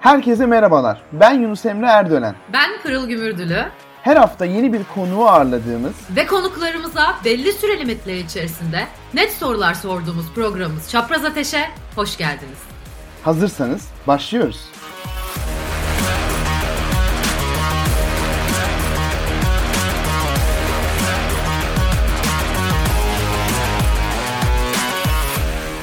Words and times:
Herkese 0.00 0.46
merhabalar. 0.46 1.02
Ben 1.12 1.32
Yunus 1.32 1.66
Emre 1.66 1.86
Erdönen. 1.86 2.34
Ben 2.52 2.70
Pırıl 2.82 3.08
Gümürdülü. 3.08 3.64
Her 4.02 4.16
hafta 4.16 4.44
yeni 4.44 4.72
bir 4.72 4.84
konuğu 4.94 5.28
ağırladığımız 5.28 5.92
ve 6.16 6.26
konuklarımıza 6.26 7.16
belli 7.24 7.52
süre 7.52 7.78
limitleri 7.80 8.18
içerisinde 8.18 8.86
net 9.14 9.32
sorular 9.32 9.74
sorduğumuz 9.74 10.34
programımız 10.34 10.90
Çapraz 10.90 11.24
Ateş'e 11.24 11.70
hoş 11.96 12.16
geldiniz. 12.16 12.58
Hazırsanız 13.24 13.88
başlıyoruz. 14.06 14.60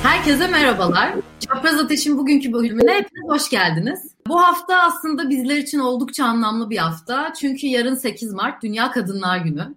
Herkese 0.04 0.48
merhabalar. 0.48 1.14
Çapraz 1.40 1.80
Ateş'in 1.80 2.18
bugünkü 2.18 2.54
bölümüne 2.54 2.92
hepiniz 2.94 3.30
hoş 3.30 3.50
geldiniz. 3.50 4.17
Bu 4.30 4.42
hafta 4.42 4.80
aslında 4.80 5.30
bizler 5.30 5.58
için 5.58 5.80
oldukça 5.80 6.26
anlamlı 6.26 6.70
bir 6.70 6.78
hafta. 6.78 7.34
Çünkü 7.34 7.68
yarın 7.68 7.96
8 7.96 8.34
Mart 8.34 8.64
Dünya 8.64 8.92
Kadınlar 8.92 9.38
Günü. 9.38 9.76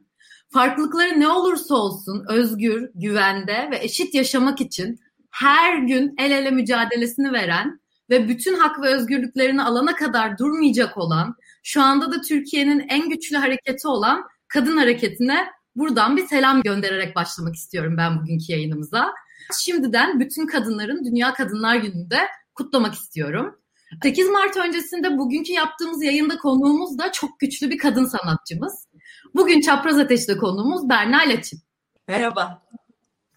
Farklılıkları 0.53 1.21
ne 1.21 1.29
olursa 1.29 1.75
olsun 1.75 2.25
özgür, 2.29 2.91
güvende 2.95 3.69
ve 3.71 3.79
eşit 3.85 4.15
yaşamak 4.15 4.61
için 4.61 5.01
her 5.31 5.79
gün 5.79 6.15
el 6.19 6.31
ele 6.31 6.51
mücadelesini 6.51 7.33
veren 7.33 7.81
ve 8.11 8.29
bütün 8.29 8.59
hak 8.59 8.83
ve 8.83 8.89
özgürlüklerini 8.89 9.63
alana 9.63 9.95
kadar 9.95 10.39
durmayacak 10.39 10.97
olan, 10.97 11.35
şu 11.63 11.83
anda 11.83 12.13
da 12.13 12.21
Türkiye'nin 12.21 12.85
en 12.89 13.09
güçlü 13.09 13.37
hareketi 13.37 13.89
olan 13.89 14.25
kadın 14.49 14.77
hareketine 14.77 15.47
buradan 15.77 16.17
bir 16.17 16.27
selam 16.27 16.63
göndererek 16.63 17.17
başlamak 17.17 17.55
istiyorum 17.55 17.95
ben 17.97 18.21
bugünkü 18.21 18.53
yayınımıza. 18.53 19.13
Şimdiden 19.61 20.21
bütün 20.21 20.47
kadınların 20.47 21.05
Dünya 21.05 21.35
Kadınlar 21.35 21.77
Günü'nde 21.77 22.19
kutlamak 22.55 22.95
istiyorum. 22.95 23.60
8 24.03 24.29
Mart 24.29 24.57
öncesinde 24.57 25.19
bugünkü 25.19 25.53
yaptığımız 25.53 26.03
yayında 26.03 26.39
konuğumuz 26.39 26.99
da 26.99 27.13
çok 27.13 27.41
güçlü 27.41 27.71
bir 27.71 27.79
kadın 27.79 28.05
sanatçımız. 28.05 28.87
Bugün 29.35 29.61
Çapraz 29.61 29.99
Ateş'te 29.99 30.37
konuğumuz 30.37 30.89
Berna 30.89 31.19
Laçin. 31.19 31.61
Merhaba. 32.09 32.63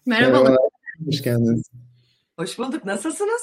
Merhabalar. 0.06 0.42
Merhaba. 0.42 0.56
Hoş 1.06 1.22
geldiniz. 1.22 1.70
Hoş 2.38 2.58
bulduk. 2.58 2.84
Nasılsınız? 2.84 3.42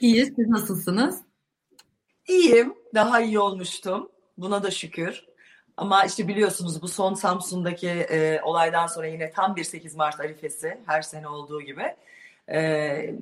İyiyiz. 0.00 0.32
Siz 0.36 0.48
nasılsınız? 0.48 1.18
İyiyim. 2.28 2.74
Daha 2.94 3.20
iyi 3.20 3.38
olmuştum. 3.38 4.10
Buna 4.38 4.62
da 4.62 4.70
şükür. 4.70 5.24
Ama 5.76 6.04
işte 6.04 6.28
biliyorsunuz 6.28 6.82
bu 6.82 6.88
son 6.88 7.14
Samsun'daki 7.14 7.88
e, 7.88 8.40
olaydan 8.42 8.86
sonra 8.86 9.06
yine 9.06 9.30
tam 9.30 9.56
bir 9.56 9.64
8 9.64 9.94
Mart 9.94 10.20
arifesi 10.20 10.80
her 10.86 11.02
sene 11.02 11.28
olduğu 11.28 11.62
gibi 11.62 11.94
e, 12.52 13.14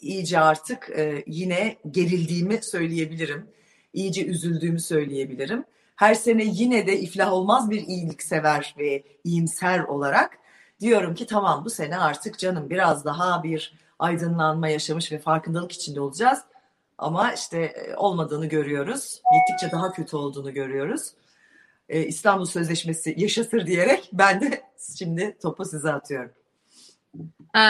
iyice 0.00 0.40
artık 0.40 0.90
e, 0.90 1.24
yine 1.26 1.76
gerildiğimi 1.90 2.62
söyleyebilirim. 2.62 3.46
İyice 3.92 4.26
üzüldüğümü 4.26 4.80
söyleyebilirim. 4.80 5.64
Her 5.96 6.14
sene 6.14 6.44
yine 6.44 6.86
de 6.86 7.00
iflah 7.00 7.32
olmaz 7.32 7.70
bir 7.70 7.82
iyiliksever 7.86 8.74
ve 8.78 9.04
iyimser 9.24 9.80
olarak 9.80 10.38
diyorum 10.80 11.14
ki 11.14 11.26
tamam 11.26 11.64
bu 11.64 11.70
sene 11.70 11.98
artık 11.98 12.38
canım 12.38 12.70
biraz 12.70 13.04
daha 13.04 13.42
bir 13.42 13.74
aydınlanma 13.98 14.68
yaşamış 14.68 15.12
ve 15.12 15.18
farkındalık 15.18 15.72
içinde 15.72 16.00
olacağız. 16.00 16.38
Ama 16.98 17.32
işte 17.32 17.58
e, 17.62 17.96
olmadığını 17.96 18.46
görüyoruz. 18.46 19.22
Gittikçe 19.32 19.76
daha 19.76 19.92
kötü 19.92 20.16
olduğunu 20.16 20.54
görüyoruz 20.54 21.14
e, 21.88 22.06
İstanbul 22.06 22.44
Sözleşmesi 22.44 23.14
yaşasır 23.16 23.66
diyerek 23.66 24.10
ben 24.12 24.40
de 24.40 24.62
şimdi 24.98 25.36
topu 25.42 25.64
size 25.64 25.92
atıyorum. 25.92 26.32
Ee, 27.56 27.60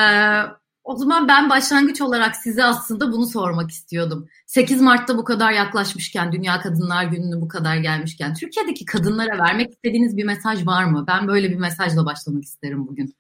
o 0.85 0.97
zaman 0.97 1.29
ben 1.29 1.51
başlangıç 1.51 2.01
olarak 2.01 2.37
size 2.37 2.65
aslında 2.65 3.13
bunu 3.13 3.27
sormak 3.27 3.71
istiyordum. 3.71 4.29
8 4.47 4.81
Mart'ta 4.81 5.19
bu 5.19 5.25
kadar 5.25 5.53
yaklaşmışken, 5.53 6.33
Dünya 6.33 6.61
Kadınlar 6.61 7.05
Günü'nü 7.05 7.41
bu 7.41 7.49
kadar 7.49 7.77
gelmişken 7.77 8.35
Türkiye'deki 8.35 8.85
kadınlara 8.85 9.39
vermek 9.39 9.71
istediğiniz 9.71 10.17
bir 10.17 10.25
mesaj 10.25 10.67
var 10.67 10.85
mı? 10.85 11.05
Ben 11.09 11.29
böyle 11.29 11.51
bir 11.51 11.57
mesajla 11.57 12.07
başlamak 12.07 12.45
isterim 12.45 12.87
bugün. 12.87 13.15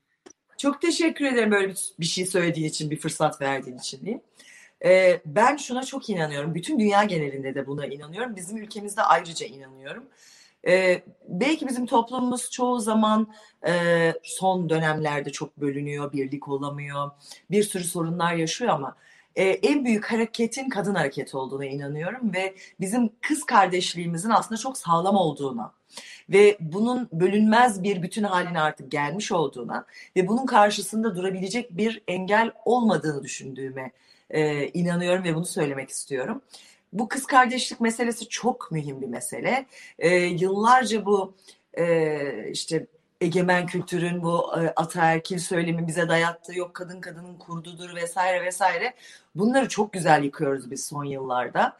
Çok 0.58 0.80
teşekkür 0.80 1.24
ederim 1.24 1.50
böyle 1.50 1.74
bir 2.00 2.04
şey 2.04 2.26
söylediğin 2.26 2.68
için, 2.68 2.90
bir 2.90 2.96
fırsat 2.96 3.40
verdiğin 3.40 3.78
için 3.78 4.06
diye. 4.06 4.20
Ee, 4.84 5.20
ben 5.26 5.56
şuna 5.56 5.84
çok 5.84 6.10
inanıyorum. 6.10 6.54
Bütün 6.54 6.80
dünya 6.80 7.04
genelinde 7.04 7.54
de 7.54 7.66
buna 7.66 7.86
inanıyorum. 7.86 8.36
Bizim 8.36 8.56
ülkemizde 8.56 9.02
ayrıca 9.02 9.46
inanıyorum. 9.46 10.04
E, 10.66 11.02
belki 11.28 11.68
bizim 11.68 11.86
toplumumuz 11.86 12.50
çoğu 12.50 12.80
zaman 12.80 13.34
e, 13.66 14.12
son 14.22 14.68
dönemlerde 14.68 15.32
çok 15.32 15.56
bölünüyor, 15.56 16.12
birlik 16.12 16.48
olamıyor, 16.48 17.10
bir 17.50 17.62
sürü 17.62 17.84
sorunlar 17.84 18.34
yaşıyor 18.34 18.70
ama 18.70 18.96
e, 19.36 19.44
en 19.44 19.84
büyük 19.84 20.12
hareketin 20.12 20.68
kadın 20.68 20.94
hareketi 20.94 21.36
olduğuna 21.36 21.64
inanıyorum 21.64 22.34
ve 22.34 22.54
bizim 22.80 23.10
kız 23.20 23.44
kardeşliğimizin 23.44 24.30
aslında 24.30 24.60
çok 24.60 24.78
sağlam 24.78 25.16
olduğuna 25.16 25.72
ve 26.28 26.56
bunun 26.60 27.08
bölünmez 27.12 27.82
bir 27.82 28.02
bütün 28.02 28.22
haline 28.22 28.60
artık 28.60 28.90
gelmiş 28.90 29.32
olduğuna 29.32 29.86
ve 30.16 30.28
bunun 30.28 30.46
karşısında 30.46 31.16
durabilecek 31.16 31.76
bir 31.76 32.02
engel 32.08 32.50
olmadığını 32.64 33.22
düşündüğüme 33.22 33.92
e, 34.30 34.68
inanıyorum 34.68 35.24
ve 35.24 35.34
bunu 35.34 35.46
söylemek 35.46 35.90
istiyorum 35.90 36.42
bu 36.94 37.08
kız 37.08 37.26
kardeşlik 37.26 37.80
meselesi 37.80 38.28
çok 38.28 38.72
mühim 38.72 39.00
bir 39.00 39.06
mesele. 39.06 39.66
E, 39.98 40.16
yıllarca 40.16 41.06
bu 41.06 41.34
e, 41.78 42.50
işte 42.50 42.86
egemen 43.20 43.66
kültürün 43.66 44.22
bu 44.22 44.60
e, 44.60 44.72
ataerkil 44.76 45.38
söylemi 45.38 45.86
bize 45.86 46.08
dayattığı 46.08 46.58
yok 46.58 46.74
kadın 46.74 47.00
kadının 47.00 47.38
kurdudur 47.38 47.94
vesaire 47.94 48.44
vesaire 48.44 48.94
bunları 49.34 49.68
çok 49.68 49.92
güzel 49.92 50.24
yıkıyoruz 50.24 50.70
biz 50.70 50.84
son 50.86 51.04
yıllarda. 51.04 51.76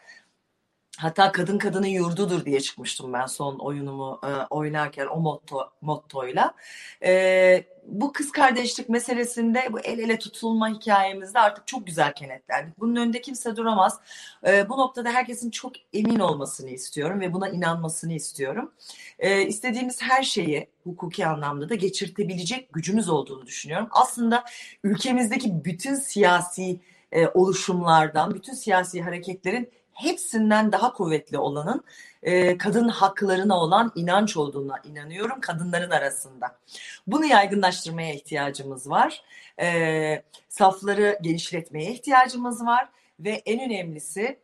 Hatta 0.99 1.33
kadın 1.33 1.59
kadının 1.59 1.87
yurdudur 1.87 2.45
diye 2.45 2.61
çıkmıştım 2.61 3.13
ben 3.13 3.27
son 3.27 3.59
oyunumu 3.59 4.21
e, 4.25 4.31
oynarken 4.51 5.07
o 5.07 5.21
motto 5.21 5.71
mottoyla. 5.81 6.55
E, 7.03 7.65
bu 7.87 8.13
kız 8.13 8.33
kardeşlik 8.33 8.89
meselesinde 8.89 9.69
bu 9.73 9.81
el 9.81 9.99
ele 9.99 10.19
tutulma 10.19 10.69
hikayemizde 10.69 11.39
artık 11.39 11.67
çok 11.67 11.87
güzel 11.87 12.13
kenetlendik. 12.13 12.81
Bunun 12.81 12.97
önünde 12.97 13.21
kimse 13.21 13.57
duramaz. 13.57 14.01
E, 14.47 14.69
bu 14.69 14.79
noktada 14.79 15.11
herkesin 15.11 15.51
çok 15.51 15.73
emin 15.93 16.19
olmasını 16.19 16.71
istiyorum 16.71 17.21
ve 17.21 17.33
buna 17.33 17.49
inanmasını 17.49 18.13
istiyorum. 18.13 18.73
E, 19.19 19.43
istediğimiz 19.43 20.03
her 20.03 20.23
şeyi 20.23 20.69
hukuki 20.85 21.27
anlamda 21.27 21.69
da 21.69 21.75
geçirtebilecek 21.75 22.73
gücümüz 22.73 23.09
olduğunu 23.09 23.47
düşünüyorum. 23.47 23.89
Aslında 23.91 24.45
ülkemizdeki 24.85 25.65
bütün 25.65 25.95
siyasi 25.95 26.81
e, 27.13 27.29
oluşumlardan, 27.29 28.35
bütün 28.35 28.53
siyasi 28.53 29.03
hareketlerin 29.03 29.71
hepsinden 29.95 30.73
daha 30.73 30.93
kuvvetli 30.93 31.39
olanın 31.39 31.85
e, 32.23 32.59
kadın 32.59 32.89
haklarına 32.89 33.61
olan 33.61 33.93
inanç 33.95 34.37
olduğuna 34.37 34.81
inanıyorum 34.85 35.41
kadınların 35.41 35.91
arasında. 35.91 36.59
Bunu 37.07 37.25
yaygınlaştırmaya 37.27 38.15
ihtiyacımız 38.15 38.91
var. 38.91 39.23
E, 39.61 40.23
safları 40.49 41.19
genişletmeye 41.23 41.93
ihtiyacımız 41.93 42.67
var 42.67 42.89
ve 43.21 43.43
en 43.47 43.71
önemlisi 43.71 44.39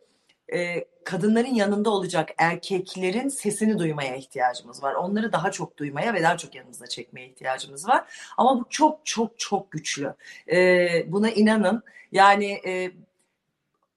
e, 0.53 0.85
kadınların 1.03 1.53
yanında 1.53 1.89
olacak 1.89 2.29
erkeklerin 2.37 3.29
sesini 3.29 3.79
duymaya 3.79 4.15
ihtiyacımız 4.15 4.83
var. 4.83 4.93
Onları 4.93 5.33
daha 5.33 5.51
çok 5.51 5.77
duymaya 5.77 6.13
ve 6.13 6.23
daha 6.23 6.37
çok 6.37 6.55
yanımıza 6.55 6.87
çekmeye 6.87 7.27
ihtiyacımız 7.27 7.87
var. 7.87 8.03
Ama 8.37 8.59
bu 8.59 8.65
çok 8.69 9.05
çok 9.05 9.39
çok 9.39 9.71
güçlü. 9.71 10.13
E, 10.51 10.87
buna 11.11 11.29
inanın. 11.29 11.83
Yani 12.11 12.61
e, 12.65 12.91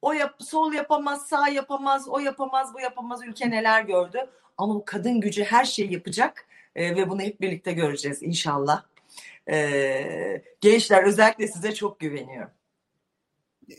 o 0.04 0.12
yap, 0.12 0.34
sol 0.38 0.72
yapamaz, 0.72 1.26
sağ 1.26 1.48
yapamaz, 1.48 2.08
o 2.08 2.18
yapamaz, 2.18 2.74
bu 2.74 2.80
yapamaz. 2.80 3.20
Ülke 3.26 3.50
neler 3.50 3.82
gördü. 3.82 4.18
Ama 4.58 4.74
bu 4.74 4.84
kadın 4.84 5.20
gücü 5.20 5.44
her 5.44 5.64
şeyi 5.64 5.92
yapacak 5.92 6.46
e, 6.76 6.96
ve 6.96 7.10
bunu 7.10 7.20
hep 7.20 7.40
birlikte 7.40 7.72
göreceğiz 7.72 8.22
inşallah. 8.22 8.82
E, 9.50 10.42
gençler 10.60 11.04
özellikle 11.04 11.48
size 11.48 11.74
çok 11.74 12.00
güveniyorum. 12.00 12.50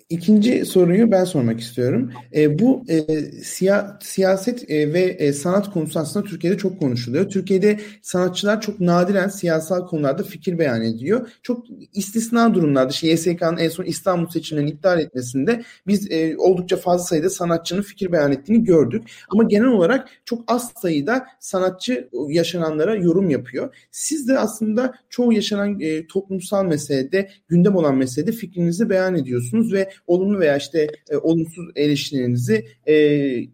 İkinci 0.09 0.65
soruyu 0.65 1.11
ben 1.11 1.23
sormak 1.23 1.59
istiyorum. 1.59 2.11
E, 2.35 2.59
bu 2.59 2.83
e, 2.89 3.21
siya, 3.43 3.99
siyaset 4.01 4.71
e, 4.71 4.93
ve 4.93 5.01
e, 5.01 5.33
sanat 5.33 5.73
konusu 5.73 5.99
aslında 5.99 6.25
Türkiye'de 6.25 6.57
çok 6.57 6.79
konuşuluyor. 6.79 7.29
Türkiye'de 7.29 7.79
sanatçılar 8.01 8.61
çok 8.61 8.79
nadiren 8.79 9.27
siyasal 9.27 9.87
konularda 9.87 10.23
fikir 10.23 10.59
beyan 10.59 10.81
ediyor. 10.81 11.29
Çok 11.43 11.65
istisna 11.93 12.53
durumlarda, 12.53 12.89
işte 12.89 13.07
YSK'nın 13.07 13.57
en 13.57 13.69
son 13.69 13.83
İstanbul 13.83 14.29
seçimlerini 14.29 14.69
iptal 14.69 14.99
etmesinde 14.99 15.63
biz 15.87 16.11
e, 16.11 16.37
oldukça 16.37 16.77
fazla 16.77 17.05
sayıda 17.05 17.29
sanatçının 17.29 17.81
fikir 17.81 18.11
beyan 18.11 18.31
ettiğini 18.31 18.63
gördük. 18.63 19.03
Ama 19.29 19.43
genel 19.43 19.67
olarak 19.67 20.09
çok 20.25 20.43
az 20.47 20.71
sayıda 20.81 21.25
sanatçı 21.39 22.09
yaşananlara 22.29 22.95
yorum 22.95 23.29
yapıyor. 23.29 23.75
Siz 23.91 24.27
de 24.27 24.39
aslında 24.39 24.93
çoğu 25.09 25.33
yaşanan 25.33 25.79
e, 25.79 26.07
toplumsal 26.07 26.65
meselede, 26.65 27.29
gündem 27.47 27.75
olan 27.75 27.95
meselede 27.95 28.31
fikrinizi 28.31 28.89
beyan 28.89 29.15
ediyorsunuz 29.15 29.74
ve 29.75 29.91
olumlu 30.07 30.39
veya 30.39 30.57
işte 30.57 30.87
e, 31.09 31.17
olumsuz 31.17 31.65
eleştirilerinizi 31.75 32.67
e, 32.87 32.95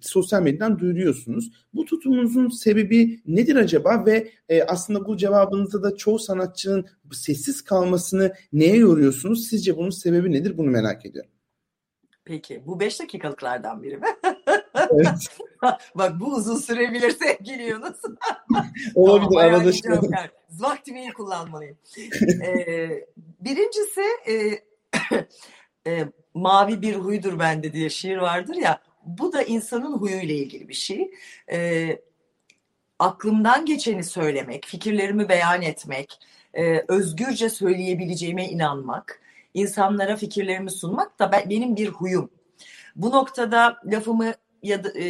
sosyal 0.01 0.41
medyadan 0.41 0.79
duyuruyorsunuz. 0.79 1.51
Bu 1.73 1.85
tutumunuzun 1.85 2.50
sebebi 2.50 3.19
nedir 3.25 3.56
acaba 3.56 4.06
ve 4.06 4.31
e, 4.50 4.63
aslında 4.63 5.06
bu 5.06 5.18
cevabınızda 5.18 5.83
da 5.83 5.95
çoğu 5.95 6.19
sanatçının 6.19 6.85
sessiz 7.12 7.62
kalmasını 7.62 8.33
neye 8.53 8.75
yoruyorsunuz? 8.75 9.47
Sizce 9.47 9.77
bunun 9.77 9.89
sebebi 9.89 10.31
nedir? 10.31 10.57
Bunu 10.57 10.69
merak 10.69 11.06
ediyorum. 11.06 11.31
Peki 12.25 12.63
bu 12.65 12.79
beş 12.79 13.00
dakikalıklardan 13.00 13.83
biri 13.83 13.97
mi? 13.97 14.07
evet. 14.75 15.38
Bak 15.95 16.19
bu 16.19 16.35
uzun 16.35 16.56
sürebilir 16.56 17.12
sevgili 17.12 17.63
Yunus. 17.63 17.97
Olabilir 18.95 19.29
tamam, 19.29 19.56
arada 19.56 19.71
şey. 19.71 19.91
Vaktimi 20.51 21.01
iyi 21.01 21.13
kullanmalıyım. 21.13 21.77
ee, 22.45 23.06
birincisi 23.39 24.01
e, 24.27 24.33
e, 25.88 26.06
mavi 26.33 26.81
bir 26.81 26.95
huydur 26.95 27.39
bende 27.39 27.74
diye 27.74 27.89
şiir 27.89 28.18
vardır 28.18 28.56
ya. 28.56 28.81
Bu 29.06 29.33
da 29.33 29.44
insanın 29.44 29.98
huyuyla 29.98 30.36
ilgili 30.36 30.69
bir 30.69 30.74
şey. 30.74 31.12
E, 31.51 32.01
aklımdan 33.00 33.66
geçeni 33.66 34.04
söylemek, 34.04 34.66
fikirlerimi 34.66 35.30
beyan 35.30 35.62
etmek, 35.62 36.19
e, 36.54 36.86
özgürce 36.88 37.50
söyleyebileceğime 37.50 38.50
inanmak, 38.50 39.22
insanlara 39.54 40.16
fikirlerimi 40.16 40.72
sunmak 40.72 41.19
da 41.19 41.31
ben, 41.31 41.50
benim 41.50 41.75
bir 41.75 41.88
huyum. 41.88 42.30
Bu 42.95 43.12
noktada 43.12 43.78
lafımı 43.86 44.33
ya 44.63 44.83
da 44.83 44.89
e, 44.89 45.06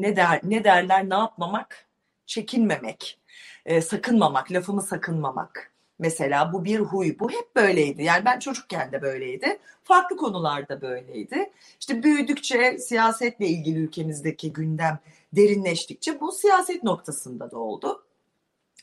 ne 0.00 0.16
der 0.16 0.40
ne 0.42 0.64
derler 0.64 1.10
ne 1.10 1.14
yapmamak, 1.14 1.86
çekinmemek, 2.26 3.20
e, 3.66 3.80
sakınmamak, 3.80 4.52
lafımı 4.52 4.82
sakınmamak. 4.82 5.72
Mesela 6.00 6.52
bu 6.52 6.64
bir 6.64 6.78
huy. 6.78 7.18
Bu 7.18 7.30
hep 7.30 7.56
böyleydi. 7.56 8.02
Yani 8.02 8.24
ben 8.24 8.38
çocukken 8.38 8.92
de 8.92 9.02
böyleydi. 9.02 9.58
Farklı 9.84 10.16
konularda 10.16 10.80
böyleydi. 10.80 11.50
İşte 11.80 12.02
büyüdükçe 12.02 12.78
siyasetle 12.78 13.46
ilgili 13.46 13.78
ülkemizdeki 13.78 14.52
gündem 14.52 14.98
derinleştikçe 15.32 16.20
bu 16.20 16.32
siyaset 16.32 16.82
noktasında 16.82 17.50
da 17.50 17.58
oldu. 17.58 18.04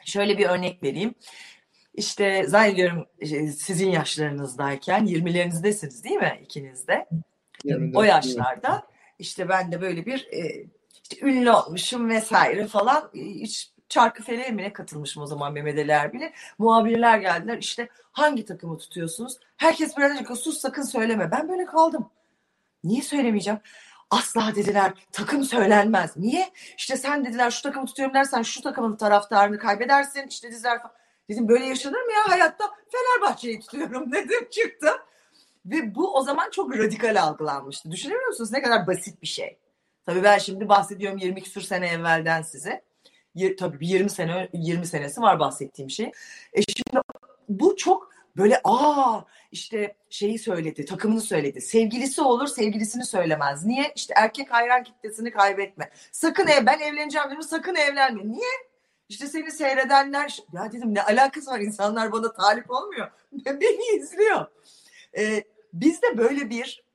Şöyle 0.05 0.37
bir 0.37 0.45
örnek 0.45 0.83
vereyim. 0.83 1.15
İşte 1.93 2.43
zannediyorum 2.47 3.05
e, 3.19 3.47
sizin 3.47 3.89
yaşlarınızdayken 3.89 5.05
20'lerinizdesiniz 5.05 6.03
değil 6.03 6.15
mi 6.15 6.39
ikiniz 6.43 6.87
de? 6.87 7.07
o 7.95 8.03
yaşlarda 8.03 8.87
işte 9.19 9.49
ben 9.49 9.71
de 9.71 9.81
böyle 9.81 10.05
bir 10.05 10.27
e, 10.31 10.65
işte 11.03 11.25
ünlü 11.25 11.51
olmuşum 11.51 12.09
vesaire 12.09 12.67
falan 12.67 13.11
hiç 13.13 13.71
çarkı 13.89 14.23
feleğe 14.23 14.51
mi 14.51 14.61
ne 14.61 14.73
katılmışım 14.73 15.23
o 15.23 15.25
zaman 15.25 15.53
Mehmet 15.53 15.79
Ali 15.79 15.91
Erbil'e. 15.91 16.33
Muhabirler 16.57 17.17
geldiler 17.17 17.57
işte 17.57 17.89
hangi 18.11 18.45
takımı 18.45 18.77
tutuyorsunuz? 18.77 19.39
Herkes 19.57 19.97
dedi 19.97 20.35
sus 20.35 20.57
sakın 20.57 20.83
söyleme. 20.83 21.31
Ben 21.31 21.49
böyle 21.49 21.65
kaldım. 21.65 22.09
Niye 22.83 23.01
söylemeyeceğim? 23.01 23.59
Asla 24.09 24.55
dediler 24.55 24.93
takım 25.11 25.43
söylenmez. 25.43 26.17
Niye? 26.17 26.49
İşte 26.77 26.97
sen 26.97 27.25
dediler 27.25 27.51
şu 27.51 27.61
takımı 27.61 27.85
tutuyorum 27.85 28.15
dersen 28.15 28.41
şu 28.41 28.61
takımın 28.61 28.95
taraftarını 28.95 29.57
kaybedersin. 29.57 30.27
İşte 30.27 30.51
diziler 30.51 30.81
falan. 30.81 30.95
Dedim 31.29 31.47
böyle 31.47 31.65
yaşanır 31.65 32.01
mı 32.01 32.11
ya 32.11 32.31
hayatta? 32.31 32.65
Fenerbahçe'yi 32.91 33.59
tutuyorum 33.59 34.11
dedim 34.11 34.49
çıktım. 34.51 34.97
Ve 35.65 35.95
bu 35.95 36.15
o 36.15 36.21
zaman 36.21 36.49
çok 36.49 36.77
radikal 36.77 37.21
algılanmıştı. 37.21 37.91
Düşünebiliyor 37.91 38.27
musunuz 38.27 38.51
ne 38.51 38.61
kadar 38.61 38.87
basit 38.87 39.21
bir 39.21 39.27
şey. 39.27 39.57
Tabii 40.05 40.23
ben 40.23 40.37
şimdi 40.37 40.69
bahsediyorum 40.69 41.17
20 41.17 41.43
küsur 41.43 41.61
sene 41.61 41.87
evvelden 41.87 42.41
size. 42.41 42.81
Tabii 43.59 43.79
bir 43.79 43.87
20 43.87 44.09
sene 44.09 44.49
20 44.53 44.87
senesi 44.87 45.21
var 45.21 45.39
bahsettiğim 45.39 45.89
şey. 45.89 46.11
E 46.53 46.61
şimdi 46.61 47.01
bu 47.49 47.75
çok 47.75 48.09
böyle 48.37 48.61
aa 48.63 49.21
işte 49.51 49.95
şeyi 50.09 50.39
söyledi, 50.39 50.85
takımını 50.85 51.21
söyledi. 51.21 51.61
Sevgilisi 51.61 52.21
olur, 52.21 52.47
sevgilisini 52.47 53.05
söylemez. 53.05 53.65
Niye? 53.65 53.91
İşte 53.95 54.13
erkek 54.17 54.53
hayran 54.53 54.83
kitlesini 54.83 55.31
kaybetme. 55.31 55.89
Sakın 56.11 56.47
ev, 56.47 56.65
ben 56.65 56.79
evleneceğim 56.79 57.27
dedim, 57.29 57.43
sakın 57.43 57.75
evlenme. 57.75 58.27
Niye? 58.27 58.51
İşte 59.09 59.27
seni 59.27 59.51
seyredenler, 59.51 60.39
ya 60.53 60.71
dedim 60.71 60.95
ne 60.95 61.01
alakası 61.01 61.51
var 61.51 61.59
insanlar 61.59 62.11
bana 62.11 62.33
talip 62.33 62.71
olmuyor. 62.71 63.11
Beni 63.45 63.97
izliyor. 63.97 64.45
Ee, 65.17 65.43
bizde 65.73 66.17
böyle 66.17 66.49
bir 66.49 66.86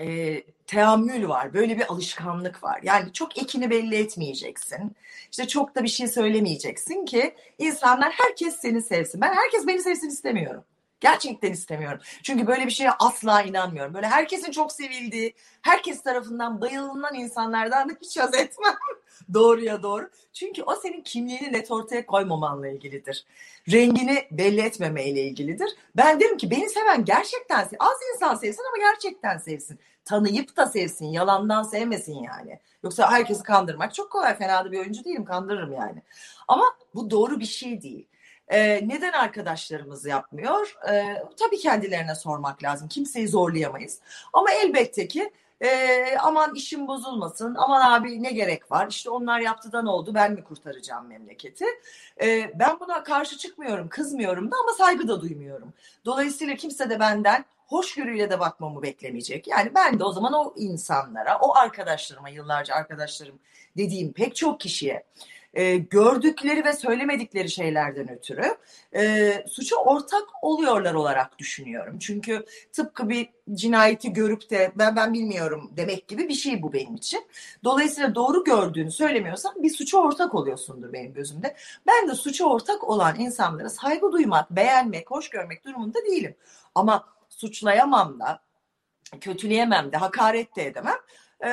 e, 0.00 0.42
teamül 0.66 1.28
var. 1.28 1.54
Böyle 1.54 1.78
bir 1.78 1.92
alışkanlık 1.92 2.62
var. 2.62 2.80
Yani 2.82 3.12
çok 3.12 3.38
ekini 3.38 3.70
belli 3.70 3.96
etmeyeceksin. 3.96 4.96
İşte 5.30 5.48
çok 5.48 5.74
da 5.74 5.82
bir 5.82 5.88
şey 5.88 6.08
söylemeyeceksin 6.08 7.04
ki 7.04 7.34
insanlar 7.58 8.12
herkes 8.12 8.56
seni 8.56 8.82
sevsin. 8.82 9.20
Ben 9.20 9.32
herkes 9.32 9.66
beni 9.66 9.82
sevsin 9.82 10.08
istemiyorum. 10.08 10.64
Gerçekten 11.00 11.52
istemiyorum. 11.52 12.00
Çünkü 12.22 12.46
böyle 12.46 12.66
bir 12.66 12.70
şeye 12.70 12.90
asla 12.90 13.42
inanmıyorum. 13.42 13.94
Böyle 13.94 14.06
herkesin 14.06 14.52
çok 14.52 14.72
sevildiği, 14.72 15.34
herkes 15.62 16.02
tarafından 16.02 16.60
bayılınan 16.60 17.14
insanlardan 17.14 17.88
da 17.88 17.92
hiç 18.02 18.18
haz 18.18 18.34
etmem. 18.34 18.74
Doğruya 19.34 19.82
doğru. 19.82 20.10
Çünkü 20.32 20.62
o 20.62 20.76
senin 20.76 21.00
kimliğini 21.00 21.52
net 21.52 21.70
ortaya 21.70 22.06
koymamanla 22.06 22.68
ilgilidir. 22.68 23.24
Rengini 23.70 24.26
belli 24.30 24.60
etmemeyle 24.60 25.22
ilgilidir. 25.22 25.70
Ben 25.96 26.20
derim 26.20 26.36
ki 26.36 26.50
beni 26.50 26.68
seven 26.70 27.04
gerçekten 27.04 27.68
az 27.78 27.98
insan 28.14 28.34
sevsin 28.34 28.62
ama 28.68 28.90
gerçekten 28.90 29.38
sevsin. 29.38 29.78
Tanıyıp 30.04 30.56
da 30.56 30.66
sevsin, 30.66 31.06
yalandan 31.06 31.62
sevmesin 31.62 32.22
yani. 32.22 32.60
Yoksa 32.84 33.12
herkesi 33.12 33.42
kandırmak 33.42 33.94
çok 33.94 34.10
kolay. 34.10 34.38
Fena 34.38 34.64
da 34.64 34.72
bir 34.72 34.78
oyuncu 34.78 35.04
değilim, 35.04 35.24
kandırırım 35.24 35.72
yani. 35.72 36.02
Ama 36.48 36.64
bu 36.94 37.10
doğru 37.10 37.40
bir 37.40 37.46
şey 37.46 37.82
değil. 37.82 38.06
Ee, 38.48 38.88
neden 38.88 39.12
arkadaşlarımız 39.12 40.06
yapmıyor? 40.06 40.76
Ee, 40.88 41.22
tabii 41.38 41.58
kendilerine 41.58 42.14
sormak 42.14 42.62
lazım. 42.62 42.88
Kimseyi 42.88 43.28
zorlayamayız. 43.28 44.00
Ama 44.32 44.50
elbette 44.50 45.08
ki 45.08 45.32
e, 45.60 46.16
aman 46.18 46.54
işim 46.54 46.86
bozulmasın, 46.86 47.54
aman 47.54 47.90
abi 47.90 48.22
ne 48.22 48.32
gerek 48.32 48.72
var, 48.72 48.86
işte 48.90 49.10
onlar 49.10 49.40
yaptı 49.40 49.72
da 49.72 49.82
ne 49.82 49.90
oldu, 49.90 50.14
ben 50.14 50.32
mi 50.32 50.44
kurtaracağım 50.44 51.06
memleketi? 51.06 51.64
E, 52.22 52.58
ben 52.58 52.80
buna 52.80 53.02
karşı 53.02 53.38
çıkmıyorum, 53.38 53.88
kızmıyorum 53.88 54.50
da 54.50 54.56
ama 54.62 54.72
saygı 54.72 55.08
da 55.08 55.20
duymuyorum. 55.20 55.72
Dolayısıyla 56.04 56.56
kimse 56.56 56.90
de 56.90 57.00
benden 57.00 57.44
hoşgörüyle 57.70 58.30
de 58.30 58.40
bakmamı 58.40 58.82
beklemeyecek. 58.82 59.48
Yani 59.48 59.70
ben 59.74 59.98
de 59.98 60.04
o 60.04 60.12
zaman 60.12 60.32
o 60.32 60.54
insanlara, 60.56 61.38
o 61.38 61.56
arkadaşlarıma, 61.56 62.28
yıllarca 62.28 62.74
arkadaşlarım 62.74 63.38
dediğim 63.76 64.12
pek 64.12 64.36
çok 64.36 64.60
kişiye 64.60 65.04
e, 65.54 65.76
gördükleri 65.76 66.64
ve 66.64 66.72
söylemedikleri 66.72 67.50
şeylerden 67.50 68.10
ötürü 68.10 68.56
e, 68.94 69.32
suça 69.48 69.76
ortak 69.76 70.22
oluyorlar 70.42 70.94
olarak 70.94 71.38
düşünüyorum. 71.38 71.98
Çünkü 71.98 72.44
tıpkı 72.72 73.08
bir 73.08 73.28
cinayeti 73.54 74.12
görüp 74.12 74.50
de 74.50 74.72
ben 74.76 74.96
ben 74.96 75.14
bilmiyorum 75.14 75.70
demek 75.76 76.08
gibi 76.08 76.28
bir 76.28 76.34
şey 76.34 76.62
bu 76.62 76.72
benim 76.72 76.94
için. 76.94 77.26
Dolayısıyla 77.64 78.14
doğru 78.14 78.44
gördüğünü 78.44 78.90
söylemiyorsan 78.90 79.62
bir 79.62 79.70
suça 79.70 79.98
ortak 79.98 80.34
oluyorsundur 80.34 80.92
benim 80.92 81.14
gözümde. 81.14 81.56
Ben 81.86 82.08
de 82.08 82.14
suça 82.14 82.44
ortak 82.44 82.88
olan 82.88 83.20
insanlara 83.20 83.70
saygı 83.70 84.12
duymak, 84.12 84.50
beğenmek, 84.50 85.10
hoş 85.10 85.28
görmek 85.28 85.64
durumunda 85.64 85.98
değilim. 86.04 86.34
Ama 86.74 87.19
suçlayamam 87.40 88.20
da, 88.20 88.42
kötüleyemem 89.20 89.92
de, 89.92 89.96
hakaret 89.96 90.56
de 90.56 90.66
edemem. 90.66 90.98
E, 91.44 91.48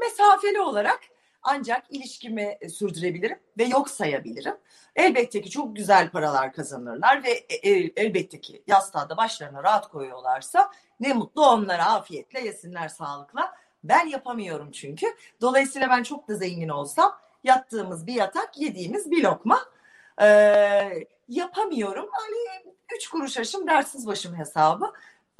mesafeli 0.00 0.60
olarak 0.60 1.00
ancak 1.42 1.84
ilişkimi 1.90 2.58
sürdürebilirim 2.70 3.38
ve 3.58 3.64
yok 3.64 3.90
sayabilirim. 3.90 4.56
Elbette 4.96 5.40
ki 5.40 5.50
çok 5.50 5.76
güzel 5.76 6.10
paralar 6.10 6.52
kazanırlar 6.52 7.24
ve 7.24 7.30
e, 7.30 7.70
e, 7.70 7.92
elbette 7.96 8.40
ki 8.40 8.62
yastığa 8.66 9.08
da 9.08 9.16
başlarına 9.16 9.62
rahat 9.62 9.88
koyuyorlarsa 9.88 10.70
ne 11.00 11.12
mutlu 11.12 11.46
onlara 11.46 11.84
afiyetle 11.84 12.40
yesinler 12.40 12.88
sağlıkla. 12.88 13.54
Ben 13.84 14.06
yapamıyorum 14.06 14.70
çünkü. 14.70 15.06
Dolayısıyla 15.40 15.90
ben 15.90 16.02
çok 16.02 16.28
da 16.28 16.34
zengin 16.34 16.68
olsam 16.68 17.18
yattığımız 17.44 18.06
bir 18.06 18.14
yatak 18.14 18.58
yediğimiz 18.58 19.10
bir 19.10 19.22
lokma. 19.22 19.60
Ee, 20.20 21.06
yapamıyorum. 21.28 22.08
Hani 22.12 22.67
üç 22.96 23.08
kuruş 23.08 23.38
aşım 23.38 23.66
dersiz 23.66 24.06
başım 24.06 24.38
hesabı. 24.38 24.92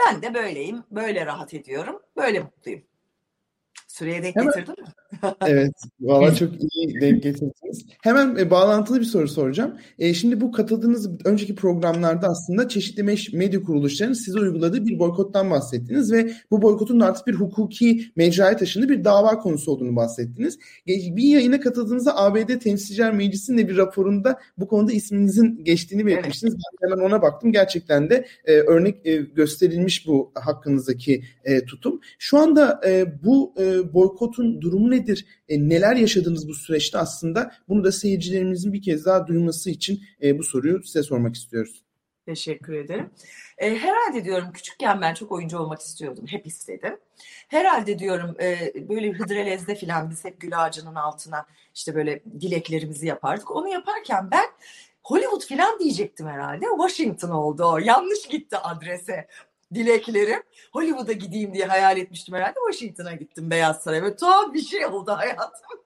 Ben 0.07 0.23
de 0.23 0.35
böyleyim. 0.35 0.85
Böyle 0.91 1.27
rahat 1.27 1.55
ediyorum. 1.55 2.03
Böyle 2.17 2.41
mutluyum. 2.41 2.83
Süreye 3.87 4.23
denk 4.23 4.37
Hemen, 4.37 4.55
getirdin 4.55 4.85
mi? 4.85 4.91
evet. 5.47 5.75
Valla 6.01 6.35
çok 6.35 6.51
iyi 6.61 7.01
denk 7.01 7.23
getirdiniz. 7.23 7.87
Hemen 8.03 8.37
e, 8.37 8.51
bağlantılı 8.51 9.01
bir 9.01 9.05
soru 9.05 9.29
soracağım. 9.29 9.79
E, 9.99 10.15
şimdi 10.15 10.41
bu 10.41 10.53
katıldığınız 10.53 11.11
önceki 11.25 11.55
programlarda 11.55 12.29
aslında 12.29 12.69
çeşitli 12.69 13.03
medya 13.33 13.63
kuruluşlarının 13.63 14.15
size 14.15 14.41
uyguladığı 14.41 14.87
bir 14.87 14.99
boykottan 14.99 15.51
bahsettiniz 15.51 16.13
ve 16.13 16.33
bu 16.51 16.63
boykotun 16.63 17.01
artık 17.01 17.27
bir 17.27 17.35
hukuki 17.35 18.05
mecraya 18.17 18.57
taşındığı 18.57 18.89
bir 18.89 19.05
dava 19.05 19.39
konusu 19.39 19.73
olduğunu 19.73 19.97
bahsettiniz. 19.97 20.59
Bir 20.87 21.29
yayına 21.29 21.61
katıldığınızda 21.61 22.17
ABD 22.17 22.59
Temsilciler 22.59 23.13
Meclisi'nin 23.13 23.59
de 23.59 23.69
bir 23.69 23.77
raporunda 23.77 24.39
bu 24.59 24.69
konuda 24.69 24.93
isminizin 24.93 25.65
geçtiğini 25.65 26.07
belirtmiştiniz. 26.07 26.55
Evet. 26.55 26.63
Ben 26.83 26.91
hemen 26.91 27.09
ona 27.09 27.23
baktım. 27.23 27.53
Gerçekten 27.53 28.11
de 28.11 28.27
e, 28.45 28.53
örnek 28.53 29.07
e, 29.07 29.17
gösterilmiş 29.17 30.07
bu 30.07 30.33
hakkınızdaki 30.35 31.23
e, 31.45 31.65
tutum. 31.65 32.01
Şu 32.19 32.39
anda 32.39 32.81
e, 32.87 33.23
bu 33.25 33.55
e, 33.59 33.95
boykotun 33.95 34.61
durumu 34.61 34.91
nedir? 34.99 35.27
E, 35.49 35.69
neler 35.69 35.97
yaşadınız 35.97 36.49
bu 36.49 36.55
süreçte 36.55 36.99
aslında? 36.99 37.53
Bunu 37.69 37.85
da 37.85 37.93
seyircilerimizin 37.93 38.73
bir 38.73 38.83
kez 38.83 39.05
daha 39.05 39.27
duyması 39.27 39.71
için 39.71 40.01
e, 40.23 40.39
bu 40.39 40.43
soruyu 40.43 40.83
size 40.83 41.03
sormak 41.03 41.35
istiyoruz. 41.35 41.85
Teşekkür 42.27 42.73
ederim. 42.73 43.11
E, 43.59 43.77
herhalde 43.77 44.25
diyorum 44.25 44.53
küçükken 44.53 45.01
ben 45.01 45.15
çok 45.15 45.33
oyuncu 45.33 45.59
olmak 45.59 45.81
istiyordum. 45.81 46.25
Hep 46.29 46.47
istedim. 46.47 46.97
Herhalde 47.49 47.99
diyorum 47.99 48.37
e, 48.41 48.73
böyle 48.89 49.13
hıdrellezde 49.13 49.75
falan 49.75 50.11
biz 50.11 50.25
hep 50.25 50.41
gül 50.41 50.65
ağacının 50.65 50.95
altına 50.95 51.47
işte 51.75 51.95
böyle 51.95 52.23
dileklerimizi 52.41 53.07
yapardık. 53.07 53.51
Onu 53.51 53.69
yaparken 53.69 54.31
ben 54.31 54.47
Hollywood 55.03 55.49
falan 55.49 55.79
diyecektim 55.79 56.27
herhalde. 56.27 56.65
Washington 56.81 57.31
oldu 57.31 57.65
o. 57.65 57.79
Yanlış 57.79 58.29
gitti 58.29 58.57
adrese. 58.57 59.29
Dileklerim. 59.75 60.43
Hollywood'a 60.73 61.13
gideyim 61.13 61.55
diye 61.55 61.67
hayal 61.67 61.99
etmiştim 61.99 62.35
herhalde. 62.35 62.59
Washington'a 62.71 63.13
gittim 63.13 63.51
Beyaz 63.51 63.83
Saray. 63.83 64.03
Böyle 64.03 64.17
tuhaf 64.17 64.55
bir 64.55 64.63
şey 64.63 64.87
oldu 64.87 65.13
hayatımda. 65.13 65.79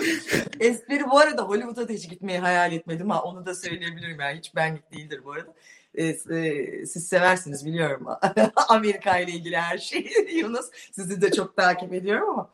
Espri 0.60 1.10
bu 1.10 1.18
arada 1.18 1.42
Hollywood'a 1.42 1.88
da 1.88 1.92
hiç 1.92 2.08
gitmeyi 2.08 2.38
hayal 2.38 2.72
etmedim 2.72 3.10
ha 3.10 3.22
onu 3.22 3.46
da 3.46 3.54
söyleyebilirim 3.54 4.20
yani 4.20 4.38
hiç 4.38 4.56
benlik 4.56 4.92
değildir 4.92 5.20
bu 5.24 5.32
arada. 5.32 5.54
E, 5.94 6.04
e, 6.04 6.86
siz 6.86 7.08
seversiniz 7.08 7.66
biliyorum 7.66 8.06
Amerika 8.68 9.18
ile 9.18 9.32
ilgili 9.32 9.56
her 9.56 9.78
şeyi 9.78 10.10
Yunus 10.38 10.66
sizi 10.92 11.22
de 11.22 11.32
çok 11.32 11.56
takip 11.56 11.92
ediyorum 11.92 12.30
ama 12.30 12.50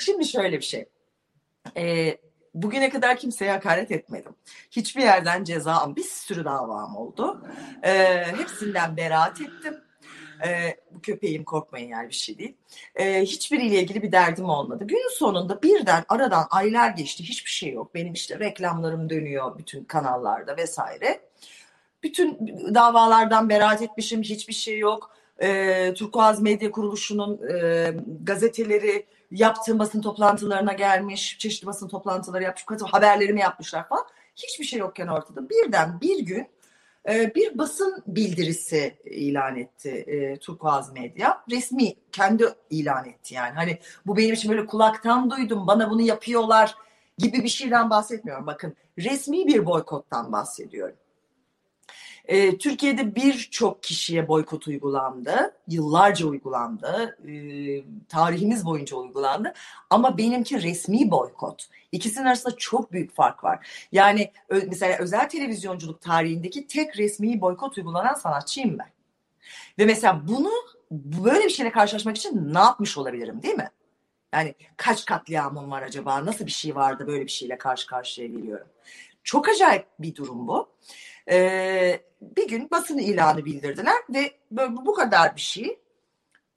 şimdi 0.00 0.24
şöyle 0.24 0.58
bir 0.58 0.64
şey 0.64 0.86
e, 1.76 2.16
bugüne 2.54 2.90
kadar 2.90 3.16
kimseye 3.16 3.52
hakaret 3.52 3.90
etmedim 3.90 4.32
hiçbir 4.70 5.02
yerden 5.02 5.44
ceza 5.44 5.96
bir 5.96 6.04
sürü 6.04 6.44
davam 6.44 6.96
oldu 6.96 7.42
e, 7.82 8.24
hepsinden 8.24 8.96
beraat 8.96 9.40
ettim 9.40 9.80
e, 10.46 10.76
bu 10.90 11.00
köpeğim 11.00 11.44
korkmayın 11.44 11.88
yani 11.88 12.08
bir 12.08 12.14
şey 12.14 12.38
değil. 12.38 12.56
E, 12.94 13.22
hiçbiriyle 13.22 13.82
ilgili 13.82 14.02
bir 14.02 14.12
derdim 14.12 14.44
olmadı. 14.44 14.84
Günün 14.86 15.18
sonunda 15.18 15.62
birden 15.62 16.04
aradan 16.08 16.46
aylar 16.50 16.90
geçti. 16.90 17.24
Hiçbir 17.24 17.50
şey 17.50 17.72
yok. 17.72 17.94
Benim 17.94 18.12
işte 18.12 18.38
reklamlarım 18.38 19.10
dönüyor 19.10 19.58
bütün 19.58 19.84
kanallarda 19.84 20.56
vesaire. 20.56 21.20
Bütün 22.02 22.38
davalardan 22.74 23.48
beraat 23.48 23.82
etmişim. 23.82 24.22
Hiçbir 24.22 24.54
şey 24.54 24.78
yok. 24.78 25.10
E, 25.42 25.94
Turkuaz 25.94 26.42
Medya 26.42 26.70
Kuruluşu'nun 26.70 27.40
e, 27.52 27.92
gazeteleri 28.22 29.06
yaptığım 29.30 29.78
basın 29.78 30.02
toplantılarına 30.02 30.72
gelmiş. 30.72 31.38
Çeşitli 31.38 31.66
basın 31.66 31.88
toplantıları 31.88 32.42
yapmış. 32.42 32.82
Haberlerimi 32.82 33.40
yapmışlar 33.40 33.88
falan. 33.88 34.04
Hiçbir 34.36 34.64
şey 34.64 34.78
yokken 34.78 35.06
ortada. 35.06 35.50
Birden 35.50 36.00
bir 36.00 36.26
gün 36.26 36.48
ee, 37.08 37.34
bir 37.34 37.58
basın 37.58 38.02
bildirisi 38.06 38.98
ilan 39.04 39.56
etti 39.56 39.90
e, 39.90 40.36
Turkuaz 40.36 40.92
Medya. 40.92 41.44
Resmi 41.50 41.94
kendi 42.12 42.44
ilan 42.70 43.08
etti 43.08 43.34
yani. 43.34 43.54
Hani 43.54 43.78
bu 44.06 44.16
benim 44.16 44.34
için 44.34 44.50
böyle 44.50 44.66
kulaktan 44.66 45.30
duydum 45.30 45.66
bana 45.66 45.90
bunu 45.90 46.02
yapıyorlar 46.02 46.74
gibi 47.18 47.42
bir 47.42 47.48
şeyden 47.48 47.90
bahsetmiyorum. 47.90 48.46
Bakın 48.46 48.76
resmi 48.98 49.46
bir 49.46 49.66
boykottan 49.66 50.32
bahsediyorum. 50.32 50.96
E, 52.24 52.58
Türkiye'de 52.58 53.14
birçok 53.14 53.82
kişiye 53.82 54.28
boykot 54.28 54.68
uygulandı. 54.68 55.54
Yıllarca 55.68 56.26
uygulandı. 56.26 57.18
E, 57.28 57.32
tarihimiz 58.08 58.64
boyunca 58.64 58.96
uygulandı. 58.96 59.52
Ama 59.90 60.18
benimki 60.18 60.62
resmi 60.62 61.10
boykot. 61.10 61.68
İkisinin 61.92 62.26
arasında 62.26 62.56
çok 62.56 62.92
büyük 62.92 63.14
fark 63.14 63.44
var. 63.44 63.86
Yani 63.92 64.32
mesela 64.66 64.98
özel 64.98 65.28
televizyonculuk 65.28 66.00
tarihindeki 66.00 66.66
tek 66.66 66.98
resmi 66.98 67.40
boykot 67.40 67.78
uygulanan 67.78 68.14
sanatçıyım 68.14 68.78
ben. 68.78 68.90
Ve 69.78 69.84
mesela 69.84 70.22
bunu 70.28 70.50
böyle 70.90 71.44
bir 71.44 71.50
şeyle 71.50 71.72
karşılaşmak 71.72 72.16
için 72.16 72.54
ne 72.54 72.58
yapmış 72.58 72.98
olabilirim 72.98 73.42
değil 73.42 73.54
mi? 73.54 73.70
Yani 74.34 74.54
kaç 74.76 75.04
katliamım 75.04 75.70
var 75.70 75.82
acaba? 75.82 76.26
Nasıl 76.26 76.46
bir 76.46 76.50
şey 76.50 76.74
vardı 76.74 77.06
böyle 77.06 77.24
bir 77.24 77.30
şeyle 77.30 77.58
karşı 77.58 77.86
karşıya 77.86 78.26
geliyorum? 78.26 78.66
Çok 79.24 79.48
acayip 79.48 79.86
bir 79.98 80.14
durum 80.14 80.48
bu. 80.48 80.68
Ee, 81.30 82.00
bir 82.20 82.48
gün 82.48 82.70
basın 82.70 82.98
ilanı 82.98 83.44
bildirdiler 83.44 83.96
ve 84.10 84.32
bu 84.70 84.94
kadar 84.94 85.36
bir 85.36 85.40
şey 85.40 85.80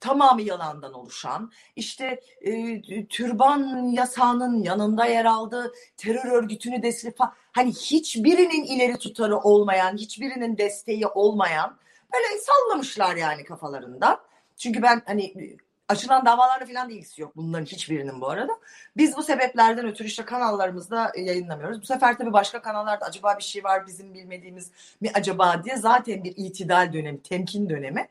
tamamı 0.00 0.42
yalandan 0.42 0.92
oluşan 0.92 1.52
işte 1.76 2.20
e, 2.40 2.82
türban 3.06 3.84
yasağının 3.92 4.62
yanında 4.62 5.06
yer 5.06 5.24
aldığı 5.24 5.72
terör 5.96 6.24
örgütünü 6.24 6.82
destek 6.82 7.16
hani 7.52 7.72
hiçbirinin 7.72 8.64
ileri 8.64 8.98
tutarı 8.98 9.38
olmayan 9.38 9.96
hiçbirinin 9.96 10.58
desteği 10.58 11.06
olmayan 11.06 11.78
böyle 12.12 12.40
sallamışlar 12.40 13.16
yani 13.16 13.44
kafalarında. 13.44 14.20
Çünkü 14.56 14.82
ben 14.82 15.02
hani 15.06 15.34
açılan 15.88 16.26
davalarla 16.26 16.66
falan 16.66 16.88
da 16.88 16.92
ilgisi 16.92 17.22
yok 17.22 17.36
bunların 17.36 17.64
hiçbirinin 17.64 18.20
bu 18.20 18.28
arada. 18.28 18.52
Biz 18.96 19.16
bu 19.16 19.22
sebeplerden 19.22 19.86
ötürü 19.86 20.08
işte 20.08 20.24
kanallarımızda 20.24 21.12
yayınlamıyoruz. 21.16 21.82
Bu 21.82 21.86
sefer 21.86 22.18
tabii 22.18 22.32
başka 22.32 22.62
kanallarda 22.62 23.06
acaba 23.06 23.38
bir 23.38 23.42
şey 23.42 23.64
var 23.64 23.86
bizim 23.86 24.14
bilmediğimiz 24.14 24.70
mi 25.00 25.10
acaba 25.14 25.64
diye 25.64 25.76
zaten 25.76 26.24
bir 26.24 26.34
itidal 26.36 26.92
dönemi, 26.92 27.22
temkin 27.22 27.68
dönemi. 27.68 28.08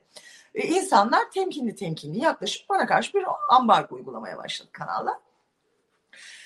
Ee, 0.56 0.68
insanlar 0.68 1.32
temkinli 1.32 1.76
temkinli 1.76 2.20
yaklaşıp 2.20 2.70
bana 2.70 2.86
karşı 2.86 3.14
bir 3.14 3.26
ambargo 3.50 3.96
uygulamaya 3.96 4.38
başladı 4.38 4.70
kanallar. 4.72 5.16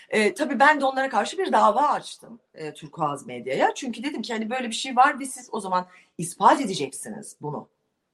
E, 0.09 0.33
tabii 0.33 0.59
ben 0.59 0.81
de 0.81 0.85
onlara 0.85 1.09
karşı 1.09 1.37
bir 1.37 1.51
dava 1.51 1.87
açtım 1.87 2.39
e, 2.53 2.73
Turkuaz 2.73 3.27
Medya'ya. 3.27 3.73
Çünkü 3.75 4.03
dedim 4.03 4.21
ki 4.21 4.33
hani 4.33 4.49
böyle 4.49 4.67
bir 4.67 4.75
şey 4.75 4.95
var 4.95 5.19
ve 5.19 5.25
siz 5.25 5.49
o 5.51 5.59
zaman 5.59 5.87
ispat 6.17 6.61
edeceksiniz 6.61 7.35
bunu. 7.41 7.67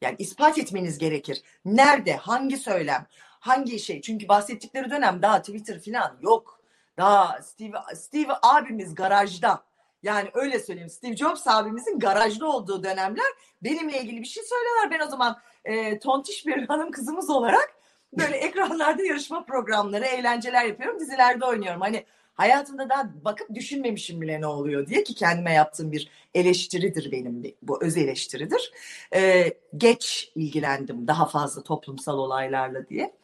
Yani 0.03 0.15
ispat 0.19 0.57
etmeniz 0.57 0.98
gerekir. 0.98 1.41
Nerede, 1.65 2.15
hangi 2.15 2.57
söylem, 2.57 3.05
hangi 3.39 3.79
şey? 3.79 4.01
Çünkü 4.01 4.27
bahsettikleri 4.27 4.91
dönem 4.91 5.22
daha 5.22 5.41
Twitter 5.41 5.79
falan 5.79 6.17
yok. 6.22 6.60
Daha 6.98 7.41
Steve, 7.41 7.77
Steve 7.95 8.33
abimiz 8.41 8.95
garajda. 8.95 9.63
Yani 10.03 10.29
öyle 10.33 10.60
söyleyeyim 10.60 10.89
Steve 10.89 11.15
Jobs 11.15 11.48
abimizin 11.48 12.00
garajda 12.00 12.45
olduğu 12.45 12.83
dönemler 12.83 13.25
benimle 13.63 14.01
ilgili 14.01 14.22
bir 14.22 14.27
şey 14.27 14.43
söylerler. 14.43 15.00
Ben 15.00 15.07
o 15.07 15.10
zaman 15.10 15.38
e, 15.65 16.00
tontiş 16.00 16.48
bir 16.48 16.67
hanım 16.67 16.91
kızımız 16.91 17.29
olarak 17.29 17.75
böyle 18.19 18.38
ekranlarda 18.38 19.03
yarışma 19.03 19.45
programları, 19.45 20.05
eğlenceler 20.05 20.65
yapıyorum. 20.65 21.00
Dizilerde 21.00 21.45
oynuyorum. 21.45 21.81
Hani 21.81 22.05
hayatımda 22.34 22.90
daha 22.90 23.10
bakıp 23.25 23.56
düşünmemişim 23.56 24.22
bile 24.22 24.42
ne 24.42 24.48
oluyor 24.48 24.88
diye 24.88 25.04
ki 25.04 25.16
kendime 25.16 25.54
yaptığım 25.54 25.92
bir 25.92 26.10
eleştiridir 26.34 27.12
benim 27.12 27.44
bu 27.62 27.84
öz 27.84 27.98
eleştiridir. 27.98 28.72
Ee, 29.16 29.54
geç 29.78 30.32
ilgilendim 30.36 31.08
daha 31.08 31.25
fazla 31.25 31.63
toplumsal 31.63 32.18
olaylarla 32.18 32.90
diye. 32.90 33.16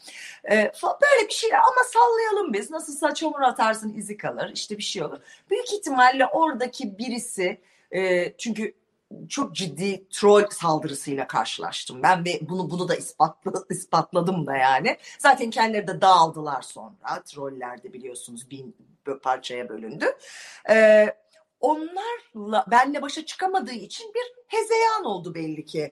Ee, 0.52 0.72
böyle 0.84 1.28
bir 1.28 1.34
şey 1.34 1.56
ama 1.56 1.84
sallayalım 1.94 2.54
biz. 2.54 2.72
Nasılsa 2.72 3.14
çamur 3.14 3.42
atarsın 3.42 3.94
izi 3.94 4.18
kalır 4.18 4.52
işte 4.54 4.78
bir 4.78 4.84
şey 4.84 5.04
olur. 5.04 5.20
Büyük 5.50 5.74
ihtimalle 5.74 6.26
oradaki 6.26 6.98
birisi 6.98 7.62
e, 7.92 8.34
çünkü 8.38 8.74
çok 9.30 9.56
ciddi 9.56 10.10
troll 10.10 10.46
saldırısıyla 10.50 11.28
karşılaştım 11.28 12.04
ben 12.04 12.26
ve 12.26 12.40
bunu 12.42 12.70
bunu 12.70 12.88
da 12.88 12.96
ispatla, 12.96 13.52
ispatladım 13.70 14.48
da 14.48 14.58
yani. 14.58 14.98
Zaten 15.20 15.50
kendileri 15.50 15.88
de 15.88 16.02
dağıldılar 16.02 16.62
sonra. 16.62 17.24
Troller 17.26 17.84
de 17.84 17.94
biliyorsunuz 17.94 18.52
bin 18.52 18.76
parçaya 19.18 19.70
bölündü. 19.70 20.06
Ee, 20.70 21.16
onlarla 21.60 22.66
benle 22.72 23.02
başa 23.02 23.26
çıkamadığı 23.26 23.74
için 23.74 24.14
bir 24.14 24.58
hezeyan 24.58 25.04
oldu 25.04 25.36
belli 25.36 25.66
ki 25.66 25.92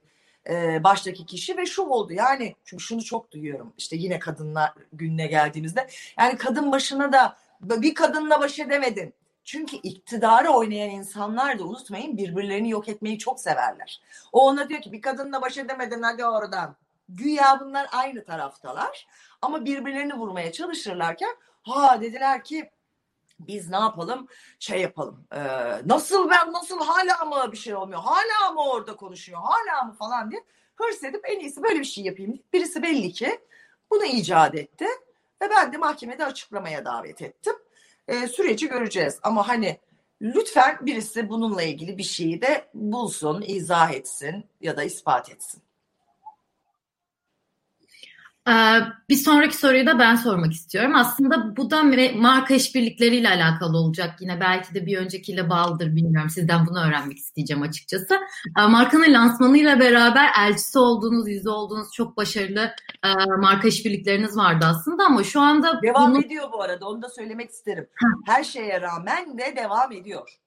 e, 0.50 0.84
baştaki 0.84 1.26
kişi 1.26 1.58
ve 1.58 1.66
şu 1.66 1.82
oldu 1.82 2.14
yani 2.14 2.56
çünkü 2.66 2.84
şunu 2.84 3.04
çok 3.04 3.32
duyuyorum 3.32 3.74
işte 3.78 3.96
yine 3.96 4.20
kadınlar 4.20 4.74
gününe 4.94 5.28
geldiğimizde 5.28 5.88
yani 6.20 6.38
kadın 6.38 6.72
başına 6.72 7.14
da 7.14 7.38
bir 7.62 7.96
kadınla 7.96 8.42
baş 8.42 8.60
edemedin 8.60 9.14
çünkü 9.48 9.76
iktidarı 9.76 10.50
oynayan 10.50 10.90
insanlar 10.90 11.60
da 11.60 11.64
unutmayın 11.64 12.18
birbirlerini 12.18 12.70
yok 12.70 12.90
etmeyi 12.90 13.18
çok 13.18 13.40
severler. 13.40 14.02
O 14.32 14.48
ona 14.48 14.70
diyor 14.70 14.82
ki 14.82 14.92
bir 14.92 15.02
kadınla 15.02 15.42
baş 15.42 15.58
edemedin 15.58 16.02
hadi 16.02 16.26
oradan. 16.26 16.76
Güya 17.10 17.60
bunlar 17.62 17.88
aynı 17.92 18.24
taraftalar 18.24 19.08
ama 19.42 19.66
birbirlerini 19.66 20.14
vurmaya 20.14 20.52
çalışırlarken 20.52 21.36
ha 21.64 22.02
dediler 22.02 22.44
ki 22.44 22.70
biz 23.40 23.70
ne 23.70 23.76
yapalım 23.76 24.28
şey 24.60 24.82
yapalım 24.82 25.28
e, 25.32 25.40
nasıl 25.86 26.30
ben 26.30 26.54
nasıl 26.54 26.80
hala 26.80 27.26
mı 27.26 27.52
bir 27.52 27.58
şey 27.58 27.76
olmuyor 27.76 28.02
hala 28.02 28.52
mı 28.52 28.70
orada 28.72 28.96
konuşuyor 28.96 29.40
hala 29.44 29.84
mı 29.84 29.94
falan 29.94 30.32
diye 30.32 30.44
hırs 30.76 31.04
edip 31.04 31.22
en 31.30 31.40
iyisi 31.40 31.64
böyle 31.64 31.80
bir 31.80 31.86
şey 31.86 32.04
yapayım. 32.04 32.40
Birisi 32.54 32.84
belli 32.84 33.12
ki 33.12 33.40
bunu 33.92 34.06
icat 34.06 34.56
etti 34.56 34.86
ve 35.42 35.50
ben 35.50 35.74
de 35.74 35.78
mahkemede 35.78 36.26
açıklamaya 36.26 36.86
davet 36.86 37.22
ettim 37.22 37.54
e, 38.08 38.28
süreci 38.28 38.68
göreceğiz. 38.70 39.20
Ama 39.24 39.48
hani 39.48 39.80
lütfen 40.22 40.78
birisi 40.82 41.30
bununla 41.30 41.64
ilgili 41.64 41.98
bir 41.98 42.04
şeyi 42.04 42.42
de 42.42 42.70
bulsun, 42.74 43.44
izah 43.48 43.92
etsin 43.92 44.46
ya 44.62 44.78
da 44.78 44.84
ispat 44.84 45.30
etsin. 45.30 45.62
Ee, 48.48 48.80
bir 49.10 49.16
sonraki 49.16 49.58
soruyu 49.58 49.86
da 49.86 50.00
ben 50.00 50.16
sormak 50.16 50.54
istiyorum. 50.54 50.96
Aslında 50.96 51.58
bu 51.58 51.72
da 51.72 51.84
marka 52.16 52.54
işbirlikleriyle 52.54 53.30
alakalı 53.30 53.78
olacak. 53.78 54.16
Yine 54.20 54.40
belki 54.40 54.74
de 54.74 54.86
bir 54.86 54.98
öncekiyle 54.98 55.50
bağlıdır 55.50 55.96
bilmiyorum. 55.96 56.30
Sizden 56.30 56.66
bunu 56.66 56.80
öğrenmek 56.88 57.18
isteyeceğim 57.18 57.64
açıkçası. 57.64 58.20
Ee, 58.60 58.62
markanın 58.62 59.14
lansmanıyla 59.14 59.80
beraber 59.80 60.30
elçisi 60.40 60.80
olduğunuz, 60.80 61.30
yüzü 61.30 61.50
olduğunuz 61.50 61.94
çok 61.94 62.18
başarılı 62.18 62.72
e, 63.04 63.14
marka 63.42 63.68
işbirlikleriniz 63.68 64.38
vardı 64.38 64.66
aslında 64.70 65.06
ama 65.06 65.24
şu 65.24 65.42
anda... 65.42 65.82
Devam 65.82 66.12
bunu... 66.12 66.26
ediyor 66.26 66.52
bu 66.52 66.62
arada 66.62 66.88
onu 66.88 67.02
da 67.02 67.10
söylemek 67.10 67.50
isterim. 67.50 67.88
Her 68.26 68.44
şeye 68.44 68.82
rağmen 68.82 69.38
de 69.38 69.54
devam 69.56 69.92
ediyor 69.92 70.40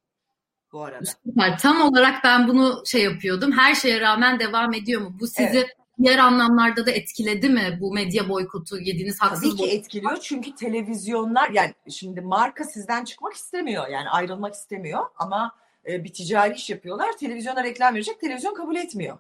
bu 0.73 0.85
arada. 0.85 1.05
Süper. 1.05 1.59
Tam 1.59 1.81
olarak 1.81 2.25
ben 2.25 2.49
bunu 2.49 2.83
şey 2.87 3.03
yapıyordum. 3.05 3.53
Her 3.53 3.75
şeye 3.75 4.01
rağmen 4.01 4.39
devam 4.41 4.75
ediyor 4.75 5.01
mu? 5.01 5.17
Bu 5.21 5.27
sizi 5.27 5.59
evet 5.59 5.80
diğer 6.03 6.19
anlamlarda 6.19 6.87
da 6.87 6.91
etkiledi 6.91 7.49
mi 7.49 7.79
bu 7.81 7.93
medya 7.93 8.29
boykotu 8.29 8.79
yediğiniz 8.79 9.21
haksız 9.21 9.43
Tabii 9.43 9.57
ki 9.57 9.77
etkiliyor 9.77 10.17
çünkü 10.17 10.55
televizyonlar 10.55 11.51
yani 11.51 11.75
şimdi 11.91 12.21
marka 12.21 12.65
sizden 12.65 13.05
çıkmak 13.05 13.35
istemiyor 13.35 13.89
yani 13.89 14.09
ayrılmak 14.09 14.55
istemiyor 14.55 15.07
ama 15.19 15.53
e, 15.89 16.05
bir 16.05 16.13
ticari 16.13 16.55
iş 16.55 16.71
yapıyorlar 16.71 17.17
televizyona 17.17 17.65
reklam 17.65 17.95
verecek 17.95 18.21
televizyon 18.21 18.55
kabul 18.55 18.77
etmiyor. 18.77 19.19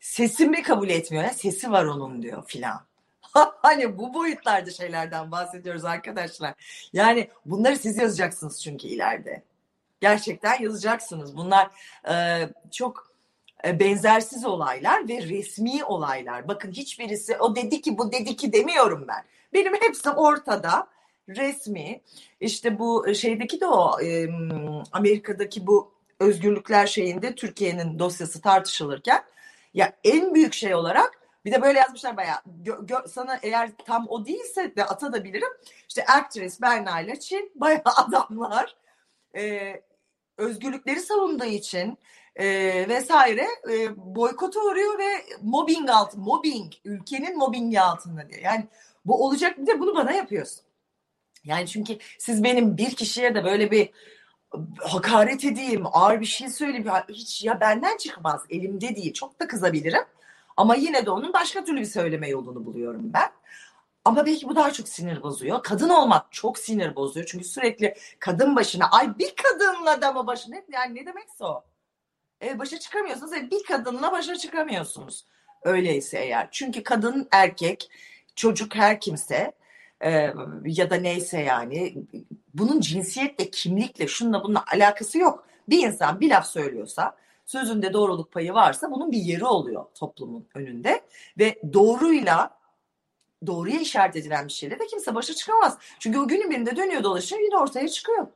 sesimi 0.00 0.62
kabul 0.62 0.88
etmiyor. 0.88 1.24
Ya, 1.24 1.30
sesi 1.30 1.72
var 1.72 1.84
onun 1.84 2.22
diyor 2.22 2.44
filan. 2.46 2.80
hani 3.62 3.98
bu 3.98 4.14
boyutlarda 4.14 4.70
şeylerden 4.70 5.30
bahsediyoruz 5.30 5.84
arkadaşlar. 5.84 6.54
Yani 6.92 7.30
bunları 7.46 7.76
siz 7.76 7.98
yazacaksınız 7.98 8.62
çünkü 8.62 8.88
ileride. 8.88 9.42
Gerçekten 10.00 10.62
yazacaksınız. 10.62 11.36
Bunlar 11.36 11.70
e, 12.10 12.48
çok 12.70 13.09
benzersiz 13.64 14.44
olaylar 14.44 15.08
ve 15.08 15.22
resmi 15.22 15.84
olaylar. 15.84 16.48
Bakın 16.48 16.72
hiçbirisi 16.72 17.36
o 17.36 17.56
dedi 17.56 17.80
ki 17.80 17.98
bu 17.98 18.12
dedi 18.12 18.36
ki 18.36 18.52
demiyorum 18.52 19.04
ben. 19.08 19.24
Benim 19.52 19.74
hepsi 19.74 20.10
ortada 20.10 20.86
resmi. 21.28 22.00
İşte 22.40 22.78
bu 22.78 23.14
şeydeki 23.14 23.60
de 23.60 23.66
o 23.66 24.00
e, 24.00 24.28
Amerika'daki 24.92 25.66
bu 25.66 25.92
özgürlükler 26.20 26.86
şeyinde 26.86 27.34
Türkiye'nin 27.34 27.98
dosyası 27.98 28.40
tartışılırken 28.40 29.22
ya 29.74 29.92
en 30.04 30.34
büyük 30.34 30.54
şey 30.54 30.74
olarak 30.74 31.20
bir 31.44 31.52
de 31.52 31.62
böyle 31.62 31.78
yazmışlar 31.78 32.16
bayağı. 32.16 32.38
Sana 33.08 33.38
eğer 33.42 33.70
tam 33.86 34.06
o 34.08 34.26
değilse 34.26 34.76
de 34.76 34.84
atabilirim. 34.84 35.48
İşte 35.88 36.04
actress 36.04 36.60
Berna 36.60 37.00
ile 37.00 37.20
Çin 37.20 37.52
bayağı 37.54 37.82
adamlar 37.96 38.76
e, 39.36 39.74
özgürlükleri 40.36 41.00
savunduğu 41.00 41.44
için 41.44 41.98
e, 42.40 42.88
vesaire 42.88 43.46
e, 43.70 43.96
boykota 43.96 44.60
uğruyor 44.60 44.98
ve 44.98 45.24
mobbing 45.42 45.90
alt 45.90 46.16
mobbing 46.16 46.72
ülkenin 46.84 47.38
mobbingi 47.38 47.80
altında 47.80 48.28
diye. 48.28 48.40
Yani 48.40 48.66
bu 49.04 49.24
olacak 49.26 49.58
bir 49.58 49.66
de 49.66 49.80
bunu 49.80 49.94
bana 49.94 50.12
yapıyorsun. 50.12 50.62
Yani 51.44 51.66
çünkü 51.66 51.98
siz 52.18 52.44
benim 52.44 52.76
bir 52.76 52.90
kişiye 52.90 53.34
de 53.34 53.44
böyle 53.44 53.70
bir 53.70 53.90
hakaret 54.78 55.44
edeyim, 55.44 55.84
ağır 55.92 56.20
bir 56.20 56.26
şey 56.26 56.48
söyleyeyim. 56.48 56.86
Hiç 57.08 57.44
ya 57.44 57.60
benden 57.60 57.96
çıkmaz, 57.96 58.42
elimde 58.50 58.96
değil. 58.96 59.12
Çok 59.12 59.40
da 59.40 59.46
kızabilirim. 59.46 60.02
Ama 60.56 60.74
yine 60.74 61.06
de 61.06 61.10
onun 61.10 61.32
başka 61.32 61.64
türlü 61.64 61.80
bir 61.80 61.86
söyleme 61.86 62.28
yolunu 62.28 62.66
buluyorum 62.66 63.12
ben. 63.12 63.30
Ama 64.04 64.26
belki 64.26 64.48
bu 64.48 64.56
daha 64.56 64.72
çok 64.72 64.88
sinir 64.88 65.22
bozuyor. 65.22 65.62
Kadın 65.62 65.88
olmak 65.88 66.32
çok 66.32 66.58
sinir 66.58 66.96
bozuyor. 66.96 67.26
Çünkü 67.26 67.44
sürekli 67.44 67.94
kadın 68.18 68.56
başına 68.56 68.90
ay 68.90 69.18
bir 69.18 69.34
kadınla 69.36 70.02
da 70.02 70.12
mı 70.12 70.26
başına 70.26 70.56
yani 70.72 70.94
ne 70.94 71.06
demekse 71.06 71.44
o. 71.44 71.64
E, 72.42 72.58
başa 72.58 72.78
çıkamıyorsunuz. 72.78 73.32
E, 73.32 73.50
bir 73.50 73.62
kadınla 73.62 74.12
başa 74.12 74.36
çıkamıyorsunuz. 74.36 75.24
Öyleyse 75.62 76.18
eğer. 76.18 76.48
Çünkü 76.50 76.82
kadın, 76.82 77.28
erkek, 77.30 77.90
çocuk 78.36 78.74
her 78.74 79.00
kimse 79.00 79.52
e, 80.00 80.32
ya 80.64 80.90
da 80.90 80.96
neyse 80.96 81.40
yani 81.40 81.94
bunun 82.54 82.80
cinsiyetle, 82.80 83.50
kimlikle, 83.50 84.06
şununla 84.06 84.44
bununla 84.44 84.64
alakası 84.74 85.18
yok. 85.18 85.46
Bir 85.68 85.86
insan 85.86 86.20
bir 86.20 86.30
laf 86.30 86.46
söylüyorsa 86.46 87.16
sözünde 87.46 87.92
doğruluk 87.92 88.32
payı 88.32 88.54
varsa 88.54 88.90
bunun 88.90 89.12
bir 89.12 89.18
yeri 89.18 89.44
oluyor 89.44 89.84
toplumun 89.94 90.48
önünde 90.54 91.00
ve 91.38 91.58
doğruyla 91.72 92.60
doğruya 93.46 93.80
işaret 93.80 94.16
edilen 94.16 94.48
bir 94.48 94.52
şeyle 94.52 94.78
de 94.78 94.86
kimse 94.86 95.14
başa 95.14 95.34
çıkamaz. 95.34 95.78
Çünkü 95.98 96.18
o 96.18 96.28
günün 96.28 96.50
birinde 96.50 96.76
dönüyor 96.76 97.02
dolaşıyor 97.02 97.42
yine 97.42 97.58
ortaya 97.58 97.88
çıkıyor. 97.88 98.26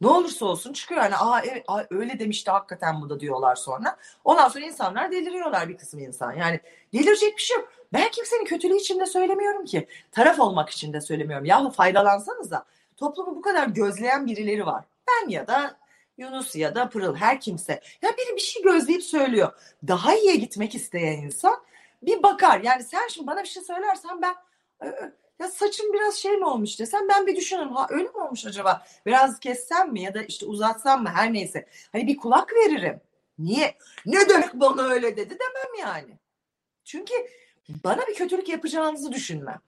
Ne 0.00 0.08
olursa 0.08 0.46
olsun 0.46 0.72
çıkıyor. 0.72 1.02
Yani 1.02 1.16
aa, 1.16 1.40
evet, 1.40 1.64
aa 1.68 1.82
öyle 1.90 2.18
demişti 2.18 2.50
hakikaten 2.50 3.00
bu 3.00 3.10
da 3.10 3.20
diyorlar 3.20 3.56
sonra. 3.56 3.96
Ondan 4.24 4.48
sonra 4.48 4.64
insanlar 4.64 5.10
deliriyorlar 5.10 5.68
bir 5.68 5.76
kısım 5.76 6.00
insan. 6.00 6.32
Yani 6.32 6.60
delirecek 6.94 7.36
bir 7.36 7.42
şey 7.42 7.56
yok. 7.56 7.68
Ben 7.92 8.10
kimsenin 8.10 8.44
kötülüğü 8.44 8.76
için 8.76 9.00
de 9.00 9.06
söylemiyorum 9.06 9.64
ki. 9.64 9.86
Taraf 10.12 10.40
olmak 10.40 10.70
için 10.70 10.92
de 10.92 11.00
söylemiyorum. 11.00 11.44
Yahu 11.44 11.70
faydalansanız 11.70 12.50
da 12.50 12.64
toplumu 12.96 13.36
bu 13.36 13.42
kadar 13.42 13.66
gözleyen 13.66 14.26
birileri 14.26 14.66
var. 14.66 14.84
Ben 15.08 15.28
ya 15.28 15.46
da 15.46 15.76
Yunus 16.18 16.56
ya 16.56 16.74
da 16.74 16.88
Pırıl 16.88 17.14
her 17.16 17.40
kimse. 17.40 17.80
Ya 18.02 18.10
biri 18.10 18.36
bir 18.36 18.40
şey 18.40 18.62
gözleyip 18.62 19.02
söylüyor. 19.02 19.52
Daha 19.88 20.14
iyiye 20.14 20.36
gitmek 20.36 20.74
isteyen 20.74 21.22
insan 21.22 21.56
bir 22.02 22.22
bakar. 22.22 22.60
Yani 22.60 22.82
sen 22.82 23.08
şimdi 23.08 23.26
bana 23.26 23.42
bir 23.42 23.48
şey 23.48 23.62
söylersen 23.62 24.22
ben 24.22 24.34
ya 25.38 25.48
saçım 25.48 25.92
biraz 25.92 26.14
şey 26.14 26.36
mi 26.36 26.44
olmuş 26.46 26.80
desem 26.80 27.08
ben 27.08 27.26
bir 27.26 27.36
düşünürüm. 27.36 27.72
Ha 27.72 27.86
öyle 27.90 28.08
mi 28.08 28.16
olmuş 28.16 28.46
acaba? 28.46 28.86
Biraz 29.06 29.40
kessem 29.40 29.92
mi 29.92 30.02
ya 30.02 30.14
da 30.14 30.22
işte 30.22 30.46
uzatsam 30.46 31.02
mı 31.02 31.08
her 31.08 31.32
neyse. 31.32 31.68
Hani 31.92 32.06
bir 32.06 32.16
kulak 32.16 32.52
veririm. 32.52 33.00
Niye? 33.38 33.74
Ne 34.06 34.28
demek 34.28 34.54
bana 34.54 34.82
öyle 34.82 35.16
dedi 35.16 35.30
demem 35.30 35.88
yani. 35.88 36.18
Çünkü 36.84 37.14
bana 37.84 38.06
bir 38.06 38.14
kötülük 38.14 38.48
yapacağınızı 38.48 39.12
düşünmem. 39.12 39.60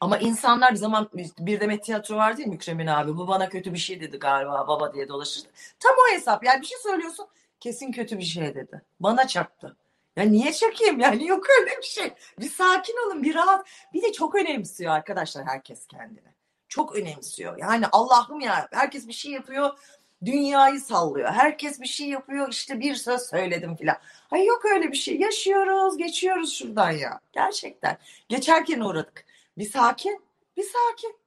Ama 0.00 0.18
insanlar 0.18 0.72
bir 0.72 0.76
zaman 0.76 1.10
bir 1.38 1.60
demet 1.60 1.84
tiyatro 1.84 2.16
var 2.16 2.36
değil 2.36 2.48
mi 2.48 2.52
Mükremin 2.52 2.86
abi? 2.86 3.16
Bu 3.16 3.28
bana 3.28 3.48
kötü 3.48 3.72
bir 3.72 3.78
şey 3.78 4.00
dedi 4.00 4.18
galiba 4.18 4.68
baba 4.68 4.94
diye 4.94 5.08
dolaşır. 5.08 5.42
Tam 5.80 5.92
o 5.92 6.14
hesap. 6.14 6.44
Yani 6.44 6.60
bir 6.60 6.66
şey 6.66 6.78
söylüyorsun 6.78 7.26
kesin 7.60 7.92
kötü 7.92 8.18
bir 8.18 8.24
şey 8.24 8.54
dedi. 8.54 8.82
Bana 9.00 9.26
çaktı. 9.26 9.76
Ya 10.16 10.24
niye 10.24 10.52
çakayım 10.52 11.00
yani 11.00 11.26
yok 11.26 11.46
öyle 11.60 11.70
bir 11.78 11.86
şey. 11.86 12.12
Bir 12.40 12.50
sakin 12.50 13.06
olun 13.06 13.22
bir 13.22 13.34
rahat. 13.34 13.66
Bir 13.94 14.02
de 14.02 14.12
çok 14.12 14.34
önemsiyor 14.34 14.92
arkadaşlar 14.92 15.46
herkes 15.46 15.86
kendini. 15.86 16.32
Çok 16.68 16.96
önemsiyor. 16.96 17.58
Yani 17.58 17.86
Allah'ım 17.92 18.40
ya 18.40 18.68
herkes 18.72 19.08
bir 19.08 19.12
şey 19.12 19.32
yapıyor 19.32 19.78
dünyayı 20.24 20.80
sallıyor. 20.80 21.32
Herkes 21.32 21.80
bir 21.80 21.86
şey 21.86 22.08
yapıyor 22.08 22.48
işte 22.50 22.80
bir 22.80 22.94
söz 22.94 23.22
söyledim 23.22 23.76
filan. 23.76 23.96
Ay 24.30 24.44
yok 24.46 24.64
öyle 24.64 24.92
bir 24.92 24.96
şey. 24.96 25.20
Yaşıyoruz, 25.20 25.96
geçiyoruz 25.96 26.52
şuradan 26.52 26.90
ya. 26.90 27.20
Gerçekten. 27.32 27.98
Geçerken 28.28 28.80
uğradık. 28.80 29.24
Bir 29.58 29.70
sakin, 29.70 30.22
bir 30.56 30.62
sakin. 30.62 31.21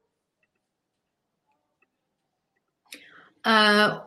Ee, 3.47 3.51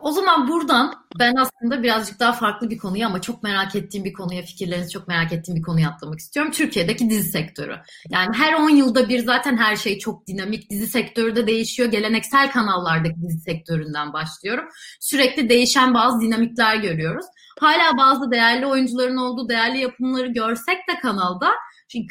o 0.01 0.11
zaman 0.11 0.47
buradan 0.47 0.93
ben 1.19 1.35
aslında 1.35 1.83
birazcık 1.83 2.19
daha 2.19 2.33
farklı 2.33 2.69
bir 2.69 2.77
konuya 2.77 3.07
ama 3.07 3.21
çok 3.21 3.43
merak 3.43 3.75
ettiğim 3.75 4.05
bir 4.05 4.13
konuya, 4.13 4.41
fikirlerinizi 4.41 4.89
çok 4.89 5.07
merak 5.07 5.33
ettiğim 5.33 5.57
bir 5.57 5.61
konuya 5.61 5.89
atlamak 5.89 6.19
istiyorum. 6.19 6.51
Türkiye'deki 6.51 7.09
dizi 7.09 7.31
sektörü. 7.31 7.75
Yani 8.09 8.35
her 8.35 8.53
10 8.53 8.69
yılda 8.69 9.09
bir 9.09 9.19
zaten 9.19 9.57
her 9.57 9.75
şey 9.75 9.99
çok 9.99 10.27
dinamik. 10.27 10.69
Dizi 10.69 10.87
sektörü 10.87 11.35
de 11.35 11.47
değişiyor. 11.47 11.91
Geleneksel 11.91 12.51
kanallardaki 12.51 13.21
dizi 13.21 13.39
sektöründen 13.39 14.13
başlıyorum. 14.13 14.65
Sürekli 14.99 15.49
değişen 15.49 15.93
bazı 15.93 16.21
dinamikler 16.21 16.75
görüyoruz. 16.75 17.25
Hala 17.59 17.97
bazı 17.97 18.31
değerli 18.31 18.65
oyuncuların 18.65 19.17
olduğu 19.17 19.49
değerli 19.49 19.77
yapımları 19.77 20.27
görsek 20.27 20.77
de 20.77 20.99
kanalda 21.01 21.51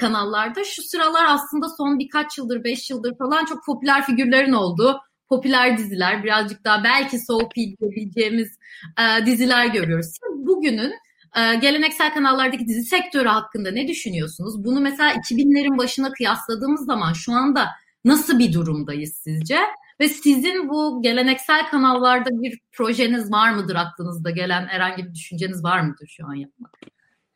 kanallarda 0.00 0.64
şu 0.64 0.82
sıralar 0.82 1.24
aslında 1.28 1.68
son 1.68 1.98
birkaç 1.98 2.38
yıldır, 2.38 2.64
beş 2.64 2.90
yıldır 2.90 3.18
falan 3.18 3.44
çok 3.44 3.64
popüler 3.66 4.06
figürlerin 4.06 4.52
olduğu 4.52 5.00
popüler 5.28 5.78
diziler, 5.78 6.24
birazcık 6.24 6.64
daha 6.64 6.84
belki 6.84 7.18
soğuk 7.18 7.54
diyebileceğimiz 7.54 8.58
e, 8.98 9.26
diziler 9.26 9.66
görüyoruz. 9.66 10.06
Siz 10.06 10.46
bugünün 10.46 10.92
e, 11.36 11.54
geleneksel 11.54 12.14
kanallardaki 12.14 12.66
dizi 12.68 12.82
sektörü 12.82 13.28
hakkında 13.28 13.70
ne 13.70 13.88
düşünüyorsunuz? 13.88 14.64
Bunu 14.64 14.80
mesela 14.80 15.12
2000'lerin 15.12 15.78
başına 15.78 16.12
kıyasladığımız 16.12 16.86
zaman 16.86 17.12
şu 17.12 17.32
anda 17.32 17.68
nasıl 18.04 18.38
bir 18.38 18.52
durumdayız 18.52 19.20
sizce? 19.24 19.58
Ve 20.00 20.08
sizin 20.08 20.68
bu 20.68 21.02
geleneksel 21.02 21.70
kanallarda 21.70 22.30
bir 22.30 22.60
projeniz 22.72 23.32
var 23.32 23.50
mıdır 23.50 23.74
aklınızda 23.74 24.30
gelen 24.30 24.66
herhangi 24.66 25.04
bir 25.04 25.14
düşünceniz 25.14 25.64
var 25.64 25.80
mıdır 25.80 26.06
şu 26.06 26.26
an 26.26 26.34
yapmak? 26.34 26.76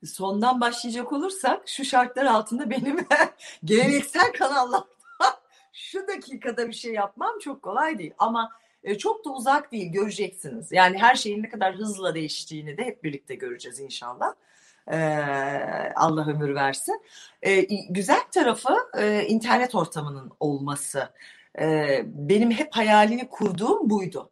Sondan 0.04 0.60
başlayacak 0.60 1.12
olursak 1.12 1.68
şu 1.68 1.84
şartlar 1.84 2.24
altında 2.24 2.70
benim 2.70 2.96
geleneksel 3.64 4.32
kanallarda 4.32 5.01
şu 5.82 6.08
dakikada 6.08 6.68
bir 6.68 6.72
şey 6.72 6.92
yapmam 6.92 7.38
çok 7.38 7.62
kolay 7.62 7.98
değil 7.98 8.14
ama 8.18 8.50
e, 8.84 8.98
çok 8.98 9.24
da 9.24 9.30
uzak 9.30 9.72
değil 9.72 9.92
göreceksiniz. 9.92 10.72
Yani 10.72 10.98
her 10.98 11.14
şeyin 11.14 11.42
ne 11.42 11.48
kadar 11.48 11.74
hızla 11.74 12.14
değiştiğini 12.14 12.78
de 12.78 12.84
hep 12.84 13.04
birlikte 13.04 13.34
göreceğiz 13.34 13.80
inşallah. 13.80 14.34
Allah 15.96 16.26
ömür 16.28 16.54
versin. 16.54 17.02
Ee, 17.42 17.66
güzel 17.90 18.20
tarafı 18.30 18.76
e, 18.98 19.24
internet 19.26 19.74
ortamının 19.74 20.32
olması. 20.40 21.08
Benim 22.04 22.50
hep 22.50 22.68
hayalini 22.76 23.28
kurduğum 23.28 23.90
buydu. 23.90 24.30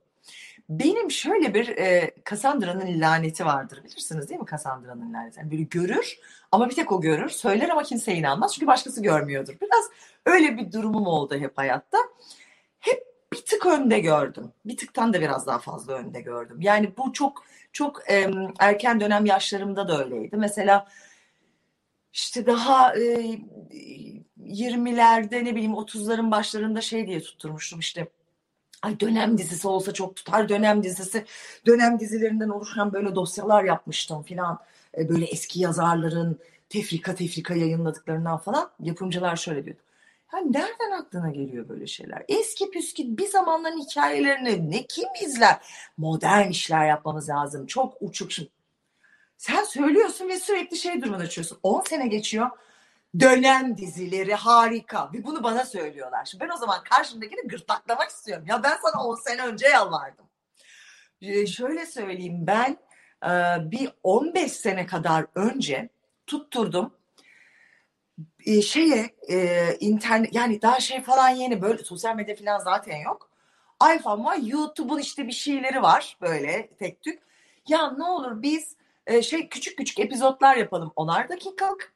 Benim 0.71 1.11
şöyle 1.11 1.55
bir 1.55 1.69
e, 1.69 2.15
Cassandra'nın 2.31 3.01
laneti 3.01 3.47
vardır 3.47 3.85
bilirsiniz 3.85 4.29
değil 4.29 4.41
mi 4.41 4.47
Cassandra'nın 4.51 5.13
laneti? 5.15 5.39
Yani 5.39 5.51
böyle 5.51 5.63
görür 5.63 6.19
ama 6.53 6.71
bir 6.71 6.75
tek 6.75 6.93
o 6.93 7.01
görür. 7.01 7.29
Söyler 7.29 7.69
ama 7.69 7.83
kimse 7.83 8.15
inanmaz 8.15 8.55
çünkü 8.55 8.67
başkası 8.67 9.03
görmüyordur. 9.03 9.55
Biraz 9.61 9.85
öyle 10.27 10.57
bir 10.57 10.73
durumum 10.73 11.07
oldu 11.07 11.35
hep 11.35 11.59
hayatta. 11.59 11.99
Hep 12.81 13.07
bir 13.33 13.39
tık 13.39 13.67
önde 13.67 14.01
gördüm. 14.01 14.53
Bir 14.65 14.77
tıktan 14.77 15.13
da 15.13 15.21
biraz 15.21 15.47
daha 15.47 15.59
fazla 15.59 15.93
önde 15.93 16.21
gördüm. 16.21 16.61
Yani 16.61 16.93
bu 16.97 17.13
çok 17.13 17.45
çok 17.73 18.11
e, 18.11 18.31
erken 18.59 19.01
dönem 19.01 19.27
yaşlarımda 19.27 19.89
da 19.89 20.05
öyleydi. 20.05 20.37
Mesela 20.37 20.89
işte 22.13 22.47
daha 22.47 22.97
e, 22.97 23.39
20'lerde 24.39 25.45
ne 25.45 25.55
bileyim 25.55 25.73
30'ların 25.73 26.31
başlarında 26.31 26.81
şey 26.81 27.07
diye 27.07 27.21
tutturmuştum 27.21 27.81
işte 27.81 28.09
Ay 28.83 29.01
dönem 29.01 29.39
dizisi 29.39 29.69
olsa 29.69 29.93
çok 29.93 30.17
tutar 30.17 30.49
dönem 30.49 30.83
dizisi. 30.83 31.25
Dönem 31.67 32.01
dizilerinden 32.01 32.49
oluşan 32.49 32.93
böyle 32.93 33.15
dosyalar 33.15 33.65
yapmıştım 33.65 34.23
filan. 34.23 34.59
E, 34.99 35.09
böyle 35.09 35.25
eski 35.25 35.61
yazarların 35.61 36.39
tefrika 36.69 37.15
tefrika 37.15 37.55
yayınladıklarından 37.55 38.39
falan 38.39 38.71
yapımcılar 38.81 39.37
şöyle 39.37 39.65
diyordu. 39.65 39.81
Yani 40.33 40.53
nereden 40.53 40.91
aklına 41.01 41.31
geliyor 41.31 41.69
böyle 41.69 41.87
şeyler? 41.87 42.25
Eski 42.29 42.71
püskü 42.71 43.17
bir 43.17 43.27
zamanların 43.27 43.81
hikayelerini 43.81 44.71
ne 44.71 44.87
kim 44.87 45.09
izler? 45.25 45.57
Modern 45.97 46.49
işler 46.49 46.89
yapmamız 46.89 47.29
lazım. 47.29 47.67
Çok 47.67 47.97
uçuk. 48.01 48.33
Şimdi 48.33 48.51
Sen 49.41 49.65
söylüyorsun 49.65 50.29
ve 50.29 50.39
sürekli 50.39 50.77
şey 50.77 51.03
durumuna 51.03 51.23
açıyorsun. 51.23 51.59
10 51.63 51.81
sene 51.81 52.07
geçiyor. 52.07 52.51
Dönem 53.21 53.77
dizileri 53.77 54.35
harika. 54.35 55.11
Ve 55.15 55.25
bunu 55.25 55.43
bana 55.45 55.65
söylüyorlar. 55.65 56.25
Şimdi 56.25 56.45
ben 56.45 56.51
o 56.55 56.57
zaman 56.57 56.85
karşımdakini 56.85 57.49
gırtlaklamak 57.49 58.11
istiyorum. 58.11 58.45
Ya 58.49 58.63
ben 58.63 58.77
sana 58.83 59.05
10 59.05 59.15
sene 59.15 59.47
önce 59.47 59.67
yalvardım. 59.67 60.25
Ee, 61.23 61.47
şöyle 61.47 61.87
söyleyeyim 61.87 62.47
ben 62.47 62.77
e, 63.25 63.31
bir 63.71 63.93
15 64.03 64.53
sene 64.53 64.87
kadar 64.87 65.27
önce 65.35 65.89
tutturdum 66.27 66.95
e, 68.47 68.63
şeye 68.63 69.11
e, 69.29 69.77
internet 69.81 70.35
yani 70.35 70.63
daha 70.63 70.81
şey 70.81 71.03
falan 71.03 71.29
yeni 71.29 71.63
böyle 71.63 71.85
sosyal 71.85 72.17
medya 72.17 72.37
falan 72.37 72.59
zaten 72.59 72.97
yok. 72.97 73.31
iPhone 73.97 74.25
var 74.25 74.37
YouTube'un 74.37 74.99
işte 74.99 75.27
bir 75.27 75.33
şeyleri 75.33 75.83
var 75.83 76.17
böyle 76.21 76.69
tek 76.79 77.03
tük. 77.03 77.23
Ya 77.69 77.91
ne 77.91 78.05
olur 78.05 78.43
biz 78.43 78.77
e, 79.07 79.23
şey 79.23 79.49
küçük 79.49 79.79
küçük 79.79 79.99
epizotlar 80.01 80.57
yapalım 80.57 80.93
onar 80.97 81.29
dakikalık. 81.29 81.93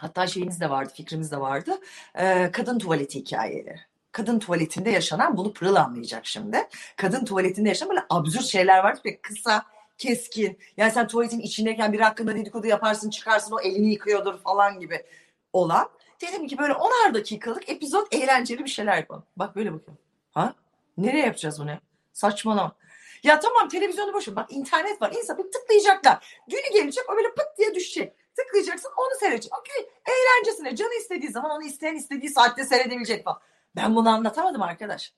Hatta 0.00 0.26
şeyimiz 0.26 0.60
de 0.60 0.70
vardı 0.70 0.92
fikrimiz 0.96 1.32
de 1.32 1.40
vardı. 1.40 1.80
E, 2.14 2.50
kadın 2.52 2.78
tuvaleti 2.78 3.18
hikayeleri 3.18 3.80
kadın 4.12 4.38
tuvaletinde 4.38 4.90
yaşanan 4.90 5.36
bunu 5.36 5.52
Pırıl 5.52 5.74
anlayacak 5.74 6.26
şimdi. 6.26 6.68
Kadın 6.96 7.24
tuvaletinde 7.24 7.68
yaşanan 7.68 7.90
böyle 7.90 8.06
absürt 8.10 8.44
şeyler 8.44 8.78
var. 8.84 8.98
Ve 9.04 9.20
kısa, 9.20 9.64
keskin. 9.98 10.58
Yani 10.76 10.92
sen 10.92 11.08
tuvaletin 11.08 11.40
içindeyken 11.40 11.92
bir 11.92 12.00
hakkında 12.00 12.34
dedikodu 12.34 12.66
yaparsın 12.66 13.10
çıkarsın 13.10 13.52
o 13.52 13.60
elini 13.60 13.90
yıkıyordur 13.90 14.40
falan 14.40 14.80
gibi 14.80 15.04
olan. 15.52 15.88
Dedim 16.20 16.46
ki 16.46 16.58
böyle 16.58 16.74
onar 16.74 17.14
dakikalık 17.14 17.68
epizod 17.68 18.06
eğlenceli 18.12 18.64
bir 18.64 18.70
şeyler 18.70 18.96
yapalım. 18.96 19.24
Bak 19.36 19.56
böyle 19.56 19.72
bakıyorum. 19.72 19.98
Ha? 20.30 20.54
Nereye 20.98 21.26
yapacağız 21.26 21.60
bunu? 21.60 21.70
Saçmalama. 22.12 22.76
Ya 23.22 23.40
tamam 23.40 23.68
televizyonu 23.68 24.12
boşver. 24.12 24.36
Bak 24.36 24.52
internet 24.52 25.02
var. 25.02 25.12
İnsan 25.12 25.38
bir 25.38 25.52
tıklayacaklar. 25.52 26.40
Günü 26.48 26.80
gelecek 26.80 27.04
o 27.12 27.16
böyle 27.16 27.28
pıt 27.28 27.58
diye 27.58 27.74
düşecek. 27.74 28.12
Tıklayacaksın 28.36 28.90
onu 28.96 29.18
seyredecek. 29.20 29.52
Okey. 29.58 29.90
Eğlencesine 30.06 30.76
canı 30.76 30.94
istediği 30.94 31.30
zaman 31.30 31.50
onu 31.50 31.64
isteyen 31.64 31.94
istediği 31.94 32.30
saatte 32.30 32.64
seyredebilecek 32.64 33.24
falan. 33.24 33.40
Ben 33.76 33.96
bunu 33.96 34.08
anlatamadım 34.08 34.62
arkadaş. 34.62 35.14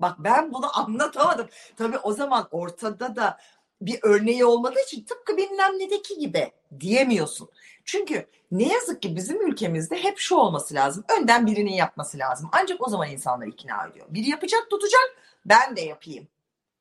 Bak 0.00 0.16
ben 0.18 0.52
bunu 0.52 0.78
anlatamadım. 0.78 1.48
Tabii 1.76 1.98
o 1.98 2.12
zaman 2.12 2.48
ortada 2.50 3.16
da 3.16 3.38
bir 3.80 3.98
örneği 4.02 4.44
olmadığı 4.44 4.80
için 4.86 5.04
tıpkı 5.04 5.36
bilmem 5.36 5.78
nedeki 5.78 6.18
gibi 6.18 6.52
diyemiyorsun. 6.80 7.50
Çünkü 7.84 8.26
ne 8.50 8.68
yazık 8.68 9.02
ki 9.02 9.16
bizim 9.16 9.48
ülkemizde 9.48 9.96
hep 10.04 10.18
şu 10.18 10.36
olması 10.36 10.74
lazım. 10.74 11.04
Önden 11.18 11.46
birinin 11.46 11.72
yapması 11.72 12.18
lazım. 12.18 12.48
Ancak 12.52 12.86
o 12.86 12.90
zaman 12.90 13.10
insanlar 13.10 13.46
ikna 13.46 13.86
ediyor. 13.86 14.06
Biri 14.10 14.30
yapacak 14.30 14.70
tutacak 14.70 15.16
ben 15.46 15.76
de 15.76 15.80
yapayım. 15.80 16.28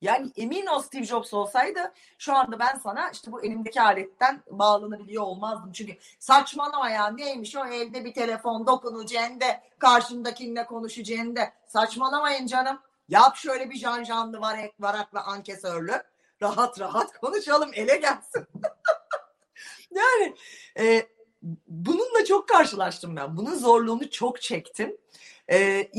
Yani 0.02 0.32
emin 0.38 0.66
ol 0.66 0.82
Steve 0.82 1.04
Jobs 1.04 1.34
olsaydı 1.34 1.94
şu 2.18 2.36
anda 2.36 2.60
ben 2.60 2.80
sana 2.84 3.10
işte 3.10 3.32
bu 3.32 3.44
elimdeki 3.44 3.82
aletten 3.82 4.44
bağlanabiliyor 4.52 5.24
olmazdım. 5.24 5.72
Çünkü 5.72 5.98
saçmalama 6.20 6.90
ya 6.90 7.08
neymiş 7.08 7.56
o 7.56 7.66
elde 7.66 8.06
bir 8.06 8.14
telefon 8.14 8.68
dokunacaksın 8.68 9.40
de 9.40 9.62
karşındakinle 9.80 10.66
konuşacaksın 10.66 11.36
de 11.36 11.54
saçmalamayın 11.68 12.48
canım. 12.48 12.80
Yap 13.10 13.36
şöyle 13.36 13.70
bir 13.70 13.78
janjanlı 13.78 14.42
varak, 14.42 14.72
varakla 14.80 15.24
ankesörlü 15.24 16.04
rahat 16.42 16.80
rahat 16.80 17.20
konuşalım 17.20 17.70
ele 17.74 17.98
gelsin. 17.98 18.48
yani 19.92 20.36
e, 20.80 21.08
bununla 21.68 22.26
çok 22.26 22.50
karşılaştım 22.50 23.16
ben. 23.16 23.38
Bunun 23.38 23.56
zorluğunu 23.56 24.10
çok 24.10 24.42
çektim. 24.42 24.98
E, 25.52 25.90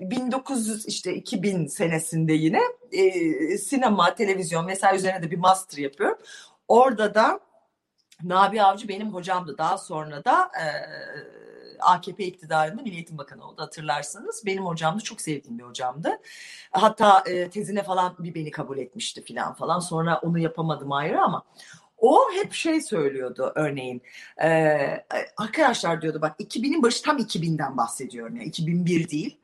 1900 0.00 0.86
işte 0.86 1.14
2000 1.14 1.66
senesinde 1.66 2.32
yine 2.32 2.60
e, 2.92 3.58
sinema, 3.58 4.14
televizyon 4.14 4.68
vesaire 4.68 4.96
üzerine 4.96 5.22
de 5.22 5.30
bir 5.30 5.38
master 5.38 5.78
yapıyorum. 5.78 6.18
Orada 6.68 7.14
da 7.14 7.40
Nabi 8.22 8.62
Avcı 8.62 8.88
benim 8.88 9.14
hocamdı. 9.14 9.58
Daha 9.58 9.78
sonra 9.78 10.24
da 10.24 10.50
e, 10.60 10.66
AKP 11.80 12.24
iktidarında 12.24 12.82
Milli 12.82 12.94
Eğitim 12.94 13.18
Bakanı 13.18 13.48
oldu 13.48 13.62
hatırlarsınız. 13.62 14.42
Benim 14.46 14.66
hocamdı 14.66 15.02
çok 15.02 15.20
sevdiğim 15.20 15.58
bir 15.58 15.64
hocamdı. 15.64 16.18
Hatta 16.70 17.22
e, 17.26 17.50
tezine 17.50 17.82
falan 17.82 18.16
bir 18.18 18.34
beni 18.34 18.50
kabul 18.50 18.78
etmişti 18.78 19.24
falan 19.24 19.54
falan. 19.54 19.78
Sonra 19.78 20.18
onu 20.18 20.38
yapamadım 20.38 20.92
ayrı 20.92 21.22
ama 21.22 21.42
o 22.02 22.32
hep 22.32 22.52
şey 22.52 22.80
söylüyordu 22.80 23.52
örneğin. 23.54 24.02
E, 24.42 24.48
arkadaşlar 25.36 26.02
diyordu 26.02 26.18
bak 26.22 26.40
2000'in 26.40 26.82
başı 26.82 27.02
tam 27.02 27.18
2000'den 27.18 27.76
bahsediyorum 27.76 28.36
ya. 28.36 28.42
2001 28.42 29.10
değil. 29.10 29.38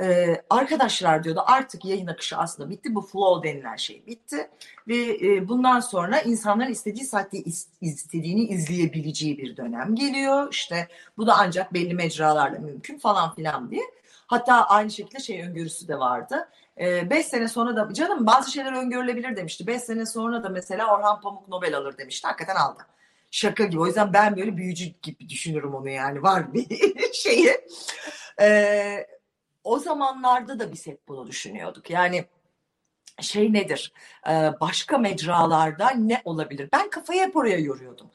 Ee, 0.00 0.42
arkadaşlar 0.50 1.24
diyordu 1.24 1.42
artık 1.46 1.84
yayın 1.84 2.06
akışı 2.06 2.36
aslında 2.36 2.70
bitti. 2.70 2.94
Bu 2.94 3.02
flow 3.02 3.48
denilen 3.48 3.76
şey 3.76 4.02
bitti. 4.06 4.50
Ve 4.88 5.18
e, 5.26 5.48
bundan 5.48 5.80
sonra 5.80 6.20
insanların 6.20 6.72
istediği 6.72 7.04
saatte 7.04 7.38
is, 7.38 7.68
istediğini 7.80 8.44
izleyebileceği 8.44 9.38
bir 9.38 9.56
dönem 9.56 9.94
geliyor. 9.94 10.48
İşte 10.52 10.88
bu 11.16 11.26
da 11.26 11.34
ancak 11.38 11.74
belli 11.74 11.94
mecralarla 11.94 12.58
mümkün 12.58 12.98
falan 12.98 13.34
filan 13.34 13.70
diye. 13.70 13.82
Hatta 14.26 14.64
aynı 14.64 14.90
şekilde 14.90 15.18
şey 15.18 15.42
öngörüsü 15.42 15.88
de 15.88 15.98
vardı. 15.98 16.48
5 16.78 17.18
ee, 17.18 17.22
sene 17.22 17.48
sonra 17.48 17.76
da 17.76 17.94
canım 17.94 18.26
bazı 18.26 18.52
şeyler 18.52 18.72
öngörülebilir 18.72 19.36
demişti. 19.36 19.66
5 19.66 19.82
sene 19.82 20.06
sonra 20.06 20.44
da 20.44 20.48
mesela 20.48 20.96
Orhan 20.96 21.20
Pamuk 21.20 21.48
Nobel 21.48 21.76
alır 21.76 21.98
demişti. 21.98 22.26
Hakikaten 22.26 22.56
aldı. 22.56 22.86
Şaka 23.30 23.64
gibi. 23.64 23.80
O 23.80 23.86
yüzden 23.86 24.12
ben 24.12 24.36
böyle 24.36 24.56
büyücü 24.56 24.84
gibi 25.02 25.28
düşünürüm 25.28 25.74
onu 25.74 25.88
yani. 25.88 26.22
Var 26.22 26.54
bir 26.54 26.66
şeyi. 27.12 27.60
Ee, 28.40 29.06
o 29.64 29.78
zamanlarda 29.78 30.58
da 30.58 30.72
biz 30.72 30.86
hep 30.86 31.08
bunu 31.08 31.26
düşünüyorduk. 31.26 31.90
Yani 31.90 32.24
şey 33.20 33.52
nedir? 33.52 33.92
Ee, 34.28 34.50
başka 34.60 34.98
mecralarda 34.98 35.90
ne 35.90 36.22
olabilir? 36.24 36.68
Ben 36.72 36.90
kafayı 36.90 37.20
hep 37.20 37.36
oraya 37.36 37.58
yoruyordum. 37.58 38.10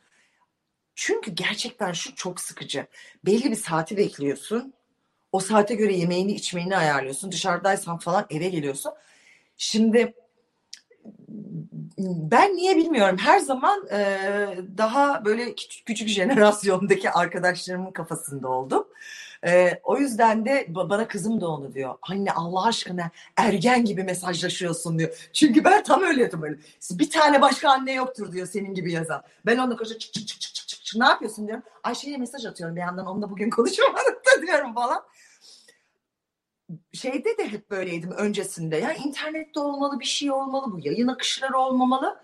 Çünkü 0.95 1.31
gerçekten 1.31 1.91
şu 1.91 2.15
çok 2.15 2.39
sıkıcı. 2.39 2.87
Belli 3.25 3.51
bir 3.51 3.55
saati 3.55 3.97
bekliyorsun 3.97 4.73
o 5.31 5.39
saate 5.39 5.75
göre 5.75 5.93
yemeğini 5.93 6.31
içmeyini 6.31 6.77
ayarlıyorsun. 6.77 7.31
Dışarıdaysan 7.31 7.97
falan 7.97 8.25
eve 8.29 8.49
geliyorsun. 8.49 8.93
Şimdi 9.57 10.13
ben 11.97 12.55
niye 12.55 12.77
bilmiyorum. 12.77 13.17
Her 13.17 13.39
zaman 13.39 13.87
e, 13.91 14.17
daha 14.77 15.25
böyle 15.25 15.55
küçük, 15.55 15.85
küçük 15.85 16.09
jenerasyondaki 16.09 17.11
arkadaşlarımın 17.11 17.91
kafasında 17.91 18.49
oldum. 18.49 18.87
E, 19.45 19.79
o 19.83 19.97
yüzden 19.97 20.45
de 20.45 20.65
bana 20.69 21.07
kızım 21.07 21.41
da 21.41 21.47
onu 21.47 21.73
diyor. 21.73 21.95
Anne 22.01 22.31
Allah 22.31 22.65
aşkına 22.65 23.11
ergen 23.37 23.85
gibi 23.85 24.03
mesajlaşıyorsun 24.03 24.99
diyor. 24.99 25.29
Çünkü 25.33 25.63
ben 25.63 25.83
tam 25.83 26.03
öyleydim 26.03 26.43
öyle. 26.43 26.57
Bir 26.91 27.09
tane 27.09 27.41
başka 27.41 27.69
anne 27.69 27.93
yoktur 27.93 28.31
diyor 28.31 28.47
senin 28.47 28.73
gibi 28.73 28.91
yazan. 28.91 29.23
Ben 29.45 29.57
onunla 29.57 29.77
koşa 29.77 29.99
çık 29.99 30.13
çık 30.13 30.27
çık 30.27 30.41
çık 30.41 30.55
çık 30.55 30.67
çık 30.85 30.99
ne 30.99 31.05
yapıyorsun 31.05 31.47
diyorum. 31.47 31.63
Ayşe'ye 31.83 32.17
mesaj 32.17 32.45
atıyorum 32.45 32.75
bir 32.75 32.81
yandan 32.81 33.05
onunla 33.05 33.29
bugün 33.29 33.49
konuşamadık 33.49 34.20
da 34.41 34.47
diyorum 34.47 34.73
falan 34.73 35.03
şeyde 36.93 37.37
de 37.37 37.51
hep 37.51 37.69
böyleydim 37.69 38.11
öncesinde. 38.11 38.77
Ya 38.77 38.93
internette 38.93 39.59
olmalı 39.59 39.99
bir 39.99 40.05
şey 40.05 40.31
olmalı 40.31 40.71
bu 40.71 40.79
yayın 40.79 41.07
akışları 41.07 41.57
olmamalı. 41.57 42.21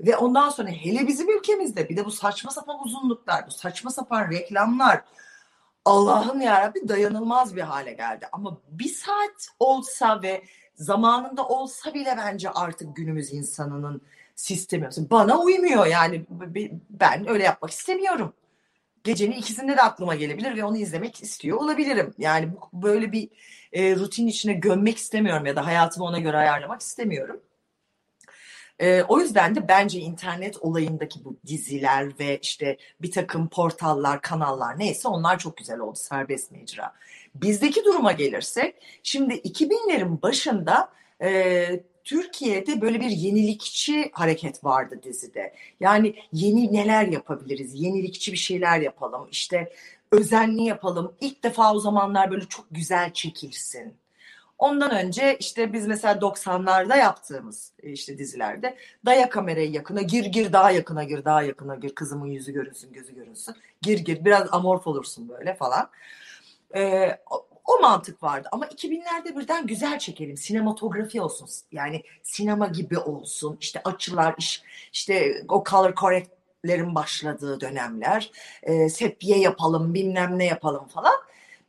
Ve 0.00 0.16
ondan 0.16 0.48
sonra 0.50 0.68
hele 0.68 1.06
bizim 1.06 1.38
ülkemizde 1.38 1.88
bir 1.88 1.96
de 1.96 2.04
bu 2.04 2.10
saçma 2.10 2.50
sapan 2.50 2.84
uzunluklar, 2.84 3.46
bu 3.46 3.50
saçma 3.50 3.90
sapan 3.90 4.30
reklamlar 4.30 5.04
Allah'ım 5.84 6.40
yarabbi 6.40 6.88
dayanılmaz 6.88 7.56
bir 7.56 7.60
hale 7.60 7.92
geldi. 7.92 8.28
Ama 8.32 8.58
bir 8.68 8.88
saat 8.88 9.48
olsa 9.58 10.22
ve 10.22 10.44
zamanında 10.74 11.48
olsa 11.48 11.94
bile 11.94 12.14
bence 12.18 12.50
artık 12.50 12.96
günümüz 12.96 13.32
insanının 13.32 14.02
sistemi. 14.34 14.88
Bana 14.98 15.40
uymuyor 15.40 15.86
yani 15.86 16.26
ben 16.90 17.28
öyle 17.28 17.44
yapmak 17.44 17.70
istemiyorum 17.70 18.34
gecenin 19.04 19.36
ikisinde 19.36 19.76
de 19.76 19.82
aklıma 19.82 20.14
gelebilir 20.14 20.56
ve 20.56 20.64
onu 20.64 20.76
izlemek 20.76 21.22
istiyor 21.22 21.58
olabilirim. 21.58 22.14
Yani 22.18 22.52
bu, 22.52 22.82
böyle 22.82 23.12
bir 23.12 23.28
e, 23.72 23.96
rutin 23.96 24.26
içine 24.26 24.52
gömmek 24.52 24.98
istemiyorum 24.98 25.46
ya 25.46 25.56
da 25.56 25.66
hayatımı 25.66 26.06
ona 26.06 26.18
göre 26.18 26.36
ayarlamak 26.36 26.80
istemiyorum. 26.80 27.40
E, 28.78 29.02
o 29.02 29.20
yüzden 29.20 29.54
de 29.54 29.68
bence 29.68 29.98
internet 29.98 30.56
olayındaki 30.60 31.24
bu 31.24 31.36
diziler 31.46 32.18
ve 32.18 32.38
işte 32.38 32.76
bir 33.00 33.10
takım 33.10 33.48
portallar, 33.48 34.22
kanallar 34.22 34.78
neyse 34.78 35.08
onlar 35.08 35.38
çok 35.38 35.56
güzel 35.56 35.78
oldu 35.78 35.98
serbest 35.98 36.50
mecra. 36.50 36.92
Bizdeki 37.34 37.84
duruma 37.84 38.12
gelirsek 38.12 38.74
şimdi 39.02 39.34
2000'lerin 39.34 40.22
başında 40.22 40.92
e, 41.22 41.80
Türkiye'de 42.04 42.80
böyle 42.80 43.00
bir 43.00 43.10
yenilikçi 43.10 44.10
hareket 44.12 44.64
vardı 44.64 45.00
dizide. 45.02 45.54
Yani 45.80 46.14
yeni 46.32 46.72
neler 46.72 47.06
yapabiliriz? 47.06 47.82
Yenilikçi 47.82 48.32
bir 48.32 48.36
şeyler 48.36 48.80
yapalım. 48.80 49.28
İşte 49.30 49.72
özenli 50.12 50.62
yapalım. 50.62 51.14
İlk 51.20 51.44
defa 51.44 51.74
o 51.74 51.78
zamanlar 51.78 52.30
böyle 52.30 52.44
çok 52.44 52.66
güzel 52.70 53.12
çekilsin. 53.12 53.94
Ondan 54.58 54.90
önce 54.90 55.36
işte 55.40 55.72
biz 55.72 55.86
mesela 55.86 56.14
90'larda 56.14 56.98
yaptığımız 56.98 57.72
e, 57.82 57.90
işte 57.90 58.18
dizilerde 58.18 58.76
daya 59.06 59.28
kamerayı 59.28 59.70
yakına 59.70 60.02
gir 60.02 60.24
gir 60.24 60.52
daha 60.52 60.70
yakına 60.70 61.04
gir 61.04 61.24
daha 61.24 61.42
yakına 61.42 61.74
gir 61.74 61.94
kızımın 61.94 62.26
yüzü 62.26 62.52
görünsün 62.52 62.92
gözü 62.92 63.14
görünsün 63.14 63.54
gir 63.82 63.98
gir 63.98 64.24
biraz 64.24 64.48
amorf 64.54 64.86
olursun 64.86 65.28
böyle 65.28 65.54
falan. 65.54 65.90
Ee, 66.76 67.18
o 67.78 67.80
mantık 67.80 68.22
vardı 68.22 68.48
ama 68.52 68.66
2000'lerde 68.66 69.38
birden 69.38 69.66
güzel 69.66 69.98
çekelim 69.98 70.36
sinematografi 70.36 71.20
olsun 71.20 71.48
yani 71.72 72.02
sinema 72.22 72.66
gibi 72.66 72.98
olsun 72.98 73.56
işte 73.60 73.80
açılar 73.84 74.34
iş, 74.38 74.62
işte 74.92 75.44
o 75.48 75.64
color 75.70 75.94
correct 75.94 76.30
dizilerin 76.64 76.94
başladığı 76.94 77.60
dönemler. 77.60 78.30
E, 78.62 78.88
sepye 78.88 79.38
yapalım, 79.38 79.94
bilmem 79.94 80.38
ne 80.38 80.44
yapalım 80.44 80.88
falan. 80.88 81.14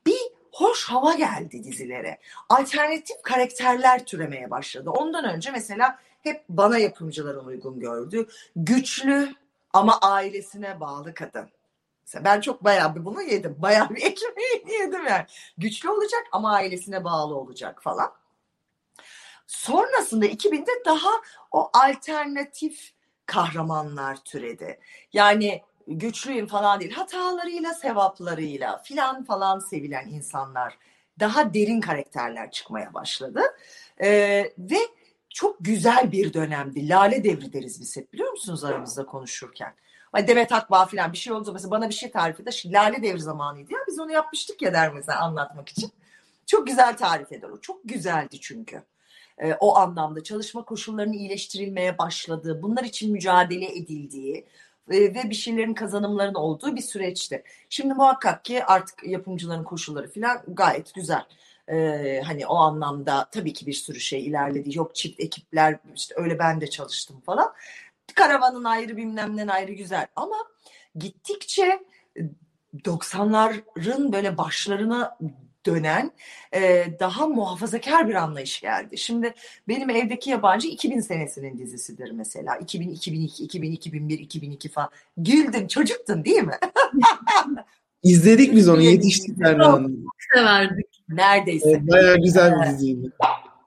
Bir 0.06 0.20
hoş 0.52 0.90
hava 0.90 1.14
geldi 1.14 1.64
dizilere. 1.64 2.18
Alternatif 2.50 3.22
karakterler 3.22 4.06
türemeye 4.06 4.52
başladı. 4.52 4.90
Ondan 4.90 5.26
önce 5.26 5.52
mesela 5.52 6.00
hep 6.22 6.44
bana 6.50 6.78
yapımcıların 6.78 7.46
uygun 7.46 7.80
gördü. 7.80 8.28
Güçlü 8.56 9.36
ama 9.74 10.00
ailesine 10.02 10.80
bağlı 10.80 11.14
kadın. 11.14 11.50
Mesela 12.06 12.24
ben 12.24 12.42
çok 12.42 12.64
bayağı 12.64 12.96
bir 12.96 13.06
bunu 13.06 13.22
yedim. 13.22 13.56
Bayağı 13.60 13.90
bir 13.90 13.96
ekmeği 14.04 14.82
yedim 14.82 15.06
yani. 15.08 15.26
Güçlü 15.58 15.90
olacak 15.90 16.24
ama 16.32 16.54
ailesine 16.54 17.04
bağlı 17.04 17.36
olacak 17.36 17.84
falan. 17.84 18.14
Sonrasında 19.48 20.26
2000'de 20.26 20.72
daha 20.86 21.10
o 21.52 21.70
alternatif 21.74 22.94
kahramanlar 23.26 24.18
türedi. 24.24 24.80
Yani 25.14 25.62
güçlüyüm 25.88 26.48
falan 26.48 26.80
değil. 26.80 26.92
Hatalarıyla, 26.92 27.74
sevaplarıyla 27.74 28.78
filan 28.78 29.24
falan 29.24 29.60
sevilen 29.60 30.08
insanlar 30.08 30.78
daha 31.20 31.54
derin 31.54 31.82
karakterler 31.82 32.52
çıkmaya 32.52 32.94
başladı. 32.94 33.42
Ee, 34.02 34.54
ve 34.58 34.78
çok 35.30 35.58
güzel 35.60 36.12
bir 36.12 36.34
dönemdi. 36.34 36.90
Lale 36.90 37.24
devri 37.24 37.54
deriz 37.54 37.82
biz 37.82 37.98
hep 37.98 38.14
biliyor 38.14 38.32
musunuz 38.32 38.64
aramızda 38.64 39.06
konuşurken. 39.06 39.74
Demet 40.16 40.52
Akbağ 40.52 40.86
falan 40.86 41.14
bir 41.14 41.18
şey 41.18 41.34
oldu 41.34 41.54
mesela 41.54 41.72
bana 41.72 41.90
bir 41.90 41.94
şey 41.94 42.12
tarif 42.12 42.40
eder. 42.40 42.64
Lale 42.66 43.04
devri 43.04 43.22
zamanıydı 43.22 43.74
ya 43.74 43.80
biz 43.88 44.00
onu 44.00 44.12
yapmıştık 44.12 44.62
ya 44.62 44.74
der 44.74 44.94
mesela 44.94 45.20
anlatmak 45.20 45.70
için. 45.70 45.92
Çok 46.46 46.68
güzel 46.68 46.98
tarif 46.98 47.32
eder 47.32 47.50
o. 47.50 47.62
Çok 47.62 47.80
güzeldi 47.86 48.40
çünkü. 48.42 48.84
Ee, 49.38 49.54
o 49.54 49.76
anlamda 49.78 50.24
çalışma 50.24 50.66
koşullarının 50.66 51.14
iyileştirilmeye 51.14 51.98
başladığı, 51.98 52.62
bunlar 52.62 52.84
için 52.84 53.12
mücadele 53.12 53.76
edildiği, 53.76 54.46
e, 54.92 55.00
ve 55.00 55.30
bir 55.30 55.36
şeylerin 55.36 55.74
kazanımların 55.74 56.34
olduğu 56.34 56.76
bir 56.76 56.82
süreçti. 56.82 57.44
Şimdi 57.70 57.94
muhakkak 57.94 58.46
ki 58.46 58.66
artık 58.66 59.04
yapımcıların 59.04 59.64
koşulları 59.64 60.12
falan 60.12 60.42
gayet 60.48 60.94
güzel. 60.94 61.26
Ee, 61.68 62.22
hani 62.26 62.48
o 62.48 62.56
anlamda 62.56 63.30
tabii 63.32 63.54
ki 63.54 63.68
bir 63.68 63.74
sürü 63.74 64.00
şey 64.00 64.26
ilerledi. 64.26 64.78
Yok 64.78 64.96
çift 64.96 65.20
ekipler 65.20 65.78
işte 65.96 66.16
öyle 66.18 66.40
ben 66.40 66.62
de 66.62 66.70
çalıştım 66.70 67.22
falan. 67.26 67.54
Karavanın 68.16 68.64
ayrı 68.64 68.98
bilmem 68.98 69.50
ayrı 69.50 69.72
güzel 69.72 70.08
ama 70.16 70.36
gittikçe 70.96 71.80
90'ların 72.76 74.14
böyle 74.14 74.38
başlarına 74.38 75.18
dönen 75.66 76.12
e, 76.56 76.86
daha 77.00 77.28
muhafazakar 77.28 78.08
bir 78.10 78.16
anlayış 78.16 78.62
geldi. 78.62 78.98
Şimdi 78.98 79.34
benim 79.68 79.90
evdeki 79.90 80.30
yabancı 80.30 80.68
2000 80.68 81.00
senesinin 81.00 81.58
dizisidir 81.58 82.12
mesela. 82.12 82.56
2000, 82.56 82.90
2002, 82.90 83.44
2000, 83.44 83.72
2001, 83.72 84.20
2002 84.20 84.70
falan. 84.70 84.90
Güldün, 85.18 85.68
çocuktun 85.68 86.26
değil 86.26 86.44
mi? 86.44 86.58
İzledik 88.04 88.56
biz 88.56 88.70
onu, 88.70 88.82
yetiştik 88.82 89.42
Erdoğan. 89.46 90.06
Severdik. 90.36 91.04
Neredeyse. 91.10 91.70
Evet, 91.70 91.82
bayağı 91.82 92.18
güzel 92.18 92.62
bir 92.62 92.70
diziydi. 92.70 93.12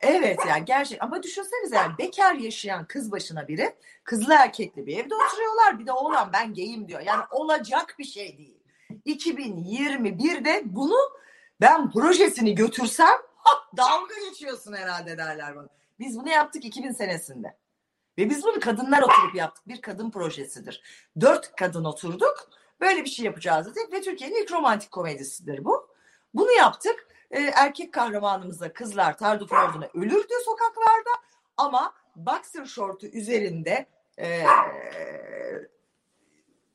Evet 0.00 0.38
yani 0.48 0.64
gerçek 0.64 1.02
ama 1.02 1.22
düşünsenize 1.22 1.76
yani 1.76 1.98
bekar 1.98 2.34
yaşayan 2.34 2.86
kız 2.86 3.12
başına 3.12 3.48
biri 3.48 3.74
kızlı 4.04 4.34
erkekli 4.34 4.86
bir 4.86 4.96
evde 4.96 5.14
oturuyorlar 5.14 5.78
bir 5.78 5.86
de 5.86 5.92
oğlan 5.92 6.30
ben 6.32 6.54
geyim 6.54 6.88
diyor. 6.88 7.00
Yani 7.00 7.24
olacak 7.30 7.94
bir 7.98 8.04
şey 8.04 8.38
değil. 8.38 8.56
2021'de 9.06 10.62
bunu 10.64 10.96
ben 11.60 11.90
projesini 11.90 12.54
götürsem 12.54 13.18
dalga 13.76 14.14
geçiyorsun 14.28 14.72
herhalde 14.72 15.18
derler 15.18 15.56
bana. 15.56 15.68
Biz 15.98 16.18
bunu 16.18 16.28
yaptık 16.28 16.64
2000 16.64 16.92
senesinde. 16.92 17.56
Ve 18.18 18.30
biz 18.30 18.44
bunu 18.44 18.60
kadınlar 18.60 19.02
oturup 19.02 19.34
yaptık. 19.34 19.68
Bir 19.68 19.82
kadın 19.82 20.10
projesidir. 20.10 20.82
Dört 21.20 21.56
kadın 21.56 21.84
oturduk. 21.84 22.50
Böyle 22.80 23.04
bir 23.04 23.10
şey 23.10 23.26
yapacağız 23.26 23.66
dedik. 23.66 23.92
Ve 23.92 24.00
Türkiye'nin 24.00 24.42
ilk 24.42 24.52
romantik 24.52 24.90
komedisidir 24.90 25.64
bu. 25.64 25.88
Bunu 26.34 26.52
yaptık. 26.52 27.05
Ee, 27.30 27.40
erkek 27.40 27.92
kahramanımıza 27.92 28.72
kızlar 28.72 29.18
tarduf 29.18 29.52
orduna 29.52 29.88
ölürdü 29.94 30.34
sokaklarda. 30.44 31.10
Ama 31.56 31.94
boxer 32.16 32.64
şortu 32.64 33.06
üzerinde 33.06 33.86
e, 34.18 34.44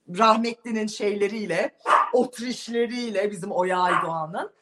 rahmetlinin 0.10 0.88
şeyleriyle, 0.88 1.76
otrişleriyle 2.14 3.32
bizim 3.32 3.52
Oya 3.52 3.80
Aydoğan'ın 3.80 4.54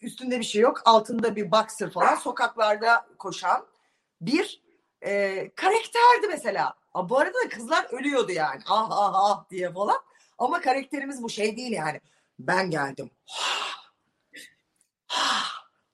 üstünde 0.00 0.38
bir 0.38 0.44
şey 0.44 0.62
yok. 0.62 0.82
Altında 0.84 1.36
bir 1.36 1.50
boxer 1.50 1.90
falan 1.90 2.14
sokaklarda 2.14 3.06
koşan 3.18 3.66
bir 4.20 4.62
e, 5.02 5.50
karakterdi 5.54 6.26
mesela. 6.28 6.74
A, 6.94 7.08
bu 7.08 7.18
arada 7.18 7.34
da 7.44 7.48
kızlar 7.48 7.86
ölüyordu 7.92 8.32
yani. 8.32 8.60
Ah 8.68 8.88
ah 8.90 9.12
ah 9.14 9.50
diye 9.50 9.72
falan. 9.72 9.98
Ama 10.38 10.60
karakterimiz 10.60 11.22
bu 11.22 11.30
şey 11.30 11.56
değil 11.56 11.72
yani. 11.72 12.00
Ben 12.38 12.70
geldim. 12.70 13.10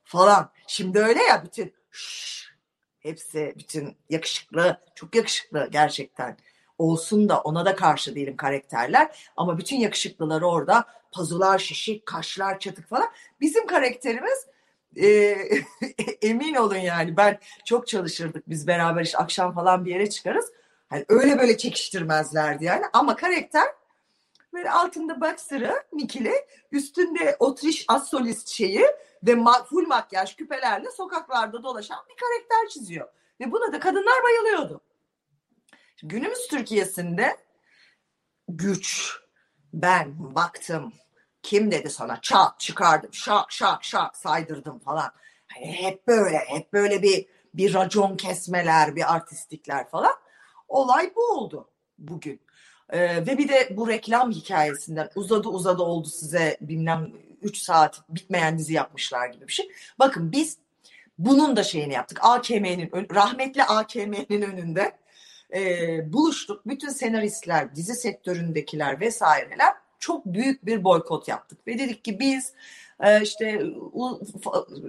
Falan. 0.03 0.51
Şimdi 0.67 0.99
öyle 0.99 1.23
ya 1.23 1.43
bütün 1.45 1.73
hepsi 2.99 3.53
bütün 3.57 3.97
yakışıklı, 4.09 4.77
çok 4.95 5.15
yakışıklı 5.15 5.69
gerçekten 5.71 6.37
olsun 6.77 7.29
da 7.29 7.41
ona 7.41 7.65
da 7.65 7.75
karşı 7.75 8.15
değilim 8.15 8.37
karakterler. 8.37 9.31
Ama 9.37 9.57
bütün 9.57 9.77
yakışıklıları 9.77 10.47
orada 10.47 10.85
pazular 11.11 11.59
şişik, 11.59 12.05
kaşlar 12.05 12.59
çatık 12.59 12.89
falan. 12.89 13.07
Bizim 13.41 13.67
karakterimiz 13.67 14.47
e, 14.95 15.07
emin 16.21 16.55
olun 16.55 16.75
yani 16.75 17.17
ben 17.17 17.39
çok 17.65 17.87
çalışırdık 17.87 18.49
biz 18.49 18.67
beraber 18.67 19.01
işte 19.03 19.17
akşam 19.17 19.55
falan 19.55 19.85
bir 19.85 19.91
yere 19.91 20.09
çıkarız. 20.09 20.51
Hani 20.89 21.05
öyle 21.09 21.39
böyle 21.39 21.57
çekiştirmezlerdi 21.57 22.65
yani 22.65 22.85
ama 22.93 23.15
karakter 23.15 23.65
böyle 24.55 24.71
altında 24.71 25.21
boxer'ı 25.21 25.83
nikili 25.93 26.33
üstünde 26.71 27.35
otriş 27.39 27.85
as 27.87 28.09
solist 28.09 28.47
şeyi 28.47 28.85
ve 29.23 29.31
ma- 29.31 29.65
full 29.65 29.87
makyaj 29.87 30.35
küpelerle 30.35 30.91
sokaklarda 30.91 31.63
dolaşan 31.63 32.05
bir 32.09 32.15
karakter 32.15 32.69
çiziyor. 32.69 33.07
Ve 33.39 33.51
buna 33.51 33.73
da 33.73 33.79
kadınlar 33.79 34.23
bayılıyordu. 34.23 34.81
Günümüz 36.03 36.47
Türkiye'sinde 36.47 37.37
güç, 38.47 39.17
ben 39.73 40.35
baktım, 40.35 40.93
kim 41.43 41.71
dedi 41.71 41.89
sana 41.89 42.21
çat 42.21 42.59
çıkardım, 42.59 43.13
şak 43.13 43.51
şak 43.51 43.83
şak 43.83 44.17
saydırdım 44.17 44.79
falan. 44.79 45.11
Hani 45.53 45.73
hep 45.73 46.07
böyle, 46.07 46.37
hep 46.37 46.73
böyle 46.73 47.01
bir 47.01 47.27
bir 47.53 47.73
racon 47.73 48.17
kesmeler, 48.17 48.95
bir 48.95 49.13
artistikler 49.13 49.89
falan. 49.89 50.13
Olay 50.67 51.13
bu 51.15 51.21
oldu 51.21 51.69
bugün. 51.97 52.44
Ee, 52.89 53.25
ve 53.25 53.37
bir 53.37 53.49
de 53.49 53.69
bu 53.71 53.87
reklam 53.87 54.31
hikayesinden 54.31 55.09
uzadı 55.15 55.49
uzadı 55.49 55.83
oldu 55.83 56.07
size 56.07 56.57
bilmem 56.61 57.11
3 57.41 57.57
saat 57.57 58.01
bitmeyen 58.09 58.57
dizi 58.57 58.73
yapmışlar 58.73 59.27
gibi 59.27 59.47
bir 59.47 59.53
şey. 59.53 59.71
Bakın 59.99 60.31
biz 60.31 60.57
bunun 61.19 61.55
da 61.55 61.63
şeyini 61.63 61.93
yaptık. 61.93 62.19
AKM'nin 62.21 62.89
rahmetli 63.15 63.63
AKM'nin 63.63 64.41
önünde 64.41 64.97
e, 65.53 66.13
buluştuk. 66.13 66.67
Bütün 66.67 66.89
senaristler, 66.89 67.75
dizi 67.75 67.95
sektöründekiler 67.95 68.99
vesaireler 68.99 69.73
çok 69.99 70.25
büyük 70.25 70.65
bir 70.65 70.83
boykot 70.83 71.27
yaptık. 71.27 71.67
Ve 71.67 71.79
dedik 71.79 72.03
ki 72.03 72.19
biz 72.19 72.53
e, 72.99 73.21
işte 73.21 73.61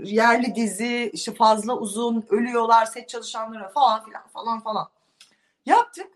yerli 0.05 0.55
dizi 0.55 1.11
işte 1.13 1.35
fazla 1.35 1.77
uzun 1.77 2.27
ölüyorlar 2.31 2.87
set 2.87 3.09
çalışanlara 3.09 3.69
falan 3.69 4.05
filan 4.05 4.29
falan 4.29 4.61
falan 4.61 4.89
yaptık. 5.67 6.16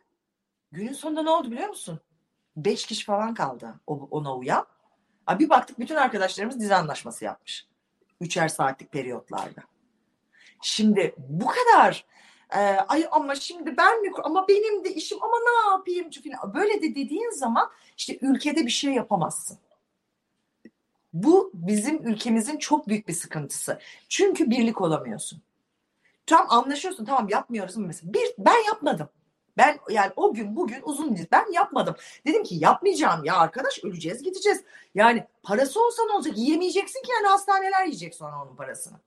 Günün 0.73 0.93
sonunda 0.93 1.23
ne 1.23 1.31
oldu 1.31 1.51
biliyor 1.51 1.69
musun? 1.69 2.01
Beş 2.57 2.87
kişi 2.87 3.05
falan 3.05 3.35
kaldı 3.35 3.81
ona 3.87 4.37
uyan. 4.37 4.67
Bir 5.39 5.49
baktık 5.49 5.79
bütün 5.79 5.95
arkadaşlarımız 5.95 6.61
dizi 6.61 6.75
anlaşması 6.75 7.25
yapmış. 7.25 7.67
Üçer 8.21 8.49
saatlik 8.49 8.93
periyotlarda. 8.93 9.63
Şimdi 10.63 11.15
bu 11.19 11.47
kadar 11.47 12.05
e, 12.51 12.59
ay 12.59 13.09
ama 13.11 13.35
şimdi 13.35 13.77
ben 13.77 14.03
mi 14.03 14.11
ama 14.25 14.49
benim 14.49 14.85
de 14.85 14.95
işim 14.95 15.23
ama 15.23 15.37
ne 15.37 15.71
yapayım 15.71 16.11
falan. 16.11 16.55
Böyle 16.55 16.83
de 16.83 16.95
dediğin 16.95 17.31
zaman 17.31 17.71
işte 17.97 18.19
ülkede 18.21 18.67
bir 18.67 18.71
şey 18.71 18.95
yapamazsın. 18.95 19.59
Bu 21.13 21.51
bizim 21.55 22.09
ülkemizin 22.09 22.59
çok 22.59 22.89
büyük 22.89 23.09
bir 23.09 23.13
sıkıntısı. 23.13 23.81
Çünkü 24.09 24.51
birlik 24.51 24.81
olamıyorsun. 24.81 25.43
Tam 26.27 26.47
anlaşıyorsun 26.51 27.05
tamam 27.05 27.29
yapmıyoruz 27.29 27.77
mesela. 27.77 28.15
Bir, 28.15 28.35
ben 28.39 28.67
yapmadım. 28.67 29.09
Ben 29.57 29.79
yani 29.91 30.13
o 30.17 30.35
gün 30.35 30.57
bugün 30.57 30.83
uzun 30.83 31.19
ben 31.33 31.53
yapmadım. 31.53 31.97
Dedim 32.27 32.43
ki 32.43 32.55
yapmayacağım 32.55 33.25
ya 33.25 33.37
arkadaş 33.37 33.85
öleceğiz 33.85 34.23
gideceğiz. 34.23 34.65
Yani 34.95 35.27
parası 35.43 35.87
olsa 35.87 36.03
ne 36.07 36.13
olacak 36.13 36.39
yiyemeyeceksin 36.39 37.03
ki 37.03 37.11
yani 37.13 37.27
hastaneler 37.27 37.85
yiyecek 37.85 38.15
sonra 38.15 38.43
onun 38.43 38.57
parasını. 38.57 38.99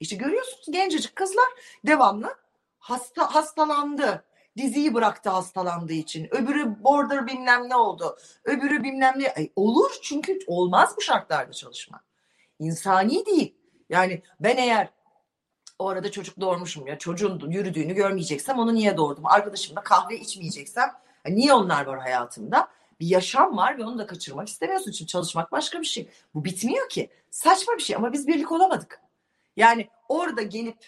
İşte 0.00 0.16
görüyorsunuz 0.16 0.66
gencecik 0.70 1.16
kızlar 1.16 1.48
devamlı 1.86 2.34
hasta 2.78 3.34
hastalandı. 3.34 4.24
Diziyi 4.56 4.94
bıraktı 4.94 5.30
hastalandığı 5.30 5.92
için. 5.92 6.34
Öbürü 6.34 6.84
border 6.84 7.26
bilmem 7.26 7.68
ne 7.68 7.76
oldu. 7.76 8.18
Öbürü 8.44 8.82
bilmem 8.82 9.14
ne. 9.18 9.32
Ay, 9.34 9.50
olur 9.56 9.90
çünkü 10.02 10.38
olmaz 10.46 10.94
bu 10.96 11.00
şartlarda 11.00 11.52
çalışma. 11.52 12.00
İnsani 12.58 13.26
değil. 13.26 13.54
Yani 13.88 14.22
ben 14.40 14.56
eğer 14.56 14.88
o 15.78 15.88
arada 15.88 16.10
çocuk 16.10 16.40
doğurmuşum 16.40 16.86
ya 16.86 16.98
çocuğun 16.98 17.50
yürüdüğünü 17.50 17.94
görmeyeceksem 17.94 18.58
onu 18.58 18.74
niye 18.74 18.96
doğurdum? 18.96 19.26
Arkadaşımla 19.26 19.82
kahve 19.82 20.18
içmeyeceksem 20.18 20.90
Yani 21.26 21.36
niye 21.36 21.52
onlar 21.52 21.86
var 21.86 22.00
hayatımda? 22.00 22.68
Bir 23.00 23.06
yaşam 23.06 23.56
var 23.56 23.78
ve 23.78 23.84
onu 23.84 23.98
da 23.98 24.06
kaçırmak 24.06 24.48
istemiyorsun. 24.48 24.92
Çünkü 24.92 25.06
çalışmak 25.06 25.52
başka 25.52 25.80
bir 25.80 25.86
şey. 25.86 26.08
Bu 26.34 26.44
bitmiyor 26.44 26.88
ki. 26.88 27.10
Saçma 27.30 27.74
bir 27.74 27.82
şey 27.82 27.96
ama 27.96 28.12
biz 28.12 28.26
birlik 28.26 28.52
olamadık. 28.52 29.00
Yani 29.56 29.88
orada 30.08 30.42
gelip 30.42 30.78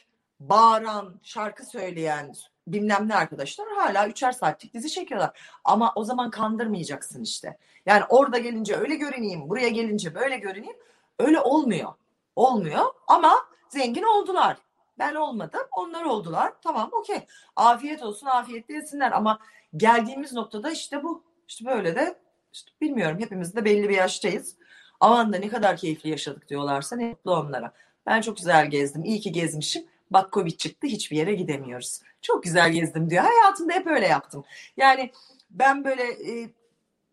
bağıran, 0.40 1.14
şarkı 1.22 1.66
söyleyen 1.66 2.34
bilmem 2.66 3.08
ne 3.08 3.14
arkadaşlar 3.14 3.68
hala 3.76 4.08
üçer 4.08 4.32
saatlik 4.32 4.74
dizi 4.74 4.90
çekiyorlar. 4.90 5.40
Ama 5.64 5.92
o 5.94 6.04
zaman 6.04 6.30
kandırmayacaksın 6.30 7.22
işte. 7.22 7.58
Yani 7.86 8.04
orada 8.08 8.38
gelince 8.38 8.76
öyle 8.76 8.94
görüneyim, 8.94 9.48
buraya 9.48 9.68
gelince 9.68 10.14
böyle 10.14 10.36
görüneyim. 10.36 10.76
Öyle 11.18 11.40
olmuyor. 11.40 11.92
Olmuyor 12.36 12.84
ama 13.06 13.34
zengin 13.68 14.02
oldular. 14.02 14.56
Ben 14.98 15.14
olmadım, 15.14 15.60
onlar 15.72 16.04
oldular. 16.04 16.52
Tamam, 16.62 16.90
okey. 16.92 17.26
Afiyet 17.56 18.02
olsun, 18.02 18.26
afiyetle 18.26 18.74
yesinler. 18.74 19.12
Ama 19.12 19.38
geldiğimiz 19.76 20.32
noktada 20.32 20.70
işte 20.70 21.02
bu. 21.02 21.24
İşte 21.48 21.64
böyle 21.64 21.96
de 21.96 22.18
işte 22.52 22.70
bilmiyorum 22.80 23.18
hepimiz 23.20 23.56
de 23.56 23.64
belli 23.64 23.88
bir 23.88 23.96
yaştayız. 23.96 24.56
Aman 25.00 25.32
da 25.32 25.38
ne 25.38 25.48
kadar 25.48 25.76
keyifli 25.76 26.10
yaşadık 26.10 26.48
diyorlarsa 26.48 26.96
ne 26.96 27.08
mutlu 27.08 27.36
onlara. 27.36 27.72
Ben 28.06 28.20
çok 28.20 28.36
güzel 28.36 28.70
gezdim. 28.70 29.04
İyi 29.04 29.20
ki 29.20 29.32
gezmişim. 29.32 29.86
Bak 30.10 30.32
Covid 30.32 30.58
çıktı 30.58 30.86
hiçbir 30.86 31.16
yere 31.16 31.34
gidemiyoruz. 31.34 32.00
Çok 32.22 32.42
güzel 32.42 32.72
gezdim 32.72 33.10
diyor. 33.10 33.24
Hayatımda 33.24 33.72
hep 33.72 33.86
öyle 33.86 34.06
yaptım. 34.06 34.44
Yani 34.76 35.12
ben 35.50 35.84
böyle 35.84 36.02
e, 36.02 36.50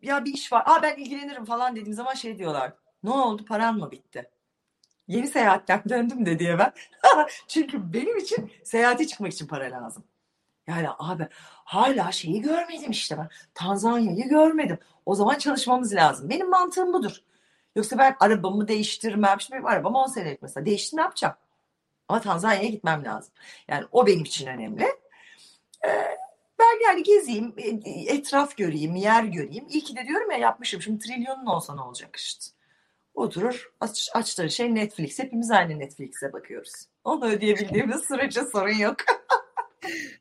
ya 0.02 0.24
bir 0.24 0.34
iş 0.34 0.52
var. 0.52 0.62
Aa 0.66 0.82
ben 0.82 0.96
ilgilenirim 0.96 1.44
falan 1.44 1.76
dediğim 1.76 1.94
zaman 1.94 2.14
şey 2.14 2.38
diyorlar. 2.38 2.72
Ne 3.02 3.10
oldu 3.10 3.44
paran 3.44 3.78
mı 3.78 3.90
bitti? 3.90 4.30
Yeni 5.08 5.28
seyahatten 5.28 5.82
döndüm 5.88 6.26
de 6.26 6.38
diye 6.38 6.58
ben. 6.58 6.72
Çünkü 7.48 7.92
benim 7.92 8.16
için 8.18 8.52
seyahate 8.64 9.06
çıkmak 9.06 9.32
için 9.32 9.46
para 9.46 9.70
lazım. 9.70 10.04
Yani 10.66 10.88
abi 10.98 11.28
hala 11.64 12.12
şeyi 12.12 12.42
görmedim 12.42 12.90
işte 12.90 13.18
ben. 13.18 13.28
Tanzanya'yı 13.54 14.28
görmedim. 14.28 14.78
O 15.06 15.14
zaman 15.14 15.38
çalışmamız 15.38 15.94
lazım. 15.94 16.30
Benim 16.30 16.50
mantığım 16.50 16.92
budur. 16.92 17.22
Yoksa 17.76 17.98
ben 17.98 18.16
arabamı 18.20 18.68
değiştirmem. 18.68 19.40
Şimdi 19.40 19.52
benim 19.56 19.66
arabam 19.66 19.94
10 19.94 20.06
senelik 20.06 20.42
mesela. 20.42 20.66
Değişti 20.66 20.96
ne 20.96 21.00
yapacağım? 21.00 21.34
Ama 22.08 22.20
Tanzanya'ya 22.20 22.68
gitmem 22.68 23.04
lazım. 23.04 23.34
Yani 23.68 23.86
o 23.92 24.06
benim 24.06 24.24
için 24.24 24.46
önemli. 24.46 24.84
Ee, 25.84 26.18
ben 26.58 26.84
yani 26.84 27.02
gezeyim, 27.02 27.54
e, 27.56 27.90
etraf 27.90 28.56
göreyim, 28.56 28.96
yer 28.96 29.24
göreyim. 29.24 29.66
İyi 29.68 29.84
ki 29.84 29.96
de 29.96 30.06
diyorum 30.06 30.30
ya 30.30 30.38
yapmışım. 30.38 30.82
Şimdi 30.82 31.04
trilyonun 31.04 31.46
olsa 31.46 31.74
ne 31.74 31.80
olacak 31.80 32.16
işte. 32.16 32.55
Oturur 33.16 33.72
aç, 33.80 34.08
açtığı 34.14 34.50
şey 34.50 34.74
Netflix. 34.74 35.18
Hepimiz 35.18 35.50
aynı 35.50 35.78
Netflix'e 35.78 36.32
bakıyoruz. 36.32 36.72
Onu 37.04 37.26
ödeyebildiğimiz 37.26 38.04
sürece 38.08 38.42
sorun 38.44 38.74
yok. 38.78 38.96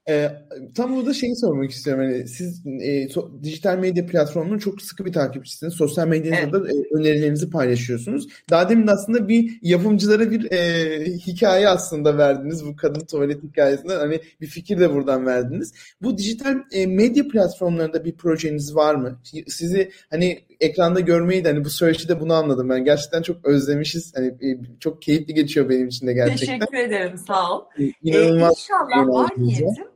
E, 0.09 0.31
tam 0.75 0.95
burada 0.95 1.13
şeyi 1.13 1.35
sormak 1.35 1.71
istiyorum. 1.71 2.03
Yani 2.03 2.27
siz 2.27 2.63
e, 2.81 3.09
so, 3.09 3.31
dijital 3.43 3.77
medya 3.77 4.05
platformunun 4.05 4.57
çok 4.57 4.81
sıkı 4.81 5.05
bir 5.05 5.13
takipçisiniz. 5.13 5.73
Sosyal 5.73 6.07
medyanızda 6.07 6.57
evet. 6.57 6.69
da 6.69 6.77
e, 6.77 6.99
önerilerinizi 6.99 7.49
paylaşıyorsunuz. 7.49 8.27
Daha 8.49 8.69
demin 8.69 8.87
aslında 8.87 9.27
bir 9.27 9.59
yapımcılara 9.61 10.31
bir 10.31 10.51
e, 10.51 11.05
hikaye 11.05 11.69
aslında 11.69 12.17
verdiniz. 12.17 12.65
Bu 12.65 12.75
kadın 12.75 13.05
tuvalet 13.05 13.43
hikayesinden 13.43 13.99
hani 13.99 14.19
bir 14.41 14.47
fikir 14.47 14.79
de 14.79 14.93
buradan 14.93 15.25
verdiniz. 15.25 15.73
Bu 16.01 16.17
dijital 16.17 16.55
e, 16.71 16.85
medya 16.85 17.27
platformlarında 17.27 18.05
bir 18.05 18.17
projeniz 18.17 18.75
var 18.75 18.95
mı? 18.95 19.21
Sizi 19.47 19.91
hani 20.09 20.39
ekranda 20.59 20.99
görmeyi 20.99 21.43
de 21.43 21.51
hani 21.51 21.65
bu 21.65 21.69
söyleşide 21.69 22.19
bunu 22.19 22.33
anladım 22.33 22.69
ben. 22.69 22.85
Gerçekten 22.85 23.21
çok 23.21 23.45
özlemişiz. 23.45 24.13
Hani 24.15 24.27
e, 24.27 24.59
çok 24.79 25.01
keyifli 25.01 25.33
geçiyor 25.33 25.69
benim 25.69 25.87
için 25.87 26.07
de 26.07 26.13
gerçekten. 26.13 26.59
Teşekkür 26.59 26.77
ederim. 26.77 27.17
Sağ 27.27 27.55
ol. 27.55 27.63
E, 27.79 27.83
inanılmaz. 28.03 28.53
Ee, 28.53 28.61
inşallah 28.61 29.07
var 29.07 29.31
niyetim. 29.47 29.88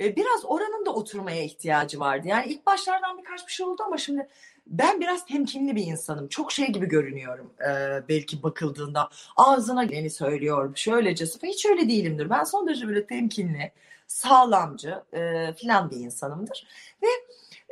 Ee, 0.00 0.16
biraz 0.16 0.44
oranın 0.44 0.86
da 0.86 0.94
oturmaya 0.94 1.42
ihtiyacı 1.42 2.00
vardı. 2.00 2.28
Yani 2.28 2.46
ilk 2.46 2.66
başlardan 2.66 3.18
birkaç 3.18 3.46
bir 3.46 3.52
şey 3.52 3.66
oldu 3.66 3.82
ama 3.86 3.98
şimdi 3.98 4.28
ben 4.66 5.00
biraz 5.00 5.26
temkinli 5.26 5.76
bir 5.76 5.86
insanım. 5.86 6.28
Çok 6.28 6.52
şey 6.52 6.66
gibi 6.66 6.86
görünüyorum 6.86 7.52
e, 7.60 8.02
belki 8.08 8.42
bakıldığında. 8.42 9.08
Ağzına 9.36 9.84
geleni 9.84 10.10
söylüyor, 10.10 10.76
şöylece 10.76 11.26
hiç 11.42 11.66
öyle 11.66 11.88
değilimdir. 11.88 12.30
Ben 12.30 12.44
son 12.44 12.68
derece 12.68 12.88
böyle 12.88 13.06
temkinli, 13.06 13.72
sağlamcı 14.06 15.02
e, 15.12 15.52
filan 15.52 15.90
bir 15.90 15.96
insanımdır. 15.96 16.66
Ve 17.02 17.08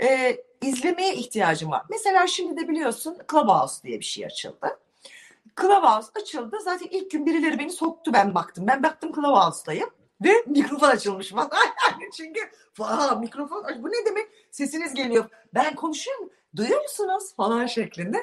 e, 0.07 0.39
izlemeye 0.63 1.15
ihtiyacım 1.15 1.71
var. 1.71 1.83
Mesela 1.91 2.27
şimdi 2.27 2.61
de 2.61 2.69
biliyorsun 2.69 3.19
Clubhouse 3.31 3.83
diye 3.83 4.01
bir 4.01 4.05
şey 4.05 4.27
açıldı. 4.27 4.79
Clubhouse 5.61 6.09
açıldı. 6.21 6.59
Zaten 6.65 6.89
ilk 6.91 7.11
gün 7.11 7.27
birileri 7.27 7.59
beni 7.59 7.71
soktu 7.71 8.13
ben 8.15 8.35
baktım. 8.35 8.67
Ben 8.67 8.83
baktım 8.83 9.13
Clubhouse'dayım. 9.13 9.91
Ve 10.25 10.33
mikrofon 10.47 10.89
açılmış 10.89 11.29
falan. 11.31 11.51
Çünkü 12.17 12.41
falan 12.73 13.21
mikrofon 13.21 13.65
bu 13.79 13.89
ne 13.89 14.07
demek? 14.07 14.29
Sesiniz 14.51 14.95
geliyor. 14.95 15.25
Ben 15.55 15.75
konuşuyorum. 15.75 16.31
Duyuyor 16.57 16.83
musunuz? 16.83 17.35
Falan 17.37 17.67
şeklinde. 17.67 18.19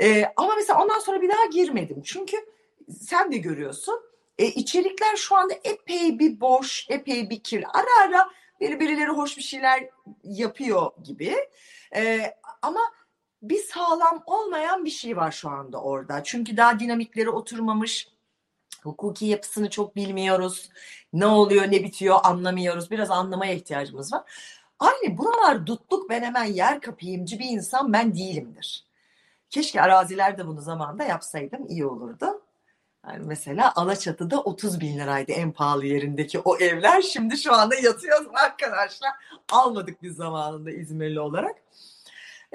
Ee, 0.00 0.32
ama 0.36 0.54
mesela 0.56 0.82
ondan 0.82 0.98
sonra 0.98 1.22
bir 1.22 1.28
daha 1.28 1.44
girmedim. 1.44 2.02
Çünkü 2.04 2.36
sen 3.00 3.32
de 3.32 3.38
görüyorsun. 3.38 4.00
E, 4.38 4.46
içerikler 4.46 5.16
şu 5.16 5.36
anda 5.36 5.54
epey 5.64 6.18
bir 6.18 6.40
boş, 6.40 6.86
epey 6.88 7.30
bir 7.30 7.40
kirli. 7.40 7.66
Ara 7.66 8.08
ara 8.08 8.30
biri 8.60 8.80
birileri 8.80 9.08
hoş 9.08 9.36
bir 9.36 9.42
şeyler 9.42 9.88
yapıyor 10.24 10.90
gibi. 11.04 11.36
E, 11.94 12.34
ama 12.62 12.80
bir 13.42 13.58
sağlam 13.58 14.22
olmayan 14.26 14.84
bir 14.84 14.90
şey 14.90 15.16
var 15.16 15.32
şu 15.32 15.48
anda 15.48 15.82
orada. 15.82 16.24
Çünkü 16.24 16.56
daha 16.56 16.78
dinamikleri 16.78 17.30
oturmamış 17.30 18.08
Hukuki 18.82 19.26
yapısını 19.26 19.70
çok 19.70 19.96
bilmiyoruz. 19.96 20.70
Ne 21.12 21.26
oluyor, 21.26 21.64
ne 21.64 21.84
bitiyor 21.84 22.18
anlamıyoruz. 22.22 22.90
Biraz 22.90 23.10
anlamaya 23.10 23.54
ihtiyacımız 23.54 24.12
var. 24.12 24.22
Aynı 24.78 25.18
buralar 25.18 25.66
dutluk 25.66 26.10
ben 26.10 26.22
hemen 26.22 26.44
yer 26.44 26.80
kapayımcı 26.80 27.38
bir 27.38 27.44
insan 27.44 27.92
ben 27.92 28.14
değilimdir. 28.14 28.84
Keşke 29.50 29.82
arazilerde 29.82 30.46
bunu 30.46 30.60
zamanda 30.60 31.04
yapsaydım 31.04 31.66
iyi 31.68 31.86
olurdu. 31.86 32.42
Yani 33.06 33.26
mesela 33.26 33.72
Alaçatı'da 33.76 34.40
30 34.40 34.80
bin 34.80 34.98
liraydı 34.98 35.32
en 35.32 35.52
pahalı 35.52 35.86
yerindeki 35.86 36.38
o 36.38 36.56
evler. 36.56 37.02
Şimdi 37.02 37.38
şu 37.38 37.54
anda 37.54 37.74
yatıyor 37.74 38.26
arkadaşlar. 38.34 39.10
Almadık 39.52 40.02
biz 40.02 40.16
zamanında 40.16 40.70
İzmirli 40.70 41.20
olarak. 41.20 41.56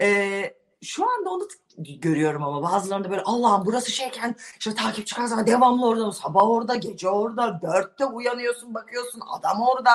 Ee, 0.02 0.54
şu 0.86 1.12
anda 1.12 1.30
onu 1.30 1.48
görüyorum 1.78 2.44
ama 2.44 2.62
bazılarında 2.62 3.10
böyle 3.10 3.22
Allah'ım 3.22 3.66
burası 3.66 3.92
şeyken 3.92 4.36
işte 4.60 4.76
takip 4.76 5.08
çıkan 5.08 5.26
zaman 5.26 5.48
devamlı 5.48 5.88
orada 5.88 6.12
sabah 6.12 6.50
orada 6.50 6.76
gece 6.76 7.10
orada 7.10 7.60
dörtte 7.62 8.06
uyanıyorsun 8.06 8.74
bakıyorsun 8.74 9.22
adam 9.30 9.62
orada. 9.62 9.92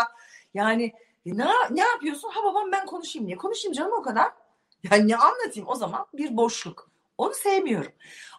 Yani 0.54 0.92
e, 1.26 1.38
ne, 1.38 1.46
ne 1.70 1.80
yapıyorsun? 1.80 2.28
Ha 2.28 2.40
babam 2.44 2.72
ben 2.72 2.86
konuşayım. 2.86 3.26
Niye 3.26 3.36
konuşayım 3.36 3.72
canım 3.72 3.92
o 3.92 4.02
kadar? 4.02 4.32
Yani 4.90 5.08
ne 5.08 5.16
anlatayım? 5.16 5.68
O 5.68 5.74
zaman 5.74 6.06
bir 6.14 6.36
boşluk. 6.36 6.90
Onu 7.18 7.34
sevmiyorum. 7.34 7.92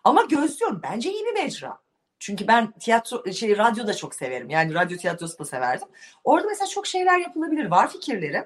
Ama 0.03 0.23
gözlüyorum. 0.23 0.79
Bence 0.83 1.11
iyi 1.11 1.25
bir 1.25 1.33
mecra. 1.33 1.77
Çünkü 2.19 2.47
ben 2.47 2.71
tiyatro 2.71 3.33
şey 3.33 3.57
radyo 3.57 3.87
da 3.87 3.93
çok 3.93 4.15
severim. 4.15 4.49
Yani 4.49 4.73
radyo 4.73 4.97
tiyatrosu 4.97 5.39
da 5.39 5.45
severdim. 5.45 5.87
Orada 6.23 6.47
mesela 6.47 6.67
çok 6.67 6.87
şeyler 6.87 7.17
yapılabilir. 7.17 7.65
Var 7.65 7.91
fikirlerim 7.91 8.45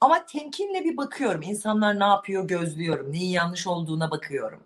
ama 0.00 0.26
temkinle 0.26 0.84
bir 0.84 0.96
bakıyorum. 0.96 1.42
İnsanlar 1.42 2.00
ne 2.00 2.04
yapıyor 2.04 2.48
gözlüyorum. 2.48 3.12
Neyin 3.12 3.30
yanlış 3.30 3.66
olduğuna 3.66 4.10
bakıyorum. 4.10 4.62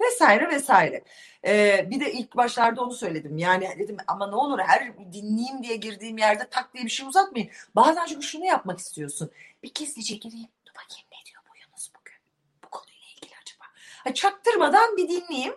Vesaire 0.00 0.48
vesaire. 0.50 1.04
Ee, 1.46 1.86
bir 1.90 2.00
de 2.00 2.12
ilk 2.12 2.36
başlarda 2.36 2.82
onu 2.82 2.92
söyledim. 2.92 3.38
Yani 3.38 3.76
dedim 3.78 3.96
ama 4.06 4.26
ne 4.26 4.34
olur 4.34 4.58
her 4.58 5.12
dinleyeyim 5.12 5.62
diye 5.62 5.76
girdiğim 5.76 6.18
yerde 6.18 6.48
tak 6.50 6.74
diye 6.74 6.84
bir 6.84 6.90
şey 6.90 7.06
uzatmayın. 7.06 7.48
Bazen 7.76 8.06
çünkü 8.06 8.26
şunu 8.26 8.44
yapmak 8.44 8.78
istiyorsun. 8.78 9.30
Bir 9.62 9.74
gizlice 9.74 10.14
gireyim. 10.16 10.48
Dur 10.66 10.72
bakayım 10.72 11.06
ne 11.12 11.30
diyor 11.30 11.42
bu 11.50 11.56
Yunus 11.60 11.90
bugün. 12.00 12.16
Bu 12.64 12.70
konuyla 12.70 13.08
ilgili 13.16 13.32
acaba. 13.42 13.64
Ha, 14.04 14.14
çaktırmadan 14.14 14.96
bir 14.96 15.08
dinleyeyim. 15.08 15.54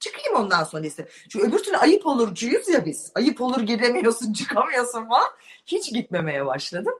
Çıkayım 0.00 0.36
ondan 0.36 0.64
sonra 0.64 0.82
lise. 0.82 1.08
Çünkü 1.28 1.46
öbür 1.46 1.58
türlü 1.58 1.76
ayıp 1.76 2.06
olurcuyuz 2.06 2.68
ya 2.68 2.86
biz. 2.86 3.12
Ayıp 3.14 3.40
olur 3.40 3.60
giremiyorsun 3.60 4.32
çıkamıyorsun 4.38 5.08
falan. 5.08 5.28
Hiç 5.66 5.92
gitmemeye 5.92 6.46
başladım. 6.46 6.94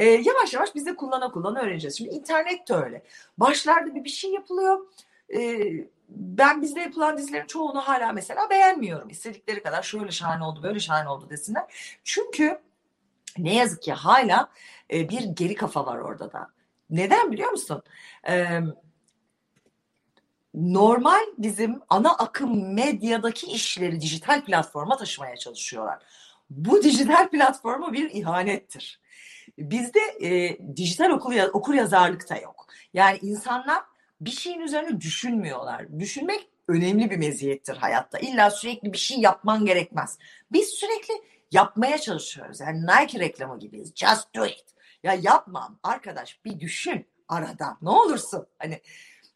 E, 0.00 0.04
yavaş 0.04 0.54
yavaş 0.54 0.74
biz 0.74 0.86
de 0.86 0.96
kullana 0.96 1.30
kullana 1.30 1.60
öğreneceğiz. 1.60 1.98
Şimdi 1.98 2.10
internet 2.10 2.68
de 2.68 2.74
öyle. 2.74 3.02
Başlarda 3.38 3.94
bir 3.94 4.04
bir 4.04 4.10
şey 4.10 4.30
yapılıyor. 4.32 4.86
E, 5.34 5.70
ben 6.08 6.62
bizde 6.62 6.80
yapılan 6.80 7.18
dizilerin 7.18 7.46
çoğunu 7.46 7.80
hala 7.80 8.12
mesela 8.12 8.50
beğenmiyorum. 8.50 9.08
İstedikleri 9.08 9.62
kadar 9.62 9.82
şöyle 9.82 10.10
şahane 10.10 10.44
oldu, 10.44 10.62
böyle 10.62 10.80
şahane 10.80 11.08
oldu 11.08 11.30
desinler. 11.30 11.64
Çünkü 12.04 12.60
ne 13.38 13.54
yazık 13.54 13.82
ki 13.82 13.92
hala 13.92 14.50
e, 14.92 15.08
bir 15.08 15.22
geri 15.22 15.54
kafa 15.54 15.86
var 15.86 15.98
orada 15.98 16.32
da. 16.32 16.50
Neden 16.90 17.32
biliyor 17.32 17.50
musun? 17.50 17.82
Ee, 18.28 18.60
normal 20.54 21.20
bizim 21.38 21.80
ana 21.88 22.12
akım 22.12 22.74
medyadaki 22.74 23.46
işleri 23.46 24.00
dijital 24.00 24.44
platforma 24.44 24.96
taşımaya 24.96 25.36
çalışıyorlar. 25.36 25.98
Bu 26.50 26.82
dijital 26.82 27.28
platforma 27.28 27.92
bir 27.92 28.10
ihanettir. 28.10 29.00
Bizde 29.60 30.00
e, 30.20 30.58
dijital 30.76 31.10
okur, 31.10 31.34
okur 31.52 31.74
yazarlık 31.74 32.30
da 32.30 32.36
yok. 32.36 32.66
Yani 32.94 33.18
insanlar 33.22 33.82
bir 34.20 34.30
şeyin 34.30 34.60
üzerine 34.60 35.00
düşünmüyorlar. 35.00 35.98
Düşünmek 35.98 36.48
önemli 36.68 37.10
bir 37.10 37.16
meziyettir 37.16 37.76
hayatta. 37.76 38.18
İlla 38.18 38.50
sürekli 38.50 38.92
bir 38.92 38.98
şey 38.98 39.18
yapman 39.18 39.64
gerekmez. 39.64 40.18
Biz 40.52 40.68
sürekli 40.68 41.14
yapmaya 41.52 41.98
çalışıyoruz. 41.98 42.60
Yani 42.60 42.86
Nike 42.86 43.18
reklamı 43.18 43.58
gibiyiz. 43.58 43.92
Just 43.94 44.34
do 44.34 44.46
it. 44.46 44.64
Ya 45.02 45.18
yapmam 45.22 45.78
arkadaş 45.82 46.44
bir 46.44 46.60
düşün. 46.60 47.06
arada. 47.28 47.76
Ne 47.82 47.90
olursun. 47.90 48.46
Hani 48.58 48.80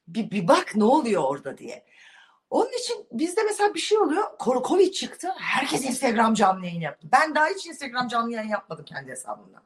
bir, 0.09 0.31
bir 0.31 0.49
bak 0.49 0.73
ne 0.77 0.85
oluyor 0.85 1.23
orada 1.23 1.59
diye. 1.59 1.85
Onun 2.51 2.79
için 2.79 3.07
bizde 3.13 3.43
mesela 3.43 3.75
bir 3.75 3.81
şey 3.81 3.99
oluyor. 3.99 4.25
Covid 4.69 4.93
çıktı. 4.93 5.29
Herkes 5.39 5.85
Instagram 5.85 6.35
canlı 6.35 6.67
yayın 6.67 6.81
yaptı. 6.81 7.09
Ben 7.13 7.35
daha 7.35 7.47
hiç 7.47 7.67
Instagram 7.67 8.09
canlı 8.09 8.33
yayın 8.33 8.49
yapmadım 8.49 8.85
kendi 8.85 9.11
hesabımdan. 9.11 9.63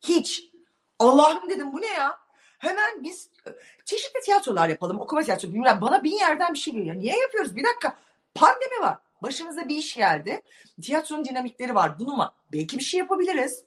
Hiç. 0.00 0.50
Allah'ım 0.98 1.50
dedim 1.50 1.72
bu 1.72 1.80
ne 1.80 1.86
ya? 1.86 2.18
Hemen 2.58 3.02
biz 3.02 3.30
e, 3.46 3.50
çeşitli 3.84 4.20
tiyatrolar 4.20 4.68
yapalım. 4.68 5.00
Okuma 5.00 5.22
tiyatrosu 5.22 5.54
bilmem. 5.54 5.78
Bana 5.80 6.04
bin 6.04 6.18
yerden 6.18 6.54
bir 6.54 6.58
şey 6.58 6.74
geliyor. 6.74 6.96
Niye 6.96 7.18
yapıyoruz? 7.18 7.56
Bir 7.56 7.64
dakika. 7.64 7.96
Pandemi 8.34 8.80
var. 8.80 8.98
Başımıza 9.22 9.68
bir 9.68 9.76
iş 9.76 9.96
geldi. 9.96 10.42
Tiyatronun 10.82 11.24
dinamikleri 11.24 11.74
var. 11.74 11.98
Bunu 11.98 12.16
mu? 12.16 12.32
Belki 12.52 12.78
bir 12.78 12.82
şey 12.82 12.98
yapabiliriz. 12.98 13.64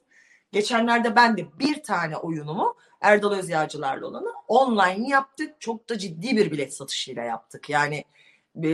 Geçenlerde 0.51 1.15
ben 1.15 1.37
de 1.37 1.59
bir 1.59 1.83
tane 1.83 2.17
oyunumu 2.17 2.75
Erdal 3.01 3.31
Özyağcılarla 3.31 4.07
olanı 4.07 4.33
online 4.47 5.09
yaptık. 5.09 5.61
Çok 5.61 5.89
da 5.89 5.97
ciddi 5.97 6.37
bir 6.37 6.51
bilet 6.51 6.73
satışıyla 6.73 7.23
yaptık. 7.23 7.69
Yani 7.69 8.03
e, 8.57 8.69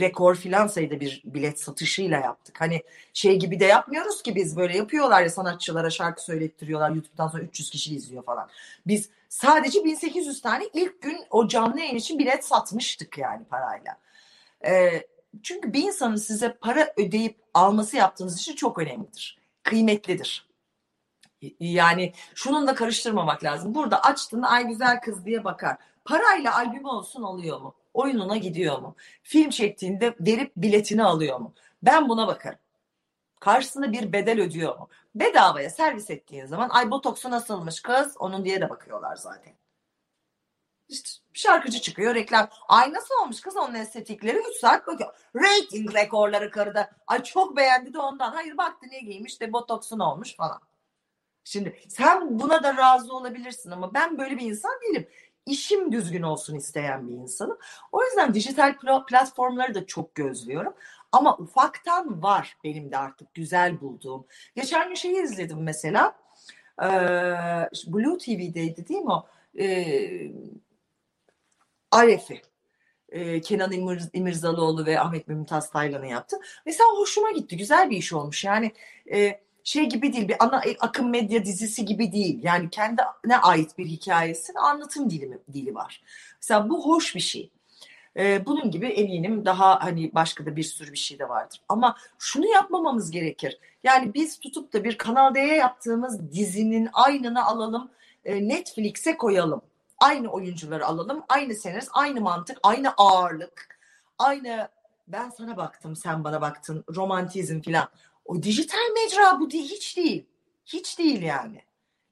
rekor 0.00 0.34
filan 0.34 0.66
sayıda 0.66 1.00
bir 1.00 1.22
bilet 1.24 1.60
satışıyla 1.60 2.18
yaptık. 2.18 2.60
Hani 2.60 2.82
şey 3.12 3.38
gibi 3.38 3.60
de 3.60 3.64
yapmıyoruz 3.64 4.22
ki 4.22 4.34
biz 4.34 4.56
böyle 4.56 4.76
yapıyorlar 4.76 5.22
ya 5.22 5.30
sanatçılara 5.30 5.90
şarkı 5.90 6.24
söylettiriyorlar. 6.24 6.90
YouTube'dan 6.90 7.28
sonra 7.28 7.42
300 7.42 7.70
kişi 7.70 7.94
izliyor 7.94 8.24
falan. 8.24 8.48
Biz 8.86 9.08
sadece 9.28 9.84
1800 9.84 10.42
tane 10.42 10.64
ilk 10.72 11.02
gün 11.02 11.18
o 11.30 11.48
canlı 11.48 11.80
yayın 11.80 11.96
için 11.96 12.18
bilet 12.18 12.44
satmıştık 12.44 13.18
yani 13.18 13.44
parayla. 13.44 13.96
E, 14.66 15.02
çünkü 15.42 15.72
bir 15.72 15.82
insanın 15.82 16.16
size 16.16 16.52
para 16.60 16.92
ödeyip 16.96 17.36
alması 17.54 17.96
yaptığınız 17.96 18.38
için 18.38 18.54
çok 18.54 18.78
önemlidir. 18.78 19.38
Kıymetlidir. 19.62 20.46
Yani 21.60 22.12
şunun 22.34 22.66
da 22.66 22.74
karıştırmamak 22.74 23.44
lazım. 23.44 23.74
Burada 23.74 24.02
açtın 24.02 24.42
ay 24.42 24.66
güzel 24.66 25.00
kız 25.00 25.24
diye 25.26 25.44
bakar. 25.44 25.76
Parayla 26.04 26.56
albüm 26.56 26.84
olsun 26.84 27.22
oluyor 27.22 27.60
mu? 27.60 27.74
Oyununa 27.94 28.36
gidiyor 28.36 28.78
mu? 28.78 28.96
Film 29.22 29.50
çektiğinde 29.50 30.14
verip 30.20 30.52
biletini 30.56 31.04
alıyor 31.04 31.38
mu? 31.38 31.54
Ben 31.82 32.08
buna 32.08 32.26
bakarım. 32.26 32.58
Karşısında 33.40 33.92
bir 33.92 34.12
bedel 34.12 34.40
ödüyor 34.40 34.78
mu? 34.78 34.88
Bedavaya 35.14 35.70
servis 35.70 36.10
ettiğin 36.10 36.46
zaman 36.46 36.68
ay 36.68 36.90
botoksu 36.90 37.30
nasılmış 37.30 37.80
kız? 37.80 38.16
Onun 38.18 38.44
diye 38.44 38.60
de 38.60 38.70
bakıyorlar 38.70 39.16
zaten. 39.16 39.54
İşte 40.88 41.10
şarkıcı 41.32 41.80
çıkıyor 41.80 42.14
reklam. 42.14 42.48
Ay 42.68 42.92
nasıl 42.92 43.14
olmuş 43.22 43.40
kız 43.40 43.56
onun 43.56 43.74
estetikleri 43.74 44.38
3 44.38 44.56
saat 44.60 44.86
bakıyor. 44.86 45.14
Rating 45.36 45.94
rekorları 45.94 46.50
karıda. 46.50 46.90
Ay 47.06 47.22
çok 47.22 47.56
beğendi 47.56 47.94
de 47.94 47.98
ondan. 47.98 48.32
Hayır 48.32 48.56
baktı 48.56 48.86
ne 48.90 49.00
giymiş 49.00 49.40
de 49.40 49.52
botoksun 49.52 49.98
olmuş 49.98 50.36
falan. 50.36 50.60
Şimdi 51.44 51.76
sen 51.88 52.38
buna 52.38 52.62
da 52.62 52.76
razı 52.76 53.14
olabilirsin 53.16 53.70
ama 53.70 53.94
ben 53.94 54.18
böyle 54.18 54.36
bir 54.36 54.46
insan 54.46 54.72
değilim. 54.82 55.08
İşim 55.46 55.92
düzgün 55.92 56.22
olsun 56.22 56.54
isteyen 56.54 57.08
bir 57.08 57.14
insanım. 57.14 57.58
O 57.92 58.04
yüzden 58.04 58.34
dijital 58.34 58.74
platformları 59.08 59.74
da 59.74 59.86
çok 59.86 60.14
gözlüyorum. 60.14 60.74
Ama 61.12 61.36
ufaktan 61.36 62.22
var 62.22 62.56
benim 62.64 62.92
de 62.92 62.98
artık 62.98 63.34
güzel 63.34 63.80
bulduğum. 63.80 64.26
Geçen 64.56 64.88
gün 64.88 64.94
şeyi 64.94 65.22
izledim 65.22 65.62
mesela. 65.62 66.16
Ee, 66.82 66.86
Blue 67.86 68.18
TV'deydi 68.18 68.88
değil 68.88 69.00
mi 69.00 69.12
o? 69.12 69.26
Ee, 69.58 70.32
Aref'i. 71.90 72.42
Ee, 73.08 73.40
Kenan 73.40 73.72
İmir, 73.72 74.02
İmirzalıoğlu 74.12 74.86
ve 74.86 75.00
Ahmet 75.00 75.28
Mümtaz 75.28 75.70
Taylan'ı 75.70 76.06
yaptı. 76.06 76.36
Mesela 76.66 76.90
hoşuma 76.96 77.30
gitti. 77.30 77.56
Güzel 77.56 77.90
bir 77.90 77.96
iş 77.96 78.12
olmuş. 78.12 78.44
Yani 78.44 78.72
e, 79.12 79.40
şey 79.64 79.88
gibi 79.88 80.12
değil 80.12 80.28
bir 80.28 80.36
ana 80.44 80.62
akım 80.80 81.10
medya 81.10 81.44
dizisi 81.44 81.84
gibi 81.84 82.12
değil. 82.12 82.40
Yani 82.42 82.70
kendine 82.70 83.38
ait 83.42 83.78
bir 83.78 83.86
hikayesinin 83.86 84.56
anlatım 84.56 85.10
dili, 85.10 85.38
dili 85.52 85.74
var. 85.74 86.02
Mesela 86.42 86.68
bu 86.68 86.86
hoş 86.86 87.14
bir 87.14 87.20
şey. 87.20 87.50
Ee, 88.16 88.46
bunun 88.46 88.70
gibi 88.70 88.86
eminim 88.86 89.44
daha 89.44 89.84
hani 89.84 90.14
başka 90.14 90.46
da 90.46 90.56
bir 90.56 90.62
sürü 90.62 90.92
bir 90.92 90.98
şey 90.98 91.18
de 91.18 91.28
vardır. 91.28 91.60
Ama 91.68 91.96
şunu 92.18 92.46
yapmamamız 92.46 93.10
gerekir. 93.10 93.58
Yani 93.84 94.14
biz 94.14 94.40
tutup 94.40 94.72
da 94.72 94.84
bir 94.84 94.98
Kanal 94.98 95.34
D'ye 95.34 95.54
yaptığımız 95.54 96.32
dizinin 96.32 96.88
aynını 96.92 97.46
alalım 97.46 97.90
e, 98.24 98.48
Netflix'e 98.48 99.16
koyalım. 99.16 99.62
Aynı 99.98 100.28
oyuncuları 100.28 100.86
alalım. 100.86 101.24
Aynı 101.28 101.54
senarist, 101.54 101.90
aynı 101.92 102.20
mantık, 102.20 102.58
aynı 102.62 102.92
ağırlık. 102.96 103.78
Aynı 104.18 104.68
ben 105.08 105.30
sana 105.30 105.56
baktım, 105.56 105.96
sen 105.96 106.24
bana 106.24 106.40
baktın, 106.40 106.84
romantizm 106.94 107.60
filan. 107.60 107.88
O 108.24 108.42
dijital 108.42 108.92
mecra 108.94 109.40
bu 109.40 109.50
değil, 109.50 109.70
hiç 109.70 109.96
değil. 109.96 110.26
Hiç 110.66 110.98
değil 110.98 111.22
yani. 111.22 111.62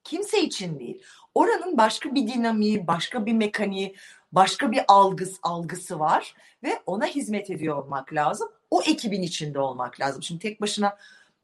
Kimse 0.03 0.41
için 0.41 0.79
değil. 0.79 1.03
Oranın 1.35 1.77
başka 1.77 2.15
bir 2.15 2.27
dinamiği, 2.27 2.87
başka 2.87 3.25
bir 3.25 3.33
mekaniği, 3.33 3.95
başka 4.31 4.71
bir 4.71 4.81
algısı, 4.87 5.39
algısı 5.43 5.99
var 5.99 6.35
ve 6.63 6.79
ona 6.85 7.05
hizmet 7.05 7.49
ediyor 7.49 7.77
olmak 7.77 8.13
lazım. 8.13 8.49
O 8.71 8.81
ekibin 8.81 9.21
içinde 9.21 9.59
olmak 9.59 9.99
lazım. 9.99 10.23
Şimdi 10.23 10.41
tek 10.41 10.61
başına 10.61 10.97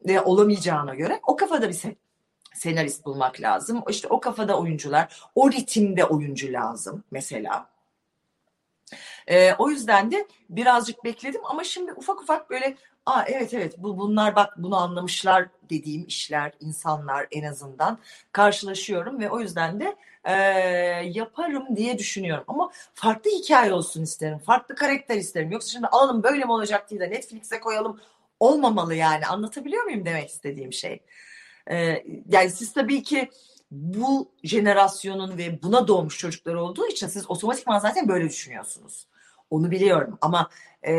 e, 0.08 0.20
olamayacağına 0.20 0.94
göre 0.94 1.20
o 1.26 1.36
kafada 1.36 1.68
bir 1.68 1.74
sen, 1.74 1.96
senarist 2.54 3.04
bulmak 3.04 3.40
lazım. 3.40 3.82
İşte 3.88 4.08
o 4.08 4.20
kafada 4.20 4.58
oyuncular, 4.58 5.22
o 5.34 5.52
ritimde 5.52 6.04
oyuncu 6.04 6.52
lazım 6.52 7.04
mesela. 7.10 7.70
E, 9.26 9.54
o 9.54 9.70
yüzden 9.70 10.10
de 10.10 10.28
birazcık 10.50 11.04
bekledim 11.04 11.40
ama 11.44 11.64
şimdi 11.64 11.92
ufak 11.92 12.22
ufak 12.22 12.50
böyle 12.50 12.76
Aa, 13.06 13.24
evet 13.26 13.54
evet 13.54 13.74
bu 13.78 13.98
bunlar 13.98 14.36
bak 14.36 14.54
bunu 14.56 14.76
anlamışlar 14.76 15.48
dediğim 15.70 16.06
işler, 16.06 16.52
insanlar 16.60 17.26
en 17.30 17.42
azından 17.44 17.98
karşılaşıyorum 18.32 19.20
ve 19.20 19.30
o 19.30 19.40
yüzden 19.40 19.80
de 19.80 19.96
e, 20.24 20.32
yaparım 21.10 21.76
diye 21.76 21.98
düşünüyorum. 21.98 22.44
Ama 22.48 22.70
farklı 22.94 23.30
hikaye 23.30 23.72
olsun 23.72 24.02
isterim, 24.02 24.38
farklı 24.38 24.74
karakter 24.74 25.16
isterim. 25.16 25.50
Yoksa 25.52 25.70
şimdi 25.70 25.86
alalım 25.86 26.22
böyle 26.22 26.44
mi 26.44 26.52
olacak 26.52 26.90
diye 26.90 27.00
de 27.00 27.10
Netflix'e 27.10 27.60
koyalım 27.60 28.00
olmamalı 28.40 28.94
yani. 28.94 29.26
Anlatabiliyor 29.26 29.84
muyum 29.84 30.04
demek 30.04 30.28
istediğim 30.28 30.72
şey? 30.72 31.00
E, 31.70 32.04
yani 32.28 32.50
siz 32.50 32.72
tabii 32.72 33.02
ki 33.02 33.30
bu 33.70 34.32
jenerasyonun 34.44 35.38
ve 35.38 35.62
buna 35.62 35.88
doğmuş 35.88 36.18
çocuklar 36.18 36.54
olduğu 36.54 36.86
için 36.86 37.06
siz 37.06 37.30
otomatikman 37.30 37.78
zaten 37.78 38.08
böyle 38.08 38.28
düşünüyorsunuz. 38.28 39.06
Onu 39.50 39.70
biliyorum 39.70 40.18
ama 40.20 40.48
e, 40.86 40.92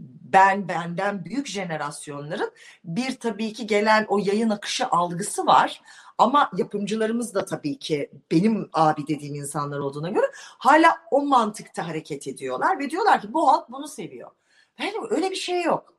ben 0.00 0.68
benden 0.68 1.24
büyük 1.24 1.46
jenerasyonların 1.46 2.50
bir 2.84 3.16
tabii 3.16 3.52
ki 3.52 3.66
gelen 3.66 4.06
o 4.08 4.18
yayın 4.18 4.50
akışı 4.50 4.86
algısı 4.86 5.46
var. 5.46 5.82
Ama 6.18 6.50
yapımcılarımız 6.56 7.34
da 7.34 7.44
tabii 7.44 7.78
ki 7.78 8.10
benim 8.30 8.70
abi 8.72 9.06
dediğim 9.06 9.34
insanlar 9.34 9.78
olduğuna 9.78 10.10
göre 10.10 10.26
hala 10.34 10.98
o 11.10 11.26
mantıkta 11.26 11.88
hareket 11.88 12.28
ediyorlar 12.28 12.78
ve 12.78 12.90
diyorlar 12.90 13.20
ki 13.20 13.32
bu 13.32 13.52
halk 13.52 13.70
bunu 13.70 13.88
seviyor. 13.88 14.30
Yani 14.78 14.94
öyle 15.10 15.30
bir 15.30 15.36
şey 15.36 15.62
yok. 15.62 15.94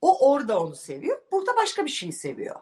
O 0.00 0.30
orada 0.32 0.60
onu 0.60 0.74
seviyor, 0.76 1.22
burada 1.32 1.56
başka 1.56 1.84
bir 1.84 1.90
şeyi 1.90 2.12
seviyor. 2.12 2.60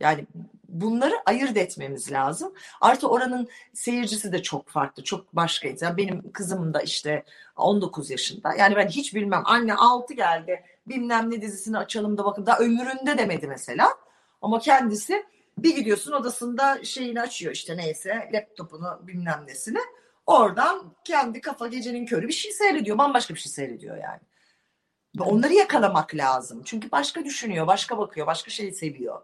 Yani 0.00 0.26
bunları 0.68 1.14
ayırt 1.26 1.56
etmemiz 1.56 2.12
lazım. 2.12 2.54
Artı 2.80 3.08
oranın 3.08 3.48
seyircisi 3.72 4.32
de 4.32 4.42
çok 4.42 4.68
farklı, 4.68 5.04
çok 5.04 5.36
başkaydı. 5.36 5.84
Yani 5.84 5.96
benim 5.96 6.32
kızım 6.32 6.74
da 6.74 6.80
işte 6.82 7.24
19 7.56 8.10
yaşında. 8.10 8.54
Yani 8.54 8.76
ben 8.76 8.88
hiç 8.88 9.14
bilmem 9.14 9.42
anne 9.44 9.74
6 9.74 10.14
geldi 10.14 10.64
bilmem 10.88 11.30
ne 11.30 11.42
dizisini 11.42 11.78
açalım 11.78 12.18
da 12.18 12.24
bakın 12.24 12.46
daha 12.46 12.58
ömründe 12.58 13.18
demedi 13.18 13.46
mesela. 13.46 13.88
Ama 14.42 14.58
kendisi 14.58 15.26
bir 15.58 15.76
gidiyorsun 15.76 16.12
odasında 16.12 16.84
şeyini 16.84 17.20
açıyor 17.20 17.52
işte 17.52 17.76
neyse 17.76 18.30
laptopunu 18.32 19.00
bilmem 19.02 19.44
nesini. 19.46 19.78
Oradan 20.26 20.94
kendi 21.04 21.40
kafa 21.40 21.66
gecenin 21.66 22.06
körü 22.06 22.28
bir 22.28 22.32
şey 22.32 22.52
seyrediyor. 22.52 22.98
Bambaşka 22.98 23.34
bir 23.34 23.40
şey 23.40 23.52
seyrediyor 23.52 23.96
yani. 23.96 24.20
Onları 25.20 25.52
yakalamak 25.52 26.14
lazım. 26.14 26.62
Çünkü 26.64 26.90
başka 26.90 27.24
düşünüyor, 27.24 27.66
başka 27.66 27.98
bakıyor, 27.98 28.26
başka 28.26 28.50
şeyi 28.50 28.72
seviyor. 28.72 29.22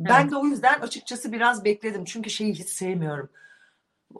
Ben 0.00 0.20
evet. 0.20 0.30
de 0.32 0.36
o 0.36 0.46
yüzden 0.46 0.80
açıkçası 0.80 1.32
biraz 1.32 1.64
bekledim. 1.64 2.04
Çünkü 2.04 2.30
şeyi 2.30 2.54
hiç 2.54 2.68
sevmiyorum. 2.68 3.30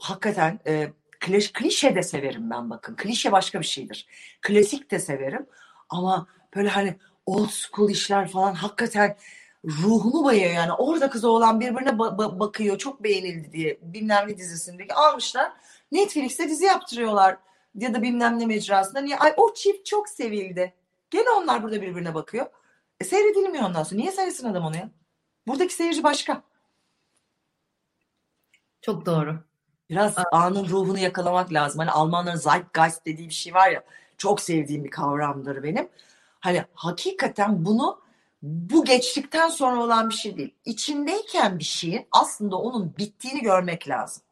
Hakikaten 0.01 0.61
e, 0.67 0.93
kliş, 1.21 1.53
klişe 1.53 1.95
de 1.95 2.03
severim 2.03 2.51
ben 2.51 2.71
bakın. 2.71 2.97
Klişe 2.97 3.33
başka 3.33 3.61
bir 3.61 3.67
şeydir. 3.67 4.07
Klasik 4.43 4.91
de 4.91 4.99
severim. 4.99 5.47
Ama 5.89 6.27
böyle 6.57 6.69
hani 6.69 6.97
old 7.27 7.49
school 7.49 7.91
işler 7.91 8.29
falan 8.29 8.55
hakikaten 8.55 9.17
ruhumu 9.65 10.25
bayıyor 10.25 10.53
yani. 10.53 10.73
Orada 10.73 11.11
kız 11.11 11.25
oğlan 11.25 11.61
birbirine 11.61 11.89
ba- 11.89 12.17
ba- 12.17 12.39
bakıyor. 12.39 12.79
Çok 12.79 13.03
beğenildi 13.03 13.53
diye. 13.53 13.79
Bilmem 13.83 14.29
ne 14.29 14.37
dizisindeki 14.37 14.95
almışlar. 14.95 15.53
Netflix'te 15.93 16.49
dizi 16.49 16.65
yaptırıyorlar. 16.65 17.37
Ya 17.75 17.95
da 17.95 18.03
bilmem 18.03 18.39
ne 18.39 18.47
mecrasında. 18.47 19.01
Niye? 19.01 19.19
Ay 19.19 19.35
o 19.37 19.55
çift 19.55 19.87
çok 19.87 20.09
sevildi. 20.09 20.75
Gene 21.11 21.31
onlar 21.31 21.63
burada 21.63 21.83
birbirine 21.83 22.15
bakıyor. 22.15 22.47
E, 23.01 23.05
seyredilmiyor 23.05 23.65
ondan 23.65 23.83
sonra. 23.83 24.01
Niye 24.01 24.13
seyretsin 24.13 24.49
adam 24.49 24.65
onu 24.65 24.77
ya? 24.77 24.91
Buradaki 25.47 25.75
seyirci 25.75 26.03
başka. 26.03 26.43
Çok 28.83 29.07
doğru. 29.07 29.39
Biraz 29.91 30.15
anın 30.33 30.69
ruhunu 30.69 30.99
yakalamak 30.99 31.53
lazım. 31.53 31.79
Hani 31.79 31.91
Almanların 31.91 32.37
Zeitgeist 32.37 33.07
dediği 33.07 33.29
bir 33.29 33.35
şey 33.35 33.55
var 33.55 33.71
ya. 33.71 33.85
Çok 34.19 34.41
sevdiğim 34.41 34.85
bir 34.85 34.91
kavramdır 34.91 35.63
benim. 35.63 35.89
Hani 36.41 36.65
hakikaten 36.75 37.65
bunu 37.65 38.01
bu 38.43 38.85
geçtikten 38.85 39.49
sonra 39.49 39.83
olan 39.83 40.11
bir 40.11 40.15
şey 40.15 40.37
değil. 40.37 40.55
İçindeyken 40.65 41.59
bir 41.59 41.65
şeyin 41.65 42.07
aslında 42.13 42.57
onun 42.57 42.97
bittiğini 42.99 43.43
görmek 43.43 43.89
lazım. 43.89 44.23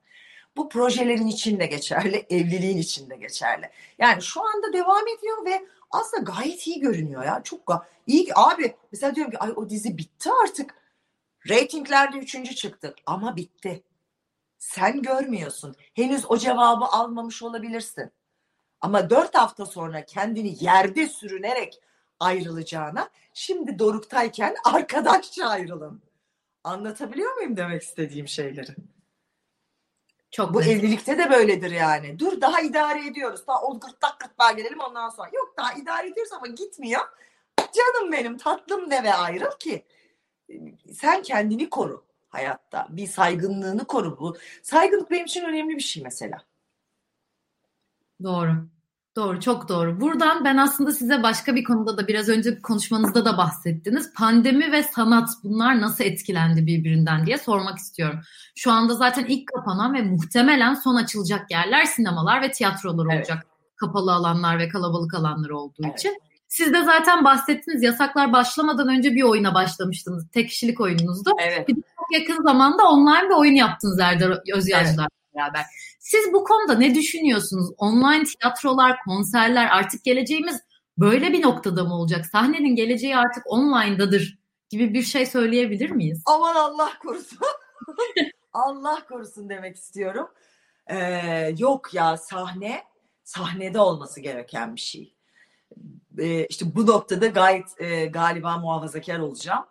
Bu 0.57 0.69
projelerin 0.69 1.27
içinde 1.27 1.67
geçerli, 1.67 2.27
evliliğin 2.31 2.79
içinde 2.79 3.17
geçerli. 3.17 3.71
Yani 3.99 4.23
şu 4.23 4.41
anda 4.47 4.73
devam 4.73 5.09
ediyor 5.19 5.45
ve 5.45 5.67
aslında 5.91 6.23
gayet 6.23 6.67
iyi 6.67 6.81
görünüyor 6.81 7.25
ya. 7.25 7.41
Çok 7.45 7.61
iyi. 8.07 8.29
Abi 8.35 8.75
mesela 8.93 9.15
diyorum 9.15 9.33
ki 9.33 9.39
ay 9.39 9.53
o 9.57 9.69
dizi 9.69 9.99
bitti 9.99 10.31
artık. 10.45 10.75
Ratinglerde 11.51 12.19
üçüncü 12.19 12.55
çıktı 12.55 12.95
ama 13.07 13.37
bitti. 13.37 13.83
Sen 14.59 15.03
görmüyorsun. 15.03 15.77
Henüz 15.95 16.31
o 16.31 16.39
cevabı 16.39 16.85
almamış 16.85 17.43
olabilirsin. 17.43 18.11
Ama 18.81 19.11
dört 19.11 19.35
hafta 19.35 19.67
sonra 19.67 20.05
kendini 20.05 20.65
yerde 20.65 21.09
sürünerek 21.09 21.81
ayrılacağına 22.21 23.11
şimdi 23.35 23.79
doruktayken 23.79 24.57
arkadaşça 24.65 25.47
ayrılın. 25.47 26.03
Anlatabiliyor 26.65 27.35
muyum 27.35 27.57
demek 27.57 27.83
istediğim 27.83 28.29
şeyleri? 28.29 28.75
Çok 30.31 30.55
Bu 30.55 30.59
güzel. 30.59 30.73
evlilikte 30.73 31.19
de 31.19 31.31
böyledir 31.31 31.71
yani. 31.71 32.19
Dur 32.19 32.41
daha 32.41 32.61
idare 32.61 33.07
ediyoruz. 33.07 33.47
Daha 33.47 33.63
o 33.63 33.81
gırtlak 33.81 34.21
gırtlağa 34.21 34.53
gelelim 34.53 34.81
ondan 34.81 35.09
sonra. 35.09 35.31
Yok 35.33 35.55
daha 35.57 35.73
idare 35.73 36.09
ediyoruz 36.09 36.33
ama 36.33 36.47
gitmiyor. 36.47 37.01
Canım 37.59 38.13
benim 38.13 38.39
tatlım 38.39 38.91
de 38.91 39.03
ve 39.03 39.15
ayrıl 39.15 39.59
ki 39.59 39.85
sen 40.93 41.23
kendini 41.23 41.71
koru 41.71 42.05
hayatta. 42.29 42.87
Bir 42.91 43.07
saygınlığını 43.07 43.85
koru. 43.85 44.19
Bu 44.19 44.37
saygınlık 44.63 45.11
benim 45.11 45.25
için 45.25 45.45
önemli 45.45 45.77
bir 45.77 45.83
şey 45.83 46.03
mesela. 46.03 46.43
Doğru. 48.23 48.69
Doğru, 49.17 49.41
çok 49.41 49.69
doğru. 49.69 50.01
Buradan 50.01 50.45
ben 50.45 50.57
aslında 50.57 50.93
size 50.93 51.23
başka 51.23 51.57
bir 51.57 51.65
konuda 51.65 51.99
da 51.99 52.09
biraz 52.09 52.29
önce 52.29 52.63
konuşmanızda 52.63 53.25
da 53.25 53.39
bahsettiniz. 53.39 54.15
Pandemi 54.15 54.73
ve 54.73 54.83
sanat 54.83 55.29
bunlar 55.45 55.81
nasıl 55.81 56.05
etkilendi 56.05 56.67
birbirinden 56.67 57.27
diye 57.27 57.39
sormak 57.39 57.79
istiyorum. 57.79 58.21
Şu 58.55 58.73
anda 58.73 58.95
zaten 58.95 59.25
ilk 59.25 59.49
kapanan 59.49 59.95
ve 59.95 60.03
muhtemelen 60.03 60.75
son 60.75 60.95
açılacak 60.95 61.51
yerler 61.51 61.85
sinemalar 61.85 62.43
ve 62.43 62.51
tiyatrolar 62.51 63.05
olacak. 63.07 63.39
Evet. 63.45 63.77
Kapalı 63.77 64.15
alanlar 64.15 64.59
ve 64.59 64.69
kalabalık 64.69 65.15
alanlar 65.15 65.51
olduğu 65.51 65.83
evet. 65.85 65.99
için. 65.99 66.21
Siz 66.49 66.73
de 66.73 66.85
zaten 66.85 67.25
bahsettiniz 67.25 67.83
yasaklar 67.83 68.33
başlamadan 68.33 68.89
önce 68.89 69.11
bir 69.11 69.23
oyuna 69.23 69.55
başlamıştınız. 69.55 70.27
Tek 70.33 70.49
kişilik 70.49 70.81
oyununuzdu. 70.81 71.31
Evet. 71.41 71.69
Bir 71.69 71.77
de 71.77 71.81
çok 71.81 72.21
yakın 72.21 72.43
zamanda 72.43 72.89
online 72.89 73.29
bir 73.29 73.35
oyun 73.35 73.55
yaptınız 73.55 74.01
Erdar 74.01 74.41
Özyağcılar 74.55 75.09
evet. 75.13 75.35
beraber. 75.35 75.65
Siz 75.99 76.33
bu 76.33 76.45
konuda 76.45 76.75
ne 76.75 76.95
düşünüyorsunuz? 76.95 77.71
Online 77.79 78.25
tiyatrolar, 78.25 78.99
konserler 79.05 79.67
artık 79.67 80.05
geleceğimiz 80.05 80.61
böyle 80.99 81.33
bir 81.33 81.43
noktada 81.43 81.85
mı 81.85 81.95
olacak? 81.95 82.27
Sahnenin 82.27 82.77
geleceği 82.77 83.17
artık 83.17 83.43
online'dadır 83.47 84.39
gibi 84.69 84.95
bir 84.95 85.03
şey 85.03 85.27
söyleyebilir 85.27 85.91
miyiz? 85.91 86.23
Aman 86.27 86.55
Allah 86.55 86.93
korusun. 87.03 87.39
Allah 88.53 89.07
korusun 89.09 89.49
demek 89.49 89.77
istiyorum. 89.77 90.29
Ee, 90.87 91.55
yok 91.59 91.95
ya 91.95 92.17
sahne 92.17 92.83
sahnede 93.25 93.81
olması 93.81 94.21
gereken 94.21 94.77
bir 94.77 94.81
şey. 94.81 95.15
Ee, 96.19 96.47
işte 96.47 96.75
bu 96.75 96.87
noktada 96.87 97.27
gayet 97.27 97.81
e, 97.81 98.07
galiba 98.07 98.59
muhafazakar 98.59 99.19
olacağım. 99.19 99.67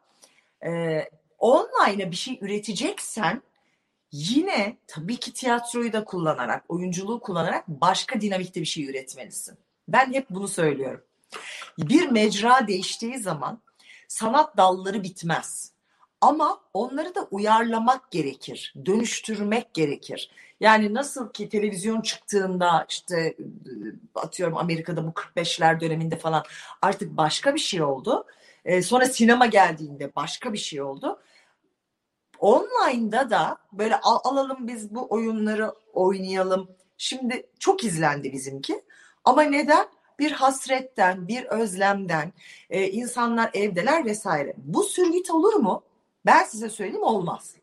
Ee, 0.66 1.10
online'a 1.40 2.12
bir 2.12 2.16
şey 2.16 2.40
üreteceksen 2.42 3.42
Yine 4.12 4.78
tabii 4.88 5.18
ki 5.18 5.34
tiyatroyu 5.34 5.94
da 5.94 6.04
kullanarak, 6.04 6.66
oyunculuğu 6.70 7.20
kullanarak 7.20 7.68
başka 7.68 8.22
dinamikte 8.22 8.62
bir 8.62 8.66
şey 8.66 8.86
üretmelisin. 8.86 9.58
Ben 9.88 10.14
hep 10.14 10.30
bunu 10.30 10.48
söylüyorum. 10.48 11.04
Bir 11.78 12.12
mecra 12.12 12.68
değiştiği 12.68 13.18
zaman 13.18 13.62
sanat 14.08 14.58
dalları 14.58 15.04
bitmez. 15.04 15.72
Ama 16.22 16.62
onları 16.74 17.16
da 17.16 17.28
uyarlamak 17.32 18.12
gerekir, 18.12 18.74
dönüştürmek 18.86 19.74
gerekir. 19.74 20.32
Yani 20.60 20.94
nasıl 20.94 21.30
ki 21.34 21.50
televizyon 21.50 22.02
çıktığında 22.02 22.86
işte 22.90 23.38
atıyorum 24.16 24.58
Amerika'da 24.58 25.08
bu 25.08 25.12
45'ler 25.12 25.82
döneminde 25.82 26.16
falan 26.18 26.44
artık 26.82 27.18
başka 27.18 27.56
bir 27.56 27.60
şey 27.60 27.82
oldu. 27.82 28.26
Sonra 28.84 29.06
sinema 29.06 29.46
geldiğinde 29.46 30.16
başka 30.16 30.54
bir 30.54 30.58
şey 30.58 30.82
oldu 30.82 31.20
online'da 32.40 33.30
da 33.30 33.58
böyle 33.72 34.00
al, 34.00 34.20
alalım 34.24 34.68
biz 34.68 34.96
bu 34.96 35.08
oyunları 35.10 35.74
oynayalım. 35.94 36.70
Şimdi 36.98 37.50
çok 37.60 37.84
izlendi 37.84 38.34
bizimki. 38.34 38.84
Ama 39.26 39.42
neden? 39.42 39.88
Bir 40.20 40.32
hasretten, 40.32 41.28
bir 41.28 41.44
özlemden, 41.44 42.34
e, 42.70 42.88
insanlar 42.90 43.50
evdeler 43.54 44.06
vesaire. 44.06 44.54
Bu 44.58 44.84
sürgüt 44.84 45.32
olur 45.32 45.54
mu? 45.54 45.84
Ben 46.28 46.44
size 46.44 46.70
söyleyeyim 46.70 47.04
olmaz. 47.04 47.56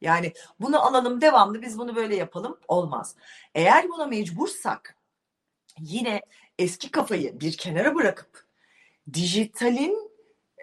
Yani 0.00 0.32
bunu 0.60 0.86
alalım 0.86 1.20
devamlı 1.20 1.62
biz 1.62 1.78
bunu 1.78 1.96
böyle 1.96 2.16
yapalım 2.16 2.58
olmaz. 2.68 3.16
Eğer 3.54 3.88
buna 3.88 4.06
mecbursak 4.06 4.96
yine 5.78 6.22
eski 6.58 6.90
kafayı 6.90 7.40
bir 7.40 7.56
kenara 7.56 7.94
bırakıp 7.94 8.44
dijitalin 9.12 10.10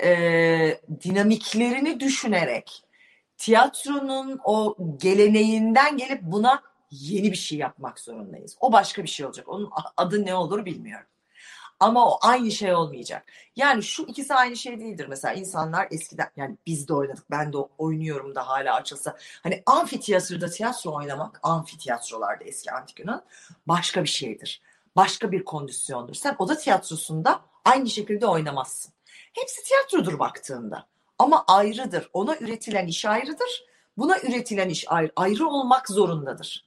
e, 0.03 0.79
dinamiklerini 1.03 1.99
düşünerek 1.99 2.83
tiyatronun 3.37 4.39
o 4.45 4.75
geleneğinden 4.97 5.97
gelip 5.97 6.21
buna 6.21 6.63
yeni 6.91 7.31
bir 7.31 7.37
şey 7.37 7.57
yapmak 7.57 7.99
zorundayız. 7.99 8.57
O 8.59 8.71
başka 8.71 9.03
bir 9.03 9.09
şey 9.09 9.25
olacak. 9.25 9.49
Onun 9.49 9.69
adı 9.97 10.25
ne 10.25 10.35
olur 10.35 10.65
bilmiyorum. 10.65 11.07
Ama 11.79 12.09
o 12.09 12.19
aynı 12.21 12.51
şey 12.51 12.73
olmayacak. 12.73 13.25
Yani 13.55 13.83
şu 13.83 14.03
ikisi 14.03 14.33
aynı 14.33 14.57
şey 14.57 14.79
değildir. 14.79 15.05
Mesela 15.09 15.33
insanlar 15.33 15.87
eskiden 15.91 16.31
yani 16.35 16.57
biz 16.65 16.87
de 16.87 16.93
oynadık. 16.93 17.31
Ben 17.31 17.53
de 17.53 17.57
oynuyorum 17.77 18.35
da 18.35 18.47
hala 18.47 18.75
açılsa. 18.75 19.17
Hani 19.43 19.63
amfitiyatroda 19.65 20.49
tiyatro 20.49 20.93
oynamak, 20.95 21.39
amfitiyatrolarda 21.43 22.43
eski 22.43 22.71
antik 22.71 22.99
Yunan 22.99 23.23
başka 23.67 24.03
bir 24.03 24.09
şeydir. 24.09 24.61
Başka 24.95 25.31
bir 25.31 25.45
kondisyondur. 25.45 26.13
Sen 26.13 26.35
oda 26.39 26.57
tiyatrosunda 26.57 27.41
aynı 27.65 27.89
şekilde 27.89 28.27
oynamazsın. 28.27 28.93
Hepsi 29.33 29.63
tiyatrodur 29.63 30.19
baktığında. 30.19 30.87
Ama 31.19 31.43
ayrıdır. 31.47 32.09
Ona 32.13 32.37
üretilen 32.37 32.87
iş 32.87 33.05
ayrıdır. 33.05 33.65
Buna 33.97 34.19
üretilen 34.19 34.69
iş 34.69 34.85
ayrı, 34.91 35.11
ayrı 35.15 35.47
olmak 35.47 35.89
zorundadır. 35.89 36.65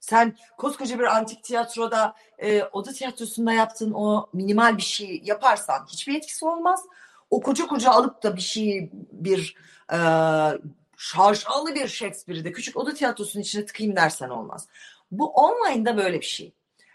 Sen 0.00 0.36
koskoca 0.58 0.98
bir 0.98 1.16
antik 1.16 1.44
tiyatroda 1.44 2.14
e, 2.38 2.62
oda 2.62 2.92
tiyatrosunda 2.92 3.52
yaptığın 3.52 3.92
o 3.92 4.28
minimal 4.32 4.76
bir 4.76 4.82
şey 4.82 5.22
yaparsan 5.24 5.86
hiçbir 5.88 6.16
etkisi 6.16 6.44
olmaz. 6.44 6.84
O 7.30 7.40
koca 7.40 7.66
koca 7.66 7.90
alıp 7.90 8.22
da 8.22 8.36
bir 8.36 8.40
şey 8.40 8.90
bir 9.12 9.56
e, 9.92 9.98
şarşalı 10.96 11.74
bir 11.74 11.88
Shakespeare'i 11.88 12.44
de 12.44 12.52
küçük 12.52 12.76
oda 12.76 12.94
tiyatrosunun 12.94 13.42
içine 13.42 13.66
tıkayım 13.66 13.96
dersen 13.96 14.28
olmaz. 14.28 14.68
Bu 15.10 15.26
online'da 15.26 15.96
böyle 15.96 16.20
bir 16.20 16.26
şey. 16.26 16.52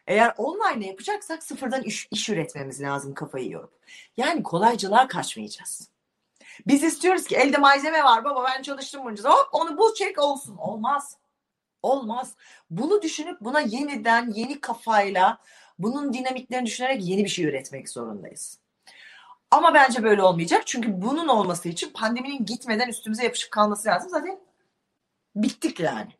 Eğer 0.07 0.33
online 0.37 0.87
yapacaksak 0.87 1.43
sıfırdan 1.43 1.83
iş, 1.83 2.07
iş 2.11 2.29
üretmemiz 2.29 2.81
lazım 2.81 3.13
kafayı 3.13 3.49
yorup. 3.49 3.73
Yani 4.17 4.43
kolaycılığa 4.43 5.07
kaçmayacağız. 5.07 5.89
Biz 6.67 6.83
istiyoruz 6.83 7.23
ki 7.23 7.35
elde 7.35 7.57
malzeme 7.57 8.03
var 8.03 8.23
baba 8.23 8.45
ben 8.45 8.61
çalıştım 8.61 9.01
bunca 9.05 9.29
hop 9.29 9.49
onu 9.51 9.77
bul 9.77 9.93
çek 9.93 10.19
olsun. 10.19 10.57
Olmaz. 10.57 11.17
Olmaz. 11.85 12.35
Bunu 12.69 13.01
düşünüp 13.01 13.41
buna 13.41 13.59
yeniden 13.59 14.31
yeni 14.31 14.61
kafayla 14.61 15.37
bunun 15.79 16.13
dinamiklerini 16.13 16.65
düşünerek 16.65 17.03
yeni 17.03 17.23
bir 17.23 17.29
şey 17.29 17.45
üretmek 17.45 17.89
zorundayız. 17.89 18.59
Ama 19.51 19.73
bence 19.73 20.03
böyle 20.03 20.23
olmayacak. 20.23 20.67
Çünkü 20.67 21.01
bunun 21.01 21.27
olması 21.27 21.69
için 21.69 21.89
pandeminin 21.93 22.45
gitmeden 22.45 22.89
üstümüze 22.89 23.23
yapışıp 23.23 23.51
kalması 23.51 23.87
lazım. 23.87 24.09
Zaten 24.09 24.39
bittik 25.35 25.79
yani. 25.79 26.11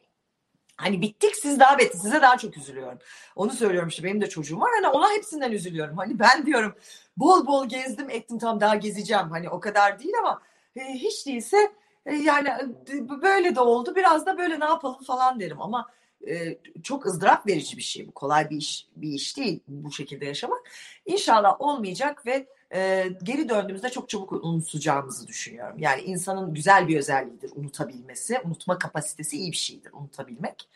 Hani 0.78 1.02
bittik 1.02 1.36
siz 1.36 1.60
daha 1.60 1.78
beter. 1.78 2.00
Size 2.00 2.22
daha 2.22 2.38
çok 2.38 2.58
üzülüyorum. 2.58 3.00
Onu 3.36 3.52
söylüyorum 3.52 3.90
işte 3.90 4.04
benim 4.04 4.22
de 4.22 4.30
çocuğum 4.30 4.60
var. 4.60 4.72
Hani 4.76 4.88
ona 4.88 5.12
hepsinden 5.12 5.52
üzülüyorum. 5.52 5.98
Hani 5.98 6.20
ben 6.20 6.46
diyorum 6.46 6.76
bol 7.18 7.48
bol 7.48 7.70
gezdim 7.70 8.10
ettim 8.10 8.40
tam 8.40 8.62
daha 8.62 8.76
gezeceğim. 8.76 9.30
Hani 9.30 9.50
o 9.50 9.60
kadar 9.60 10.00
değil 10.00 10.14
ama 10.20 10.42
e, 10.76 10.82
hiç 10.94 11.28
değilse 11.28 11.72
yani 12.06 12.50
e, 12.94 13.22
böyle 13.22 13.56
de 13.56 13.60
oldu. 13.60 13.96
Biraz 13.96 14.26
da 14.26 14.38
böyle 14.38 14.60
ne 14.60 14.66
yapalım 14.66 15.04
falan 15.04 15.40
derim 15.40 15.62
ama 15.62 15.90
e, 16.28 16.58
çok 16.84 17.06
ızdırap 17.06 17.48
verici 17.48 17.78
bir 17.78 17.82
şey 17.82 18.08
bu. 18.08 18.12
Kolay 18.12 18.50
bir 18.50 18.58
iş 18.58 18.88
bir 18.96 19.10
iş 19.10 19.38
değil 19.38 19.60
bu 19.68 19.92
şekilde 19.92 20.26
yaşamak. 20.26 20.72
İnşallah 21.06 21.62
olmayacak 21.62 22.26
ve 22.26 22.48
e, 22.76 23.10
geri 23.24 23.50
döndüğümüzde 23.50 23.90
çok 23.90 24.10
çabuk 24.10 24.32
unutacağımızı 24.32 25.28
düşünüyorum. 25.28 25.80
Yani 25.80 26.02
insanın 26.02 26.54
güzel 26.54 26.88
bir 26.88 26.98
özelliğidir 26.98 27.52
unutabilmesi. 27.56 28.40
Unutma 28.46 28.78
kapasitesi 28.78 29.38
iyi 29.38 29.52
bir 29.52 29.58
şeydir 29.58 29.92
unutabilmek. 29.94 30.70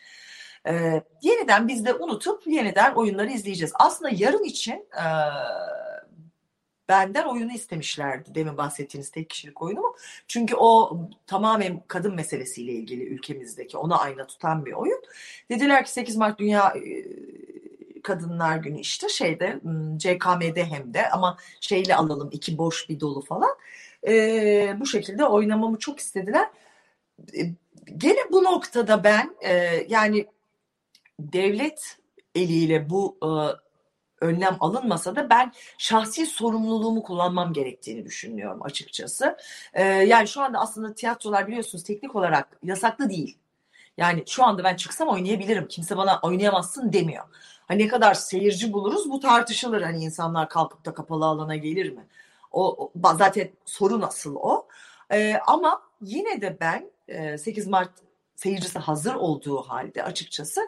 E, 0.66 1.02
yeniden 1.22 1.68
biz 1.68 1.84
de 1.84 1.94
unutup 1.94 2.46
yeniden 2.46 2.94
oyunları 2.94 3.30
izleyeceğiz. 3.30 3.72
Aslında 3.74 4.10
yarın 4.14 4.44
için 4.44 4.86
e, 4.96 5.04
benden 6.90 7.24
oyunu 7.24 7.52
istemişlerdi 7.52 8.34
demin 8.34 8.56
bahsettiğiniz 8.56 9.10
tek 9.10 9.30
kişilik 9.30 9.62
oyunu 9.62 9.80
mu? 9.80 9.96
Çünkü 10.28 10.54
o 10.56 11.00
tamamen 11.26 11.82
kadın 11.88 12.14
meselesiyle 12.14 12.72
ilgili 12.72 13.04
ülkemizdeki 13.04 13.76
ona 13.76 13.98
ayna 13.98 14.26
tutan 14.26 14.66
bir 14.66 14.72
oyun. 14.72 15.02
Dediler 15.50 15.84
ki 15.84 15.92
8 15.92 16.16
Mart 16.16 16.38
Dünya 16.38 16.74
Kadınlar 18.02 18.56
Günü 18.56 18.80
işte 18.80 19.08
şeyde 19.08 19.60
CKM'de 19.96 20.64
hem 20.64 20.94
de 20.94 21.10
ama 21.10 21.36
şeyle 21.60 21.96
alalım 21.96 22.28
iki 22.32 22.58
boş 22.58 22.88
bir 22.88 23.00
dolu 23.00 23.20
falan. 23.20 23.50
e, 24.08 24.76
bu 24.80 24.86
şekilde 24.86 25.24
oynamamı 25.24 25.78
çok 25.78 25.98
istediler. 26.00 26.48
E, 27.36 27.40
gene 27.96 28.20
bu 28.32 28.44
noktada 28.44 29.04
ben 29.04 29.36
e, 29.40 29.52
yani 29.88 30.26
devlet 31.20 31.96
eliyle 32.34 32.90
bu 32.90 33.18
e, 33.22 33.30
önlem 34.20 34.56
alınmasa 34.60 35.16
da 35.16 35.30
ben 35.30 35.52
şahsi 35.78 36.26
sorumluluğumu 36.26 37.02
kullanmam 37.02 37.52
gerektiğini 37.52 38.04
düşünüyorum 38.04 38.62
açıkçası. 38.62 39.36
E, 39.74 39.84
yani 39.84 40.28
şu 40.28 40.42
anda 40.42 40.58
aslında 40.58 40.94
tiyatrolar 40.94 41.48
biliyorsunuz 41.48 41.84
teknik 41.84 42.16
olarak 42.16 42.58
yasaklı 42.62 43.10
değil. 43.10 43.38
Yani 43.96 44.24
şu 44.26 44.44
anda 44.44 44.64
ben 44.64 44.76
çıksam 44.76 45.08
oynayabilirim. 45.08 45.68
Kimse 45.68 45.96
bana 45.96 46.20
oynayamazsın 46.22 46.92
demiyor. 46.92 47.24
Hani 47.68 47.82
ne 47.82 47.88
kadar 47.88 48.14
seyirci 48.14 48.72
buluruz 48.72 49.10
bu 49.10 49.20
tartışılır. 49.20 49.82
Hani 49.82 50.04
insanlar 50.04 50.48
kalkıp 50.48 50.84
da 50.84 50.94
kapalı 50.94 51.24
alana 51.24 51.56
gelir 51.56 51.92
mi? 51.92 52.06
O, 52.52 52.84
o 52.84 53.14
zaten 53.18 53.48
soru 53.64 54.00
nasıl 54.00 54.36
o. 54.36 54.66
Ee, 55.12 55.36
ama 55.46 55.82
yine 56.00 56.40
de 56.40 56.56
ben 56.60 56.90
8 57.36 57.66
Mart 57.66 57.90
seyircisi 58.40 58.78
hazır 58.78 59.14
olduğu 59.14 59.62
halde 59.62 60.04
açıkçası 60.04 60.60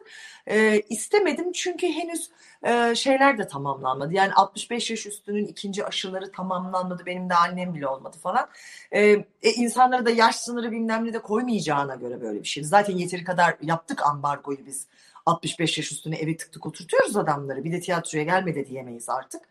e, 0.46 0.80
istemedim 0.80 1.52
çünkü 1.52 1.86
henüz 1.86 2.30
e, 2.62 2.94
şeyler 2.94 3.38
de 3.38 3.46
tamamlanmadı. 3.46 4.14
Yani 4.14 4.32
65 4.32 4.90
yaş 4.90 5.06
üstünün 5.06 5.46
ikinci 5.46 5.84
aşıları 5.84 6.32
tamamlanmadı. 6.32 7.06
Benim 7.06 7.30
de 7.30 7.34
annem 7.34 7.74
bile 7.74 7.86
olmadı 7.86 8.16
falan. 8.22 8.48
E, 8.90 9.00
e, 9.42 9.52
insanlara 9.56 10.06
da 10.06 10.10
yaş 10.10 10.36
sınırı 10.36 10.70
bilmem 10.70 11.04
ne 11.04 11.12
de 11.12 11.18
koymayacağına 11.18 11.94
göre 11.94 12.20
böyle 12.20 12.42
bir 12.42 12.48
şey. 12.48 12.64
Zaten 12.64 12.96
yeteri 12.96 13.24
kadar 13.24 13.56
yaptık 13.62 14.06
ambargoyu 14.06 14.66
biz. 14.66 14.86
65 15.26 15.78
yaş 15.78 15.92
üstüne 15.92 16.16
eve 16.16 16.36
tık 16.36 16.52
tık 16.52 16.66
oturtuyoruz 16.66 17.16
adamları. 17.16 17.64
Bir 17.64 17.72
de 17.72 17.80
tiyatroya 17.80 18.24
gelme 18.24 18.54
de 18.54 18.66
diyemeyiz 18.66 19.08
artık. 19.08 19.42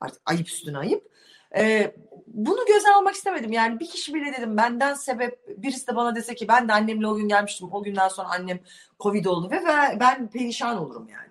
Artık 0.00 0.22
ayıp 0.26 0.48
üstüne 0.48 0.78
ayıp. 0.78 1.10
Ee, 1.56 1.94
bunu 2.26 2.66
göze 2.66 2.92
almak 2.92 3.14
istemedim. 3.14 3.52
Yani 3.52 3.80
bir 3.80 3.86
kişi 3.88 4.14
bile 4.14 4.32
dedim 4.32 4.56
benden 4.56 4.94
sebep 4.94 5.62
birisi 5.62 5.86
de 5.86 5.96
bana 5.96 6.16
dese 6.16 6.34
ki 6.34 6.48
ben 6.48 6.68
de 6.68 6.72
annemle 6.72 7.06
o 7.06 7.16
gün 7.16 7.28
gelmiştim. 7.28 7.68
O 7.72 7.82
günden 7.82 8.08
sonra 8.08 8.28
annem 8.28 8.60
Covid 9.00 9.24
oldu 9.24 9.50
ve 9.50 9.60
ben 10.00 10.30
perişan 10.30 10.78
olurum 10.78 11.08
yani. 11.08 11.30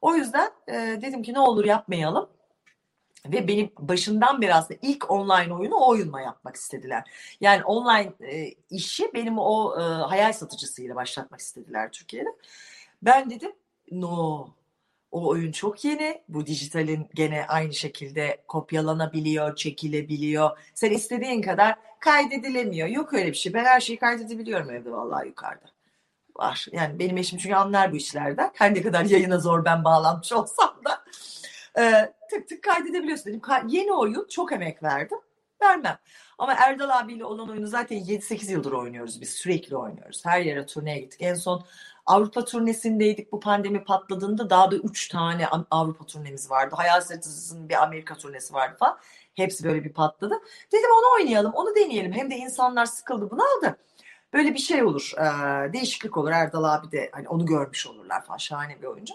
O 0.00 0.14
yüzden 0.14 0.50
e, 0.68 0.74
dedim 1.02 1.22
ki 1.22 1.34
ne 1.34 1.40
olur 1.40 1.64
yapmayalım. 1.64 2.28
Ve 3.26 3.48
benim 3.48 3.70
başından 3.78 4.42
beri 4.42 4.54
aslında 4.54 4.80
ilk 4.82 5.10
online 5.10 5.54
oyunu 5.54 5.74
o 5.74 5.88
oyunla 5.88 6.20
yapmak 6.20 6.56
istediler. 6.56 7.10
Yani 7.40 7.64
online 7.64 8.12
e, 8.20 8.54
işi 8.70 9.10
benim 9.14 9.38
o 9.38 9.80
e, 9.80 9.82
hayal 9.82 10.32
satıcısıyla 10.32 10.94
başlatmak 10.94 11.40
istediler 11.40 11.92
Türkiye'de. 11.92 12.28
Ben 13.02 13.30
dedim 13.30 13.52
no 13.90 14.48
o 15.12 15.28
oyun 15.28 15.52
çok 15.52 15.84
yeni. 15.84 16.22
Bu 16.28 16.46
dijitalin 16.46 17.08
gene 17.14 17.46
aynı 17.46 17.74
şekilde 17.74 18.42
kopyalanabiliyor, 18.48 19.56
çekilebiliyor. 19.56 20.58
Sen 20.74 20.90
istediğin 20.90 21.42
kadar 21.42 21.74
kaydedilemiyor. 22.00 22.88
Yok 22.88 23.14
öyle 23.14 23.26
bir 23.26 23.36
şey. 23.36 23.54
Ben 23.54 23.64
her 23.64 23.80
şeyi 23.80 23.98
kaydedebiliyorum 23.98 24.70
evde 24.70 24.92
vallahi 24.92 25.28
yukarıda. 25.28 25.66
Var. 26.36 26.66
Yani 26.72 26.98
benim 26.98 27.16
eşim 27.16 27.38
çünkü 27.38 27.54
anlar 27.54 27.92
bu 27.92 27.96
işlerden. 27.96 28.50
Her 28.54 28.74
ne 28.74 28.82
kadar 28.82 29.04
yayına 29.04 29.38
zor 29.38 29.64
ben 29.64 29.84
bağlanmış 29.84 30.32
olsam 30.32 30.80
da. 30.84 31.04
E, 31.82 32.12
tık 32.30 32.48
tık 32.48 32.62
kaydedebiliyorsun 32.62 33.26
dedim. 33.26 33.42
Yeni 33.68 33.92
oyun 33.92 34.26
çok 34.30 34.52
emek 34.52 34.82
verdim. 34.82 35.18
Vermem. 35.62 35.98
Ama 36.38 36.54
Erdal 36.54 36.90
abiyle 36.90 37.24
olan 37.24 37.50
oyunu 37.50 37.66
zaten 37.66 37.98
7-8 37.98 38.52
yıldır 38.52 38.72
oynuyoruz 38.72 39.20
biz. 39.20 39.30
Sürekli 39.30 39.76
oynuyoruz. 39.76 40.26
Her 40.26 40.40
yere 40.40 40.66
turneye 40.66 40.98
gittik. 40.98 41.22
En 41.22 41.34
son 41.34 41.64
Avrupa 42.10 42.44
turnesindeydik 42.44 43.32
bu 43.32 43.40
pandemi 43.40 43.84
patladığında 43.84 44.50
daha 44.50 44.70
da 44.70 44.76
üç 44.76 45.08
tane 45.08 45.46
Avrupa 45.70 46.06
turnemiz 46.06 46.50
vardı. 46.50 46.74
Hayal 46.78 47.00
Satıcısı'nın 47.00 47.68
bir 47.68 47.82
Amerika 47.82 48.14
turnesi 48.14 48.54
vardı 48.54 48.76
falan. 48.78 48.98
Hepsi 49.34 49.64
böyle 49.64 49.84
bir 49.84 49.92
patladı. 49.92 50.34
Dedim 50.72 50.90
onu 50.98 51.14
oynayalım, 51.20 51.52
onu 51.52 51.76
deneyelim. 51.76 52.12
Hem 52.12 52.30
de 52.30 52.36
insanlar 52.36 52.86
sıkıldı 52.86 53.30
bunu 53.30 53.42
aldı. 53.42 53.76
Böyle 54.32 54.54
bir 54.54 54.58
şey 54.58 54.84
olur, 54.84 55.12
e, 55.18 55.72
değişiklik 55.72 56.16
olur. 56.16 56.30
Erdal 56.30 56.64
abi 56.64 56.92
de 56.92 57.10
hani 57.12 57.28
onu 57.28 57.46
görmüş 57.46 57.86
olurlar 57.86 58.24
falan. 58.24 58.38
Şahane 58.38 58.82
bir 58.82 58.86
oyuncu. 58.86 59.14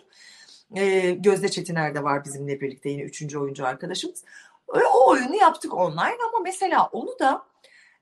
E, 0.76 1.12
Gözde 1.12 1.50
Çetiner 1.52 1.96
de 1.96 2.04
var 2.04 2.26
bizimle 2.26 2.62
birlikte 2.62 2.90
yine 2.90 3.02
üçüncü 3.02 3.40
oyuncu 3.40 3.66
arkadaşımız. 3.66 4.24
E, 4.76 4.80
o 4.94 5.10
oyunu 5.10 5.36
yaptık 5.36 5.74
online 5.74 6.18
ama 6.30 6.40
mesela 6.44 6.90
onu 6.92 7.20
da 7.20 7.46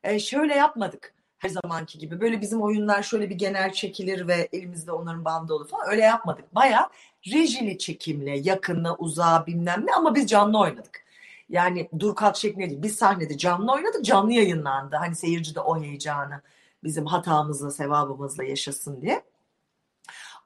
e, 0.03 0.19
şöyle 0.19 0.55
yapmadık 0.55 1.13
her 1.43 1.49
zamanki 1.49 1.99
gibi. 1.99 2.21
Böyle 2.21 2.41
bizim 2.41 2.61
oyunlar 2.61 3.03
şöyle 3.03 3.29
bir 3.29 3.35
genel 3.35 3.73
çekilir 3.73 4.27
ve 4.27 4.49
elimizde 4.53 4.91
onların 4.91 5.25
bandı 5.25 5.53
olur 5.53 5.67
falan. 5.67 5.89
Öyle 5.89 6.01
yapmadık. 6.01 6.55
Baya 6.55 6.89
rejili 7.27 7.77
çekimle, 7.77 8.37
yakınla, 8.37 8.95
uzağa 8.95 9.45
bilmem 9.47 9.83
ne 9.85 9.93
ama 9.95 10.15
biz 10.15 10.27
canlı 10.27 10.59
oynadık. 10.59 11.03
Yani 11.49 11.89
dur 11.99 12.15
kalk 12.15 12.35
şeklinde 12.35 12.69
değil. 12.69 12.83
Biz 12.83 12.95
sahnede 12.95 13.37
canlı 13.37 13.71
oynadık, 13.71 14.05
canlı 14.05 14.33
yayınlandı. 14.33 14.95
Hani 14.95 15.15
seyirci 15.15 15.55
de 15.55 15.59
o 15.59 15.81
heyecanı 15.81 16.41
bizim 16.83 17.05
hatamızla, 17.05 17.71
sevabımızla 17.71 18.43
yaşasın 18.43 19.01
diye. 19.01 19.23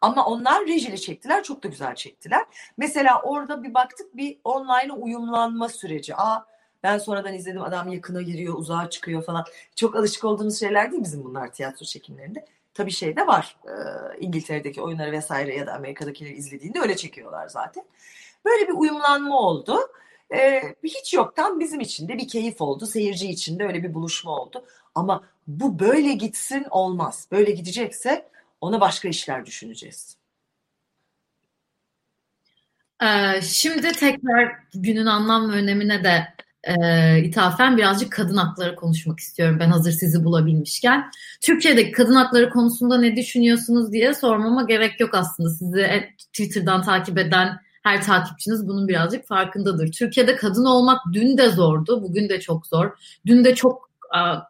Ama 0.02 0.26
onlar 0.26 0.68
rejili 0.68 1.02
çektiler. 1.02 1.44
Çok 1.44 1.64
da 1.64 1.68
güzel 1.68 1.96
çektiler. 1.96 2.46
Mesela 2.78 3.22
orada 3.22 3.64
bir 3.64 3.74
baktık 3.74 4.18
bir 4.18 4.38
online 4.44 4.94
uyumlanma 4.94 5.70
süreci. 5.70 6.16
Aa 6.16 6.46
ben 6.84 6.98
sonradan 6.98 7.34
izledim 7.34 7.62
adam 7.62 7.94
yakına 7.94 8.22
giriyor, 8.22 8.54
uzağa 8.54 8.90
çıkıyor 8.90 9.24
falan. 9.24 9.46
Çok 9.76 9.96
alışık 9.96 10.24
olduğumuz 10.24 10.60
şeyler 10.60 10.92
değil 10.92 11.04
bizim 11.04 11.24
bunlar 11.24 11.54
tiyatro 11.54 11.86
çekimlerinde. 11.86 12.46
Tabii 12.74 12.92
şey 12.92 13.16
de 13.16 13.28
var. 13.28 13.58
E, 13.66 13.74
İngiltere'deki 14.20 14.82
oyunları 14.82 15.12
vesaire 15.12 15.56
ya 15.56 15.68
da 15.68 15.74
Amerika'dakileri 15.74 16.34
izlediğinde 16.34 16.80
öyle 16.80 16.96
çekiyorlar 16.96 17.48
zaten. 17.48 17.84
Böyle 18.46 18.68
bir 18.68 18.74
uyumlanma 18.74 19.40
oldu. 19.40 19.80
E, 20.34 20.62
hiç 20.84 21.14
yoktan 21.14 21.60
bizim 21.60 21.80
için 21.80 22.08
de 22.08 22.18
bir 22.18 22.28
keyif 22.28 22.62
oldu. 22.62 22.86
Seyirci 22.86 23.30
için 23.30 23.60
de 23.60 23.66
öyle 23.66 23.84
bir 23.84 23.94
buluşma 23.94 24.32
oldu. 24.32 24.66
Ama 24.96 25.24
bu 25.48 25.80
böyle 25.80 26.14
gitsin 26.14 26.66
olmaz. 26.70 27.28
Böyle 27.32 27.52
gidecekse 27.52 28.30
ona 28.62 28.82
başka 28.82 29.08
işler 29.08 29.46
düşüneceğiz. 29.46 30.18
Ee, 33.04 33.42
şimdi 33.42 33.92
tekrar 33.92 34.56
günün 34.74 35.06
anlam 35.06 35.52
ve 35.52 35.56
önemine 35.56 36.04
de 36.04 36.28
e, 36.68 37.20
ithafen 37.24 37.78
birazcık 37.78 38.12
kadın 38.12 38.38
hakları 38.38 38.76
konuşmak 38.76 39.20
istiyorum 39.20 39.58
ben 39.60 39.70
hazır 39.70 39.92
sizi 39.92 40.24
bulabilmişken. 40.24 41.12
Türkiye'deki 41.42 41.92
kadın 41.92 42.16
hakları 42.16 42.50
konusunda 42.50 42.98
ne 42.98 43.16
düşünüyorsunuz 43.16 43.92
diye 43.92 44.14
sormama 44.14 44.64
gerek 44.64 45.00
yok 45.00 45.14
aslında. 45.14 45.50
Sizi 45.50 46.10
Twitter'dan 46.18 46.82
takip 46.82 47.18
eden 47.18 47.60
her 47.84 48.04
takipçiniz 48.04 48.68
bunun 48.68 48.88
birazcık 48.88 49.28
farkındadır. 49.28 49.92
Türkiye'de 49.92 50.36
kadın 50.36 50.66
olmak 50.66 51.02
dün 51.14 51.38
de 51.38 51.50
zordu, 51.50 52.04
bugün 52.04 52.30
de 52.30 52.40
çok 52.40 52.68
zor. 52.68 52.92
Dün 53.26 53.46
de 53.46 53.56
çok 53.56 53.87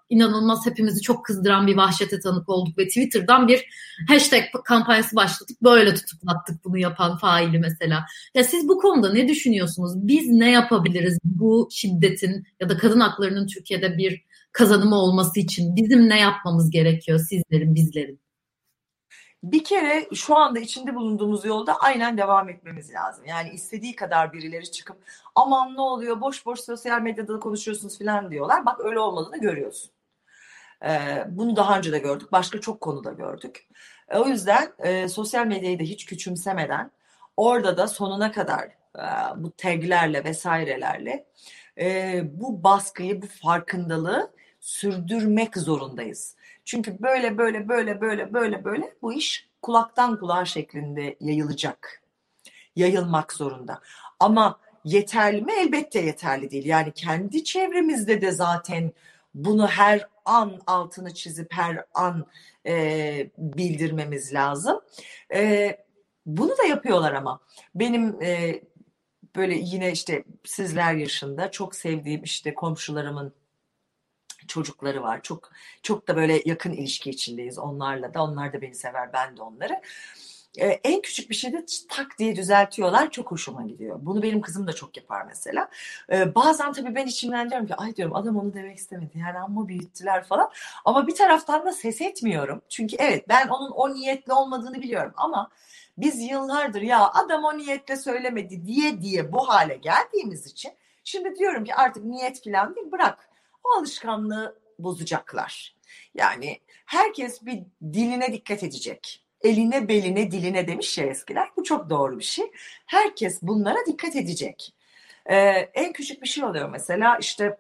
inanılmaz 0.10 0.66
hepimizi 0.66 1.01
çok 1.01 1.26
kızdıran 1.26 1.68
bir 1.68 1.78
vahşete 1.78 2.20
tanık 2.20 2.49
olduk 2.49 2.78
ve 2.78 2.88
Twitter'dan 2.88 3.47
bir 3.47 3.66
hashtag 4.08 4.43
kampanyası 4.66 5.16
başlatıp 5.16 5.62
böyle 5.62 5.95
tutuklattık 5.95 6.66
bunu 6.66 6.78
yapan 6.78 7.18
faili 7.18 7.60
mesela. 7.60 8.05
Ya 8.36 8.43
siz 8.43 8.68
bu 8.68 8.80
konuda 8.80 9.14
ne 9.14 9.28
düşünüyorsunuz? 9.28 9.91
Biz 9.95 10.30
ne 10.30 10.51
yapabiliriz 10.51 11.20
bu 11.24 11.70
şiddetin 11.72 12.47
ya 12.60 12.70
da 12.70 12.78
kadın 12.78 12.99
haklarının 12.99 13.47
Türkiye'de 13.47 13.97
bir 13.97 14.22
kazanımı 14.51 14.95
olması 14.95 15.39
için 15.39 15.76
bizim 15.76 16.10
ne 16.10 16.20
yapmamız 16.20 16.70
gerekiyor 16.70 17.20
sizlerin, 17.20 17.76
bizlerin? 17.76 18.26
Bir 19.43 19.63
kere 19.63 20.07
şu 20.13 20.35
anda 20.35 20.59
içinde 20.59 20.95
bulunduğumuz 20.95 21.45
yolda 21.45 21.75
aynen 21.75 22.17
devam 22.17 22.49
etmemiz 22.49 22.93
lazım. 22.93 23.25
Yani 23.25 23.49
istediği 23.49 23.95
kadar 23.95 24.33
birileri 24.33 24.71
çıkıp 24.71 24.97
aman 25.35 25.75
ne 25.75 25.81
oluyor 25.81 26.21
boş 26.21 26.45
boş 26.45 26.59
sosyal 26.59 27.01
medyada 27.01 27.33
da 27.33 27.39
konuşuyorsunuz 27.39 27.99
falan 27.99 28.31
diyorlar. 28.31 28.65
Bak 28.65 28.79
öyle 28.79 28.99
olmadığını 28.99 29.38
görüyorsun. 29.38 29.91
Ee, 30.85 31.25
bunu 31.29 31.55
daha 31.55 31.77
önce 31.77 31.91
de 31.91 31.99
gördük. 31.99 32.31
Başka 32.31 32.61
çok 32.61 32.81
konuda 32.81 33.11
gördük. 33.11 33.67
Ee, 34.09 34.17
o 34.17 34.27
yüzden 34.27 34.73
e, 34.79 35.07
sosyal 35.09 35.47
medyayı 35.47 35.79
da 35.79 35.83
hiç 35.83 36.05
küçümsemeden 36.05 36.91
orada 37.38 37.77
da 37.77 37.88
sonuna 37.88 38.31
kadar 38.31 38.63
e, 38.95 39.03
bu 39.35 39.51
taglerle 39.51 40.23
vesairelerle 40.23 41.25
e, 41.79 42.21
bu 42.33 42.63
baskıyı, 42.63 43.21
bu 43.21 43.27
farkındalığı 43.27 44.31
sürdürmek 44.59 45.57
zorundayız. 45.57 46.36
Çünkü 46.68 47.01
böyle 47.01 47.38
böyle 47.38 47.68
böyle 47.68 48.01
böyle 48.01 48.34
böyle 48.34 48.63
böyle 48.63 48.93
bu 49.01 49.13
iş 49.13 49.49
kulaktan 49.61 50.20
kulağa 50.20 50.45
şeklinde 50.45 51.18
yayılacak. 51.20 52.03
Yayılmak 52.76 53.34
zorunda. 53.34 53.82
Ama 54.20 54.59
yeterli 54.84 55.41
mi? 55.41 55.51
Elbette 55.61 55.99
yeterli 55.99 56.51
değil. 56.51 56.65
Yani 56.65 56.91
kendi 56.91 57.43
çevremizde 57.43 58.22
de 58.22 58.32
zaten 58.32 58.91
bunu 59.34 59.68
her 59.68 60.07
an 60.26 60.61
altını 60.68 61.13
çizip 61.13 61.53
her 61.53 61.86
an 61.93 62.26
e, 62.65 63.30
bildirmemiz 63.38 64.34
lazım. 64.34 64.82
E, 65.34 65.72
bunu 66.26 66.57
da 66.57 66.63
yapıyorlar 66.63 67.13
ama. 67.13 67.39
Benim 67.76 68.22
e, 68.22 68.61
böyle 69.36 69.55
yine 69.55 69.91
işte 69.91 70.24
sizler 70.45 70.93
yaşında 70.93 71.51
çok 71.51 71.76
sevdiğim 71.76 72.24
işte 72.24 72.53
komşularımın 72.53 73.34
çocukları 74.48 75.04
var. 75.04 75.20
Çok 75.24 75.52
çok 75.84 76.08
da 76.08 76.16
böyle 76.16 76.41
yakın 76.45 76.72
ilişki 76.72 77.10
içindeyiz 77.10 77.60
onlarla 77.60 78.14
da. 78.14 78.24
Onlar 78.24 78.54
da 78.54 78.62
beni 78.62 78.76
sever, 78.76 79.14
ben 79.14 79.38
de 79.38 79.41
onları. 79.41 79.82
e, 80.58 80.68
en 80.68 81.02
küçük 81.02 81.30
bir 81.30 81.36
şeyde 81.36 81.66
tak 81.89 82.20
diye 82.20 82.36
düzeltiyorlar. 82.36 83.12
Çok 83.12 83.32
hoşuma 83.32 83.64
gidiyor. 83.64 84.00
Bunu 84.02 84.24
benim 84.24 84.41
kızım 84.41 84.68
da 84.68 84.74
çok 84.74 84.98
yapar 84.98 85.26
mesela. 85.28 85.70
E, 86.12 86.36
bazen 86.36 86.74
tabii 86.74 86.95
ben 86.95 87.08
içimden 87.08 87.50
diyorum 87.50 87.68
ki 87.68 87.76
ay 87.76 87.95
diyorum 87.95 88.16
adam 88.16 88.38
onu 88.38 88.54
demek 88.54 88.78
istemedi. 88.78 89.20
Yani 89.20 89.39
amma 89.39 89.68
büyüttüler 89.68 90.24
falan. 90.24 90.52
Ama 90.86 91.08
bir 91.08 91.16
taraftan 91.16 91.66
da 91.66 91.72
ses 91.72 92.02
etmiyorum. 92.02 92.62
Çünkü 92.70 92.95
evet 93.00 93.30
ben 93.30 93.48
onun 93.48 93.72
o 93.72 93.93
niyetli 93.93 94.34
olmadığını 94.34 94.82
biliyorum 94.82 95.14
ama 95.18 95.50
biz 95.98 96.20
yıllardır 96.22 96.82
ya 96.82 97.10
adam 97.14 97.43
o 97.43 97.58
niyetle 97.58 97.95
söylemedi 97.98 98.66
diye 98.66 99.02
diye 99.02 99.32
bu 99.32 99.50
hale 99.50 99.76
geldiğimiz 99.76 100.45
için 100.48 100.72
şimdi 101.04 101.36
diyorum 101.36 101.64
ki 101.64 101.76
artık 101.76 102.06
niyet 102.06 102.43
falan 102.43 102.76
değil 102.76 102.91
bırak 102.91 103.30
o 103.64 103.80
alışkanlığı 103.80 104.60
bozacaklar. 104.80 105.76
Yani 106.16 106.60
herkes 106.86 107.45
bir 107.45 107.64
diline 107.93 108.34
dikkat 108.34 108.64
edecek. 108.64 109.24
Eline, 109.41 109.88
beline, 109.88 110.32
diline 110.32 110.68
demiş 110.68 110.97
ya 110.97 111.05
eskiler. 111.05 111.49
Bu 111.58 111.64
çok 111.64 111.89
doğru 111.89 112.20
bir 112.20 112.24
şey. 112.24 112.51
Herkes 112.86 113.41
bunlara 113.41 113.78
dikkat 113.88 114.16
edecek. 114.16 114.74
Ee, 115.26 115.36
en 115.74 115.93
küçük 115.93 116.22
bir 116.22 116.28
şey 116.28 116.43
oluyor 116.43 116.70
mesela 116.70 117.18
işte 117.18 117.58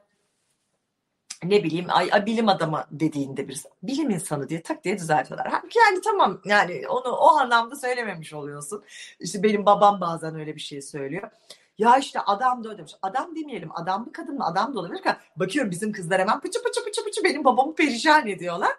ne 1.43 1.63
bileyim 1.63 1.85
ay, 1.89 2.09
ay 2.11 2.25
bilim 2.25 2.49
adamı 2.49 2.85
dediğinde 2.91 3.47
bir 3.47 3.61
bilim 3.83 4.09
insanı 4.09 4.49
diye 4.49 4.61
tak 4.61 4.83
diye 4.83 4.97
düzeltiyorlar. 4.97 5.47
Halbuki 5.51 5.79
yani 5.79 6.01
tamam 6.01 6.41
yani 6.45 6.87
onu 6.87 7.11
o 7.15 7.27
anlamda 7.37 7.75
söylememiş 7.75 8.33
oluyorsun. 8.33 8.83
İşte 9.19 9.43
benim 9.43 9.65
babam 9.65 10.01
bazen 10.01 10.35
öyle 10.35 10.55
bir 10.55 10.61
şey 10.61 10.81
söylüyor. 10.81 11.29
Ya 11.77 11.97
işte 11.97 12.19
adam 12.19 12.63
da 12.63 12.77
demiş. 12.77 12.93
Adam 13.01 13.35
demeyelim. 13.35 13.69
Adam 13.73 14.05
mı 14.05 14.11
kadın 14.11 14.37
mı? 14.37 14.45
Adam 14.45 14.75
da 14.75 14.79
olabilir. 14.79 15.01
Bakıyorum 15.35 15.71
bizim 15.71 15.91
kızlar 15.91 16.21
hemen 16.21 16.39
pıçı 16.39 16.63
pıçı 16.63 16.83
pıçı 16.83 17.03
pıçı 17.03 17.23
benim 17.23 17.45
babamı 17.45 17.75
perişan 17.75 18.27
ediyorlar. 18.27 18.71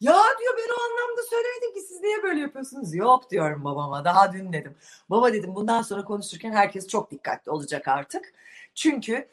Ya 0.00 0.16
diyor 0.38 0.54
ben 0.58 0.72
o 0.72 0.84
anlamda 0.84 1.22
söylemedim 1.30 1.74
ki 1.74 1.80
siz 1.80 2.00
niye 2.00 2.22
böyle 2.22 2.40
yapıyorsunuz? 2.40 2.94
Yok 2.94 3.30
diyorum 3.30 3.64
babama 3.64 4.04
daha 4.04 4.32
dün 4.32 4.52
dedim. 4.52 4.76
Baba 5.10 5.32
dedim 5.32 5.54
bundan 5.54 5.82
sonra 5.82 6.04
konuşurken 6.04 6.52
herkes 6.52 6.88
çok 6.88 7.10
dikkatli 7.10 7.50
olacak 7.50 7.88
artık. 7.88 8.32
Çünkü 8.74 9.28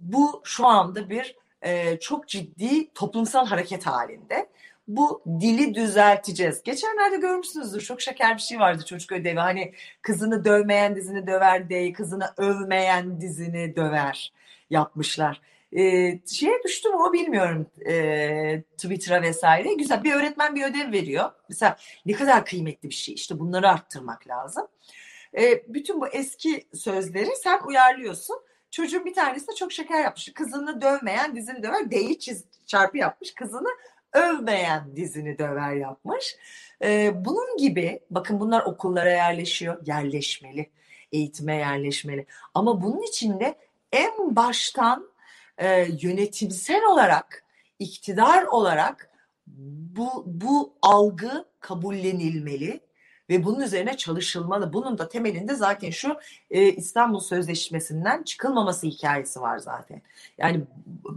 bu 0.00 0.40
şu 0.44 0.66
anda 0.66 1.10
bir 1.10 1.36
e, 1.62 2.00
çok 2.00 2.28
ciddi 2.28 2.92
toplumsal 2.94 3.46
hareket 3.46 3.86
halinde. 3.86 4.48
Bu 4.88 5.22
dili 5.40 5.74
düzelteceğiz. 5.74 6.62
Geçenlerde 6.62 7.16
görmüşsünüzdür 7.16 7.80
çok 7.80 8.00
şeker 8.00 8.36
bir 8.36 8.42
şey 8.42 8.60
vardı 8.60 8.84
çocuk 8.84 9.12
ödevi. 9.12 9.38
Hani 9.38 9.74
kızını 10.02 10.44
dövmeyen 10.44 10.96
dizini 10.96 11.26
döver 11.26 11.68
değil, 11.68 11.94
kızını 11.94 12.32
övmeyen 12.36 13.20
dizini 13.20 13.76
döver 13.76 14.32
yapmışlar. 14.70 15.40
E, 15.72 15.82
şeye 16.26 16.62
düştüm 16.64 16.94
o 16.94 17.12
bilmiyorum 17.12 17.66
e, 17.86 18.62
Twitter'a 18.76 19.22
vesaire. 19.22 19.74
Güzel 19.74 20.04
bir 20.04 20.12
öğretmen 20.12 20.54
bir 20.54 20.64
ödev 20.64 20.92
veriyor. 20.92 21.30
Mesela 21.48 21.76
ne 22.06 22.12
kadar 22.12 22.44
kıymetli 22.44 22.88
bir 22.88 22.94
şey 22.94 23.14
işte 23.14 23.38
bunları 23.38 23.68
arttırmak 23.68 24.28
lazım. 24.28 24.66
E, 25.38 25.62
bütün 25.74 26.00
bu 26.00 26.08
eski 26.08 26.64
sözleri 26.74 27.36
sen 27.42 27.60
uyarlıyorsun. 27.66 28.36
Çocuğun 28.70 29.04
bir 29.04 29.14
tanesi 29.14 29.48
de 29.48 29.54
çok 29.54 29.72
şeker 29.72 30.02
yapmış. 30.02 30.32
Kızını 30.34 30.80
dövmeyen 30.80 31.36
dizini 31.36 31.62
döver. 31.62 31.90
D'yi 31.90 32.18
çarpı 32.66 32.98
yapmış. 32.98 33.34
Kızını 33.34 33.68
övmeyen 34.12 34.96
dizini 34.96 35.38
döver 35.38 35.74
yapmış. 35.74 36.36
Ee, 36.82 37.24
bunun 37.24 37.56
gibi 37.56 38.00
bakın 38.10 38.40
bunlar 38.40 38.62
okullara 38.62 39.10
yerleşiyor. 39.10 39.86
Yerleşmeli. 39.86 40.70
Eğitime 41.12 41.56
yerleşmeli. 41.56 42.26
Ama 42.54 42.82
bunun 42.82 43.02
içinde 43.02 43.58
en 43.92 44.36
baştan 44.36 45.08
e, 45.58 45.88
yönetimsel 46.00 46.84
olarak, 46.84 47.44
iktidar 47.78 48.42
olarak 48.42 49.10
bu, 49.96 50.24
bu 50.26 50.72
algı 50.82 51.44
kabullenilmeli 51.60 52.80
ve 53.30 53.44
bunun 53.44 53.60
üzerine 53.60 53.96
çalışılmalı. 53.96 54.72
Bunun 54.72 54.98
da 54.98 55.08
temelinde 55.08 55.54
zaten 55.54 55.90
şu 55.90 56.16
e, 56.50 56.72
İstanbul 56.72 57.20
Sözleşmesi'nden 57.20 58.22
çıkılmaması 58.22 58.86
hikayesi 58.86 59.40
var 59.40 59.58
zaten. 59.58 60.02
Yani 60.38 60.60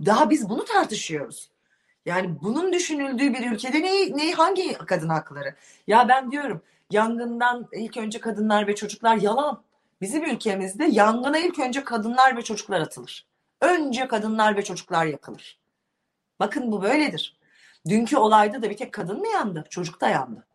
daha 0.05 0.29
biz 0.29 0.49
bunu 0.49 0.65
tartışıyoruz. 0.65 1.49
Yani 2.05 2.41
bunun 2.41 2.73
düşünüldüğü 2.73 3.33
bir 3.33 3.51
ülkede 3.51 3.81
ne, 3.81 4.17
ne 4.17 4.31
hangi 4.31 4.73
kadın 4.73 5.09
hakları? 5.09 5.55
Ya 5.87 6.07
ben 6.09 6.31
diyorum 6.31 6.61
yangından 6.91 7.67
ilk 7.73 7.97
önce 7.97 8.19
kadınlar 8.19 8.67
ve 8.67 8.75
çocuklar 8.75 9.15
yalan. 9.15 9.63
Bizim 10.01 10.25
ülkemizde 10.25 10.85
yangına 10.85 11.37
ilk 11.37 11.59
önce 11.59 11.83
kadınlar 11.83 12.37
ve 12.37 12.41
çocuklar 12.41 12.81
atılır. 12.81 13.27
Önce 13.61 14.07
kadınlar 14.07 14.57
ve 14.57 14.63
çocuklar 14.63 15.05
yakılır. 15.05 15.59
Bakın 16.39 16.71
bu 16.71 16.81
böyledir. 16.81 17.37
Dünkü 17.89 18.17
olayda 18.17 18.61
da 18.61 18.69
bir 18.69 18.77
tek 18.77 18.93
kadın 18.93 19.19
mı 19.19 19.27
yandı? 19.27 19.65
Çocuk 19.69 20.01
da 20.01 20.09
yandı. 20.09 20.47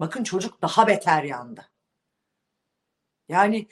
Bakın 0.00 0.24
çocuk 0.24 0.62
daha 0.62 0.86
beter 0.86 1.22
yandı. 1.22 1.68
Yani 3.28 3.68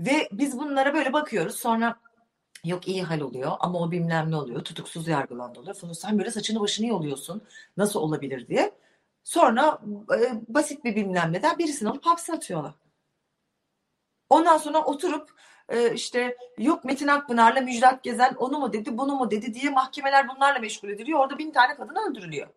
ve 0.00 0.28
biz 0.32 0.58
bunlara 0.58 0.94
böyle 0.94 1.12
bakıyoruz 1.12 1.56
sonra 1.56 2.00
yok 2.64 2.88
iyi 2.88 3.02
hal 3.02 3.20
oluyor 3.20 3.52
ama 3.60 3.78
o 3.78 3.90
bilmem 3.90 4.30
ne 4.30 4.36
oluyor 4.36 4.64
tutuksuz 4.64 5.08
yargılandı 5.08 5.60
oluyor 5.60 5.74
falan. 5.74 5.92
Sen 5.92 6.18
böyle 6.18 6.30
saçını 6.30 6.60
başını 6.60 6.86
yoluyorsun 6.86 7.42
nasıl 7.76 8.00
olabilir 8.00 8.48
diye. 8.48 8.72
Sonra 9.24 9.80
e, 10.20 10.32
basit 10.48 10.84
bir 10.84 10.96
bilmem 10.96 11.32
neden 11.32 11.58
birisini 11.58 11.88
alıp 11.88 12.06
hapse 12.06 12.32
atıyorlar. 12.32 12.74
Ondan 14.30 14.58
sonra 14.58 14.84
oturup 14.84 15.30
e, 15.68 15.94
işte 15.94 16.36
yok 16.58 16.84
Metin 16.84 17.08
Akpınar'la 17.08 17.60
Müjdat 17.60 18.02
Gezen 18.02 18.34
onu 18.34 18.58
mu 18.58 18.72
dedi 18.72 18.98
bunu 18.98 19.14
mu 19.16 19.30
dedi 19.30 19.54
diye 19.54 19.70
mahkemeler 19.70 20.28
bunlarla 20.28 20.58
meşgul 20.58 20.88
ediliyor. 20.88 21.20
Orada 21.20 21.38
bin 21.38 21.50
tane 21.50 21.76
kadın 21.76 22.10
öldürülüyor. 22.10 22.48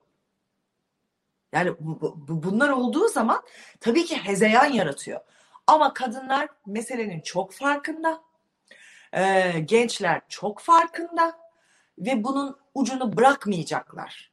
Yani 1.54 1.76
bu, 1.80 2.16
bu, 2.28 2.44
bunlar 2.44 2.70
olduğu 2.70 3.08
zaman 3.08 3.42
tabii 3.80 4.06
ki 4.06 4.18
hezeyan 4.18 4.66
yaratıyor. 4.66 5.22
Ama 5.68 5.94
kadınlar 5.94 6.50
meselenin 6.66 7.22
çok 7.22 7.54
farkında. 7.54 8.27
Ee, 9.18 9.60
gençler 9.66 10.22
çok 10.30 10.60
farkında 10.60 11.38
ve 12.00 12.24
bunun 12.24 12.58
ucunu 12.74 13.18
bırakmayacaklar. 13.18 14.32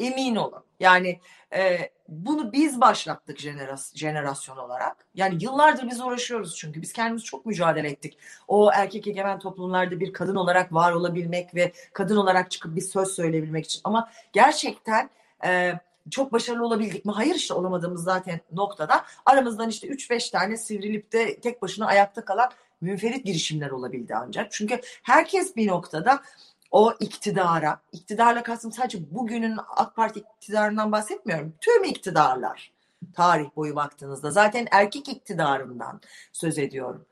Emin 0.00 0.36
olun. 0.36 0.64
Yani 0.80 1.20
e, 1.54 1.90
bunu 2.08 2.52
biz 2.52 2.80
başlattık 2.80 3.38
jeneras 3.38 3.94
jenerasyon 3.94 4.56
olarak. 4.56 4.96
Yani 5.14 5.44
yıllardır 5.44 5.90
biz 5.90 6.00
uğraşıyoruz 6.00 6.56
çünkü 6.56 6.82
biz 6.82 6.92
kendimiz 6.92 7.24
çok 7.24 7.46
mücadele 7.46 7.88
ettik. 7.88 8.18
O 8.48 8.70
erkek 8.72 9.06
egemen 9.06 9.38
toplumlarda 9.38 10.00
bir 10.00 10.12
kadın 10.12 10.36
olarak 10.36 10.72
var 10.72 10.92
olabilmek 10.92 11.54
ve 11.54 11.72
kadın 11.92 12.16
olarak 12.16 12.50
çıkıp 12.50 12.76
bir 12.76 12.80
söz 12.80 13.08
söyleyebilmek 13.08 13.64
için. 13.64 13.80
Ama 13.84 14.10
gerçekten 14.32 15.10
e, 15.44 15.72
çok 16.10 16.32
başarılı 16.32 16.66
olabildik 16.66 17.04
mi? 17.04 17.12
Hayır 17.12 17.34
işte 17.34 17.54
olamadığımız 17.54 18.04
zaten 18.04 18.40
noktada. 18.52 19.04
Aramızdan 19.26 19.68
işte 19.68 19.88
3-5 19.88 20.30
tane 20.30 20.56
sivrilip 20.56 21.12
de 21.12 21.40
tek 21.40 21.62
başına 21.62 21.86
ayakta 21.86 22.24
kalan 22.24 22.50
münferit 22.80 23.24
girişimler 23.24 23.70
olabildi 23.70 24.14
ancak. 24.14 24.52
Çünkü 24.52 24.80
herkes 25.02 25.56
bir 25.56 25.68
noktada 25.68 26.22
o 26.70 26.94
iktidara, 27.00 27.80
iktidarla 27.92 28.42
kastım 28.42 28.72
sadece 28.72 28.98
bugünün 29.10 29.58
AK 29.76 29.96
Parti 29.96 30.20
iktidarından 30.20 30.92
bahsetmiyorum. 30.92 31.54
Tüm 31.60 31.84
iktidarlar 31.84 32.72
tarih 33.14 33.56
boyu 33.56 33.76
baktığınızda 33.76 34.30
zaten 34.30 34.66
erkek 34.70 35.08
iktidarından 35.08 36.00
söz 36.32 36.58
ediyorum. 36.58 37.06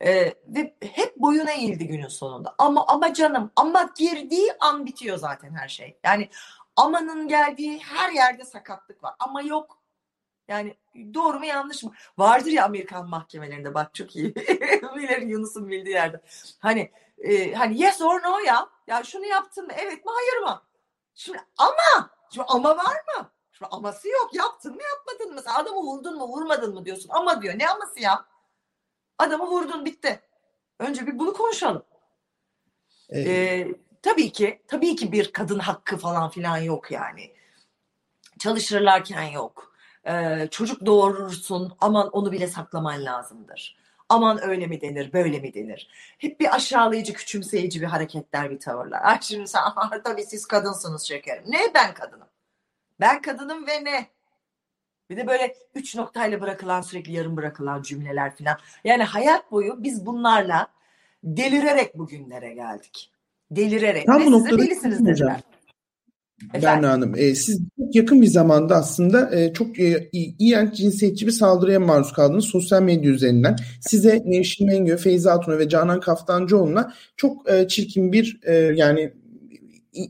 Ee, 0.00 0.34
ve 0.46 0.74
hep 0.80 1.16
boyuna 1.16 1.52
eğildi 1.52 1.86
günün 1.86 2.08
sonunda. 2.08 2.54
Ama 2.58 2.86
ama 2.86 3.14
canım 3.14 3.50
ama 3.56 3.90
girdiği 3.98 4.52
an 4.60 4.86
bitiyor 4.86 5.18
zaten 5.18 5.54
her 5.54 5.68
şey. 5.68 5.96
Yani 6.04 6.28
amanın 6.76 7.28
geldiği 7.28 7.78
her 7.78 8.12
yerde 8.12 8.44
sakatlık 8.44 9.04
var. 9.04 9.14
Ama 9.18 9.42
yok. 9.42 9.83
Yani 10.48 10.76
doğru 11.14 11.38
mu 11.38 11.44
yanlış 11.46 11.82
mı? 11.82 11.92
Vardır 12.18 12.50
ya 12.50 12.64
Amerikan 12.64 13.08
mahkemelerinde 13.08 13.74
bak 13.74 13.94
çok 13.94 14.16
iyi. 14.16 14.34
Bilir 14.96 15.22
Yunus'un 15.22 15.68
bildiği 15.68 15.92
yerde. 15.92 16.20
Hani 16.58 16.90
e, 17.18 17.52
hani 17.52 17.82
yes 17.82 18.00
or 18.00 18.22
no 18.22 18.38
ya. 18.38 18.68
Ya 18.86 19.04
şunu 19.04 19.26
yaptın 19.26 19.66
mı? 19.66 19.72
Evet 19.76 20.04
mi 20.04 20.12
hayır 20.14 20.42
mı? 20.42 20.62
Şimdi 21.14 21.38
ama 21.58 22.10
şimdi 22.30 22.46
ama 22.48 22.76
var 22.76 22.96
mı? 23.16 23.30
Şimdi 23.52 23.68
aması 23.70 24.08
yok. 24.08 24.34
Yaptın 24.34 24.74
mı 24.74 24.82
yapmadın 24.82 25.34
mı? 25.34 25.42
Sen 25.42 25.54
adamı 25.54 25.76
vurdun 25.76 26.18
mu 26.18 26.28
vurmadın 26.28 26.74
mı 26.74 26.84
diyorsun. 26.84 27.10
Ama 27.12 27.42
diyor. 27.42 27.58
Ne 27.58 27.68
aması 27.68 28.00
ya? 28.00 28.24
Adamı 29.18 29.46
vurdun 29.46 29.84
bitti. 29.84 30.20
Önce 30.78 31.06
bir 31.06 31.18
bunu 31.18 31.32
konuşalım. 31.32 31.84
Evet. 33.08 33.26
Ee, 33.26 33.68
tabii 34.02 34.32
ki 34.32 34.62
tabii 34.68 34.96
ki 34.96 35.12
bir 35.12 35.32
kadın 35.32 35.58
hakkı 35.58 35.96
falan 35.96 36.30
filan 36.30 36.58
yok 36.58 36.90
yani. 36.90 37.34
Çalışırlarken 38.38 39.22
yok. 39.22 39.73
Ee, 40.06 40.48
çocuk 40.50 40.86
doğurursun 40.86 41.72
aman 41.80 42.08
onu 42.08 42.32
bile 42.32 42.46
saklaman 42.46 43.04
lazımdır. 43.04 43.76
Aman 44.08 44.44
öyle 44.44 44.66
mi 44.66 44.80
denir, 44.80 45.12
böyle 45.12 45.38
mi 45.38 45.54
denir? 45.54 45.88
Hep 46.18 46.40
bir 46.40 46.54
aşağılayıcı, 46.54 47.12
küçümseyici 47.12 47.80
bir 47.80 47.86
hareketler, 47.86 48.50
bir 48.50 48.60
tavırlar. 48.60 49.00
Ay 49.04 49.18
şimdi 49.20 49.48
sen 49.48 49.62
tabii 50.04 50.22
siz 50.22 50.46
kadınsınız 50.46 51.02
şekerim. 51.02 51.44
Ne 51.46 51.60
ben 51.74 51.94
kadınım? 51.94 52.28
Ben 53.00 53.22
kadınım 53.22 53.66
ve 53.66 53.84
ne? 53.84 54.06
Bir 55.10 55.16
de 55.16 55.26
böyle 55.26 55.56
üç 55.74 55.96
noktayla 55.96 56.40
bırakılan 56.40 56.80
sürekli 56.80 57.12
yarım 57.12 57.36
bırakılan 57.36 57.82
cümleler 57.82 58.36
falan. 58.36 58.58
Yani 58.84 59.04
hayat 59.04 59.52
boyu 59.52 59.82
biz 59.82 60.06
bunlarla 60.06 60.66
delirerek 61.24 61.98
bugünlere 61.98 62.54
geldik 62.54 63.14
delirerek. 63.50 64.06
Tam 64.06 64.26
bu 64.26 64.32
noktada 64.32 64.58
delisiniz 64.58 65.06
dediler. 65.06 65.40
Berna 66.62 66.90
Hanım, 66.90 67.14
e, 67.16 67.34
siz 67.34 67.60
çok 67.78 67.94
yakın 67.94 68.22
bir 68.22 68.26
zamanda 68.26 68.76
aslında 68.76 69.36
e, 69.36 69.52
çok 69.52 69.80
e, 69.80 70.10
iğrenç 70.12 70.74
cinsiyetçi 70.74 71.26
bir 71.26 71.32
saldırıya 71.32 71.80
maruz 71.80 72.12
kaldınız 72.12 72.44
sosyal 72.44 72.82
medya 72.82 73.10
üzerinden. 73.10 73.56
Size 73.80 74.22
Nevşin 74.26 74.66
Mengü, 74.66 74.96
Feyza 74.96 75.32
Hatun'a 75.32 75.58
ve 75.58 75.68
Canan 75.68 76.00
Kaftancıoğlu'na 76.00 76.92
çok 77.16 77.52
e, 77.52 77.68
çirkin 77.68 78.12
bir 78.12 78.40
e, 78.42 78.54
yani 78.54 79.12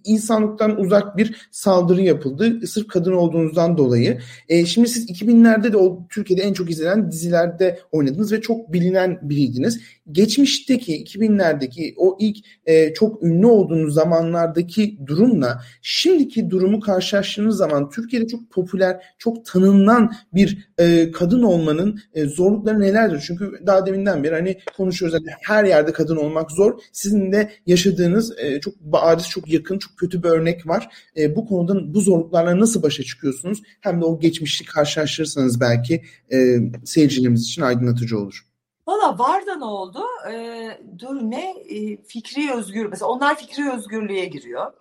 insanlıktan 0.04 0.80
uzak 0.80 1.16
bir 1.16 1.48
saldırı 1.50 2.02
yapıldı. 2.02 2.66
Sırf 2.66 2.88
kadın 2.88 3.12
olduğunuzdan 3.12 3.78
dolayı. 3.78 4.18
E, 4.48 4.66
şimdi 4.66 4.88
siz 4.88 5.10
2000'lerde 5.10 5.72
de 5.72 5.76
o 5.76 6.06
Türkiye'de 6.10 6.42
en 6.42 6.52
çok 6.52 6.70
izlenen 6.70 7.10
dizilerde 7.10 7.78
oynadınız 7.92 8.32
ve 8.32 8.40
çok 8.40 8.72
bilinen 8.72 9.18
biriydiniz. 9.22 9.80
Geçmişteki 10.12 11.04
2000'lerdeki 11.04 11.94
o 11.96 12.16
ilk 12.20 12.36
e, 12.66 12.94
çok 12.94 13.22
ünlü 13.22 13.46
olduğunuz 13.46 13.94
zamanlardaki 13.94 14.98
durumla 15.06 15.62
şimdiki 15.82 16.50
durumu 16.50 16.80
karşılaştığınız 16.80 17.56
zaman 17.56 17.90
Türkiye'de 17.90 18.26
çok 18.26 18.50
popüler, 18.50 19.02
çok 19.18 19.46
tanınan 19.46 20.12
bir 20.34 20.68
e, 20.78 21.10
kadın 21.10 21.42
olmanın 21.42 22.00
e, 22.14 22.24
zorlukları 22.24 22.80
nelerdir? 22.80 23.24
Çünkü 23.26 23.52
daha 23.66 23.86
deminden 23.86 24.24
beri 24.24 24.34
hani 24.34 24.58
konuşuyoruz. 24.76 25.14
Yani 25.14 25.36
her 25.42 25.64
yerde 25.64 25.92
kadın 25.92 26.16
olmak 26.16 26.50
zor. 26.50 26.80
Sizin 26.92 27.32
de 27.32 27.50
yaşadığınız 27.66 28.38
e, 28.38 28.60
çok 28.60 28.80
bariz, 28.80 29.28
çok 29.28 29.52
yakın 29.52 29.78
çok 29.78 29.96
kötü 29.96 30.22
bir 30.22 30.28
örnek 30.28 30.66
var. 30.66 30.88
E, 31.16 31.36
bu 31.36 31.46
konuda 31.46 31.94
bu 31.94 32.00
zorluklarla 32.00 32.60
nasıl 32.60 32.82
başa 32.82 33.02
çıkıyorsunuz? 33.02 33.62
Hem 33.80 34.00
de 34.00 34.04
o 34.04 34.20
geçmişi 34.20 34.64
karşılaştırırsanız 34.64 35.60
belki 35.60 36.02
e, 36.32 36.56
seyircilerimiz 36.84 37.42
için 37.42 37.62
aydınlatıcı 37.62 38.18
olur. 38.18 38.53
Valla 38.86 39.18
var 39.18 39.46
da 39.46 39.56
ne 39.56 39.64
oldu? 39.64 40.04
Ee, 40.30 40.80
dur 40.98 41.20
ne? 41.22 41.50
Ee, 41.50 42.02
fikri 42.02 42.52
özgür. 42.52 42.86
Mesela 42.86 43.08
onlar 43.08 43.38
fikri 43.38 43.72
özgürlüğe 43.72 44.24
giriyor. 44.24 44.72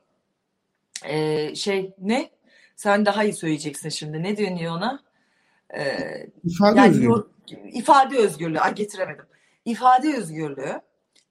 Ee, 1.06 1.56
şey 1.56 1.94
ne? 1.98 2.30
Sen 2.76 3.06
daha 3.06 3.24
iyi 3.24 3.34
söyleyeceksin 3.34 3.90
şimdi. 3.90 4.24
Ne 4.24 4.38
deniyor 4.38 4.78
ona? 4.78 5.00
Ee, 5.78 6.28
ifade 6.44 6.80
yani 6.80 6.90
özgürlüğü. 6.90 7.06
Yor, 7.06 7.26
ifade 7.74 8.18
özgürlüğü. 8.18 8.60
Ay 8.60 8.76
getiremedim. 8.76 9.26
İfade 9.66 10.18
özgürlüğü, 10.18 10.82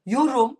yorum, 0.06 0.56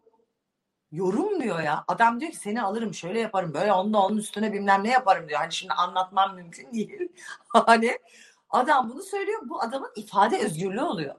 yorum 0.92 1.42
diyor 1.42 1.60
ya. 1.60 1.84
Adam 1.88 2.20
diyor 2.20 2.32
ki 2.32 2.36
seni 2.38 2.62
alırım 2.62 2.94
şöyle 2.94 3.20
yaparım 3.20 3.54
böyle 3.54 3.72
onda 3.72 3.98
onun 3.98 4.16
üstüne 4.16 4.52
bilmem 4.52 4.84
ne 4.84 4.90
yaparım 4.90 5.28
diyor. 5.28 5.40
Hani 5.40 5.52
şimdi 5.52 5.72
anlatmam 5.72 6.34
mümkün 6.34 6.72
değil. 6.72 7.08
hani 7.48 7.98
adam 8.50 8.90
bunu 8.90 9.02
söylüyor. 9.02 9.40
Bu 9.44 9.62
adamın 9.62 9.90
ifade 9.96 10.38
özgürlüğü 10.38 10.82
oluyor. 10.82 11.14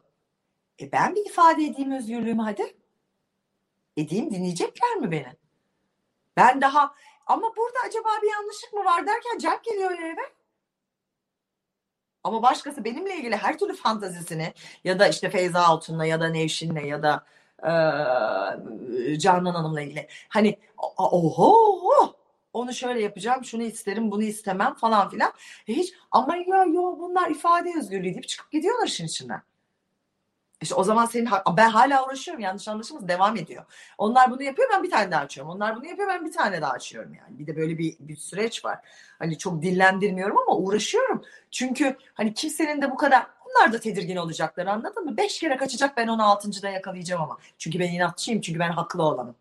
E 0.82 0.92
ben 0.92 1.16
bir 1.16 1.26
ifade 1.26 1.64
edeyim 1.64 1.92
özgürlüğümü 1.92 2.42
hadi. 2.42 2.78
Edeyim 3.98 4.32
dinleyecekler 4.32 4.96
mi 4.96 5.12
beni? 5.12 5.34
Ben 6.38 6.62
daha 6.62 6.96
ama 7.26 7.56
burada 7.58 7.80
acaba 7.88 8.10
bir 8.24 8.32
yanlışlık 8.32 8.74
mı 8.74 8.86
var 8.86 9.08
derken 9.08 9.38
Cenk 9.38 9.64
geliyor 9.64 9.92
eve. 9.92 10.34
Ama 12.24 12.44
başkası 12.44 12.86
benimle 12.86 13.18
ilgili 13.18 13.36
her 13.36 13.58
türlü 13.58 13.76
fantazisini 13.76 14.54
ya 14.84 15.00
da 15.00 15.08
işte 15.08 15.30
Feyza 15.30 15.64
Altun'la 15.64 16.06
ya 16.06 16.22
da 16.22 16.28
Nevşin'le 16.28 16.86
ya 16.86 17.04
da 17.04 17.26
e, 17.64 19.20
Canan 19.20 19.54
Hanım'la 19.54 19.82
ilgili. 19.82 20.08
Hani 20.30 20.60
oho 20.98 22.16
onu 22.54 22.74
şöyle 22.74 23.02
yapacağım, 23.02 23.46
şunu 23.46 23.64
isterim, 23.64 24.12
bunu 24.12 24.24
istemem 24.24 24.74
falan 24.74 25.10
filan. 25.10 25.34
E 25.68 25.74
hiç 25.74 25.94
ama 26.12 26.36
ya 26.36 26.64
yo 26.64 27.00
bunlar 27.00 27.30
ifade 27.32 27.74
özgürlüğü 27.80 28.04
deyip 28.04 28.28
çıkıp 28.28 28.52
gidiyorlar 28.52 28.88
işin 28.88 29.06
içinden. 29.06 29.42
İşte 30.64 30.76
o 30.76 30.84
zaman 30.84 31.06
senin 31.06 31.30
ben 31.58 31.70
hala 31.70 32.06
uğraşıyorum 32.06 32.44
yanlış 32.44 32.68
anlaşılmaz 32.68 33.08
devam 33.08 33.38
ediyor. 33.38 33.64
Onlar 33.98 34.32
bunu 34.32 34.44
yapıyor 34.44 34.70
ben 34.74 34.84
bir 34.84 34.90
tane 34.90 35.12
daha 35.12 35.22
açıyorum. 35.22 35.52
Onlar 35.52 35.76
bunu 35.76 35.86
yapıyor 35.86 36.10
ben 36.10 36.26
bir 36.26 36.32
tane 36.32 36.62
daha 36.62 36.72
açıyorum 36.72 37.14
yani. 37.14 37.40
Bir 37.40 37.48
de 37.48 37.56
böyle 37.56 37.78
bir, 37.78 37.96
bir 38.00 38.16
süreç 38.16 38.66
var. 38.66 38.80
Hani 39.20 39.38
çok 39.38 39.62
dillendirmiyorum 39.62 40.38
ama 40.38 40.58
uğraşıyorum. 40.58 41.22
Çünkü 41.52 41.98
hani 42.14 42.34
kimsenin 42.34 42.82
de 42.82 42.92
bu 42.92 42.98
kadar 42.98 43.28
onlar 43.46 43.74
da 43.74 43.80
tedirgin 43.80 44.16
olacaklar 44.16 44.66
anladın 44.66 45.06
mı? 45.06 45.18
Beş 45.18 45.40
kere 45.40 45.58
kaçacak 45.58 45.98
ben 45.98 46.08
onu 46.08 46.30
altıncıda 46.30 46.70
yakalayacağım 46.70 47.22
ama. 47.22 47.38
Çünkü 47.58 47.80
ben 47.80 47.92
inatçıyım 47.92 48.42
çünkü 48.42 48.60
ben 48.60 48.72
haklı 48.72 49.04
olanım. 49.04 49.36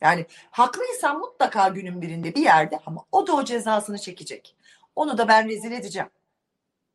Yani 0.00 0.26
haklıysan 0.50 1.18
mutlaka 1.18 1.68
günün 1.68 2.02
birinde 2.02 2.34
bir 2.34 2.42
yerde 2.42 2.80
ama 2.86 3.04
o 3.12 3.26
da 3.26 3.32
o 3.32 3.44
cezasını 3.44 3.98
çekecek. 3.98 4.56
Onu 4.96 5.18
da 5.18 5.28
ben 5.28 5.48
rezil 5.48 5.72
edeceğim. 5.72 6.08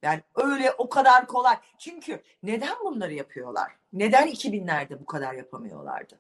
Yani 0.04 0.22
öyle 0.36 0.72
o 0.72 0.89
kadar 0.89 1.28
kolay. 1.28 1.58
Çünkü 1.78 2.24
neden 2.43 2.76
bunları 2.84 3.14
yapıyorlar? 3.14 3.72
Neden 3.93 4.28
2000'lerde 4.28 5.00
bu 5.00 5.06
kadar 5.06 5.34
yapamıyorlardı? 5.34 6.20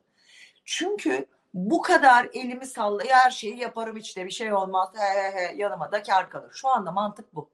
Çünkü 0.65 1.25
bu 1.53 1.81
kadar 1.81 2.29
elimi 2.33 2.65
sallaya 2.65 3.17
her 3.17 3.31
şeyi 3.31 3.57
yaparım 3.57 3.97
işte 3.97 4.25
bir 4.25 4.31
şey 4.31 4.53
olmaz 4.53 4.89
he 4.95 5.21
he 5.21 5.31
he 5.31 5.55
yanıma 5.55 5.91
da 5.91 6.03
kar 6.03 6.29
kalır. 6.29 6.51
Şu 6.53 6.67
anda 6.67 6.91
mantık 6.91 7.35
bu. 7.35 7.49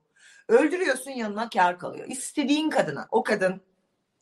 Öldürüyorsun 0.47 1.11
yanına 1.11 1.49
kar 1.49 1.79
kalıyor. 1.79 2.07
İstediğin 2.07 2.69
kadına 2.69 3.07
o 3.11 3.23
kadın 3.23 3.61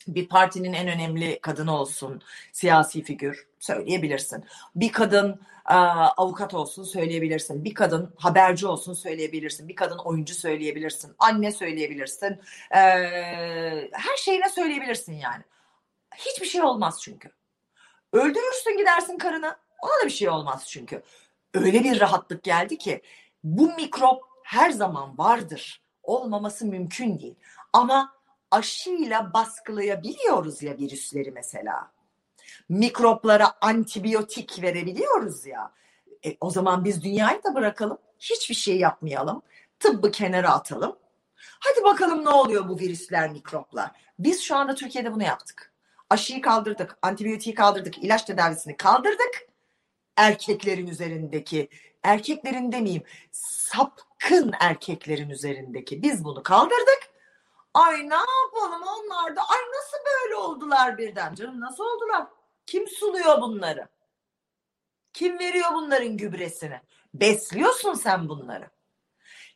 bir 0.08 0.28
partinin 0.28 0.74
en 0.74 0.88
önemli 0.88 1.40
kadını 1.42 1.78
olsun, 1.80 2.22
siyasi 2.52 3.04
figür 3.04 3.48
söyleyebilirsin. 3.60 4.44
Bir 4.76 4.92
kadın 4.92 5.42
avukat 5.66 6.54
olsun 6.54 6.84
söyleyebilirsin. 6.84 7.64
Bir 7.64 7.74
kadın 7.74 8.14
haberci 8.18 8.68
olsun 8.68 8.94
söyleyebilirsin. 8.94 9.68
Bir 9.68 9.76
kadın 9.76 9.98
oyuncu 9.98 10.36
söyleyebilirsin. 10.36 11.16
Anne 11.20 11.52
söyleyebilirsin. 11.52 12.40
E, 12.72 12.80
her 13.92 14.18
şeyine 14.18 14.50
söyleyebilirsin 14.50 15.14
yani. 15.14 15.44
Hiçbir 16.16 16.48
şey 16.48 16.62
olmaz 16.62 17.00
çünkü. 17.02 17.32
Öldürürsün 18.14 18.78
gidersin 18.78 19.18
karını. 19.18 19.56
Ona 19.82 20.04
da 20.04 20.06
bir 20.06 20.12
şey 20.12 20.30
olmaz 20.30 20.66
çünkü. 20.70 21.04
Öyle 21.54 21.84
bir 21.84 22.00
rahatlık 22.00 22.44
geldi 22.44 22.78
ki 22.78 23.02
bu 23.44 23.76
mikrop 23.76 24.24
her 24.44 24.70
zaman 24.70 25.18
vardır 25.18 25.82
olmaması 26.04 26.66
mümkün 26.66 27.20
değil. 27.20 27.36
Ama 27.74 28.14
aşıyla 28.54 29.34
baskılayabiliyoruz 29.34 30.64
ya 30.64 30.78
virüsleri 30.78 31.32
mesela. 31.32 31.92
Mikroplara 32.70 33.54
antibiyotik 33.62 34.62
verebiliyoruz 34.62 35.46
ya. 35.46 35.72
E, 36.26 36.38
o 36.42 36.50
zaman 36.50 36.86
biz 36.86 37.04
dünyayı 37.04 37.44
da 37.44 37.56
bırakalım. 37.56 37.98
Hiçbir 38.20 38.56
şey 38.56 38.78
yapmayalım. 38.78 39.42
Tıbbı 39.80 40.12
kenara 40.12 40.50
atalım. 40.50 40.96
Hadi 41.36 41.84
bakalım 41.84 42.26
ne 42.26 42.30
oluyor 42.30 42.70
bu 42.70 42.80
virüsler, 42.80 43.32
mikroplar. 43.32 43.92
Biz 44.20 44.42
şu 44.42 44.56
anda 44.56 44.76
Türkiye'de 44.76 45.14
bunu 45.14 45.24
yaptık. 45.24 45.74
Aşıyı 46.10 46.42
kaldırdık, 46.42 46.98
antibiyotiği 47.02 47.56
kaldırdık, 47.56 47.98
ilaç 47.98 48.24
tedavisini 48.24 48.78
kaldırdık. 48.78 49.48
Erkeklerin 50.18 50.88
üzerindeki, 50.88 51.70
erkeklerin 52.04 52.72
demeyeyim, 52.72 53.04
sap 53.32 54.02
yakın 54.24 54.54
erkeklerin 54.60 55.30
üzerindeki. 55.30 56.02
Biz 56.02 56.24
bunu 56.24 56.44
kaldırdık. 56.44 57.13
Ay 57.74 58.10
ne 58.10 58.16
yapalım 58.16 58.84
onlar 58.88 59.36
da 59.36 59.42
ay 59.42 59.60
nasıl 59.60 59.98
böyle 60.06 60.36
oldular 60.36 60.98
birden 60.98 61.36
canım 61.36 61.62
nasıl 61.62 61.84
oldular? 61.84 62.28
Kim 62.66 62.88
suluyor 62.88 63.42
bunları? 63.42 63.88
Kim 65.14 65.40
veriyor 65.40 65.70
bunların 65.74 66.18
gübresini? 66.18 66.82
Besliyorsun 67.14 67.94
sen 67.94 68.30
bunları. 68.30 68.70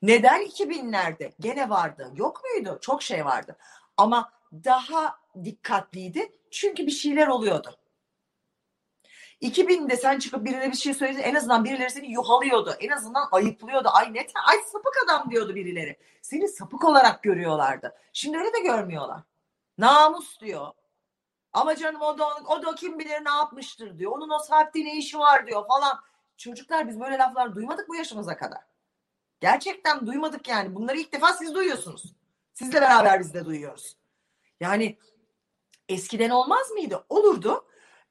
Neden 0.01 0.45
2000'lerde 0.45 1.32
gene 1.39 1.70
vardı? 1.70 2.11
Yok 2.15 2.41
muydu? 2.43 2.78
Çok 2.82 3.03
şey 3.03 3.26
vardı. 3.26 3.57
Ama 3.97 4.32
daha 4.63 5.20
dikkatliydi. 5.43 6.32
Çünkü 6.51 6.86
bir 6.86 6.91
şeyler 6.91 7.28
oluyordu. 7.28 7.78
2000'de 9.42 9.98
sen 9.98 10.20
çıkıp 10.20 10.46
birine 10.46 10.72
bir 10.72 10.78
şey 10.78 10.94
söyledin 10.94 11.22
en 11.22 11.36
azından 11.36 11.66
birileri 11.66 11.90
seni 11.90 12.12
yuhalıyordu. 12.12 12.76
En 12.80 12.90
azından 12.90 13.28
ayıplıyordu. 13.32 13.90
Ay 13.94 14.14
ne 14.14 14.28
ay 14.48 14.58
sapık 14.72 14.94
adam 15.06 15.32
diyordu 15.32 15.56
birileri. 15.56 16.00
Seni 16.22 16.48
sapık 16.48 16.84
olarak 16.84 17.24
görüyorlardı. 17.24 17.96
Şimdi 18.14 18.38
öyle 18.38 18.54
de 18.54 18.60
görmüyorlar. 18.60 19.22
Namus 19.78 20.40
diyor. 20.40 20.68
Ama 21.54 21.76
canım 21.76 22.02
o 22.02 22.18
da, 22.18 22.28
o 22.48 22.64
da 22.64 22.76
kim 22.76 23.00
bilir 23.00 23.26
ne 23.26 23.30
yapmıştır 23.30 24.00
diyor. 24.00 24.12
Onun 24.12 24.30
o 24.30 24.40
saatte 24.40 24.80
ne 24.80 24.98
işi 24.98 25.20
var 25.20 25.48
diyor 25.48 25.68
falan. 25.68 26.00
Çocuklar 26.38 26.88
biz 26.88 27.00
böyle 27.00 27.18
laflar 27.18 27.56
duymadık 27.56 27.90
bu 27.90 27.96
yaşımıza 27.96 28.38
kadar. 28.38 28.62
Gerçekten 29.40 30.08
duymadık 30.08 30.48
yani. 30.48 30.76
Bunları 30.76 30.98
ilk 30.98 31.14
defa 31.14 31.34
siz 31.34 31.56
duyuyorsunuz. 31.56 32.16
Sizle 32.54 32.82
beraber 32.82 33.20
biz 33.20 33.34
de 33.34 33.46
duyuyoruz. 33.46 33.98
Yani 34.60 34.98
eskiden 35.90 36.30
olmaz 36.30 36.72
mıydı? 36.72 37.06
Olurdu. 37.10 37.66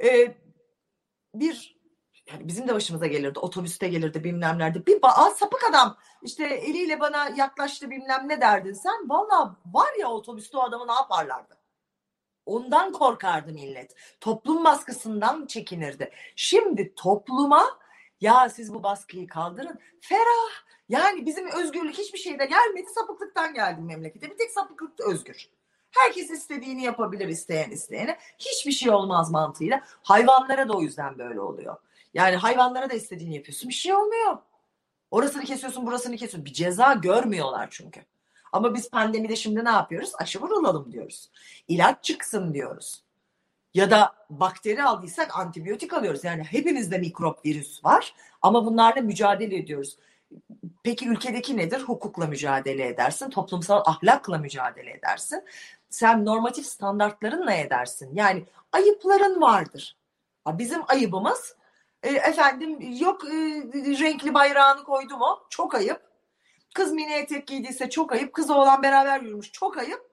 Ee, 0.04 0.34
bir 1.40 1.76
yani 2.32 2.48
bizim 2.48 2.68
de 2.68 2.74
başımıza 2.74 3.06
gelirdi. 3.06 3.38
Otobüste 3.38 3.88
gelirdi 3.88 4.24
bilmem 4.24 4.58
nerede. 4.58 4.86
Bir 4.86 5.02
ba 5.02 5.30
sapık 5.36 5.64
adam 5.70 5.98
işte 6.22 6.44
eliyle 6.44 7.00
bana 7.00 7.28
yaklaştı 7.36 7.90
bilmem 7.90 8.28
ne 8.28 8.40
derdin 8.40 8.72
sen. 8.72 9.08
Valla 9.08 9.56
var 9.66 9.90
ya 10.00 10.08
otobüste 10.08 10.58
o 10.58 10.60
adamı 10.60 10.86
ne 10.86 10.92
yaparlardı? 10.92 11.58
Ondan 12.46 12.92
korkardı 12.92 13.52
millet. 13.52 13.94
Toplum 14.20 14.64
baskısından 14.64 15.46
çekinirdi. 15.46 16.10
Şimdi 16.36 16.94
topluma 16.94 17.78
ya 18.20 18.48
siz 18.48 18.74
bu 18.74 18.82
baskıyı 18.82 19.26
kaldırın. 19.26 19.80
Ferah. 20.00 20.66
Yani 20.88 21.26
bizim 21.26 21.48
özgürlük 21.48 21.98
hiçbir 21.98 22.18
şeyde 22.18 22.46
gelmedi. 22.46 22.86
Sapıklıktan 22.94 23.54
geldi 23.54 23.80
memlekete. 23.80 24.30
Bir 24.30 24.36
tek 24.36 24.50
sapıklık 24.50 25.00
özgür. 25.00 25.48
Herkes 25.96 26.30
istediğini 26.30 26.82
yapabilir 26.82 27.28
isteyen 27.28 27.70
isteyene. 27.70 28.18
Hiçbir 28.38 28.72
şey 28.72 28.90
olmaz 28.90 29.30
mantığıyla. 29.30 29.82
Hayvanlara 30.02 30.68
da 30.68 30.72
o 30.72 30.82
yüzden 30.82 31.18
böyle 31.18 31.40
oluyor. 31.40 31.76
Yani 32.14 32.36
hayvanlara 32.36 32.90
da 32.90 32.94
istediğini 32.94 33.34
yapıyorsun. 33.34 33.68
Bir 33.68 33.74
şey 33.74 33.94
olmuyor. 33.94 34.38
Orasını 35.10 35.44
kesiyorsun, 35.44 35.86
burasını 35.86 36.16
kesiyorsun. 36.16 36.44
Bir 36.44 36.52
ceza 36.52 36.92
görmüyorlar 36.92 37.68
çünkü. 37.70 38.00
Ama 38.52 38.74
biz 38.74 38.90
pandemide 38.90 39.36
şimdi 39.36 39.64
ne 39.64 39.70
yapıyoruz? 39.70 40.12
Aşı 40.18 40.40
vurulalım 40.40 40.92
diyoruz. 40.92 41.30
İlaç 41.68 42.04
çıksın 42.04 42.54
diyoruz. 42.54 43.02
Ya 43.74 43.90
da 43.90 44.14
bakteri 44.30 44.82
aldıysak 44.82 45.38
antibiyotik 45.38 45.92
alıyoruz. 45.92 46.24
Yani 46.24 46.44
hepimizde 46.44 46.98
mikrop 46.98 47.46
virüs 47.46 47.84
var 47.84 48.14
ama 48.42 48.66
bunlarla 48.66 49.00
mücadele 49.00 49.56
ediyoruz. 49.56 49.96
Peki 50.82 51.08
ülkedeki 51.08 51.56
nedir? 51.56 51.80
Hukukla 51.80 52.26
mücadele 52.26 52.86
edersin, 52.86 53.30
toplumsal 53.30 53.82
ahlakla 53.86 54.38
mücadele 54.38 54.90
edersin. 54.90 55.44
Sen 55.96 56.24
normatif 56.24 56.66
standartlarınla 56.66 57.52
edersin. 57.52 58.10
Yani 58.14 58.46
ayıpların 58.72 59.40
vardır. 59.40 59.96
Bizim 60.48 60.82
ayıbımız 60.88 61.56
e, 62.02 62.08
efendim 62.08 62.78
yok 63.00 63.24
e, 63.24 63.30
renkli 63.74 64.34
bayrağını 64.34 64.84
koydu 64.84 65.16
mu? 65.16 65.46
Çok 65.50 65.74
ayıp. 65.74 66.02
Kız 66.74 66.92
mini 66.92 67.12
etek 67.12 67.46
giydiyse 67.46 67.90
çok 67.90 68.12
ayıp. 68.12 68.32
Kız 68.32 68.50
oğlan 68.50 68.82
beraber 68.82 69.20
yürümüş 69.20 69.52
çok 69.52 69.78
ayıp. 69.78 70.10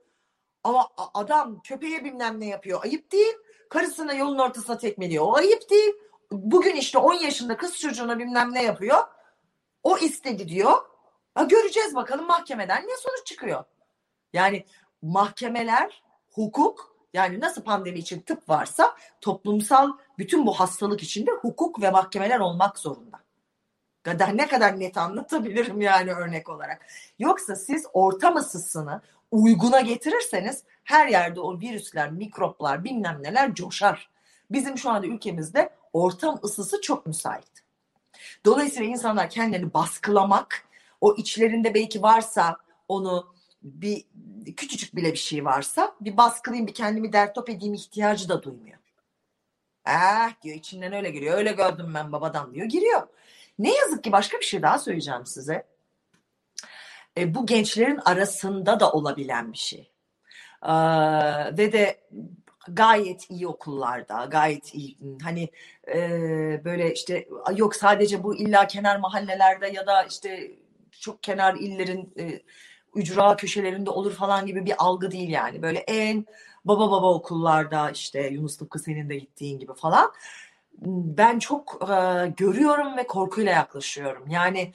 Ama 0.63 0.89
adam 1.13 1.61
köpeğe 1.61 2.03
bilmem 2.05 2.39
ne 2.39 2.45
yapıyor. 2.47 2.83
Ayıp 2.83 3.11
değil. 3.11 3.33
Karısına 3.69 4.13
yolun 4.13 4.37
ortasına 4.37 4.77
tekmeliyor. 4.77 5.25
O 5.25 5.35
ayıp 5.35 5.69
değil. 5.69 5.93
Bugün 6.31 6.75
işte 6.75 6.97
10 6.97 7.13
yaşında 7.13 7.57
kız 7.57 7.77
çocuğuna 7.77 8.19
bilmem 8.19 8.53
ne 8.53 8.63
yapıyor. 8.63 8.99
O 9.83 9.97
istedi 9.97 10.47
diyor. 10.47 10.77
Ha, 11.35 11.43
göreceğiz 11.43 11.95
bakalım 11.95 12.27
mahkemeden 12.27 12.87
ne 12.87 12.97
sonuç 12.97 13.25
çıkıyor. 13.25 13.63
Yani 14.33 14.65
mahkemeler, 15.03 16.03
hukuk 16.31 16.95
yani 17.13 17.39
nasıl 17.39 17.63
pandemi 17.63 17.99
için 17.99 18.19
tıp 18.19 18.49
varsa 18.49 18.95
toplumsal 19.21 19.91
bütün 20.17 20.45
bu 20.45 20.53
hastalık 20.53 21.03
içinde 21.03 21.31
hukuk 21.31 21.81
ve 21.81 21.91
mahkemeler 21.91 22.39
olmak 22.39 22.79
zorunda. 22.79 23.19
Kadar 24.03 24.37
ne 24.37 24.47
kadar 24.47 24.79
net 24.79 24.97
anlatabilirim 24.97 25.81
yani 25.81 26.13
örnek 26.13 26.49
olarak. 26.49 26.85
Yoksa 27.19 27.55
siz 27.55 27.85
ortam 27.93 28.35
ısısını 28.35 29.01
uyguna 29.31 29.81
getirirseniz 29.81 30.63
her 30.83 31.07
yerde 31.07 31.39
o 31.39 31.59
virüsler, 31.59 32.11
mikroplar, 32.11 32.83
bilmem 32.83 33.23
neler 33.23 33.53
coşar. 33.53 34.09
Bizim 34.51 34.77
şu 34.77 34.89
anda 34.89 35.07
ülkemizde 35.07 35.69
ortam 35.93 36.39
ısısı 36.43 36.81
çok 36.81 37.05
müsait. 37.05 37.63
Dolayısıyla 38.45 38.89
insanlar 38.89 39.29
kendilerini 39.29 39.73
baskılamak, 39.73 40.67
o 41.01 41.15
içlerinde 41.15 41.73
belki 41.73 42.01
varsa 42.01 42.57
onu 42.87 43.33
bir 43.63 44.05
küçücük 44.57 44.95
bile 44.95 45.11
bir 45.11 45.17
şey 45.17 45.45
varsa 45.45 45.95
bir 46.01 46.17
baskılayayım, 46.17 46.67
bir 46.67 46.73
kendimi 46.73 47.13
dertop 47.13 47.49
edeyim 47.49 47.73
ihtiyacı 47.73 48.29
da 48.29 48.43
duymuyor. 48.43 48.77
Eh 49.87 50.41
diyor 50.41 50.55
içinden 50.55 50.93
öyle 50.93 51.11
giriyor. 51.11 51.37
Öyle 51.37 51.51
gördüm 51.51 51.91
ben 51.95 52.11
babadan 52.11 52.53
diyor. 52.53 52.65
Giriyor. 52.65 53.07
Ne 53.59 53.75
yazık 53.75 54.03
ki 54.03 54.11
başka 54.11 54.39
bir 54.39 54.45
şey 54.45 54.61
daha 54.61 54.79
söyleyeceğim 54.79 55.25
size. 55.25 55.67
E, 57.17 57.35
bu 57.35 57.45
gençlerin 57.45 57.99
arasında 58.05 58.79
da 58.79 58.91
olabilen 58.91 59.53
bir 59.53 59.57
şey. 59.57 59.93
Ee, 60.65 60.71
ve 61.57 61.71
de 61.71 61.99
gayet 62.67 63.29
iyi 63.29 63.47
okullarda, 63.47 64.25
gayet 64.25 64.75
iyi 64.75 64.97
hani 65.23 65.49
e, 65.87 65.99
böyle 66.65 66.93
işte 66.93 67.27
yok 67.55 67.75
sadece 67.75 68.23
bu 68.23 68.35
illa 68.35 68.67
kenar 68.67 68.97
mahallelerde 68.97 69.67
ya 69.67 69.87
da 69.87 70.03
işte 70.03 70.51
çok 70.91 71.23
kenar 71.23 71.55
illerin 71.55 72.13
e, 72.19 72.41
ücra 72.95 73.35
köşelerinde 73.35 73.89
olur 73.89 74.13
falan 74.13 74.45
gibi 74.45 74.65
bir 74.65 74.73
algı 74.77 75.11
değil 75.11 75.29
yani. 75.29 75.61
Böyle 75.61 75.79
en 75.79 76.25
baba 76.65 76.91
baba 76.91 77.13
okullarda 77.13 77.91
işte 77.91 78.27
Yunus 78.27 78.57
Tıpkı 78.57 78.79
senin 78.79 79.09
de 79.09 79.17
gittiğin 79.17 79.59
gibi 79.59 79.73
falan. 79.73 80.11
Ben 80.85 81.39
çok 81.39 81.79
e, 81.81 82.27
görüyorum 82.37 82.97
ve 82.97 83.07
korkuyla 83.07 83.51
yaklaşıyorum. 83.51 84.29
Yani 84.29 84.73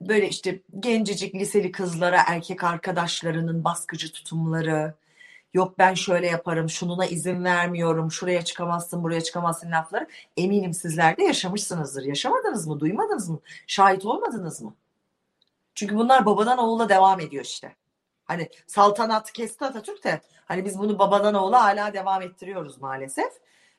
böyle 0.00 0.28
işte 0.28 0.60
gencecik 0.80 1.34
liseli 1.34 1.72
kızlara 1.72 2.20
erkek 2.26 2.64
arkadaşlarının 2.64 3.64
baskıcı 3.64 4.12
tutumları, 4.12 4.94
yok 5.54 5.78
ben 5.78 5.94
şöyle 5.94 6.26
yaparım, 6.26 6.70
şununa 6.70 7.06
izin 7.06 7.44
vermiyorum, 7.44 8.12
şuraya 8.12 8.44
çıkamazsın, 8.44 9.02
buraya 9.02 9.20
çıkamazsın 9.20 9.70
lafları 9.70 10.06
eminim 10.36 10.74
sizler 10.74 11.16
de 11.16 11.22
yaşamışsınızdır. 11.22 12.04
Yaşamadınız 12.04 12.66
mı, 12.66 12.80
duymadınız 12.80 13.28
mı, 13.28 13.40
şahit 13.66 14.04
olmadınız 14.04 14.62
mı? 14.62 14.74
Çünkü 15.76 15.96
bunlar 15.96 16.26
babadan 16.26 16.58
oğula 16.58 16.88
devam 16.88 17.20
ediyor 17.20 17.44
işte. 17.44 17.76
Hani 18.24 18.48
saltanat 18.66 19.32
kesti 19.32 19.64
Atatürk 19.64 20.04
de 20.04 20.20
hani 20.44 20.64
biz 20.64 20.78
bunu 20.78 20.98
babadan 20.98 21.34
oğula 21.34 21.64
hala 21.64 21.92
devam 21.94 22.22
ettiriyoruz 22.22 22.80
maalesef. 22.80 23.32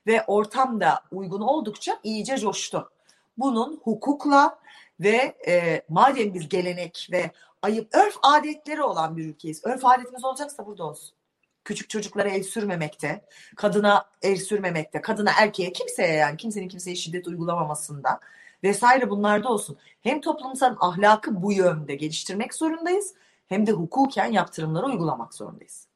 Ve 0.08 0.24
ortam 0.28 0.82
da 0.82 1.04
uygun 1.12 1.41
oldukça 1.41 2.00
iyice 2.04 2.38
coştu. 2.38 2.91
Bunun 3.38 3.82
hukukla 3.84 4.60
ve 5.00 5.36
e, 5.48 5.82
madem 5.89 6.34
biz 6.34 6.50
gelenek 6.50 7.08
ve 7.12 7.32
ayıp 7.62 7.95
örf 7.95 8.16
adetleri 8.24 8.84
olan 8.84 9.18
bir 9.18 9.26
ülkeyiz. 9.26 9.66
Örf 9.66 9.86
adetimiz 9.86 10.26
olacaksa 10.26 10.66
burada 10.66 10.84
olsun. 10.84 11.16
Küçük 11.66 11.89
çocuklara 11.89 12.30
el 12.30 12.43
sürmemekte, 12.43 13.22
kadına 13.56 14.06
el 14.22 14.36
sürmemekte, 14.36 15.02
kadına 15.02 15.32
erkeğe 15.41 15.74
kimseye 15.74 16.14
yani 16.14 16.38
kimsenin 16.38 16.68
kimseye 16.68 16.95
şiddet 16.95 17.28
uygulamamasında 17.28 18.20
vesaire 18.64 19.10
bunlarda 19.10 19.49
olsun. 19.49 19.78
Hem 20.01 20.22
toplumsal 20.22 20.76
ahlakı 20.80 21.41
bu 21.41 21.51
yönde 21.53 21.95
geliştirmek 21.95 22.53
zorundayız 22.53 23.14
hem 23.47 23.68
de 23.68 23.72
hukuken 23.72 24.32
yaptırımları 24.32 24.86
uygulamak 24.86 25.34
zorundayız. 25.34 25.86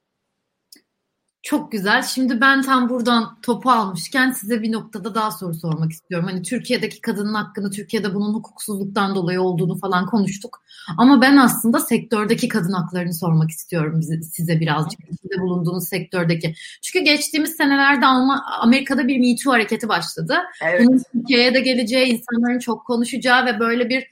Çok 1.43 1.71
güzel. 1.71 2.03
Şimdi 2.03 2.41
ben 2.41 2.61
tam 2.61 2.89
buradan 2.89 3.37
topu 3.41 3.71
almışken 3.71 4.31
size 4.31 4.61
bir 4.61 4.71
noktada 4.71 5.15
daha 5.15 5.31
soru 5.31 5.53
sormak 5.53 5.91
istiyorum. 5.91 6.27
Hani 6.31 6.41
Türkiye'deki 6.41 7.01
kadının 7.01 7.33
hakkını, 7.33 7.71
Türkiye'de 7.71 8.15
bunun 8.15 8.33
hukuksuzluktan 8.33 9.15
dolayı 9.15 9.41
olduğunu 9.41 9.77
falan 9.77 10.05
konuştuk. 10.05 10.63
Ama 10.97 11.21
ben 11.21 11.37
aslında 11.37 11.79
sektördeki 11.79 12.47
kadın 12.47 12.71
haklarını 12.71 13.13
sormak 13.13 13.49
istiyorum 13.49 14.01
size 14.31 14.59
birazcık. 14.59 14.99
İçinde 14.99 15.41
bulunduğunuz 15.41 15.87
sektördeki. 15.87 16.55
Çünkü 16.81 17.05
geçtiğimiz 17.05 17.55
senelerde 17.55 18.05
Amerika'da 18.61 19.07
bir 19.07 19.19
Me 19.19 19.35
Too 19.43 19.53
hareketi 19.53 19.89
başladı. 19.89 20.37
Evet. 20.63 20.87
Bunun 20.87 21.01
Türkiye'ye 21.13 21.53
de 21.53 21.59
geleceği, 21.59 22.05
insanların 22.05 22.59
çok 22.59 22.85
konuşacağı 22.85 23.45
ve 23.45 23.59
böyle 23.59 23.89
bir 23.89 24.07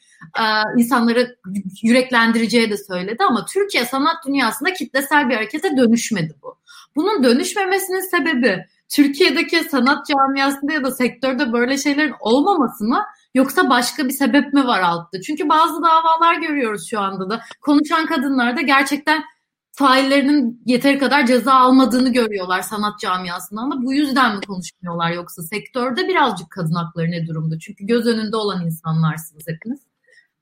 insanları 0.77 1.37
yüreklendireceği 1.83 2.69
de 2.69 2.77
söyledi. 2.77 3.23
Ama 3.29 3.45
Türkiye 3.45 3.85
sanat 3.85 4.15
dünyasında 4.27 4.73
kitlesel 4.73 5.29
bir 5.29 5.35
harekete 5.35 5.77
dönüşmedi 5.77 6.35
bu. 6.43 6.58
Bunun 6.95 7.23
dönüşmemesinin 7.23 8.17
sebebi 8.17 8.65
Türkiye'deki 8.89 9.63
sanat 9.63 10.07
camiasında 10.07 10.73
ya 10.73 10.83
da 10.83 10.91
sektörde 10.91 11.53
böyle 11.53 11.77
şeylerin 11.77 12.13
olmaması 12.19 12.83
mı? 12.83 13.05
Yoksa 13.33 13.69
başka 13.69 14.05
bir 14.05 14.13
sebep 14.13 14.53
mi 14.53 14.67
var 14.67 14.81
altta? 14.81 15.21
Çünkü 15.21 15.49
bazı 15.49 15.83
davalar 15.83 16.35
görüyoruz 16.35 16.89
şu 16.89 16.99
anda 16.99 17.29
da. 17.29 17.41
Konuşan 17.61 18.05
kadınlar 18.05 18.57
da 18.57 18.61
gerçekten 18.61 19.23
faillerinin 19.71 20.61
yeteri 20.65 20.99
kadar 20.99 21.25
ceza 21.25 21.53
almadığını 21.53 22.13
görüyorlar 22.13 22.61
sanat 22.61 22.99
camiasından 22.99 23.71
da. 23.71 23.85
Bu 23.85 23.93
yüzden 23.93 24.35
mi 24.35 24.41
konuşmuyorlar 24.41 25.11
yoksa 25.11 25.43
sektörde 25.43 26.07
birazcık 26.07 26.51
kadın 26.51 26.73
hakları 26.73 27.11
ne 27.11 27.27
durumda? 27.27 27.59
Çünkü 27.59 27.85
göz 27.85 28.07
önünde 28.07 28.35
olan 28.35 28.65
insanlarsınız 28.65 29.43
hepiniz. 29.47 29.79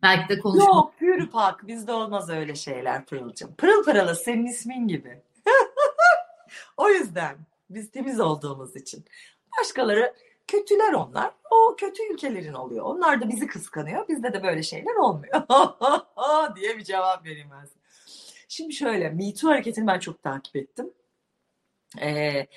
Belki 0.03 0.29
de 0.29 0.39
konuşmak. 0.39 0.67
Yok 0.67 0.93
pür 0.99 1.27
pak 1.27 1.67
bizde 1.67 1.91
olmaz 1.91 2.29
öyle 2.29 2.55
şeyler 2.55 3.05
Pırıl'cığım. 3.05 3.55
Pırıl 3.55 3.83
pırılı 3.83 4.15
senin 4.15 4.45
ismin 4.45 4.87
gibi. 4.87 5.21
O 6.77 6.89
yüzden 6.89 7.37
biz 7.69 7.91
temiz 7.91 8.19
olduğumuz 8.19 8.75
için. 8.75 9.05
Başkaları 9.59 10.13
kötüler 10.47 10.93
onlar. 10.93 11.31
O 11.51 11.75
kötü 11.75 12.13
ülkelerin 12.13 12.53
oluyor. 12.53 12.85
Onlar 12.85 13.21
da 13.21 13.29
bizi 13.29 13.47
kıskanıyor. 13.47 14.07
Bizde 14.07 14.33
de 14.33 14.43
böyle 14.43 14.63
şeyler 14.63 14.95
olmuyor. 14.95 15.41
diye 16.55 16.77
bir 16.77 16.83
cevap 16.83 17.25
vereyim 17.25 17.49
ben 17.51 17.65
size. 17.65 17.79
Şimdi 18.47 18.73
şöyle 18.73 19.09
Me 19.09 19.33
Too 19.33 19.51
hareketini 19.51 19.87
ben 19.87 19.99
çok 19.99 20.23
takip 20.23 20.55
ettim. 20.55 20.89
Ee, 22.01 22.47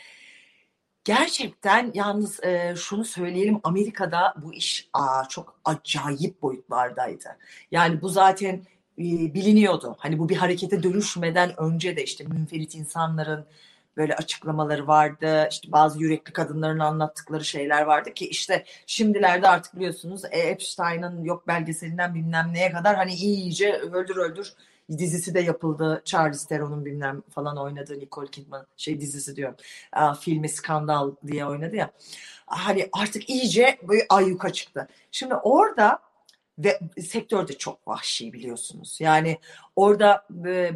gerçekten 1.05 1.90
yalnız 1.94 2.44
e, 2.44 2.74
şunu 2.76 3.05
söyleyelim 3.05 3.61
Amerika'da 3.62 4.34
bu 4.42 4.55
iş 4.55 4.88
aa, 4.92 5.24
çok 5.28 5.61
acayip 5.64 6.42
boyutlardaydı. 6.42 7.38
Yani 7.70 8.03
bu 8.03 8.09
zaten 8.09 8.55
e, 8.98 9.05
biliniyordu. 9.34 9.96
Hani 9.98 10.18
bu 10.18 10.28
bir 10.28 10.36
harekete 10.36 10.82
dönüşmeden 10.82 11.61
önce 11.61 11.96
de 11.96 12.05
işte 12.05 12.24
münferit 12.24 12.74
insanların 12.74 13.46
böyle 13.97 14.16
açıklamaları 14.16 14.86
vardı. 14.86 15.49
İşte 15.51 15.72
bazı 15.72 16.03
yürekli 16.03 16.32
kadınların 16.32 16.78
anlattıkları 16.78 17.45
şeyler 17.45 17.82
vardı 17.82 18.14
ki 18.14 18.28
işte 18.28 18.64
şimdilerde 18.86 19.49
artık 19.49 19.76
biliyorsunuz 19.76 20.24
e, 20.24 20.38
Epstein'ın 20.38 21.24
yok 21.24 21.49
belgeselinden 21.49 22.14
bilmem 22.14 22.51
neye 22.53 22.72
kadar 22.72 22.97
hani 22.97 23.14
iyice 23.14 23.72
öldür 23.72 24.16
öldür 24.16 24.55
dizisi 24.99 25.34
de 25.34 25.41
yapıldı. 25.41 26.03
Charles 26.05 26.47
Theron'un 26.47 26.84
bilmem 26.84 27.22
falan 27.30 27.57
oynadığı 27.57 27.99
Nicole 27.99 28.30
Kidman 28.30 28.66
şey 28.76 29.01
dizisi 29.01 29.36
diyorum. 29.36 29.57
filmi 30.20 30.49
Skandal 30.49 31.14
diye 31.26 31.47
oynadı 31.47 31.76
ya. 31.76 31.91
Hani 32.47 32.88
artık 32.93 33.30
iyice 33.30 33.78
böyle 33.82 34.07
ayyuka 34.09 34.53
çıktı. 34.53 34.88
Şimdi 35.12 35.34
orada 35.34 35.99
ve 36.59 36.80
sektörde 37.03 37.53
çok 37.53 37.88
vahşi 37.88 38.32
biliyorsunuz. 38.32 38.99
Yani 39.01 39.38
orada 39.76 40.26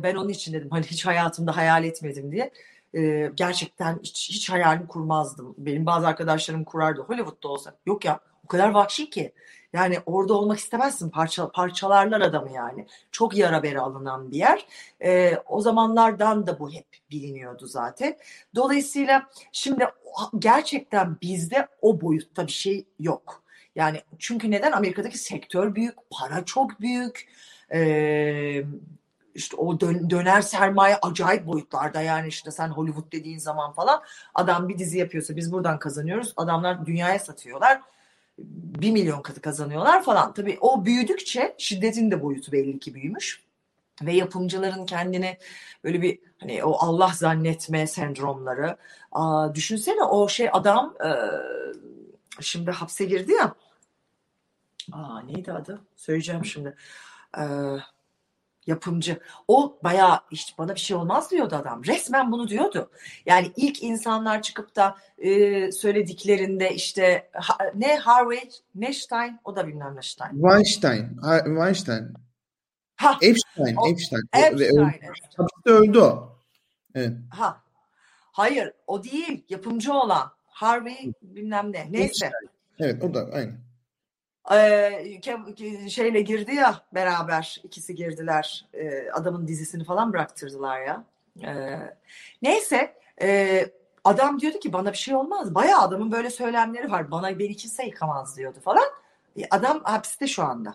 ben 0.03 0.15
onun 0.15 0.29
için 0.29 0.53
dedim 0.53 0.71
hani 0.71 0.87
hiç 0.87 1.07
hayatımda 1.07 1.57
hayal 1.57 1.85
etmedim 1.85 2.33
diye 2.33 2.51
e, 2.97 3.30
gerçekten 3.34 3.99
hiç, 4.03 4.30
hiç 4.30 4.51
hayalini 4.51 4.86
kurmazdım. 4.86 5.55
Benim 5.59 5.86
bazı 5.86 6.07
arkadaşlarım 6.07 6.64
kurardı 6.64 7.01
Hollywood'da 7.01 7.49
olsa. 7.49 7.76
Yok 7.86 8.05
ya 8.05 8.20
o 8.45 8.49
kadar 8.49 8.70
vahşi 8.70 9.11
ki. 9.11 9.32
Yani 9.72 9.99
orada 10.07 10.34
olmak 10.34 10.59
istemezsin. 10.59 11.11
Parça, 11.11 11.49
parçalarlar 11.49 12.20
adamı 12.20 12.53
yani. 12.53 12.86
Çok 13.11 13.36
yara 13.36 13.62
bere 13.62 13.80
alınan 13.80 14.30
bir 14.30 14.36
yer. 14.36 14.66
E, 15.05 15.36
o 15.47 15.61
zamanlardan 15.61 16.47
da 16.47 16.59
bu 16.59 16.70
hep 16.72 16.86
biliniyordu 17.11 17.66
zaten. 17.66 18.16
Dolayısıyla 18.55 19.26
şimdi 19.53 19.86
gerçekten 20.38 21.16
bizde 21.22 21.68
o 21.80 22.01
boyutta 22.01 22.47
bir 22.47 22.53
şey 22.53 22.86
yok. 23.01 23.42
Yani 23.76 24.01
çünkü 24.18 24.51
neden? 24.51 24.72
Amerika'daki 24.72 25.18
sektör 25.18 25.74
büyük, 25.74 25.95
para 26.11 26.45
çok 26.45 26.80
büyük. 26.80 27.28
Ee, 27.72 28.64
işte 29.35 29.57
o 29.57 29.80
dön, 29.80 30.11
döner 30.11 30.41
sermaye 30.41 30.97
acayip 31.03 31.47
boyutlarda 31.47 32.03
yani 32.03 32.28
işte 32.28 32.51
sen 32.51 32.68
Hollywood 32.68 33.12
dediğin 33.12 33.39
zaman 33.39 33.72
falan 33.72 34.03
adam 34.35 34.68
bir 34.68 34.78
dizi 34.78 34.99
yapıyorsa 34.99 35.37
biz 35.37 35.53
buradan 35.53 35.78
kazanıyoruz. 35.78 36.32
Adamlar 36.37 36.87
dünyaya 36.87 37.18
satıyorlar. 37.18 37.80
Bir 38.39 38.91
milyon 38.91 39.22
katı 39.22 39.41
kazanıyorlar 39.41 40.03
falan. 40.03 40.35
Tabii 40.35 40.59
o 40.61 40.85
büyüdükçe 40.85 41.55
şiddetin 41.59 42.11
de 42.11 42.22
boyutu 42.22 42.53
belli 42.53 42.78
ki 42.78 42.95
büyümüş. 42.95 43.45
Ve 44.03 44.12
yapımcıların 44.12 44.87
kendini 44.87 45.39
böyle 45.85 46.03
bir 46.03 46.18
hani 46.39 46.64
o 46.64 46.76
Allah 46.78 47.12
zannetme 47.14 47.87
sendromları. 47.87 48.76
Aa, 49.12 49.55
düşünsene 49.55 50.03
o 50.03 50.28
şey 50.28 50.49
adam 50.53 50.95
e, 51.05 51.11
şimdi 52.41 52.70
hapse 52.70 53.05
girdi 53.05 53.32
ya. 53.32 53.55
Aa, 54.93 55.20
neydi 55.20 55.53
adı? 55.53 55.80
Söyleyeceğim 55.97 56.45
şimdi. 56.45 56.76
Eee 57.39 57.45
yapımcı. 58.67 59.19
O 59.49 59.79
bayağı 59.85 60.21
işte 60.31 60.53
bana 60.59 60.75
bir 60.75 60.81
şey 60.81 60.97
olmaz 60.97 61.31
diyordu 61.31 61.57
adam. 61.57 61.85
Resmen 61.85 62.33
bunu 62.33 62.49
diyordu. 62.49 62.91
Yani 63.27 63.53
ilk 63.57 63.83
insanlar 63.83 64.43
çıkıp 64.43 64.77
da 64.77 64.97
e, 65.19 65.73
söylediklerinde 65.73 66.75
işte 66.75 67.31
ha, 67.33 67.59
ne 67.75 67.97
Harvey, 67.97 68.51
ne 68.75 68.93
Stein, 68.93 69.41
o 69.45 69.57
da 69.57 69.67
bilmem 69.67 69.97
ne 69.97 70.03
Stein. 70.03 70.31
Weinstein, 70.31 71.17
Weinstein. 71.45 72.09
Ha. 72.97 73.19
Epstein, 73.23 73.77
o, 73.77 73.89
Epstein. 73.89 74.23
Epstein. 74.37 74.91
Hapiste 75.37 75.71
öldü 75.71 75.99
o. 75.99 76.39
Evet. 76.95 77.12
Ha. 77.31 77.61
Hayır, 78.33 78.73
o 78.87 79.05
değil. 79.05 79.45
Yapımcı 79.49 79.93
olan. 79.93 80.31
Harvey 80.47 81.12
bilmem 81.23 81.73
ne. 81.73 81.93
Neyse. 81.93 82.05
Epstein. 82.05 82.33
Evet, 82.79 83.05
o 83.05 83.15
da 83.15 83.29
aynı 83.33 83.53
şeyle 85.88 86.20
girdi 86.20 86.55
ya 86.55 86.80
beraber 86.95 87.61
ikisi 87.64 87.95
girdiler. 87.95 88.66
Adamın 89.12 89.49
dizisini 89.49 89.84
falan 89.84 90.12
bıraktırdılar 90.12 90.80
ya. 90.80 91.05
Neyse 92.42 92.95
adam 94.05 94.40
diyordu 94.40 94.59
ki 94.59 94.72
bana 94.72 94.92
bir 94.92 94.99
şey 94.99 95.14
olmaz. 95.14 95.55
Bayağı 95.55 95.80
adamın 95.80 96.12
böyle 96.12 96.30
söylemleri 96.30 96.90
var. 96.90 97.11
Bana 97.11 97.38
beni 97.38 97.57
kimse 97.57 97.84
yıkamaz. 97.86 98.36
diyordu 98.36 98.59
falan. 98.64 98.84
Adam 99.51 99.80
hapiste 99.84 100.26
şu 100.26 100.45
anda 100.45 100.74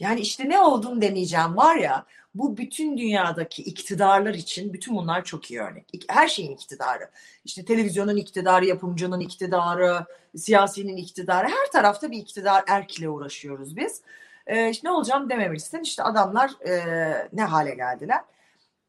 yani 0.00 0.20
işte 0.20 0.48
ne 0.48 0.60
olduğunu 0.60 1.02
demeyeceğim 1.02 1.56
var 1.56 1.76
ya 1.76 2.06
bu 2.34 2.56
bütün 2.56 2.98
dünyadaki 2.98 3.62
iktidarlar 3.62 4.34
için 4.34 4.72
bütün 4.72 4.96
bunlar 4.96 5.24
çok 5.24 5.50
iyi 5.50 5.60
örnek. 5.60 5.86
Her 6.08 6.28
şeyin 6.28 6.52
iktidarı. 6.52 7.10
İşte 7.44 7.64
televizyonun 7.64 8.16
iktidarı, 8.16 8.66
yapımcının 8.66 9.20
iktidarı, 9.20 10.06
siyasinin 10.36 10.96
iktidarı. 10.96 11.48
Her 11.48 11.72
tarafta 11.72 12.10
bir 12.10 12.18
iktidar 12.18 12.64
erkle 12.68 13.08
uğraşıyoruz 13.08 13.76
biz. 13.76 14.02
Ee, 14.46 14.70
işte 14.70 14.88
ne 14.88 14.92
olacağım 14.92 15.30
dememişsin. 15.30 15.80
İşte 15.80 16.02
adamlar 16.02 16.50
e, 16.68 17.28
ne 17.32 17.44
hale 17.44 17.74
geldiler. 17.74 18.20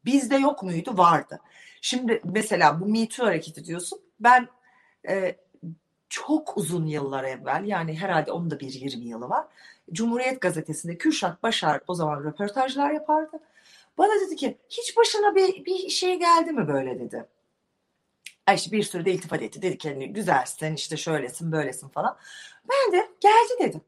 Bizde 0.04 0.36
yok 0.36 0.62
muydu? 0.62 0.98
Vardı. 0.98 1.40
Şimdi 1.80 2.20
mesela 2.24 2.80
bu 2.80 2.86
Me 2.86 3.08
Too 3.08 3.26
hareketi 3.26 3.64
diyorsun. 3.64 4.00
Ben 4.20 4.48
e, 5.08 5.36
çok 6.12 6.56
uzun 6.56 6.86
yıllar 6.86 7.24
evvel 7.24 7.64
yani 7.64 7.96
herhalde 7.96 8.32
onun 8.32 8.50
da 8.50 8.60
bir 8.60 8.72
20 8.72 9.04
yılı 9.04 9.28
var. 9.28 9.46
Cumhuriyet 9.92 10.40
Gazetesi'nde 10.40 10.98
Kürşat 10.98 11.42
Başar 11.42 11.80
o 11.88 11.94
zaman 11.94 12.24
röportajlar 12.24 12.90
yapardı. 12.90 13.40
Bana 13.98 14.20
dedi 14.26 14.36
ki 14.36 14.58
hiç 14.68 14.96
başına 14.96 15.34
bir, 15.34 15.64
bir 15.64 15.88
şey 15.88 16.18
geldi 16.18 16.52
mi 16.52 16.68
böyle 16.68 17.00
dedi. 17.00 17.26
Ay 18.46 18.54
işte 18.54 18.72
bir 18.72 18.82
sürü 18.82 19.04
de 19.04 19.12
iltifat 19.12 19.42
etti. 19.42 19.62
Dedi 19.62 19.78
ki 19.78 19.88
hani 19.88 20.12
güzelsin 20.12 20.74
işte 20.74 20.96
şöylesin 20.96 21.52
böylesin 21.52 21.88
falan. 21.88 22.16
Ben 22.70 22.92
de 22.92 23.08
geldi 23.20 23.52
dedim. 23.60 23.80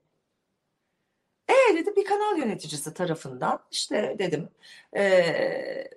E 1.49 1.77
dedi 1.77 1.97
bir 1.97 2.05
kanal 2.05 2.39
yöneticisi 2.39 2.95
tarafından 2.95 3.61
işte 3.71 4.17
dedim 4.19 4.49
e, 4.97 5.89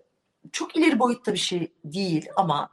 çok 0.51 0.75
ileri 0.75 0.99
boyutta 0.99 1.33
bir 1.33 1.37
şey 1.37 1.71
değil 1.85 2.29
ama 2.35 2.69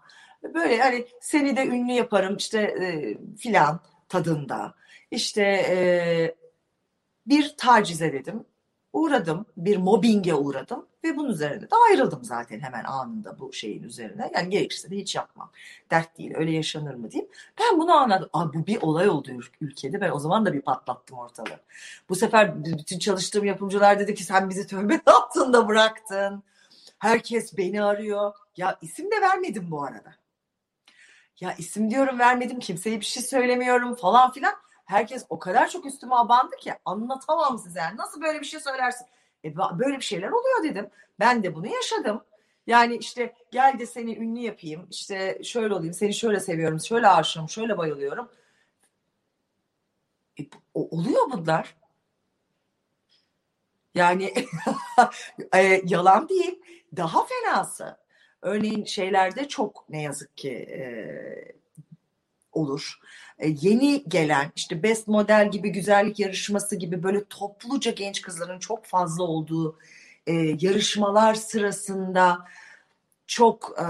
böyle 0.54 0.78
hani 0.78 1.06
seni 1.20 1.56
de 1.56 1.66
ünlü 1.66 1.92
yaparım 1.92 2.36
işte 2.36 2.60
e, 2.60 3.18
filan 3.36 3.80
tadında. 4.08 4.74
İşte 5.10 5.42
e, 5.42 5.76
bir 7.26 7.54
tacize 7.56 8.12
dedim. 8.12 8.44
Uğradım, 8.92 9.46
bir 9.56 9.76
mobbinge 9.76 10.34
uğradım 10.34 10.86
ve 11.04 11.16
bunun 11.16 11.30
üzerine 11.30 11.60
de 11.60 11.66
ayrıldım 11.90 12.24
zaten 12.24 12.60
hemen 12.60 12.84
anında 12.84 13.38
bu 13.38 13.52
şeyin 13.52 13.82
üzerine. 13.82 14.30
Yani 14.34 14.50
gerekirse 14.50 14.90
de 14.90 14.96
hiç 14.96 15.14
yapmam. 15.14 15.50
Dert 15.90 16.18
değil, 16.18 16.32
öyle 16.34 16.50
yaşanır 16.50 16.94
mı 16.94 17.10
diyeyim. 17.10 17.30
Ben 17.60 17.78
bunu 17.78 17.92
anladım. 17.92 18.28
Aa, 18.32 18.54
bu 18.54 18.66
bir 18.66 18.82
olay 18.82 19.08
oldu 19.08 19.30
ülkede. 19.60 20.00
Ben 20.00 20.10
o 20.10 20.18
zaman 20.18 20.46
da 20.46 20.52
bir 20.52 20.60
patlattım 20.60 21.18
ortalığı. 21.18 21.60
Bu 22.08 22.14
sefer 22.14 22.64
bütün 22.64 22.98
çalıştığım 22.98 23.44
yapımcılar 23.44 23.98
dedi 23.98 24.14
ki 24.14 24.24
sen 24.24 24.50
bizi 24.50 24.66
tövbe 24.66 25.00
altında 25.06 25.68
bıraktın. 25.68 26.42
Herkes 26.98 27.58
beni 27.58 27.82
arıyor. 27.82 28.32
Ya 28.56 28.78
isim 28.82 29.10
de 29.10 29.20
vermedim 29.20 29.70
bu 29.70 29.84
arada. 29.84 30.14
Ya 31.40 31.54
isim 31.58 31.90
diyorum 31.90 32.18
vermedim 32.18 32.58
kimseye 32.58 33.00
bir 33.00 33.04
şey 33.04 33.22
söylemiyorum 33.22 33.94
falan 33.94 34.32
filan. 34.32 34.54
Herkes 34.86 35.26
o 35.28 35.38
kadar 35.38 35.68
çok 35.70 35.86
üstüme 35.86 36.14
abandı 36.14 36.56
ki 36.56 36.72
anlatamam 36.84 37.58
size. 37.58 37.78
Yani 37.80 37.96
nasıl 37.96 38.20
böyle 38.22 38.40
bir 38.40 38.44
şey 38.46 38.60
söylersin? 38.60 39.06
E, 39.44 39.56
böyle 39.56 39.96
bir 39.96 40.02
şeyler 40.04 40.28
oluyor 40.30 40.62
dedim. 40.64 40.90
Ben 41.20 41.42
de 41.42 41.54
bunu 41.54 41.66
yaşadım. 41.66 42.24
Yani 42.66 42.96
işte 42.96 43.34
gel 43.50 43.78
de 43.78 43.86
seni 43.86 44.16
ünlü 44.18 44.40
yapayım. 44.40 44.86
İşte 44.90 45.40
şöyle 45.44 45.74
olayım. 45.74 45.94
Seni 45.94 46.14
şöyle 46.14 46.40
seviyorum. 46.40 46.80
Şöyle 46.80 47.08
aşığım. 47.08 47.48
Şöyle 47.48 47.78
bayılıyorum. 47.78 48.28
E, 50.40 50.42
oluyor 50.74 51.30
bunlar. 51.32 51.74
Yani 53.94 54.34
e, 55.54 55.82
yalan 55.84 56.28
değil. 56.28 56.62
Daha 56.96 57.26
fenası. 57.26 57.96
Örneğin 58.44 58.84
şeylerde 58.84 59.48
çok 59.48 59.84
ne 59.88 60.02
yazık 60.02 60.36
ki 60.36 60.50
e, 60.50 60.84
olur. 62.52 62.98
E, 63.38 63.48
yeni 63.60 64.04
gelen 64.08 64.52
işte 64.56 64.82
best 64.82 65.08
model 65.08 65.50
gibi 65.50 65.70
güzellik 65.72 66.18
yarışması 66.18 66.76
gibi 66.76 67.02
böyle 67.02 67.24
topluca 67.24 67.90
genç 67.90 68.22
kızların 68.22 68.58
çok 68.58 68.84
fazla 68.84 69.24
olduğu 69.24 69.78
e, 70.26 70.32
yarışmalar 70.60 71.34
sırasında 71.34 72.38
çok 73.26 73.76
e, 73.80 73.86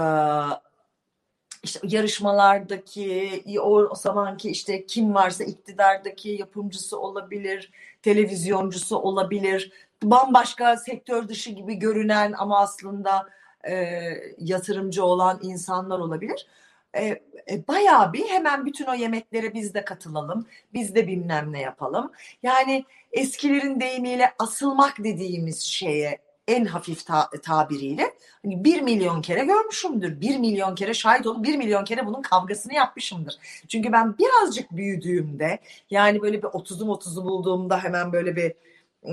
işte 1.63 1.79
yarışmalardaki 1.83 3.43
o 3.61 3.95
zamanki 3.95 4.49
işte 4.49 4.85
kim 4.85 5.13
varsa 5.13 5.43
iktidardaki 5.43 6.29
yapımcısı 6.29 6.99
olabilir, 6.99 7.71
televizyoncusu 8.01 8.97
olabilir, 8.97 9.71
bambaşka 10.03 10.77
sektör 10.77 11.27
dışı 11.27 11.51
gibi 11.51 11.75
görünen 11.75 12.33
ama 12.37 12.59
aslında 12.59 13.29
e, 13.69 13.99
yatırımcı 14.39 15.05
olan 15.05 15.39
insanlar 15.43 15.99
olabilir 15.99 16.47
e, 16.95 17.21
e, 17.49 17.67
bayağı 17.67 18.13
bir 18.13 18.27
hemen 18.27 18.65
bütün 18.65 18.85
o 18.85 18.93
yemeklere 18.93 19.53
biz 19.53 19.73
de 19.73 19.85
katılalım, 19.85 20.47
biz 20.73 20.95
de 20.95 21.07
bilmem 21.07 21.53
ne 21.53 21.61
yapalım. 21.61 22.11
Yani 22.43 22.85
eskilerin 23.11 23.79
deyimiyle 23.79 24.33
asılmak 24.39 25.03
dediğimiz 25.03 25.61
şeye 25.61 26.19
en 26.47 26.65
hafif 26.65 27.05
ta- 27.05 27.29
tabiriyle 27.43 28.13
hani 28.43 28.63
bir 28.63 28.81
milyon 28.81 29.21
kere 29.21 29.45
görmüşümdür. 29.45 30.21
Bir 30.21 30.37
milyon 30.37 30.75
kere 30.75 30.93
şahit 30.93 31.27
olup 31.27 31.43
bir 31.43 31.57
milyon 31.57 31.85
kere 31.85 32.05
bunun 32.05 32.21
kavgasını 32.21 32.73
yapmışımdır. 32.73 33.37
Çünkü 33.67 33.91
ben 33.91 34.17
birazcık 34.17 34.71
büyüdüğümde 34.71 35.59
yani 35.89 36.21
böyle 36.21 36.37
bir 36.37 36.47
otuzum 36.47 36.89
otuzu 36.89 37.25
bulduğumda 37.25 37.83
hemen 37.83 38.13
böyle 38.13 38.35
bir 38.35 38.53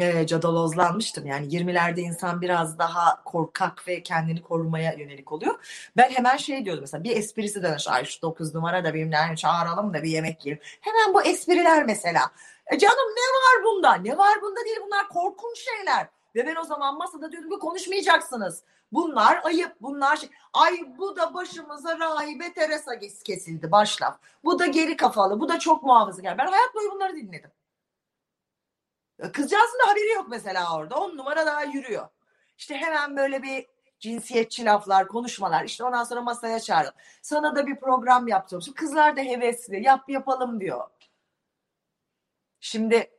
e, 0.00 0.26
cadalozlanmıştım. 0.26 1.26
Yani 1.26 1.46
20'lerde 1.46 2.00
insan 2.00 2.40
biraz 2.40 2.78
daha 2.78 3.24
korkak 3.24 3.88
ve 3.88 4.02
kendini 4.02 4.42
korumaya 4.42 4.92
yönelik 4.92 5.32
oluyor. 5.32 5.54
Ben 5.96 6.10
hemen 6.10 6.36
şey 6.36 6.64
diyordum 6.64 6.82
mesela 6.82 7.04
bir 7.04 7.16
esprisi 7.16 7.62
de 7.62 7.76
ay 7.88 8.04
şu 8.04 8.22
9 8.22 8.54
numara 8.54 8.84
da 8.84 8.94
benimle 8.94 9.36
çağıralım 9.36 9.94
da 9.94 10.02
bir 10.02 10.10
yemek 10.10 10.46
yiyelim. 10.46 10.64
Hemen 10.80 11.14
bu 11.14 11.22
espriler 11.22 11.84
mesela. 11.84 12.30
E 12.66 12.78
canım 12.78 13.08
ne 13.16 13.28
var 13.32 13.64
bunda? 13.64 13.94
Ne 13.94 14.18
var 14.18 14.42
bunda 14.42 14.64
değil 14.64 14.78
bunlar 14.86 15.08
korkunç 15.08 15.58
şeyler. 15.58 16.08
Ve 16.34 16.46
ben 16.46 16.56
o 16.56 16.64
zaman 16.64 16.98
masada 16.98 17.32
diyordum 17.32 17.50
ki 17.50 17.58
konuşmayacaksınız. 17.58 18.62
Bunlar 18.92 19.40
ayıp, 19.44 19.72
bunlar 19.80 20.16
şey. 20.16 20.28
Ay 20.52 20.72
bu 20.98 21.16
da 21.16 21.34
başımıza 21.34 21.98
rahibe 21.98 22.52
Teresa 22.52 22.98
kesildi 23.24 23.72
başlaf. 23.72 24.18
Bu 24.44 24.58
da 24.58 24.66
geri 24.66 24.96
kafalı, 24.96 25.40
bu 25.40 25.48
da 25.48 25.58
çok 25.58 25.82
muhafazakar. 25.82 26.38
Ben 26.38 26.46
hayat 26.46 26.74
boyu 26.74 26.90
bunları 26.90 27.16
dinledim. 27.16 27.50
Kızcağızın 29.32 29.78
da 29.78 29.90
haberi 29.90 30.08
yok 30.08 30.26
mesela 30.30 30.76
orada. 30.76 30.96
On 30.96 31.16
numara 31.16 31.46
daha 31.46 31.64
yürüyor. 31.64 32.08
İşte 32.58 32.76
hemen 32.76 33.16
böyle 33.16 33.42
bir 33.42 33.66
cinsiyetçi 34.00 34.64
laflar, 34.64 35.08
konuşmalar. 35.08 35.64
İşte 35.64 35.84
ondan 35.84 36.04
sonra 36.04 36.20
masaya 36.20 36.60
çağırdım. 36.60 36.94
Sana 37.22 37.56
da 37.56 37.66
bir 37.66 37.76
program 37.76 38.28
yaptım. 38.28 38.62
Şimdi 38.62 38.74
kızlar 38.74 39.16
da 39.16 39.20
hevesli. 39.20 39.82
Yap 39.82 40.08
yapalım 40.08 40.60
diyor. 40.60 40.88
Şimdi 42.60 43.10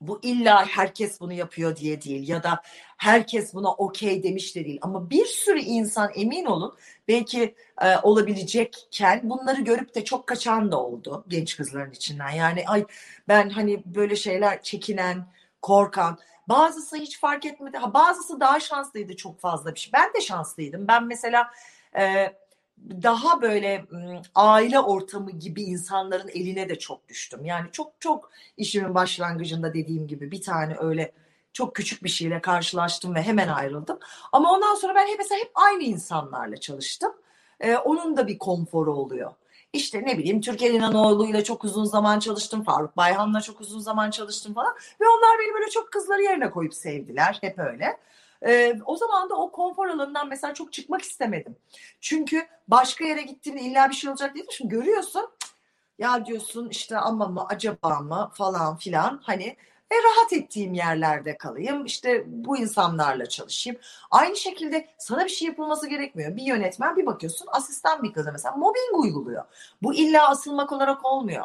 Bu 0.00 0.20
illa 0.22 0.66
herkes 0.66 1.20
bunu 1.20 1.32
yapıyor 1.32 1.76
diye 1.76 2.02
değil 2.02 2.28
ya 2.28 2.42
da 2.42 2.62
herkes 2.96 3.54
buna 3.54 3.72
okey 3.72 4.22
demiş 4.22 4.56
de 4.56 4.64
değil. 4.64 4.78
Ama 4.82 5.10
bir 5.10 5.26
sürü 5.26 5.60
insan 5.60 6.10
emin 6.14 6.44
olun 6.44 6.76
belki 7.08 7.54
e, 7.82 7.98
olabilecekken 8.02 9.20
bunları 9.24 9.60
görüp 9.60 9.94
de 9.94 10.04
çok 10.04 10.26
kaçan 10.26 10.72
da 10.72 10.82
oldu 10.82 11.24
genç 11.28 11.56
kızların 11.56 11.92
içinden. 11.92 12.30
Yani 12.30 12.64
ay 12.66 12.84
ben 13.28 13.50
hani 13.50 13.82
böyle 13.84 14.16
şeyler 14.16 14.62
çekinen, 14.62 15.26
korkan. 15.62 16.18
Bazısı 16.48 16.96
hiç 16.96 17.20
fark 17.20 17.46
etmedi. 17.46 17.76
Ha, 17.76 17.94
bazısı 17.94 18.40
daha 18.40 18.60
şanslıydı 18.60 19.16
çok 19.16 19.40
fazla 19.40 19.74
bir 19.74 19.80
şey. 19.80 19.92
Ben 19.92 20.14
de 20.14 20.20
şanslıydım. 20.20 20.88
Ben 20.88 21.04
mesela 21.04 21.50
e, 21.98 22.32
daha 23.02 23.42
böyle 23.42 23.84
aile 24.34 24.80
ortamı 24.80 25.30
gibi 25.30 25.62
insanların 25.62 26.28
eline 26.28 26.68
de 26.68 26.78
çok 26.78 27.08
düştüm. 27.08 27.44
Yani 27.44 27.68
çok 27.72 27.92
çok 28.00 28.30
işimin 28.56 28.94
başlangıcında 28.94 29.74
dediğim 29.74 30.06
gibi 30.06 30.30
bir 30.30 30.42
tane 30.42 30.76
öyle 30.78 31.12
çok 31.52 31.74
küçük 31.74 32.04
bir 32.04 32.08
şeyle 32.08 32.40
karşılaştım 32.40 33.14
ve 33.14 33.22
hemen 33.22 33.48
ayrıldım. 33.48 33.98
Ama 34.32 34.52
ondan 34.52 34.74
sonra 34.74 34.94
ben 34.94 35.06
hep 35.06 35.18
mesela 35.18 35.40
hep 35.40 35.50
aynı 35.54 35.82
insanlarla 35.82 36.56
çalıştım. 36.56 37.12
Ee, 37.60 37.76
onun 37.76 38.16
da 38.16 38.26
bir 38.26 38.38
konforu 38.38 38.94
oluyor. 38.94 39.32
İşte 39.72 40.02
ne 40.02 40.18
bileyim 40.18 40.40
Türkiye 40.40 40.72
İnanoğlu 40.72 41.26
ile 41.26 41.44
çok 41.44 41.64
uzun 41.64 41.84
zaman 41.84 42.18
çalıştım. 42.18 42.64
Faruk 42.64 42.96
Bayhan'la 42.96 43.40
çok 43.40 43.60
uzun 43.60 43.80
zaman 43.80 44.10
çalıştım 44.10 44.54
falan. 44.54 44.74
Ve 45.00 45.04
onlar 45.04 45.38
beni 45.40 45.54
böyle 45.54 45.70
çok 45.70 45.92
kızları 45.92 46.22
yerine 46.22 46.50
koyup 46.50 46.74
sevdiler. 46.74 47.38
Hep 47.40 47.58
öyle. 47.58 47.96
Ee, 48.46 48.78
o 48.86 48.96
zaman 48.96 49.30
da 49.30 49.34
o 49.34 49.52
konfor 49.52 49.86
alanından 49.86 50.28
mesela 50.28 50.54
çok 50.54 50.72
çıkmak 50.72 51.02
istemedim. 51.02 51.56
Çünkü 52.00 52.46
başka 52.68 53.04
yere 53.04 53.22
gittiğimde 53.22 53.62
illa 53.62 53.90
bir 53.90 53.94
şey 53.94 54.10
olacak 54.10 54.34
diye 54.34 54.44
Şimdi 54.50 54.74
görüyorsun 54.74 55.30
ya 55.98 56.26
diyorsun 56.26 56.68
işte 56.68 56.98
ama 56.98 57.26
mı 57.28 57.46
acaba 57.48 58.00
mı 58.00 58.30
falan 58.34 58.76
filan 58.76 59.20
hani 59.22 59.56
ve 59.92 59.96
rahat 60.04 60.32
ettiğim 60.32 60.74
yerlerde 60.74 61.36
kalayım. 61.36 61.84
İşte 61.84 62.24
bu 62.26 62.56
insanlarla 62.58 63.26
çalışayım. 63.26 63.80
Aynı 64.10 64.36
şekilde 64.36 64.88
sana 64.98 65.24
bir 65.24 65.30
şey 65.30 65.48
yapılması 65.48 65.88
gerekmiyor. 65.88 66.36
Bir 66.36 66.42
yönetmen 66.42 66.96
bir 66.96 67.06
bakıyorsun 67.06 67.46
asistan 67.52 68.02
bir 68.02 68.12
kızı 68.12 68.32
mesela 68.32 68.56
mobbing 68.56 69.04
uyguluyor. 69.04 69.44
Bu 69.82 69.94
illa 69.94 70.28
asılmak 70.28 70.72
olarak 70.72 71.04
olmuyor. 71.04 71.44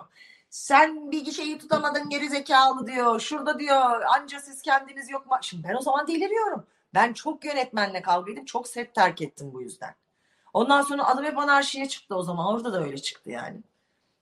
Sen 0.50 1.12
bir 1.12 1.32
şeyi 1.32 1.58
tutamadın 1.58 2.10
geri 2.10 2.30
zekalı 2.30 2.88
diyor. 2.88 3.20
Şurada 3.20 3.60
diyor 3.60 4.02
anca 4.02 4.40
siz 4.40 4.62
kendiniz 4.62 5.10
yok? 5.10 5.26
Şimdi 5.42 5.68
ben 5.68 5.76
o 5.76 5.82
zaman 5.82 6.08
deliriyorum. 6.08 6.66
Ben 6.96 7.14
çok 7.14 7.46
yönetmenle 7.46 8.02
kavga 8.02 8.32
edip 8.32 8.48
çok 8.48 8.68
set 8.68 8.96
terk 8.96 9.22
ettim 9.22 9.54
bu 9.54 9.62
yüzden. 9.62 9.96
Ondan 10.54 10.82
sonra 10.82 11.08
adım 11.08 11.26
hep 11.26 11.38
anarşiye 11.38 11.88
çıktı 11.88 12.16
o 12.16 12.24
zaman. 12.24 12.48
Orada 12.48 12.74
da 12.74 12.84
öyle 12.84 12.98
çıktı 12.98 13.30
yani. 13.32 13.62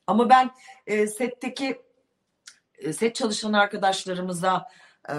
Ama 0.07 0.29
ben 0.29 0.51
e, 0.87 1.07
setteki 1.07 1.81
e, 2.77 2.93
set 2.93 3.15
çalışan 3.15 3.53
arkadaşlarımıza 3.53 4.67
e, 5.09 5.15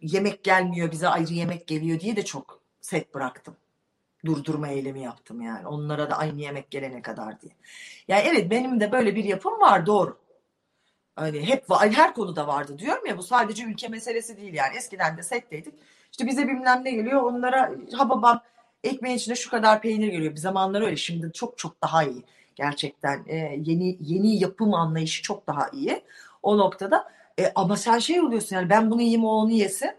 yemek 0.00 0.44
gelmiyor 0.44 0.90
bize 0.90 1.08
ayrı 1.08 1.32
yemek 1.32 1.66
geliyor 1.66 2.00
diye 2.00 2.16
de 2.16 2.24
çok 2.24 2.60
set 2.80 3.14
bıraktım. 3.14 3.56
Durdurma 4.24 4.68
eylemi 4.68 5.00
yaptım 5.00 5.40
yani. 5.40 5.66
Onlara 5.66 6.10
da 6.10 6.18
aynı 6.18 6.40
yemek 6.40 6.70
gelene 6.70 7.02
kadar 7.02 7.40
diye. 7.40 7.52
Yani 8.08 8.22
evet 8.26 8.50
benim 8.50 8.80
de 8.80 8.92
böyle 8.92 9.16
bir 9.16 9.24
yapım 9.24 9.60
var 9.60 9.86
doğru. 9.86 10.18
Hani 11.16 11.48
hep 11.48 11.64
her 11.70 12.14
konuda 12.14 12.46
vardı 12.46 12.78
diyorum 12.78 13.06
ya 13.06 13.18
bu 13.18 13.22
sadece 13.22 13.64
ülke 13.64 13.88
meselesi 13.88 14.36
değil 14.36 14.54
yani. 14.54 14.76
Eskiden 14.76 15.16
de 15.16 15.22
setteydik 15.22 15.74
işte 16.16 16.26
bize 16.26 16.48
bilmem 16.48 16.84
ne 16.84 16.90
geliyor 16.90 17.22
onlara 17.22 17.70
ha 17.92 18.08
babam 18.08 18.42
ekmeğin 18.84 19.16
içine 19.16 19.34
şu 19.34 19.50
kadar 19.50 19.80
peynir 19.80 20.08
geliyor. 20.08 20.32
Bir 20.32 20.40
zamanlar 20.40 20.82
öyle 20.82 20.96
şimdi 20.96 21.32
çok 21.32 21.58
çok 21.58 21.82
daha 21.82 22.04
iyi. 22.04 22.24
Gerçekten 22.54 23.24
e, 23.26 23.36
yeni 23.64 23.98
yeni 24.00 24.38
yapım 24.38 24.74
anlayışı 24.74 25.22
çok 25.22 25.46
daha 25.46 25.68
iyi. 25.68 26.04
O 26.42 26.58
noktada 26.58 27.12
e, 27.38 27.52
ama 27.54 27.76
sen 27.76 27.98
şey 27.98 28.20
oluyorsun 28.20 28.56
yani 28.56 28.70
ben 28.70 28.90
bunu 28.90 29.00
yiyeyim 29.00 29.24
o 29.24 29.28
onu 29.28 29.50
yesin. 29.50 29.90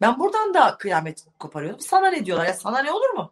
Ben 0.00 0.18
buradan 0.18 0.54
da 0.54 0.78
kıyamet 0.78 1.24
koparıyordum. 1.38 1.80
Sana 1.80 2.10
ne 2.10 2.26
diyorlar 2.26 2.46
ya 2.46 2.54
sana 2.54 2.82
ne 2.82 2.92
olur 2.92 3.10
mu? 3.10 3.30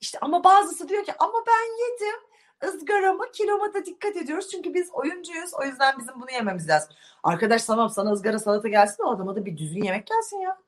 İşte 0.00 0.18
ama 0.20 0.44
bazısı 0.44 0.88
diyor 0.88 1.04
ki 1.04 1.12
ama 1.18 1.44
ben 1.46 1.84
yedim 1.84 2.20
ızgarama 2.64 3.30
kiloma 3.32 3.74
da 3.74 3.86
dikkat 3.86 4.16
ediyoruz. 4.16 4.48
Çünkü 4.50 4.74
biz 4.74 4.90
oyuncuyuz. 4.92 5.54
O 5.54 5.64
yüzden 5.64 5.98
bizim 5.98 6.20
bunu 6.20 6.30
yememiz 6.30 6.68
lazım. 6.68 6.90
Arkadaş 7.22 7.64
tamam 7.64 7.90
sana 7.90 8.12
ızgara 8.12 8.38
salata 8.38 8.68
gelsin 8.68 9.02
o 9.02 9.10
adama 9.10 9.36
da 9.36 9.46
bir 9.46 9.56
düzgün 9.56 9.82
yemek 9.82 10.06
gelsin 10.06 10.40
ya. 10.40 10.58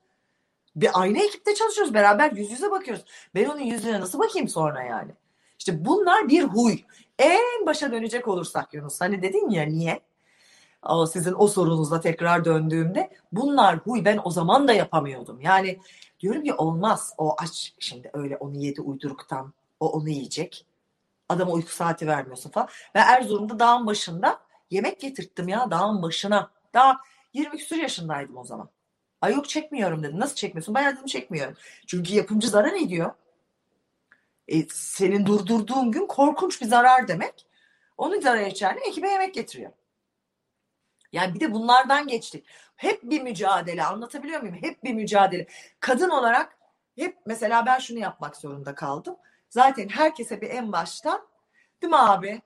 Bir 0.77 0.91
aynı 0.95 1.19
ekipte 1.19 1.55
çalışıyoruz. 1.55 1.95
Beraber 1.95 2.33
yüz 2.33 2.51
yüze 2.51 2.71
bakıyoruz. 2.71 3.05
Ben 3.35 3.45
onun 3.45 3.61
yüzüne 3.61 4.01
nasıl 4.01 4.19
bakayım 4.19 4.49
sonra 4.49 4.83
yani? 4.83 5.13
İşte 5.59 5.85
bunlar 5.85 6.29
bir 6.29 6.43
huy. 6.43 6.79
En 7.19 7.67
başa 7.67 7.93
dönecek 7.93 8.29
olursak 8.29 8.75
Yunus. 8.75 9.01
Hani 9.01 9.23
dedin 9.23 9.51
ya 9.51 9.65
niye? 9.65 10.01
O 10.83 11.07
sizin 11.07 11.35
o 11.39 11.47
sorunuzla 11.47 12.01
tekrar 12.01 12.45
döndüğümde 12.45 13.11
bunlar 13.33 13.79
huy 13.79 14.05
ben 14.05 14.21
o 14.25 14.31
zaman 14.31 14.69
da 14.69 14.73
yapamıyordum. 14.73 15.41
Yani 15.41 15.81
diyorum 16.21 16.43
ki 16.43 16.55
olmaz 16.55 17.15
o 17.19 17.37
aç 17.39 17.75
şimdi 17.79 18.11
öyle 18.13 18.37
onu 18.37 18.57
yedi 18.57 18.81
uyduruktan 18.81 19.53
o 19.81 19.93
onu 19.93 20.09
yiyecek. 20.09 20.67
Adama 21.29 21.53
uyku 21.53 21.73
saati 21.73 22.07
vermiyorsun 22.07 22.51
falan. 22.51 22.69
Ve 22.97 22.99
Erzurum'da 22.99 23.59
dağın 23.59 23.87
başında 23.87 24.41
yemek 24.71 25.01
getirttim 25.01 25.49
ya 25.49 25.71
dağın 25.71 26.03
başına. 26.03 26.51
Daha 26.75 27.01
20 27.33 27.59
küsur 27.59 27.77
yaşındaydım 27.77 28.37
o 28.37 28.45
zaman. 28.45 28.69
Ay 29.21 29.35
yok 29.35 29.49
çekmiyorum 29.49 30.03
dedim. 30.03 30.21
Nasıl 30.21 30.35
çekmiyorsun? 30.35 30.75
Bayağı 30.75 30.93
dedim 30.93 31.07
çekmiyorum. 31.07 31.57
Çünkü 31.87 32.15
yapımcı 32.15 32.49
zarar 32.49 32.73
ediyor. 32.73 33.15
E, 34.49 34.69
senin 34.69 35.27
durdurduğun 35.27 35.93
gün 35.93 36.07
korkunç 36.07 36.61
bir 36.63 36.67
zarar 36.67 37.09
demek. 37.09 37.47
Onu 37.99 38.21
zarar 38.21 38.41
edeceğine 38.41 38.81
ekibe 38.89 39.09
yemek 39.09 39.35
getiriyor. 39.35 39.73
Yani 41.13 41.35
bir 41.35 41.41
de 41.41 41.53
bunlardan 41.53 42.07
geçtik. 42.07 42.47
Hep 42.77 43.03
bir 43.03 43.23
mücadele 43.23 43.85
anlatabiliyor 43.85 44.41
muyum? 44.41 44.57
Hep 44.61 44.85
bir 44.85 44.95
mücadele. 44.95 45.47
Kadın 45.81 46.11
olarak 46.11 46.59
hep 46.97 47.19
mesela 47.27 47.67
ben 47.67 47.79
şunu 47.79 47.99
yapmak 47.99 48.37
zorunda 48.37 48.75
kaldım. 48.75 49.17
Zaten 49.51 49.89
herkese 49.89 50.41
bir 50.41 50.51
en 50.51 50.73
baştan 50.73 51.29
değil 51.83 51.91
mi 51.91 51.99
abi? 51.99 52.43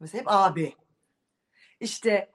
Mesela 0.00 0.20
hep 0.20 0.32
abi. 0.32 0.76
İşte 1.80 2.31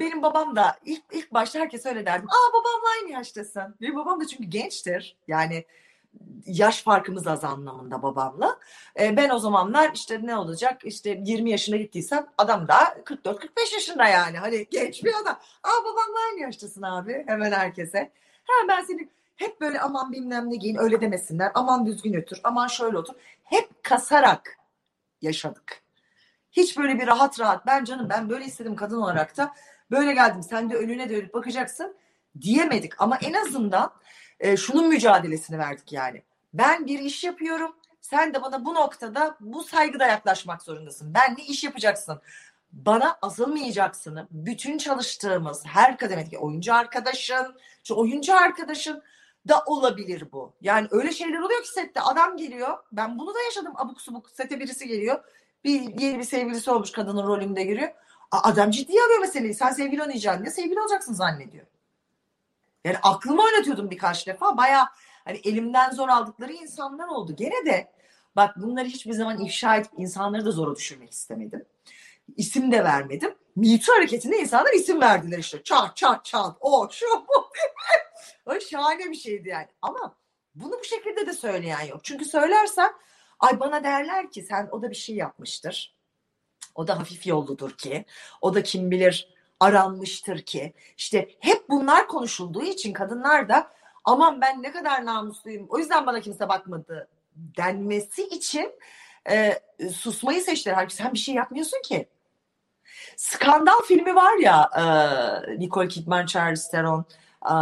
benim 0.00 0.22
babam 0.22 0.56
da 0.56 0.76
ilk 0.84 1.02
ilk 1.12 1.32
başta 1.32 1.58
herkes 1.58 1.86
öyle 1.86 2.06
derdim. 2.06 2.28
Aa 2.28 2.52
babamla 2.52 2.88
aynı 3.00 3.12
yaştasın. 3.12 3.74
Benim 3.80 3.96
babam 3.96 4.20
da 4.20 4.26
çünkü 4.26 4.44
gençtir. 4.44 5.16
Yani 5.28 5.64
yaş 6.46 6.82
farkımız 6.82 7.26
az 7.26 7.44
anlamında 7.44 8.02
babamla. 8.02 8.58
ben 8.98 9.30
o 9.30 9.38
zamanlar 9.38 9.90
işte 9.94 10.20
ne 10.22 10.36
olacak 10.36 10.84
işte 10.84 11.20
20 11.24 11.50
yaşına 11.50 11.76
gittiysem 11.76 12.26
adam 12.38 12.68
da 12.68 12.74
44-45 13.04 13.74
yaşında 13.74 14.08
yani. 14.08 14.38
Hani 14.38 14.66
genç 14.70 15.04
bir 15.04 15.14
adam. 15.22 15.38
Aa 15.62 15.84
babamla 15.84 16.18
aynı 16.30 16.40
yaştasın 16.40 16.82
abi. 16.82 17.24
Hemen 17.26 17.52
herkese. 17.52 18.10
Ha 18.46 18.68
ben 18.68 18.82
seni 18.82 19.08
hep 19.36 19.60
böyle 19.60 19.80
aman 19.80 20.12
bilmem 20.12 20.50
ne 20.50 20.56
giyin 20.56 20.76
öyle 20.76 21.00
demesinler. 21.00 21.52
Aman 21.54 21.86
düzgün 21.86 22.20
otur. 22.20 22.36
Aman 22.44 22.66
şöyle 22.66 22.98
otur. 22.98 23.14
Hep 23.44 23.84
kasarak 23.84 24.58
yaşadık. 25.22 25.87
Hiç 26.58 26.78
böyle 26.78 26.98
bir 26.98 27.06
rahat 27.06 27.40
rahat 27.40 27.66
ben 27.66 27.84
canım 27.84 28.08
ben 28.08 28.30
böyle 28.30 28.44
istedim 28.44 28.76
kadın 28.76 29.00
olarak 29.00 29.36
da 29.36 29.54
böyle 29.90 30.14
geldim 30.14 30.42
sen 30.42 30.70
de 30.70 30.74
önüne 30.74 31.10
dönüp 31.10 31.34
bakacaksın 31.34 31.96
diyemedik 32.40 33.00
ama 33.00 33.16
en 33.16 33.32
azından 33.32 33.92
e, 34.40 34.56
şunun 34.56 34.88
mücadelesini 34.88 35.58
verdik 35.58 35.92
yani. 35.92 36.22
Ben 36.54 36.86
bir 36.86 36.98
iş 36.98 37.24
yapıyorum 37.24 37.76
sen 38.00 38.34
de 38.34 38.42
bana 38.42 38.64
bu 38.64 38.74
noktada 38.74 39.36
bu 39.40 39.64
saygıda 39.64 40.06
yaklaşmak 40.06 40.62
zorundasın. 40.62 41.14
Ben 41.14 41.36
ne 41.38 41.44
iş 41.44 41.64
yapacaksın? 41.64 42.20
Bana 42.72 43.18
asılmayacaksın. 43.22 44.28
Bütün 44.30 44.78
çalıştığımız 44.78 45.66
her 45.66 45.98
kademedeki 45.98 46.38
oyuncu 46.38 46.74
arkadaşın, 46.74 47.56
oyuncu 47.90 48.36
arkadaşın 48.36 49.02
da 49.48 49.62
olabilir 49.66 50.24
bu. 50.32 50.54
Yani 50.60 50.88
öyle 50.90 51.12
şeyler 51.12 51.38
oluyor 51.38 51.62
ki 51.62 51.68
sette 51.68 52.00
adam 52.00 52.36
geliyor. 52.36 52.78
Ben 52.92 53.18
bunu 53.18 53.34
da 53.34 53.42
yaşadım 53.42 53.72
abuk 53.76 54.00
subuk 54.00 54.30
sete 54.30 54.60
birisi 54.60 54.88
geliyor 54.88 55.24
bir 55.64 55.80
yeni 56.00 56.18
bir 56.18 56.24
sevgilisi 56.24 56.70
olmuş 56.70 56.92
kadının 56.92 57.26
rolünde 57.26 57.64
giriyor. 57.64 57.88
Adam 58.30 58.70
ciddiye 58.70 59.02
alıyor 59.02 59.18
meseleyi. 59.18 59.54
Sen 59.54 59.72
sevgili 59.72 60.02
oynayacaksın 60.02 60.44
diye 60.44 60.52
sevgili 60.52 60.80
olacaksın 60.80 61.14
zannediyor. 61.14 61.66
Yani 62.84 62.98
aklımı 63.02 63.42
oynatıyordum 63.42 63.90
birkaç 63.90 64.26
defa. 64.26 64.56
Baya 64.56 64.88
hani 65.24 65.40
elimden 65.44 65.90
zor 65.90 66.08
aldıkları 66.08 66.52
insanlar 66.52 67.08
oldu. 67.08 67.36
Gene 67.36 67.66
de 67.66 67.92
bak 68.36 68.56
bunları 68.56 68.86
hiçbir 68.86 69.12
zaman 69.12 69.40
ifşa 69.40 69.76
edip 69.76 69.90
insanları 69.96 70.44
da 70.44 70.50
zora 70.50 70.76
düşürmek 70.76 71.10
istemedim. 71.10 71.64
İsim 72.36 72.72
de 72.72 72.84
vermedim. 72.84 73.34
Me 73.56 73.80
hareketinde 73.80 74.38
insanlar 74.38 74.72
isim 74.72 75.00
verdiler 75.00 75.38
işte. 75.38 75.62
Çat 75.62 75.96
çat 75.96 76.24
çat. 76.24 76.56
O 76.60 76.88
şu 76.90 77.06
bu. 77.06 77.50
o 78.46 78.60
şahane 78.60 79.10
bir 79.10 79.16
şeydi 79.16 79.48
yani. 79.48 79.68
Ama 79.82 80.16
bunu 80.54 80.72
bu 80.80 80.84
şekilde 80.84 81.26
de 81.26 81.32
söyleyen 81.32 81.82
yok. 81.82 82.00
Çünkü 82.04 82.24
söylersem 82.24 82.90
Ay 83.40 83.60
bana 83.60 83.84
derler 83.84 84.30
ki 84.30 84.42
sen 84.42 84.68
o 84.70 84.82
da 84.82 84.90
bir 84.90 84.96
şey 84.96 85.16
yapmıştır. 85.16 85.94
O 86.74 86.86
da 86.88 86.98
hafif 86.98 87.26
yolludur 87.26 87.70
ki. 87.70 88.04
O 88.40 88.54
da 88.54 88.62
kim 88.62 88.90
bilir 88.90 89.28
aranmıştır 89.60 90.42
ki. 90.42 90.74
İşte 90.96 91.28
hep 91.40 91.68
bunlar 91.68 92.08
konuşulduğu 92.08 92.62
için 92.62 92.92
kadınlar 92.92 93.48
da 93.48 93.70
aman 94.04 94.40
ben 94.40 94.62
ne 94.62 94.72
kadar 94.72 95.04
namusluyum. 95.04 95.66
O 95.68 95.78
yüzden 95.78 96.06
bana 96.06 96.20
kimse 96.20 96.48
bakmadı 96.48 97.08
denmesi 97.36 98.22
için 98.22 98.72
e, 99.30 99.60
susmayı 99.92 100.42
seçtiler. 100.42 100.74
Halbuki 100.74 100.94
sen 100.94 101.12
bir 101.12 101.18
şey 101.18 101.34
yapmıyorsun 101.34 101.82
ki. 101.82 102.08
Skandal 103.16 103.82
filmi 103.88 104.14
var 104.14 104.36
ya 104.36 104.70
e, 104.76 104.84
Nicole 105.58 105.88
Kidman, 105.88 106.26
Charlize 106.26 106.70
Theron, 106.70 107.04
e, 107.44 107.54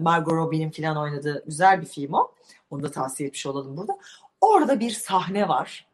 Margot 0.00 0.34
Robbie'nin 0.34 0.70
falan 0.70 0.96
oynadığı 0.96 1.44
güzel 1.46 1.80
bir 1.80 1.86
film 1.86 2.12
o. 2.12 2.34
Onu 2.70 2.82
da 2.82 2.90
tavsiye 2.90 3.26
etmiş 3.28 3.46
olalım 3.46 3.76
burada. 3.76 3.98
Orada 4.42 4.80
bir 4.80 4.90
sahne 4.90 5.48
var. 5.48 5.88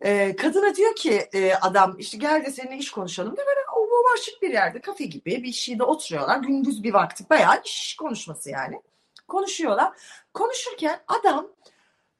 E, 0.00 0.36
kadına 0.36 0.74
diyor 0.74 0.94
ki 0.94 1.28
e, 1.32 1.54
adam 1.54 1.96
işte 1.98 2.18
gel 2.18 2.44
de 2.44 2.50
seninle 2.50 2.76
iş 2.76 2.90
konuşalım 2.90 3.36
diye 3.36 3.46
böyle 3.46 3.60
o 3.76 3.86
açık 4.14 4.42
bir 4.42 4.50
yerde 4.50 4.80
kafe 4.80 5.04
gibi 5.04 5.42
bir 5.42 5.52
şeyde 5.52 5.82
oturuyorlar. 5.82 6.38
Gündüz 6.38 6.82
bir 6.82 6.94
vakti 6.94 7.30
bayağı 7.30 7.62
iş 7.64 7.96
konuşması 7.96 8.50
yani. 8.50 8.80
Konuşuyorlar. 9.28 9.92
Konuşurken 10.34 11.00
adam 11.08 11.48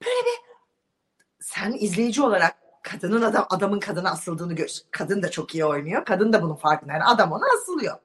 böyle 0.05 0.21
bir 0.27 0.57
sen 1.41 1.73
izleyici 1.73 2.23
olarak 2.23 2.57
kadının 2.83 3.23
adam 3.23 3.47
adamın 3.51 3.81
kadına 3.81 4.11
asıldığını 4.11 4.55
gör. 4.55 4.69
Kadın 4.91 5.23
da 5.23 5.31
çok 5.31 5.55
iyi 5.55 5.65
oynuyor. 5.65 6.05
Kadın 6.05 6.33
da 6.33 6.43
bunun 6.43 6.55
farkında. 6.55 6.93
Yani 6.93 7.05
adam 7.05 7.33
ona 7.33 7.45
asılıyor. 7.57 7.99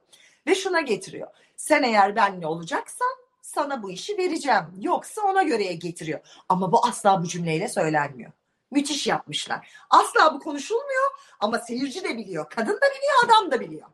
Ve 0.48 0.56
şuna 0.56 0.82
getiriyor. 0.82 1.28
Sen 1.56 1.84
eğer 1.84 2.16
benle 2.16 2.48
olacaksan 2.48 3.21
sana 3.54 3.84
bu 3.84 3.92
işi 3.92 4.18
vereceğim. 4.18 4.66
Yoksa 4.80 5.22
ona 5.22 5.44
göreye 5.44 5.74
getiriyor. 5.74 6.20
Ama 6.50 6.72
bu 6.72 6.86
asla 6.86 7.24
bu 7.24 7.28
cümleyle 7.28 7.68
söylenmiyor. 7.70 8.32
Müthiş 8.72 9.08
yapmışlar. 9.08 9.68
Asla 9.90 10.34
bu 10.34 10.40
konuşulmuyor 10.40 11.12
ama 11.40 11.60
seyirci 11.60 12.04
de 12.04 12.18
biliyor. 12.18 12.50
Kadın 12.50 12.76
da 12.76 12.86
biliyor, 12.96 13.14
adam 13.26 13.52
da 13.52 13.60
biliyor. 13.60 13.88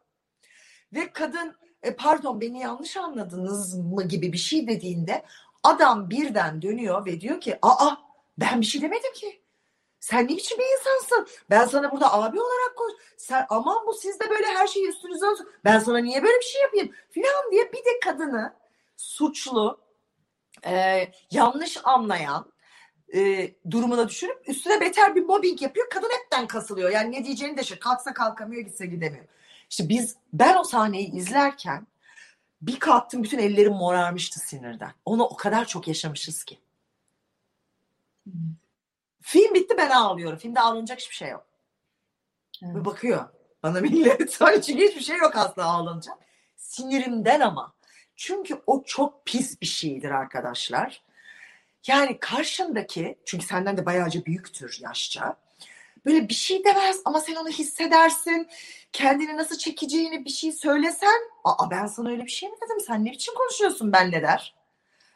Ve 0.94 1.12
kadın 1.14 1.56
e, 1.84 1.96
pardon 1.96 2.42
beni 2.42 2.60
yanlış 2.60 2.98
anladınız 2.98 3.78
mı 3.78 4.04
gibi 4.04 4.34
bir 4.34 4.38
şey 4.38 4.68
dediğinde 4.68 5.26
adam 5.64 6.10
birden 6.10 6.62
dönüyor 6.62 7.06
ve 7.06 7.22
diyor 7.22 7.42
ki 7.42 7.60
aa 7.62 7.96
ben 8.38 8.62
bir 8.62 8.66
şey 8.66 8.82
demedim 8.82 9.14
ki. 9.14 9.42
Sen 10.00 10.24
ne 10.24 10.30
biçim 10.30 10.58
bir 10.58 10.80
insansın? 10.80 11.28
Ben 11.50 11.66
sana 11.66 11.92
burada 11.92 12.14
abi 12.14 12.42
olarak 12.42 12.76
koy. 12.76 12.92
Sen 13.18 13.46
aman 13.50 13.88
bu 13.88 13.94
sizde 13.94 14.30
böyle 14.30 14.46
her 14.46 14.68
şeyi 14.68 14.90
üstünüze 14.90 15.26
olsun. 15.26 15.50
Ben 15.66 15.80
sana 15.80 15.98
niye 15.98 16.24
böyle 16.24 16.38
bir 16.40 16.46
şey 16.46 16.62
yapayım? 16.62 16.92
Filan 17.10 17.52
diye 17.52 17.72
bir 17.74 17.78
de 17.78 18.00
kadını 18.04 18.54
suçlu, 18.98 19.82
e, 20.66 21.08
yanlış 21.32 21.78
anlayan 21.84 22.52
e, 23.16 23.52
durumuna 23.72 24.10
düşürüp 24.10 24.50
üstüne 24.50 24.82
beter 24.82 25.16
bir 25.16 25.26
mobbing 25.26 25.62
yapıyor. 25.62 25.90
Kadın 25.90 26.10
hepten 26.22 26.48
kasılıyor. 26.48 26.90
Yani 26.90 27.12
ne 27.12 27.26
diyeceğini 27.26 27.58
de 27.58 27.64
şey. 27.64 27.80
Kalksa 27.80 28.14
kalkamıyor, 28.14 28.62
gitse 28.62 28.86
gidemiyor. 28.86 29.26
İşte 29.70 29.90
biz 29.90 30.16
ben 30.34 30.58
o 30.58 30.64
sahneyi 30.64 31.12
izlerken 31.12 31.88
bir 32.62 32.80
kalktım 32.80 33.24
bütün 33.24 33.40
ellerim 33.40 33.74
morarmıştı 33.74 34.40
sinirden. 34.40 34.92
Onu 35.06 35.24
o 35.24 35.36
kadar 35.36 35.66
çok 35.66 35.88
yaşamışız 35.88 36.44
ki. 36.44 36.60
Hmm. 38.24 38.34
Film 39.22 39.54
bitti 39.54 39.76
ben 39.78 39.90
ağlıyorum. 39.90 40.38
Filmde 40.38 40.60
ağlanacak 40.60 41.00
hiçbir 41.00 41.16
şey 41.16 41.30
yok. 41.30 41.46
Evet. 42.64 42.86
Bakıyor 42.86 43.26
bana 43.64 43.82
millet. 43.82 44.40
Çünkü 44.66 44.88
hiçbir 44.88 45.02
şey 45.02 45.18
yok 45.18 45.36
aslında 45.36 45.68
ağlanacak. 45.68 46.18
Sinirimden 46.56 47.40
ama. 47.40 47.77
Çünkü 48.18 48.62
o 48.68 48.84
çok 48.84 49.26
pis 49.26 49.62
bir 49.62 49.66
şeydir 49.66 50.12
arkadaşlar. 50.12 51.04
Yani 51.88 52.20
karşındaki 52.20 53.18
çünkü 53.26 53.46
senden 53.46 53.78
de 53.78 53.86
bayağıca 53.86 54.26
büyüktür 54.26 54.80
yaşça. 54.82 55.38
Böyle 56.06 56.30
bir 56.30 56.34
şey 56.34 56.64
demez 56.64 57.02
ama 57.06 57.20
sen 57.20 57.36
onu 57.36 57.50
hissedersin. 57.50 58.48
Kendini 58.94 59.38
nasıl 59.38 59.58
çekeceğini 59.58 60.26
bir 60.26 60.30
şey 60.30 60.52
söylesen. 60.52 61.22
Aa 61.44 61.72
ben 61.72 61.86
sana 61.86 62.10
öyle 62.10 62.26
bir 62.26 62.32
şey 62.32 62.50
mi 62.50 62.56
dedim? 62.66 62.80
Sen 62.88 63.06
ne 63.06 63.12
biçim 63.12 63.34
konuşuyorsun 63.36 63.94
benle 63.94 64.22
der. 64.22 64.56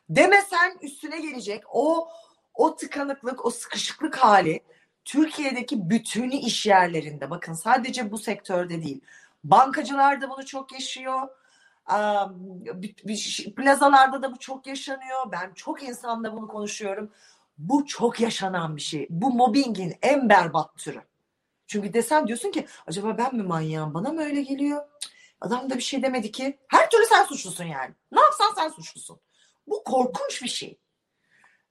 Demesen 0.09 0.77
üstüne 0.81 1.21
gelecek. 1.21 1.63
O 1.73 2.09
o 2.53 2.75
tıkanıklık, 2.75 3.45
o 3.45 3.49
sıkışıklık 3.49 4.17
hali 4.17 4.59
Türkiye'deki 5.05 5.89
bütün 5.89 6.29
iş 6.29 6.65
yerlerinde 6.65 7.29
bakın 7.29 7.53
sadece 7.53 8.11
bu 8.11 8.17
sektörde 8.17 8.83
değil. 8.83 9.01
Bankacılar 9.43 10.21
da 10.21 10.29
bunu 10.29 10.45
çok 10.45 10.71
yaşıyor. 10.73 11.29
Plazalarda 13.55 14.21
da 14.21 14.31
bu 14.31 14.39
çok 14.39 14.67
yaşanıyor. 14.67 15.31
Ben 15.31 15.53
çok 15.53 15.83
insanla 15.83 16.33
bunu 16.33 16.47
konuşuyorum. 16.47 17.11
Bu 17.57 17.85
çok 17.85 18.19
yaşanan 18.19 18.75
bir 18.75 18.81
şey. 18.81 19.07
Bu 19.09 19.33
mobbingin 19.33 19.95
en 20.01 20.29
berbat 20.29 20.77
türü. 20.77 21.01
Çünkü 21.67 21.93
desen 21.93 22.27
diyorsun 22.27 22.51
ki 22.51 22.67
acaba 22.87 23.17
ben 23.17 23.35
mi 23.35 23.43
manyağım 23.43 23.93
bana 23.93 24.09
mı 24.09 24.21
öyle 24.21 24.41
geliyor? 24.41 24.83
Adam 25.41 25.69
da 25.69 25.75
bir 25.75 25.81
şey 25.81 26.03
demedi 26.03 26.31
ki. 26.31 26.59
Her 26.67 26.89
türlü 26.89 27.05
sen 27.05 27.23
suçlusun 27.23 27.63
yani. 27.63 27.95
Ne 28.11 28.21
yapsan 28.21 28.53
sen 28.55 28.69
suçlusun. 28.69 29.19
Bu 29.67 29.83
korkunç 29.83 30.43
bir 30.43 30.47
şey. 30.49 30.79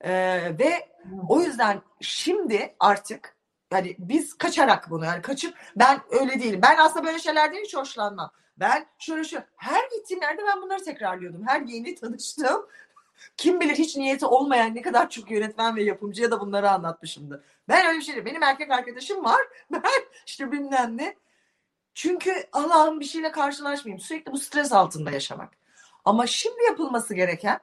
Ee, 0.01 0.59
ve 0.59 0.89
o 1.29 1.41
yüzden 1.41 1.83
şimdi 2.01 2.77
artık 2.81 3.37
yani 3.73 3.97
biz 3.99 4.39
kaçarak 4.39 4.91
bunu 4.91 5.05
yani 5.05 5.23
kaçıp 5.23 5.59
ben 5.77 6.01
öyle 6.11 6.41
değilim. 6.41 6.61
Ben 6.63 6.77
aslında 6.77 7.07
böyle 7.07 7.19
şeylerden 7.19 7.65
hiç 7.65 7.77
hoşlanmam. 7.77 8.31
Ben 8.61 8.87
şöyle 8.99 9.25
şu 9.25 9.39
her 9.57 9.89
gittiğim 9.97 10.23
yerde 10.23 10.43
ben 10.47 10.63
bunları 10.63 10.85
tekrarlıyordum. 10.85 11.47
Her 11.47 11.61
yeni 11.61 11.95
tanıştığım 11.95 12.67
kim 13.37 13.61
bilir 13.61 13.75
hiç 13.75 13.97
niyeti 13.97 14.27
olmayan 14.27 14.75
ne 14.75 14.83
kadar 14.83 15.11
çok 15.11 15.31
yönetmen 15.31 15.77
ve 15.77 15.83
yapımcıya 15.83 16.31
da 16.31 16.41
bunları 16.41 16.71
anlatmışımdı. 16.71 17.45
Ben 17.69 17.87
öyle 17.87 17.99
bir 17.99 18.03
şey 18.03 18.15
değil. 18.15 18.27
Benim 18.27 18.43
erkek 18.43 18.71
arkadaşım 18.71 19.25
var. 19.25 19.41
Ben 19.71 19.83
işte 20.27 20.53
bilmem 20.53 20.97
ne. 20.97 21.17
Çünkü 21.95 22.45
Allah'ım 22.53 23.01
bir 23.01 23.05
şeyle 23.05 23.33
karşılaşmayayım. 23.33 24.01
Sürekli 24.01 24.33
bu 24.33 24.39
stres 24.39 24.73
altında 24.73 25.11
yaşamak. 25.11 25.53
Ama 26.05 26.27
şimdi 26.27 26.65
yapılması 26.65 27.15
gereken 27.15 27.61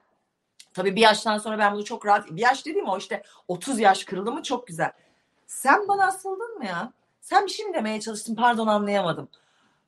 Tabii 0.78 0.96
bir 0.96 1.02
yaştan 1.02 1.38
sonra 1.38 1.60
ben 1.60 1.74
bunu 1.74 1.86
çok 1.86 2.06
rahat, 2.06 2.32
bir 2.32 2.42
yaş 2.42 2.66
dediğim 2.66 2.88
o 2.88 2.98
işte 2.98 3.24
30 3.48 3.80
yaş 3.80 4.04
kırıldı 4.04 4.44
çok 4.44 4.68
güzel. 4.68 4.92
Sen 5.48 5.88
bana 5.88 6.06
asıldın 6.06 6.58
mı 6.58 6.66
ya? 6.66 6.94
Sen 7.22 7.46
bir 7.46 7.52
şey 7.52 7.66
mi 7.66 7.74
demeye 7.74 8.02
çalıştın 8.02 8.36
pardon 8.36 8.68
anlayamadım. 8.68 9.30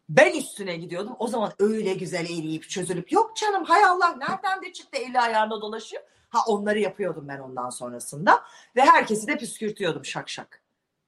Ben 0.10 0.34
üstüne 0.34 0.78
gidiyordum. 0.78 1.16
O 1.20 1.28
zaman 1.28 1.52
öyle 1.60 1.94
güzel 1.94 2.26
eriyip 2.26 2.70
çözülüp 2.70 3.12
yok 3.12 3.36
canım 3.36 3.64
hay 3.64 3.84
Allah 3.84 4.16
nereden 4.16 4.62
de 4.62 4.74
çıktı 4.74 4.98
eli 4.98 5.20
ayağında 5.20 5.62
dolaşıyor. 5.62 6.04
Ha 6.30 6.40
onları 6.48 6.80
yapıyordum 6.80 7.28
ben 7.28 7.40
ondan 7.40 7.70
sonrasında. 7.70 8.44
Ve 8.76 8.82
herkesi 8.82 9.28
de 9.28 9.38
püskürtüyordum 9.38 10.06
şak 10.06 10.30
şak. 10.30 10.62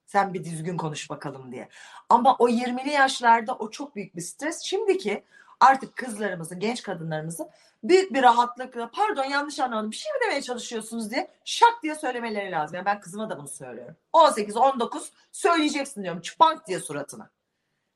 Sen 0.06 0.34
bir 0.34 0.44
düzgün 0.44 0.78
konuş 0.78 1.10
bakalım 1.10 1.52
diye. 1.52 1.70
Ama 2.10 2.36
o 2.40 2.50
20'li 2.50 2.90
yaşlarda 2.90 3.56
o 3.56 3.72
çok 3.72 3.96
büyük 3.96 4.16
bir 4.16 4.22
stres. 4.22 4.62
Şimdiki 4.62 5.24
artık 5.60 5.96
kızlarımızın, 5.96 6.60
genç 6.60 6.82
kadınlarımızın 6.84 7.50
büyük 7.84 8.14
bir 8.14 8.24
rahatlıkla 8.24 8.92
pardon 8.94 9.24
yanlış 9.24 9.60
anladım 9.60 9.92
bir 9.92 9.96
şey 9.96 10.12
mi 10.12 10.20
demeye 10.26 10.42
çalışıyorsunuz 10.42 11.12
diye 11.12 11.32
şak 11.46 11.84
diye 11.84 11.96
söylemeleri 11.96 12.52
lazım. 12.52 12.76
Yani 12.76 12.86
ben 12.86 13.00
kızıma 13.00 13.30
da 13.30 13.38
bunu 13.38 13.48
söylüyorum. 13.48 13.96
18, 14.14 14.58
19 14.58 15.12
söyleyeceksin 15.32 16.04
diyorum 16.04 16.22
çıpank 16.22 16.68
diye 16.68 16.80
suratına. 16.80 17.30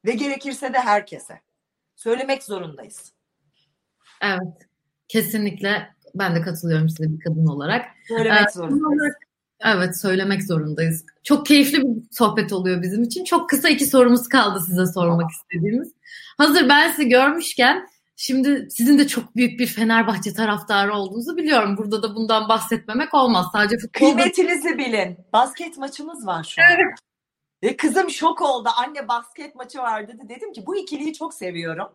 Ve 0.05 0.11
gerekirse 0.11 0.73
de 0.73 0.79
herkese. 0.79 1.41
Söylemek 1.95 2.43
zorundayız. 2.43 3.13
Evet. 4.21 4.67
Kesinlikle 5.07 5.95
ben 6.15 6.35
de 6.35 6.41
katılıyorum 6.41 6.89
size 6.89 7.09
bir 7.09 7.19
kadın 7.19 7.45
olarak. 7.45 7.85
Söylemek 8.07 8.47
ee, 8.47 8.51
zorundayız. 8.51 9.15
Evet 9.59 10.01
söylemek 10.01 10.43
zorundayız. 10.43 11.05
Çok 11.23 11.45
keyifli 11.45 11.81
bir 11.81 12.03
sohbet 12.11 12.53
oluyor 12.53 12.81
bizim 12.81 13.03
için. 13.03 13.23
Çok 13.23 13.49
kısa 13.49 13.69
iki 13.69 13.85
sorumuz 13.85 14.27
kaldı 14.27 14.59
size 14.67 14.85
sormak 14.85 15.31
istediğimiz. 15.31 15.93
Hazır 16.37 16.69
ben 16.69 16.91
sizi 16.91 17.09
görmüşken 17.09 17.87
şimdi 18.15 18.67
sizin 18.71 18.99
de 18.99 19.07
çok 19.07 19.35
büyük 19.35 19.59
bir 19.59 19.67
Fenerbahçe 19.67 20.33
taraftarı 20.33 20.93
olduğunuzu 20.93 21.37
biliyorum. 21.37 21.77
Burada 21.77 22.03
da 22.03 22.15
bundan 22.15 22.49
bahsetmemek 22.49 23.13
olmaz. 23.13 23.45
Sadece 23.51 23.77
futbolda... 23.77 24.15
Kıymetinizi 24.15 24.77
bilin. 24.77 25.17
Basket 25.33 25.77
maçımız 25.77 26.27
var 26.27 26.43
şu 26.43 26.61
an. 26.61 26.67
Evet. 26.71 26.99
Ve 27.65 27.77
kızım 27.77 28.09
şok 28.09 28.41
oldu. 28.41 28.69
Anne 28.77 29.07
basket 29.07 29.55
maçı 29.55 29.79
var 29.79 30.07
dedi. 30.07 30.29
Dedim 30.29 30.53
ki 30.53 30.65
bu 30.65 30.75
ikiliyi 30.75 31.13
çok 31.13 31.33
seviyorum. 31.33 31.87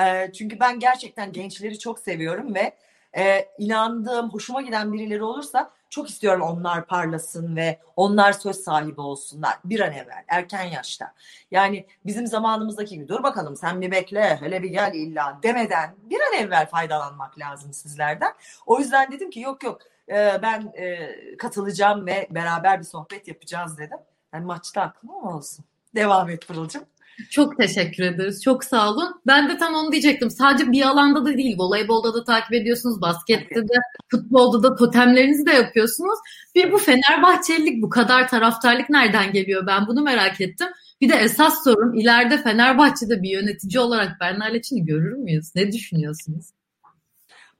Ee, 0.00 0.32
çünkü 0.32 0.60
ben 0.60 0.80
gerçekten 0.80 1.32
gençleri 1.32 1.78
çok 1.78 1.98
seviyorum 1.98 2.54
ve 2.54 2.76
e, 3.16 3.48
inandığım, 3.58 4.30
hoşuma 4.30 4.62
giden 4.62 4.92
birileri 4.92 5.22
olursa 5.22 5.70
çok 5.90 6.10
istiyorum 6.10 6.42
onlar 6.42 6.86
parlasın 6.86 7.56
ve 7.56 7.78
onlar 7.96 8.32
söz 8.32 8.56
sahibi 8.56 9.00
olsunlar 9.00 9.58
bir 9.64 9.80
an 9.80 9.92
evvel 9.92 10.24
erken 10.28 10.64
yaşta. 10.64 11.14
Yani 11.50 11.86
bizim 12.06 12.26
zamanımızdaki 12.26 12.94
gibi 12.94 13.08
dur 13.08 13.22
bakalım 13.22 13.56
sen 13.56 13.80
bir 13.80 13.90
bekle 13.90 14.36
hele 14.36 14.62
bir 14.62 14.70
gel 14.70 14.94
illa 14.94 15.38
demeden 15.42 15.94
bir 16.02 16.20
an 16.20 16.44
evvel 16.44 16.66
faydalanmak 16.66 17.38
lazım 17.38 17.72
sizlerden. 17.72 18.32
O 18.66 18.78
yüzden 18.78 19.12
dedim 19.12 19.30
ki 19.30 19.40
yok 19.40 19.64
yok 19.64 19.78
e, 20.08 20.42
ben 20.42 20.72
e, 20.76 21.10
katılacağım 21.36 22.06
ve 22.06 22.28
beraber 22.30 22.78
bir 22.78 22.84
sohbet 22.84 23.28
yapacağız 23.28 23.78
dedim. 23.78 23.98
Yani 24.34 24.44
maçta 24.44 24.82
aklım 24.82 25.10
olsun. 25.10 25.64
Devam 25.94 26.30
et 26.30 26.48
Pırıl'cığım. 26.48 26.82
Çok 27.30 27.56
teşekkür 27.58 28.04
ederiz. 28.04 28.42
Çok 28.42 28.64
sağ 28.64 28.90
olun. 28.90 29.20
Ben 29.26 29.48
de 29.48 29.58
tam 29.58 29.74
onu 29.74 29.92
diyecektim. 29.92 30.30
Sadece 30.30 30.72
bir 30.72 30.82
alanda 30.82 31.24
da 31.24 31.36
değil. 31.36 31.58
Voleybolda 31.58 32.14
da 32.14 32.24
takip 32.24 32.52
ediyorsunuz. 32.52 33.00
Baskette 33.00 33.62
de, 33.62 33.74
futbolda 34.10 34.62
da 34.62 34.76
totemlerinizi 34.76 35.46
de 35.46 35.52
yapıyorsunuz. 35.52 36.18
Bir 36.54 36.72
bu 36.72 36.78
Fenerbahçelilik, 36.78 37.82
bu 37.82 37.88
kadar 37.88 38.28
taraftarlık 38.28 38.90
nereden 38.90 39.32
geliyor? 39.32 39.66
Ben 39.66 39.86
bunu 39.86 40.02
merak 40.02 40.40
ettim. 40.40 40.68
Bir 41.00 41.08
de 41.08 41.14
esas 41.14 41.64
sorum 41.64 41.94
ileride 41.94 42.42
Fenerbahçe'de 42.42 43.22
bir 43.22 43.30
yönetici 43.30 43.80
olarak 43.80 44.20
Bernal 44.20 44.54
Leçin'i 44.54 44.84
görür 44.84 45.12
müyüz? 45.12 45.54
Ne 45.54 45.72
düşünüyorsunuz? 45.72 46.46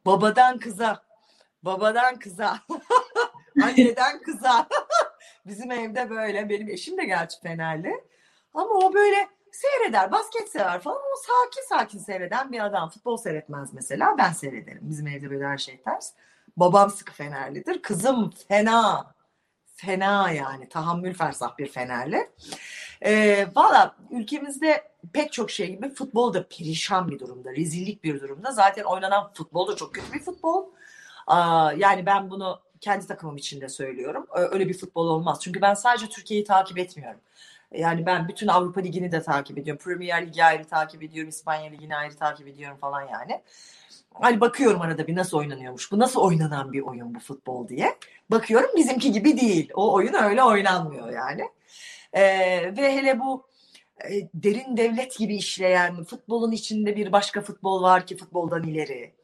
Babadan 0.07 0.59
kıza. 0.59 1.03
Babadan 1.63 2.19
kıza. 2.19 2.61
Anneden 3.63 4.23
kıza. 4.23 4.69
Bizim 5.47 5.71
evde 5.71 6.11
böyle. 6.11 6.49
Benim 6.49 6.69
eşim 6.69 6.99
de 6.99 7.05
gerçi 7.05 7.41
Fenerli. 7.41 8.05
Ama 8.55 8.71
o 8.75 8.95
böyle 8.95 9.29
seyreder, 9.53 10.13
basket 10.13 10.49
sever 10.49 10.81
falan. 10.81 10.99
O 10.99 11.17
sakin 11.17 11.69
sakin 11.69 11.99
seyreden 11.99 12.53
bir 12.53 12.65
adam. 12.65 12.89
Futbol 12.89 13.17
seyretmez 13.17 13.75
mesela. 13.75 14.19
Ben 14.19 14.33
seyrederim. 14.33 14.81
Bizim 14.83 15.07
evde 15.07 15.31
böyle 15.31 15.47
her 15.47 15.59
şey 15.59 15.83
ters. 15.83 16.13
Babam 16.57 16.91
sıkı 16.91 17.13
Fenerlidir. 17.13 17.83
Kızım 17.83 18.31
fena. 18.49 19.15
Fena 19.77 20.31
yani. 20.31 20.69
Tahammül 20.69 21.15
fersah 21.15 21.59
bir 21.59 21.69
Fenerli. 21.69 22.31
Ee, 23.05 23.47
Valla 23.57 23.97
ülkemizde 24.11 24.93
pek 25.13 25.33
çok 25.33 25.51
şey 25.51 25.71
gibi 25.71 25.89
futbol 25.95 26.35
da 26.35 26.49
perişan 26.49 27.09
bir 27.11 27.19
durumda. 27.19 27.53
Rezillik 27.57 28.05
bir 28.05 28.21
durumda. 28.21 28.53
Zaten 28.53 28.85
oynanan 28.85 29.33
futbol 29.35 29.69
da 29.69 29.77
çok 29.77 29.95
kötü 29.95 30.13
bir 30.13 30.21
futbol. 30.21 30.67
Aa, 31.27 31.73
yani 31.77 32.07
ben 32.07 32.31
bunu 32.31 32.61
kendi 32.85 33.07
takımım 33.07 33.37
için 33.37 33.61
de 33.61 33.69
söylüyorum. 33.69 34.27
Öyle 34.53 34.69
bir 34.69 34.79
futbol 34.79 35.07
olmaz. 35.07 35.39
Çünkü 35.43 35.61
ben 35.61 35.75
sadece 35.75 36.09
Türkiye'yi 36.09 36.45
takip 36.45 36.79
etmiyorum. 36.79 37.21
Yani 37.73 38.07
ben 38.07 38.29
bütün 38.29 38.49
Avrupa 38.49 38.81
Ligi'ni 38.81 39.13
de 39.13 39.23
takip 39.23 39.59
ediyorum. 39.59 39.83
Premier 39.85 40.27
Ligi 40.27 40.45
ayrı 40.45 40.65
takip 40.65 41.03
ediyorum. 41.03 41.29
İspanya 41.29 41.71
Ligi'ni 41.71 41.97
ayrı 41.97 42.17
takip 42.17 42.49
ediyorum 42.49 42.77
falan 42.81 43.03
yani. 43.03 43.43
Hani 44.15 44.41
bakıyorum 44.41 44.81
arada 44.81 45.07
bir 45.07 45.17
nasıl 45.17 45.39
oynanıyormuş. 45.39 45.93
Bu 45.93 45.99
nasıl 45.99 46.21
oynanan 46.21 46.73
bir 46.73 46.81
oyun 46.81 47.15
bu 47.15 47.21
futbol 47.21 47.69
diye. 47.69 47.99
Bakıyorum 48.31 48.71
bizimki 48.77 49.13
gibi 49.13 49.41
değil. 49.41 49.71
O 49.75 49.93
oyun 49.93 50.15
öyle 50.15 50.43
oynanmıyor 50.43 51.11
yani. 51.11 51.51
Ee, 52.13 52.23
ve 52.77 52.97
hele 52.97 53.21
bu 53.21 53.47
e, 54.11 54.29
derin 54.35 54.77
devlet 54.77 55.19
gibi 55.19 55.37
işleyen 55.37 56.05
futbolun 56.05 56.53
içinde 56.53 56.97
bir 56.97 57.13
başka 57.13 57.41
futbol 57.41 57.83
var 57.83 58.07
ki 58.07 58.17
futboldan 58.17 58.63
ileri. 58.63 59.15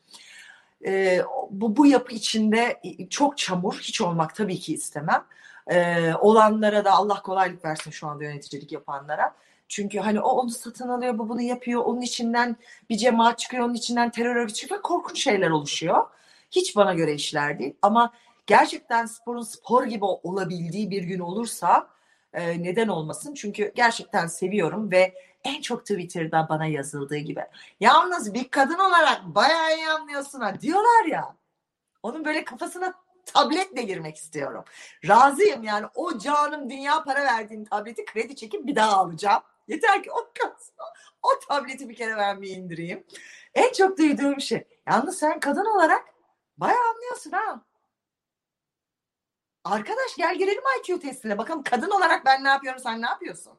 Ee, 0.86 1.23
bu, 1.51 1.77
bu 1.77 1.86
yapı 1.86 2.15
içinde 2.15 2.81
çok 3.11 3.39
çamur 3.39 3.74
hiç 3.74 4.01
olmak 4.01 4.35
tabii 4.35 4.59
ki 4.59 4.74
istemem. 4.74 5.24
Ee, 5.70 6.15
olanlara 6.15 6.85
da 6.85 6.93
Allah 6.93 7.23
kolaylık 7.23 7.65
versin 7.65 7.90
şu 7.90 8.07
anda 8.07 8.24
yöneticilik 8.24 8.73
yapanlara. 8.73 9.35
Çünkü 9.69 9.98
hani 9.98 10.20
o 10.20 10.28
onu 10.28 10.51
satın 10.51 10.89
alıyor, 10.89 11.19
bu 11.19 11.28
bunu 11.28 11.43
yapıyor. 11.43 11.82
Onun 11.85 12.01
içinden 12.01 12.57
bir 12.90 12.97
cemaat 12.97 13.39
çıkıyor, 13.39 13.65
onun 13.65 13.74
içinden 13.74 14.11
terör 14.11 14.36
örgütü 14.36 14.61
çıkıyor. 14.61 14.82
Korkunç 14.82 15.23
şeyler 15.23 15.51
oluşuyor. 15.51 16.07
Hiç 16.51 16.77
bana 16.77 16.94
göre 16.94 17.15
işler 17.15 17.59
değil. 17.59 17.74
Ama 17.82 18.12
gerçekten 18.47 19.07
sporun 19.07 19.43
spor 19.43 19.85
gibi 19.85 20.05
olabildiği 20.05 20.90
bir 20.90 21.02
gün 21.02 21.19
olursa 21.19 21.89
e, 22.32 22.62
neden 22.62 22.89
olmasın? 22.89 23.35
Çünkü 23.35 23.73
gerçekten 23.74 24.27
seviyorum 24.27 24.90
ve 24.90 25.15
en 25.44 25.60
çok 25.60 25.80
Twitter'da 25.80 26.46
bana 26.48 26.66
yazıldığı 26.66 27.16
gibi. 27.16 27.44
Yalnız 27.80 28.34
bir 28.34 28.48
kadın 28.48 28.78
olarak 28.78 29.22
bayağı 29.24 29.76
iyi 29.76 29.88
anlıyorsun 29.90 30.40
ha 30.40 30.60
diyorlar 30.60 31.04
ya. 31.04 31.36
Onun 32.02 32.24
böyle 32.24 32.44
kafasına 32.44 32.94
tabletle 33.26 33.82
girmek 33.82 34.16
istiyorum. 34.16 34.64
Razıyım 35.08 35.62
yani 35.62 35.86
o 35.94 36.18
canım 36.18 36.70
dünya 36.70 37.04
para 37.04 37.24
verdiğim 37.24 37.64
tableti 37.64 38.04
kredi 38.04 38.36
çekip 38.36 38.66
bir 38.66 38.76
daha 38.76 38.96
alacağım. 38.96 39.42
Yeter 39.68 40.02
ki 40.02 40.10
o 40.12 40.18
o 41.22 41.28
tableti 41.48 41.88
bir 41.88 41.94
kere 41.94 42.16
ben 42.16 42.42
bir 42.42 42.48
indireyim. 42.48 43.06
En 43.54 43.72
çok 43.72 43.98
duyduğum 43.98 44.40
şey. 44.40 44.64
Yalnız 44.88 45.18
sen 45.18 45.40
kadın 45.40 45.64
olarak 45.64 46.04
bayağı 46.56 46.90
anlıyorsun 46.90 47.30
ha. 47.30 47.64
Arkadaş 49.64 50.16
gel 50.16 50.38
girelim 50.38 50.62
IQ 50.80 51.00
testine. 51.00 51.38
Bakalım 51.38 51.62
kadın 51.62 51.90
olarak 51.90 52.24
ben 52.24 52.44
ne 52.44 52.48
yapıyorum 52.48 52.80
sen 52.80 53.02
ne 53.02 53.06
yapıyorsun? 53.06 53.58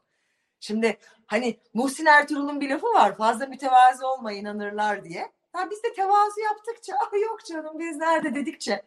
Şimdi 0.62 0.98
hani 1.28 1.60
Muhsin 1.74 2.06
Ertuğrul'un 2.06 2.62
bir 2.62 2.70
lafı 2.70 2.88
var. 2.88 3.18
Fazla 3.18 3.46
mütevazi 3.46 4.06
olma 4.06 4.32
inanırlar 4.32 5.04
diye. 5.04 5.32
Ha 5.54 5.70
biz 5.72 5.84
de 5.84 5.94
tevazu 5.94 6.40
yaptıkça 6.40 6.94
ah 7.02 7.14
yok 7.22 7.46
canım 7.46 7.80
biz 7.80 7.98
nerede 7.98 8.36
dedikçe. 8.36 8.82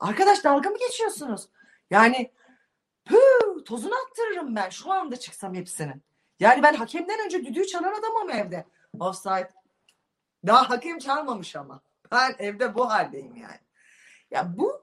Arkadaş 0.00 0.44
dalga 0.44 0.70
mı 0.70 0.78
geçiyorsunuz? 0.78 1.48
Yani 1.90 2.30
püh, 3.04 3.64
tozunu 3.64 3.94
attırırım 3.94 4.56
ben 4.56 4.68
şu 4.68 4.92
anda 4.92 5.16
çıksam 5.16 5.54
hepsinin. 5.54 6.02
Yani 6.40 6.62
ben 6.62 6.74
hakemden 6.74 7.24
önce 7.24 7.44
düdüğü 7.44 7.66
çalan 7.66 7.92
adamım 7.92 8.30
evde. 8.30 8.64
Offside. 9.00 9.50
Daha 10.46 10.70
hakem 10.70 10.98
çalmamış 10.98 11.56
ama. 11.56 11.80
Ben 12.12 12.34
evde 12.38 12.74
bu 12.74 12.90
haldeyim 12.90 13.36
yani. 13.36 13.60
Ya 14.30 14.58
bu 14.58 14.82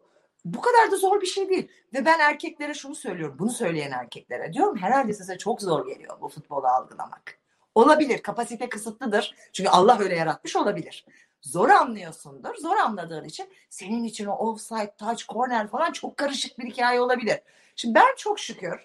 bu 0.54 0.62
kadar 0.62 0.92
da 0.92 0.96
zor 0.96 1.22
bir 1.22 1.28
şey 1.28 1.50
değil. 1.50 1.72
Ve 1.94 2.06
ben 2.06 2.20
erkeklere 2.20 2.74
şunu 2.74 2.96
söylüyorum. 2.96 3.36
Bunu 3.40 3.50
söyleyen 3.50 3.92
erkeklere. 3.92 4.54
Diyorum 4.54 4.78
herhalde 4.78 5.14
size 5.14 5.38
çok 5.38 5.62
zor 5.62 5.88
geliyor 5.88 6.22
bu 6.22 6.30
futbolu 6.30 6.68
algılamak. 6.68 7.40
Olabilir. 7.76 8.24
Kapasite 8.24 8.70
kısıtlıdır. 8.70 9.36
Çünkü 9.54 9.70
Allah 9.70 10.00
öyle 10.00 10.16
yaratmış 10.16 10.56
olabilir. 10.56 11.06
Zor 11.42 11.70
anlıyorsundur. 11.70 12.56
Zor 12.56 12.78
anladığın 12.78 13.24
için 13.24 13.50
senin 13.70 14.04
için 14.04 14.26
o 14.26 14.34
offside, 14.34 14.96
touch, 14.98 15.28
corner 15.28 15.68
falan 15.68 15.92
çok 15.92 16.18
karışık 16.18 16.60
bir 16.60 16.66
hikaye 16.66 17.02
olabilir. 17.02 17.40
Şimdi 17.76 17.96
ben 17.96 18.16
çok 18.18 18.40
şükür 18.40 18.84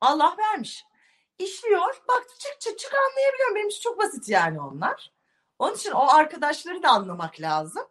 Allah 0.00 0.36
vermiş. 0.38 0.84
İşliyor. 1.38 2.02
Bak 2.08 2.26
çık 2.38 2.60
çık 2.60 2.78
çık 2.78 2.92
anlayabiliyorum. 2.94 3.54
Benim 3.54 3.68
için 3.68 3.80
çok 3.80 3.98
basit 3.98 4.28
yani 4.28 4.60
onlar. 4.60 5.12
Onun 5.58 5.74
için 5.74 5.90
o 5.90 6.08
arkadaşları 6.08 6.82
da 6.82 6.88
anlamak 6.88 7.40
lazım. 7.40 7.86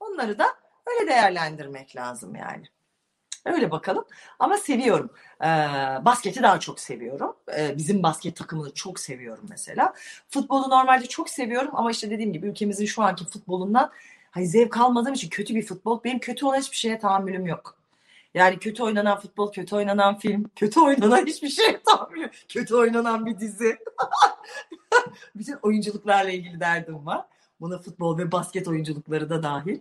Onları 0.00 0.38
da 0.38 0.46
öyle 0.86 1.10
değerlendirmek 1.10 1.96
lazım 1.96 2.34
yani. 2.34 2.64
Öyle 3.46 3.70
bakalım. 3.70 4.04
Ama 4.38 4.58
seviyorum. 4.58 5.10
Ee, 5.42 5.46
basketi 6.04 6.42
daha 6.42 6.60
çok 6.60 6.80
seviyorum. 6.80 7.36
Ee, 7.58 7.74
bizim 7.76 8.02
basket 8.02 8.36
takımını 8.36 8.74
çok 8.74 9.00
seviyorum 9.00 9.46
mesela. 9.48 9.94
Futbolu 10.28 10.70
normalde 10.70 11.06
çok 11.06 11.30
seviyorum 11.30 11.70
ama 11.72 11.90
işte 11.90 12.10
dediğim 12.10 12.32
gibi 12.32 12.46
ülkemizin 12.46 12.86
şu 12.86 13.02
anki 13.02 13.24
futbolundan 13.24 13.90
hani 14.30 14.46
zevk 14.46 14.76
almadığım 14.76 15.14
için 15.14 15.28
kötü 15.28 15.54
bir 15.54 15.66
futbol. 15.66 16.04
Benim 16.04 16.18
kötü 16.18 16.46
olan 16.46 16.58
hiçbir 16.58 16.76
şeye 16.76 16.98
tahammülüm 16.98 17.46
yok. 17.46 17.76
Yani 18.34 18.58
kötü 18.58 18.82
oynanan 18.82 19.20
futbol, 19.20 19.52
kötü 19.52 19.76
oynanan 19.76 20.18
film, 20.18 20.50
kötü 20.56 20.80
oynanan 20.80 21.26
hiçbir 21.26 21.48
şeye 21.48 21.82
tahammülüm. 21.82 22.30
Kötü 22.48 22.74
oynanan 22.74 23.26
bir 23.26 23.38
dizi. 23.38 23.78
Bütün 25.36 25.56
oyunculuklarla 25.62 26.30
ilgili 26.30 26.60
derdim 26.60 27.06
var. 27.06 27.24
Buna 27.60 27.78
futbol 27.78 28.18
ve 28.18 28.32
basket 28.32 28.68
oyunculukları 28.68 29.30
da 29.30 29.42
dahil. 29.42 29.80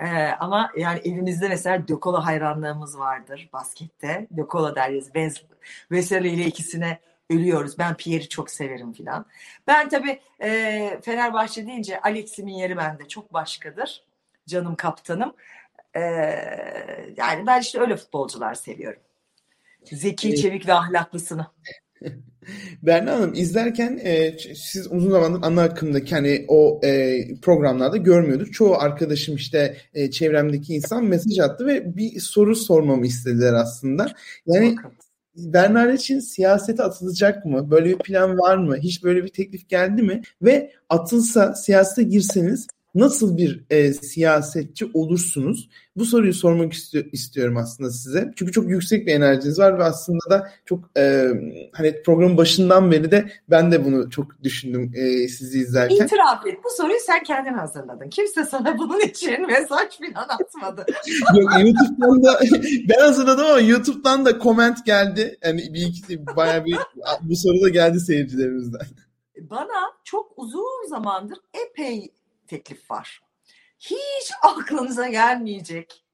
Ee, 0.00 0.28
ama 0.40 0.72
yani 0.76 1.00
evimizde 1.04 1.48
mesela 1.48 1.88
Dökola 1.88 2.26
hayranlığımız 2.26 2.98
vardır 2.98 3.48
baskette. 3.52 4.26
Dökola 4.36 4.74
deriz. 4.74 5.14
Bez, 5.14 5.42
Veseli 5.90 6.28
ile 6.28 6.44
ikisine 6.46 7.00
ölüyoruz. 7.30 7.78
Ben 7.78 7.94
Pierre'i 7.94 8.28
çok 8.28 8.50
severim 8.50 8.92
filan. 8.92 9.26
Ben 9.66 9.88
tabii 9.88 10.20
e, 10.42 11.00
Fenerbahçe 11.02 11.66
deyince 11.66 12.00
Alex'imin 12.00 12.52
yeri 12.52 12.76
bende 12.76 13.08
çok 13.08 13.32
başkadır. 13.32 14.04
Canım 14.46 14.74
kaptanım. 14.76 15.34
E, 15.96 16.00
yani 17.16 17.46
ben 17.46 17.60
işte 17.60 17.80
öyle 17.80 17.96
futbolcular 17.96 18.54
seviyorum. 18.54 19.02
Zeki, 19.84 20.36
çevik 20.36 20.68
ve 20.68 20.74
ahlaklısını. 20.74 21.46
Berna 22.82 23.12
Hanım 23.12 23.34
izlerken 23.34 24.00
e, 24.04 24.38
siz 24.54 24.92
uzun 24.92 25.10
zamandır 25.10 25.40
ana 25.42 25.62
akımdaki 25.62 26.14
hani 26.14 26.44
o 26.48 26.80
e, 26.84 27.20
programlarda 27.42 27.96
görmüyorduk. 27.96 28.52
Çoğu 28.52 28.74
arkadaşım 28.74 29.36
işte 29.36 29.76
e, 29.94 30.10
çevremdeki 30.10 30.74
insan 30.74 31.04
mesaj 31.04 31.38
attı 31.38 31.66
ve 31.66 31.96
bir 31.96 32.20
soru 32.20 32.56
sormamı 32.56 33.06
istediler 33.06 33.52
aslında. 33.52 34.06
Yani 34.46 34.76
Bernard 35.36 35.94
için 35.94 36.20
siyasete 36.20 36.82
atılacak 36.82 37.44
mı? 37.44 37.70
Böyle 37.70 37.90
bir 37.90 37.98
plan 37.98 38.38
var 38.38 38.56
mı? 38.56 38.76
Hiç 38.76 39.04
böyle 39.04 39.24
bir 39.24 39.28
teklif 39.28 39.68
geldi 39.68 40.02
mi? 40.02 40.22
Ve 40.42 40.72
atılsa 40.88 41.54
siyasete 41.54 42.02
girseniz 42.02 42.66
nasıl 42.94 43.36
bir 43.36 43.64
e, 43.70 43.92
siyasetçi 43.92 44.90
olursunuz? 44.94 45.68
Bu 45.96 46.04
soruyu 46.04 46.34
sormak 46.34 46.72
istiyor, 46.72 47.04
istiyorum 47.12 47.56
aslında 47.56 47.90
size. 47.90 48.32
Çünkü 48.36 48.52
çok 48.52 48.70
yüksek 48.70 49.06
bir 49.06 49.12
enerjiniz 49.12 49.58
var 49.58 49.78
ve 49.78 49.84
aslında 49.84 50.30
da 50.30 50.50
çok 50.64 50.90
e, 50.96 51.28
hani 51.72 52.02
programın 52.02 52.36
başından 52.36 52.90
beri 52.90 53.10
de 53.10 53.30
ben 53.50 53.72
de 53.72 53.84
bunu 53.84 54.10
çok 54.10 54.42
düşündüm 54.42 54.92
e, 54.94 55.28
sizi 55.28 55.58
izlerken. 55.58 56.04
İtiraf 56.06 56.46
et. 56.46 56.58
Bu 56.64 56.68
soruyu 56.76 56.98
sen 57.06 57.22
kendin 57.22 57.52
hazırladın. 57.52 58.08
Kimse 58.08 58.44
sana 58.44 58.78
bunun 58.78 59.00
için 59.00 59.46
mesaj 59.46 59.88
falan 59.98 60.28
atmadı. 60.28 60.86
Yok 61.34 61.52
YouTube'dan 61.60 62.22
da 62.22 62.40
ben 62.88 63.00
hazırladım 63.00 63.46
ama 63.46 63.60
YouTube'dan 63.60 64.24
da 64.24 64.38
comment 64.38 64.86
geldi. 64.86 65.38
Yani 65.44 65.60
bir 65.74 65.86
iki 65.86 66.26
bayağı 66.36 66.64
bir 66.64 66.76
bu 67.20 67.36
soru 67.36 67.62
da 67.62 67.68
geldi 67.68 68.00
seyircilerimizden. 68.00 68.86
Bana 69.40 69.92
çok 70.04 70.32
uzun 70.36 70.88
zamandır 70.88 71.38
epey 71.54 72.12
teklif 72.50 72.90
var. 72.90 73.20
Hiç 73.78 74.32
aklınıza 74.42 75.08
gelmeyecek 75.08 76.04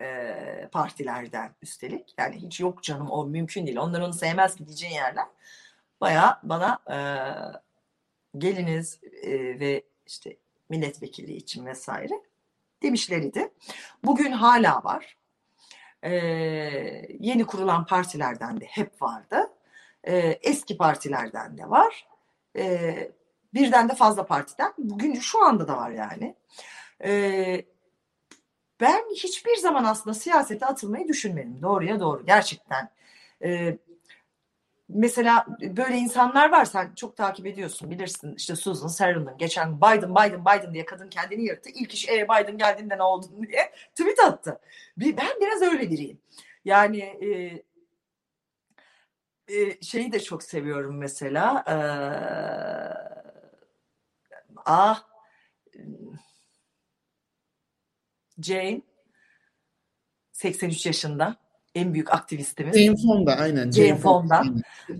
e, 0.00 0.68
partilerden 0.72 1.54
üstelik. 1.62 2.14
Yani 2.18 2.36
hiç 2.36 2.60
yok 2.60 2.82
canım 2.82 3.10
o 3.10 3.26
mümkün 3.26 3.66
değil. 3.66 3.78
Onlar 3.78 4.00
onu 4.00 4.12
sevmez 4.12 4.56
ki 4.56 4.66
diyeceğin 4.66 4.94
yerler. 4.94 5.26
Baya 6.00 6.40
bana 6.42 6.78
e, 6.90 6.98
geliniz 8.38 9.00
e, 9.22 9.30
ve 9.60 9.82
işte 10.06 10.36
milletvekili 10.68 11.32
için 11.32 11.66
vesaire 11.66 12.14
demişleriydi. 12.82 13.52
Bugün 14.04 14.32
hala 14.32 14.84
var. 14.84 15.16
E, 16.02 16.10
yeni 17.20 17.46
kurulan 17.46 17.86
partilerden 17.86 18.60
de 18.60 18.64
hep 18.64 19.02
vardı. 19.02 19.52
E, 20.04 20.16
eski 20.42 20.76
partilerden 20.76 21.58
de 21.58 21.70
var. 21.70 22.08
E, 22.56 23.12
birden 23.56 23.88
de 23.88 23.94
fazla 23.94 24.26
partiden. 24.26 24.72
Bugün 24.78 25.14
şu 25.14 25.44
anda 25.44 25.68
da 25.68 25.76
var 25.76 25.90
yani. 25.90 26.34
Ee, 27.04 27.64
ben 28.80 29.04
hiçbir 29.14 29.56
zaman 29.56 29.84
aslında 29.84 30.14
siyasete 30.14 30.66
atılmayı 30.66 31.08
düşünmedim. 31.08 31.62
Doğruya 31.62 32.00
doğru. 32.00 32.26
Gerçekten. 32.26 32.90
Ee, 33.42 33.78
mesela 34.88 35.46
böyle 35.60 35.96
insanlar 35.96 36.50
var 36.50 36.64
sen 36.64 36.94
çok 36.94 37.16
takip 37.16 37.46
ediyorsun 37.46 37.90
bilirsin 37.90 38.34
işte 38.34 38.56
Susan 38.56 38.88
Sarandon 38.88 39.38
geçen 39.38 39.76
Biden 39.76 40.14
Biden 40.14 40.44
Biden 40.44 40.74
diye 40.74 40.84
kadın 40.84 41.08
kendini 41.08 41.44
yırttı. 41.44 41.70
İlk 41.74 41.94
iş 41.94 42.08
e, 42.08 42.24
Biden 42.24 42.58
geldiğinde 42.58 42.98
ne 42.98 43.02
oldu 43.02 43.26
diye 43.48 43.72
tweet 43.94 44.18
attı. 44.18 44.60
Ben 44.96 45.40
biraz 45.40 45.62
öyle 45.62 45.90
biriyim. 45.90 46.18
Yani 46.64 46.98
e, 46.98 47.62
e, 49.48 49.80
şeyi 49.82 50.12
de 50.12 50.20
çok 50.20 50.42
seviyorum 50.42 50.98
mesela. 50.98 51.64
E, 51.68 51.76
ah 54.66 55.02
Jane 58.42 58.82
83 60.32 60.86
yaşında 60.86 61.36
en 61.74 61.94
büyük 61.94 62.14
aktivistimiz. 62.14 62.76
Jane 62.78 62.96
Fonda 62.96 63.36
aynen. 63.36 63.70
Jane, 63.70 63.88
Jane 63.88 63.98
Fonda. 63.98 64.42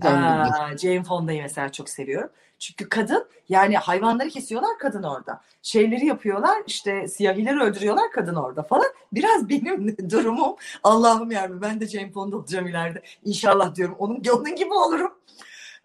Aa, 0.01 0.77
Jane 0.77 1.03
Fonda'yı 1.03 1.41
mesela 1.41 1.71
çok 1.71 1.89
seviyorum. 1.89 2.29
Çünkü 2.59 2.89
kadın 2.89 3.29
yani 3.49 3.77
hayvanları 3.77 4.29
kesiyorlar 4.29 4.79
kadın 4.79 5.03
orada. 5.03 5.41
Şeyleri 5.61 6.05
yapıyorlar 6.05 6.63
işte 6.67 7.07
siyahileri 7.07 7.59
öldürüyorlar 7.59 8.11
kadın 8.11 8.35
orada 8.35 8.63
falan. 8.63 8.87
Biraz 9.13 9.49
benim 9.49 9.97
durumum 10.09 10.55
Allah'ım 10.83 11.31
yarabbim 11.31 11.61
ben 11.61 11.81
de 11.81 11.87
Jane 11.87 12.11
Fonda 12.11 12.37
olacağım 12.37 12.67
ileride. 12.67 13.01
İnşallah 13.23 13.75
diyorum 13.75 13.95
onun, 13.99 14.23
onun 14.31 14.55
gibi 14.55 14.73
olurum. 14.73 15.13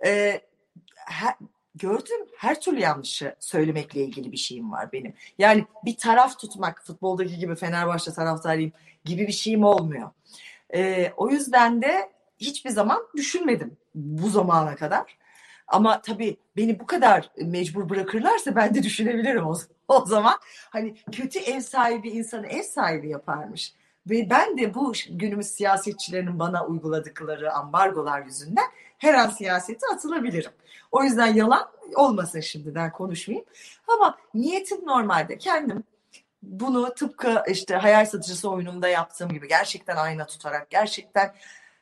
Ee, 0.04 0.40
her, 0.96 1.34
gördüm 1.74 2.26
her 2.36 2.60
türlü 2.60 2.80
yanlışı 2.80 3.34
söylemekle 3.40 4.00
ilgili 4.00 4.32
bir 4.32 4.36
şeyim 4.36 4.72
var 4.72 4.92
benim. 4.92 5.14
Yani 5.38 5.66
bir 5.84 5.96
taraf 5.96 6.38
tutmak 6.38 6.82
futboldaki 6.84 7.38
gibi 7.38 7.54
Fenerbahçe 7.54 8.12
taraftarıyım 8.12 8.72
gibi 9.04 9.26
bir 9.26 9.32
şeyim 9.32 9.64
olmuyor. 9.64 10.10
E, 10.74 11.12
o 11.16 11.30
yüzden 11.30 11.82
de 11.82 12.12
hiçbir 12.38 12.70
zaman 12.70 13.02
düşünmedim 13.16 13.76
bu 13.94 14.28
zamana 14.28 14.76
kadar. 14.76 15.18
Ama 15.66 16.00
tabii 16.00 16.36
beni 16.56 16.80
bu 16.80 16.86
kadar 16.86 17.30
mecbur 17.36 17.88
bırakırlarsa 17.88 18.56
ben 18.56 18.74
de 18.74 18.82
düşünebilirim 18.82 19.46
o, 19.46 19.56
o 19.88 20.04
zaman. 20.04 20.34
Hani 20.70 20.94
kötü 21.12 21.38
ev 21.38 21.60
sahibi 21.60 22.10
insanı 22.10 22.46
ev 22.46 22.62
sahibi 22.62 23.08
yaparmış. 23.08 23.74
Ve 24.10 24.30
ben 24.30 24.58
de 24.58 24.74
bu 24.74 24.92
günümüz 25.10 25.46
siyasetçilerinin 25.46 26.38
bana 26.38 26.66
uyguladıkları 26.66 27.52
ambargolar 27.52 28.22
yüzünden 28.22 28.64
her 29.02 29.14
an 29.14 29.30
siyasete 29.30 29.86
atılabilirim. 29.94 30.50
O 30.92 31.04
yüzden 31.04 31.34
yalan 31.34 31.68
olmasın 31.94 32.40
şimdiden 32.40 32.92
konuşmayayım. 32.92 33.46
Ama 33.88 34.18
niyetim 34.34 34.86
normalde 34.86 35.38
kendim 35.38 35.84
bunu 36.42 36.94
tıpkı 36.94 37.42
işte 37.48 37.74
hayal 37.76 38.06
satıcısı 38.06 38.50
oyununda 38.50 38.88
yaptığım 38.88 39.28
gibi 39.32 39.48
gerçekten 39.48 39.96
ayna 39.96 40.26
tutarak 40.26 40.70
gerçekten 40.70 41.34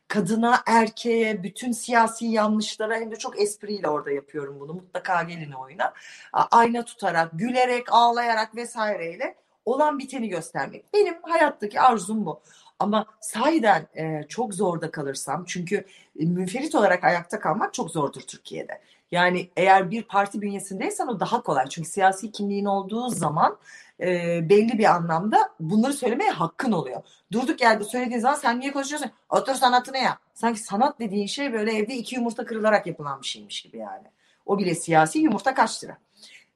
kadına, 0.09 0.63
erkeğe, 0.67 1.43
bütün 1.43 1.73
siyasi 1.73 2.27
yanlışlara 2.27 2.97
hem 2.97 3.11
de 3.11 3.17
çok 3.17 3.41
espriyle 3.41 3.89
orada 3.89 4.11
yapıyorum 4.11 4.61
bunu. 4.61 4.75
Mutlaka 4.75 5.23
gelin 5.23 5.53
oyuna. 5.53 5.93
Ayna 6.33 6.85
tutarak, 6.85 7.31
gülerek, 7.33 7.87
ağlayarak 7.91 8.57
vesaireyle 8.57 9.35
olan 9.65 9.99
biteni 9.99 10.29
göstermek. 10.29 10.95
Benim 10.95 11.23
hayattaki 11.23 11.81
arzum 11.81 12.27
bu. 12.27 12.43
Ama 12.81 13.07
sahiden 13.21 13.87
e, 13.97 14.23
çok 14.29 14.55
zorda 14.55 14.91
kalırsam 14.91 15.45
çünkü 15.47 15.85
e, 16.19 16.25
münferit 16.25 16.75
olarak 16.75 17.05
ayakta 17.05 17.41
kalmak 17.41 17.75
çok 17.75 17.91
zordur 17.91 18.21
Türkiye'de. 18.21 18.81
Yani 19.11 19.51
eğer 19.57 19.91
bir 19.91 20.03
parti 20.03 20.41
bünyesindeysen 20.41 21.07
o 21.07 21.21
daha 21.21 21.43
kolay. 21.43 21.67
Çünkü 21.69 21.89
siyasi 21.89 22.33
kimliğin 22.33 22.65
olduğu 22.65 23.09
zaman 23.09 23.59
e, 24.01 24.41
belli 24.49 24.79
bir 24.79 24.85
anlamda 24.85 25.51
bunları 25.61 25.93
söylemeye 25.93 26.31
hakkın 26.31 26.73
oluyor. 26.73 27.03
Durduk 27.33 27.61
yerde 27.61 27.85
söylediğin 27.85 28.21
zaman 28.21 28.37
sen 28.37 28.61
niye 28.61 28.73
konuşuyorsun? 28.73 29.11
Otur 29.31 29.55
sanatını 29.55 29.99
ya. 29.99 30.19
Sanki 30.35 30.61
sanat 30.61 31.01
dediğin 31.01 31.27
şey 31.27 31.53
böyle 31.53 31.77
evde 31.77 31.95
iki 31.95 32.15
yumurta 32.15 32.45
kırılarak 32.45 32.87
yapılan 32.87 33.23
bir 33.23 33.27
şeymiş 33.27 33.63
gibi 33.63 33.79
yani. 33.79 34.07
O 34.47 34.59
bile 34.59 34.75
siyasi 34.75 35.19
yumurta 35.19 35.55
kaç 35.55 35.85
lira? 35.85 35.99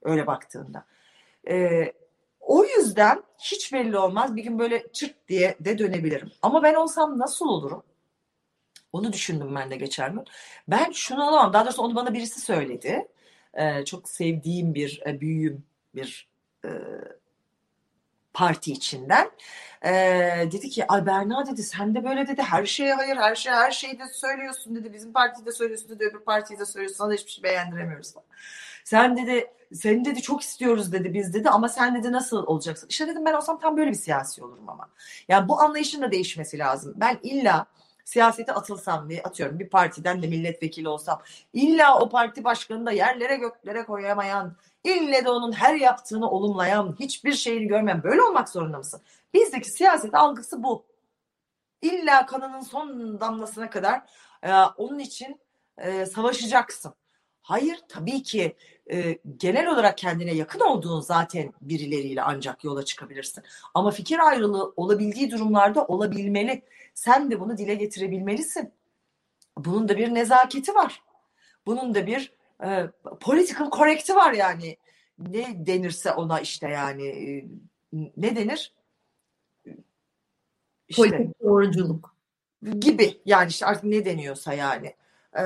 Öyle 0.03 0.27
baktığında. 0.27 0.85
E, 1.49 1.85
o 2.47 2.65
yüzden 2.65 3.23
hiç 3.39 3.73
belli 3.73 3.99
olmaz. 3.99 4.37
Bir 4.37 4.43
gün 4.43 4.59
böyle 4.59 4.93
çırt 4.93 5.29
diye 5.29 5.57
de 5.61 5.79
dönebilirim. 5.79 6.33
Ama 6.43 6.63
ben 6.63 6.75
olsam 6.75 7.19
nasıl 7.19 7.49
olurum? 7.49 7.83
Onu 8.93 9.13
düşündüm 9.13 9.55
ben 9.55 9.71
de 9.71 9.77
geçen 9.77 10.13
gün. 10.13 10.25
Ben 10.69 10.93
şunu 10.93 11.29
alamam. 11.29 11.53
Daha 11.53 11.65
doğrusu 11.65 11.83
onu 11.83 11.95
bana 11.95 12.15
birisi 12.15 12.41
söyledi. 12.41 13.09
Ee, 13.55 13.85
çok 13.85 14.09
sevdiğim 14.09 14.75
bir 14.75 15.03
e, 15.07 15.21
büyüğüm 15.21 15.65
bir 15.95 16.29
e, 16.65 16.69
parti 18.35 18.73
içinden. 18.73 19.31
Ee, 19.85 20.49
dedi 20.53 20.71
ki 20.71 20.87
ay 20.87 21.07
Berna 21.07 21.47
dedi 21.47 21.63
sen 21.63 21.95
de 21.95 22.05
böyle 22.05 22.27
dedi 22.29 22.43
her 22.43 22.67
şeye 22.67 22.95
hayır 22.95 23.17
her 23.17 23.35
şey 23.35 23.53
her 23.53 23.71
şeyi 23.71 23.99
de 23.99 24.09
söylüyorsun 24.13 24.77
dedi. 24.77 24.93
Bizim 24.93 25.13
partide 25.13 25.53
söylüyorsun 25.53 25.89
dedi 25.89 26.05
öbür 26.05 26.21
partiyi 26.21 26.59
de 26.59 26.67
söylüyorsun. 26.67 26.97
Sana 26.97 27.13
hiçbir 27.13 27.31
şey 27.31 27.45
beğendiremiyoruz. 27.45 28.15
Sen 28.85 29.17
dedi 29.17 29.51
seni 29.73 30.05
dedi 30.05 30.23
çok 30.23 30.43
istiyoruz 30.43 30.93
dedi 30.93 31.15
biz 31.15 31.35
dedi 31.35 31.51
ama 31.51 31.69
sen 31.69 31.95
dedi 31.95 32.13
nasıl 32.13 32.47
olacaksın? 32.47 32.89
İşte 32.89 33.09
dedim 33.09 33.25
ben 33.25 33.33
olsam 33.33 33.61
tam 33.61 33.77
böyle 33.77 33.91
bir 33.91 33.97
siyasi 33.97 34.45
olurum 34.45 34.69
ama. 34.69 34.89
Yani 35.29 35.49
bu 35.49 35.61
anlayışın 35.61 36.03
da 36.03 36.11
değişmesi 36.13 36.59
lazım. 36.59 36.95
Ben 36.97 37.19
illa 37.23 37.67
siyasete 38.05 38.53
atılsam 38.53 39.11
diye 39.11 39.23
atıyorum 39.23 39.59
bir 39.59 39.69
partiden 39.69 40.23
de 40.23 40.27
milletvekili 40.27 40.89
olsam 40.89 41.23
illa 41.53 41.99
o 41.99 42.09
parti 42.09 42.45
başkanını 42.45 42.87
da 42.87 42.93
yerlere 42.93 43.37
göklere 43.37 43.85
koyamayan 43.85 44.57
ille 44.85 45.25
de 45.25 45.31
onun 45.31 45.53
her 45.53 45.75
yaptığını 45.75 46.31
olumlayan 46.31 46.97
hiçbir 47.01 47.33
şeyini 47.33 47.67
görmeyen 47.67 48.03
böyle 48.03 48.23
olmak 48.23 48.49
zorunda 48.49 48.79
mısın? 48.79 49.01
Bizdeki 49.35 49.71
siyaset 49.71 50.15
algısı 50.15 50.63
bu. 50.63 50.85
İlla 51.83 52.27
kanının 52.27 52.61
son 52.61 53.21
damlasına 53.21 53.71
kadar 53.71 54.03
e, 54.43 54.53
onun 54.55 54.99
için 54.99 55.41
e, 55.79 56.07
savaşacaksın. 56.07 56.95
Hayır 57.43 57.79
tabii 57.89 58.23
ki 58.23 58.57
e, 58.91 59.19
genel 59.37 59.67
olarak 59.67 59.99
kendine 59.99 60.35
yakın 60.35 60.61
olduğun 60.61 61.01
zaten 61.01 61.53
birileriyle 61.61 62.23
ancak 62.23 62.65
yola 62.65 62.85
çıkabilirsin. 62.85 63.45
Ama 63.75 63.91
fikir 63.91 64.19
ayrılığı 64.19 64.73
olabildiği 64.77 65.31
durumlarda 65.31 65.85
olabilmeli. 65.85 66.63
Sen 66.95 67.31
de 67.31 67.41
bunu 67.41 67.59
dile 67.59 67.75
getirebilmelisin. 67.75 68.73
Bunun 69.59 69.89
da 69.89 69.97
bir 69.97 70.15
nezaketi 70.15 70.75
var. 70.75 71.03
Bunun 71.67 71.95
da 71.95 72.07
bir 72.07 72.33
e, 72.65 72.87
political 73.21 73.71
correct'i 73.71 74.17
var 74.17 74.33
yani. 74.33 74.77
Ne 75.19 75.67
denirse 75.67 76.13
ona 76.13 76.41
işte 76.41 76.69
yani 76.69 77.07
e, 77.07 77.45
ne 78.17 78.37
denir? 78.37 78.73
İşte, 80.89 81.03
Politik 81.03 81.41
doğruculuk. 81.43 82.15
Gibi 82.79 83.21
yani 83.25 83.49
işte 83.49 83.67
artık 83.67 83.85
ne 83.85 84.05
deniyorsa 84.05 84.55
yani. 84.55 84.95
Ee, 85.39 85.43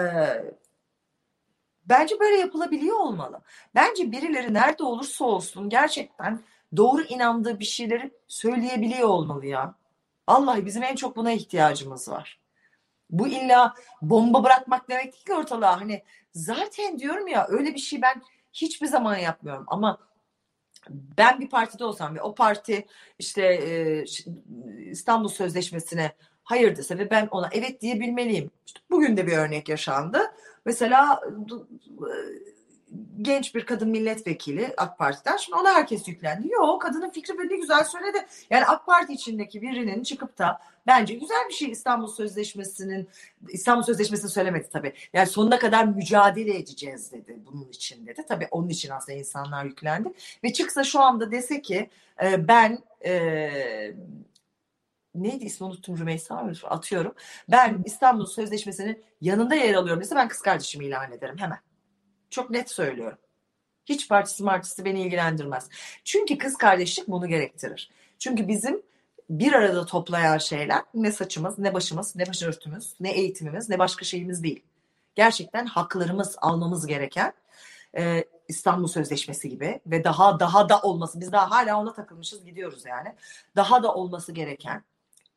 bence 1.88 2.20
böyle 2.20 2.36
yapılabiliyor 2.36 2.96
olmalı. 3.00 3.40
Bence 3.74 4.12
birileri 4.12 4.54
nerede 4.54 4.82
olursa 4.82 5.24
olsun 5.24 5.68
gerçekten 5.68 6.40
doğru 6.76 7.02
inandığı 7.02 7.60
bir 7.60 7.64
şeyleri 7.64 8.10
söyleyebiliyor 8.28 9.08
olmalı 9.08 9.46
ya. 9.46 9.74
Vallahi 10.28 10.66
bizim 10.66 10.82
en 10.82 10.94
çok 10.94 11.16
buna 11.16 11.32
ihtiyacımız 11.32 12.08
var. 12.08 12.40
Bu 13.10 13.28
illa 13.28 13.74
bomba 14.02 14.44
bırakmak 14.44 14.88
demek 14.88 15.12
değil 15.12 15.24
ki 15.24 15.34
ortalığa. 15.34 15.80
Hani 15.80 16.02
zaten 16.34 16.98
diyorum 16.98 17.28
ya 17.28 17.46
öyle 17.48 17.74
bir 17.74 17.80
şey 17.80 18.02
ben 18.02 18.22
hiçbir 18.52 18.86
zaman 18.86 19.16
yapmıyorum 19.16 19.64
ama 19.66 19.98
ben 20.90 21.40
bir 21.40 21.48
partide 21.48 21.84
olsam 21.84 22.14
ve 22.14 22.22
o 22.22 22.34
parti 22.34 22.86
işte 23.18 23.42
e, 23.42 24.04
İstanbul 24.90 25.28
Sözleşmesi'ne 25.28 26.12
hayır 26.44 26.76
dese 26.76 26.98
ve 26.98 27.10
ben 27.10 27.28
ona 27.30 27.48
evet 27.52 27.80
diyebilmeliyim. 27.80 28.50
İşte 28.66 28.80
bugün 28.90 29.16
de 29.16 29.26
bir 29.26 29.32
örnek 29.32 29.68
yaşandı. 29.68 30.18
Mesela 30.64 31.20
genç 33.22 33.54
bir 33.54 33.66
kadın 33.66 33.88
milletvekili 33.88 34.74
AK 34.76 34.98
Parti'den. 34.98 35.36
Şimdi 35.36 35.58
ona 35.58 35.74
herkes 35.74 36.08
yüklendi. 36.08 36.48
Yok 36.48 36.82
kadının 36.82 37.10
fikri 37.10 37.38
böyle 37.38 37.56
güzel 37.56 37.84
söyledi. 37.84 38.26
Yani 38.50 38.66
AK 38.66 38.86
Parti 38.86 39.12
içindeki 39.12 39.62
birinin 39.62 40.02
çıkıp 40.02 40.38
da 40.38 40.60
bence 40.86 41.14
güzel 41.14 41.48
bir 41.48 41.54
şey 41.54 41.70
İstanbul 41.70 42.06
Sözleşmesi'nin 42.06 43.08
İstanbul 43.48 43.82
Sözleşmesi'ni 43.82 44.30
söylemedi 44.30 44.68
tabii. 44.72 44.92
Yani 45.12 45.26
sonuna 45.26 45.58
kadar 45.58 45.84
mücadele 45.84 46.58
edeceğiz 46.58 47.12
dedi 47.12 47.38
bunun 47.52 47.68
için 47.68 48.06
dedi. 48.06 48.24
Tabii 48.28 48.48
onun 48.50 48.68
için 48.68 48.90
aslında 48.90 49.18
insanlar 49.18 49.64
yüklendi. 49.64 50.12
Ve 50.44 50.52
çıksa 50.52 50.84
şu 50.84 51.00
anda 51.00 51.32
dese 51.32 51.62
ki 51.62 51.90
e, 52.22 52.48
ben 52.48 52.78
e, 53.04 53.94
neydi 55.14 55.44
ismi 55.44 55.66
unuttum 55.66 55.98
Rümeysa 55.98 56.42
mı? 56.42 56.52
Atıyorum. 56.64 57.14
Ben 57.50 57.82
İstanbul 57.84 58.26
Sözleşmesi'nin 58.26 59.02
yanında 59.20 59.54
yer 59.54 59.74
alıyorum 59.74 60.02
dese 60.02 60.16
ben 60.16 60.28
kız 60.28 60.40
kardeşimi 60.42 60.84
ilan 60.84 61.12
ederim 61.12 61.38
hemen. 61.38 61.58
Çok 62.30 62.50
net 62.50 62.70
söylüyorum. 62.70 63.18
Hiç 63.86 64.08
partisi 64.08 64.42
martisi 64.42 64.84
beni 64.84 65.02
ilgilendirmez. 65.02 65.68
Çünkü 66.04 66.38
kız 66.38 66.56
kardeşlik 66.56 67.08
bunu 67.08 67.26
gerektirir. 67.28 67.90
Çünkü 68.18 68.48
bizim 68.48 68.82
bir 69.30 69.52
arada 69.52 69.86
toplayan 69.86 70.38
şeyler 70.38 70.82
ne 70.94 71.12
saçımız, 71.12 71.58
ne 71.58 71.74
başımız, 71.74 72.16
ne 72.16 72.26
başörtümüz, 72.26 72.94
ne 73.00 73.10
eğitimimiz, 73.10 73.68
ne 73.68 73.78
başka 73.78 74.04
şeyimiz 74.04 74.42
değil. 74.42 74.62
Gerçekten 75.14 75.66
haklarımız 75.66 76.36
almamız 76.38 76.86
gereken 76.86 77.32
e, 77.96 78.24
İstanbul 78.48 78.88
Sözleşmesi 78.88 79.48
gibi 79.48 79.80
ve 79.86 80.04
daha 80.04 80.40
daha 80.40 80.68
da 80.68 80.80
olması 80.80 81.20
biz 81.20 81.32
daha 81.32 81.50
hala 81.50 81.80
ona 81.80 81.92
takılmışız 81.92 82.44
gidiyoruz 82.44 82.86
yani. 82.86 83.14
Daha 83.56 83.82
da 83.82 83.94
olması 83.94 84.32
gereken 84.32 84.82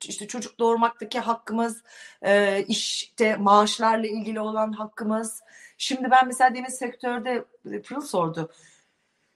işte 0.05 0.27
çocuk 0.27 0.59
doğurmaktaki 0.59 1.19
hakkımız, 1.19 1.83
e, 2.21 2.63
işte 2.67 3.35
maaşlarla 3.35 4.07
ilgili 4.07 4.39
olan 4.39 4.71
hakkımız. 4.71 5.41
Şimdi 5.77 6.11
ben 6.11 6.27
mesela 6.27 6.55
demin 6.55 6.69
sektörde 6.69 7.45
Pırıl 7.83 8.01
sordu. 8.01 8.51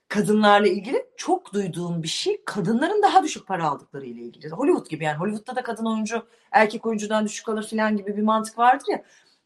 Kadınlarla 0.07 0.67
ilgili 0.67 1.05
çok 1.17 1.53
duyduğum 1.53 2.03
bir 2.03 2.07
şey 2.07 2.41
kadınların 2.45 3.03
daha 3.03 3.23
düşük 3.23 3.47
para 3.47 3.67
aldıkları 3.67 4.05
ile 4.05 4.21
ilgili. 4.21 4.49
Hollywood 4.49 4.89
gibi 4.89 5.03
yani 5.03 5.17
Hollywood'da 5.17 5.55
da 5.55 5.63
kadın 5.63 5.85
oyuncu 5.85 6.27
erkek 6.51 6.85
oyuncudan 6.85 7.25
düşük 7.25 7.49
alır 7.49 7.67
falan 7.67 7.97
gibi 7.97 8.17
bir 8.17 8.21
mantık 8.21 8.57
vardır 8.57 8.85
ya. 8.89 9.03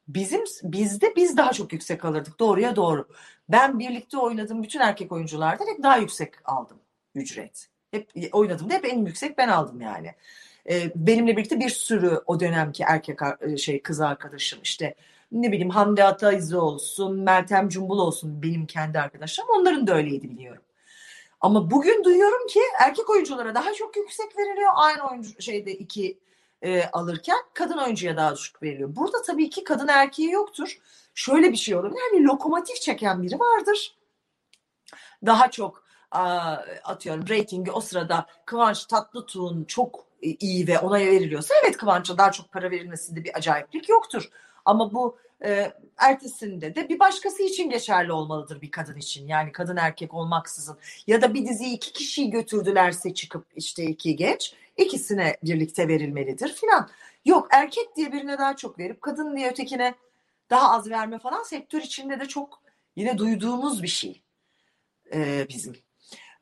Bizim 0.07 0.43
bizde 0.63 1.15
biz 1.15 1.37
daha 1.37 1.53
çok 1.53 1.73
yüksek 1.73 2.05
alırdık 2.05 2.39
doğruya 2.39 2.75
doğru. 2.75 3.07
Ben 3.49 3.79
birlikte 3.79 4.17
oynadığım 4.17 4.63
bütün 4.63 4.79
erkek 4.79 5.11
oyunculardan 5.11 5.67
hep 5.67 5.83
daha 5.83 5.97
yüksek 5.97 6.33
aldım 6.45 6.77
ücret. 7.15 7.69
Hep 7.91 8.11
oynadım 8.31 8.69
da 8.69 8.73
hep 8.73 8.85
en 8.85 9.05
yüksek 9.05 9.37
ben 9.37 9.47
aldım 9.47 9.81
yani. 9.81 10.15
Ee, 10.69 10.91
benimle 10.95 11.37
birlikte 11.37 11.59
bir 11.59 11.69
sürü 11.69 12.21
o 12.25 12.39
dönemki 12.39 12.83
erkek 12.83 13.19
e, 13.41 13.57
şey 13.57 13.81
kız 13.81 14.01
arkadaşım 14.01 14.59
işte 14.63 14.95
ne 15.31 15.51
bileyim 15.51 15.69
Hande 15.69 16.03
Ataizi 16.03 16.57
olsun, 16.57 17.19
Meltem 17.19 17.69
Cumbul 17.69 17.99
olsun 17.99 18.43
benim 18.43 18.65
kendi 18.65 18.99
arkadaşlarım 18.99 19.49
onların 19.49 19.87
da 19.87 19.95
öyleydi 19.95 20.29
biliyorum. 20.29 20.63
Ama 21.41 21.71
bugün 21.71 22.03
duyuyorum 22.03 22.47
ki 22.47 22.59
erkek 22.79 23.09
oyunculara 23.09 23.55
daha 23.55 23.73
çok 23.73 23.97
yüksek 23.97 24.37
veriliyor. 24.37 24.71
Aynı 24.75 25.09
oyuncu 25.09 25.41
şeyde 25.41 25.73
iki 25.73 26.19
e, 26.61 26.83
alırken 26.83 27.37
kadın 27.53 27.77
oyuncuya 27.77 28.17
daha 28.17 28.35
düşük 28.35 28.63
veriliyor. 28.63 28.95
Burada 28.95 29.21
tabii 29.21 29.49
ki 29.49 29.63
kadın 29.63 29.87
erkeği 29.87 30.31
yoktur. 30.31 30.79
Şöyle 31.15 31.51
bir 31.51 31.57
şey 31.57 31.75
olabilir. 31.75 32.01
Yani 32.13 32.25
lokomotif 32.25 32.81
çeken 32.81 33.23
biri 33.23 33.39
vardır. 33.39 33.95
Daha 35.25 35.51
çok 35.51 35.83
atıyorum 36.83 37.27
reytingi 37.27 37.71
o 37.71 37.81
sırada 37.81 38.25
Kıvanç 38.45 38.85
Tatlıtuğ'un 38.85 39.63
çok 39.63 40.08
iyi 40.21 40.67
ve 40.67 40.79
ona 40.79 40.99
veriliyorsa 40.99 41.53
evet 41.63 41.77
Kıvanç'a 41.77 42.17
daha 42.17 42.31
çok 42.31 42.51
para 42.51 42.71
verilmesinde 42.71 43.23
bir 43.23 43.37
acayiplik 43.37 43.89
yoktur. 43.89 44.29
Ama 44.65 44.93
bu 44.93 45.17
e, 45.43 45.73
ertesinde 45.97 46.75
de 46.75 46.89
bir 46.89 46.99
başkası 46.99 47.43
için 47.43 47.69
geçerli 47.69 48.11
olmalıdır 48.11 48.61
bir 48.61 48.71
kadın 48.71 48.97
için. 48.97 49.27
Yani 49.27 49.51
kadın 49.51 49.77
erkek 49.77 50.13
olmaksızın. 50.13 50.77
Ya 51.07 51.21
da 51.21 51.33
bir 51.33 51.45
diziyi 51.45 51.75
iki 51.75 51.93
kişiyi 51.93 52.29
götürdülerse 52.29 53.13
çıkıp 53.13 53.45
işte 53.55 53.83
iki 53.83 54.15
geç 54.15 54.55
ikisine 54.77 55.37
birlikte 55.43 55.87
verilmelidir 55.87 56.53
filan. 56.53 56.89
Yok 57.25 57.47
erkek 57.51 57.95
diye 57.95 58.11
birine 58.11 58.37
daha 58.37 58.55
çok 58.55 58.79
verip 58.79 59.01
kadın 59.01 59.35
diye 59.35 59.49
ötekine 59.49 59.95
daha 60.49 60.71
az 60.71 60.89
verme 60.89 61.19
falan 61.19 61.43
sektör 61.43 61.81
içinde 61.81 62.19
de 62.19 62.25
çok 62.25 62.61
yine 62.95 63.17
duyduğumuz 63.17 63.83
bir 63.83 63.87
şey 63.87 64.21
ee, 65.13 65.45
bizim. 65.49 65.75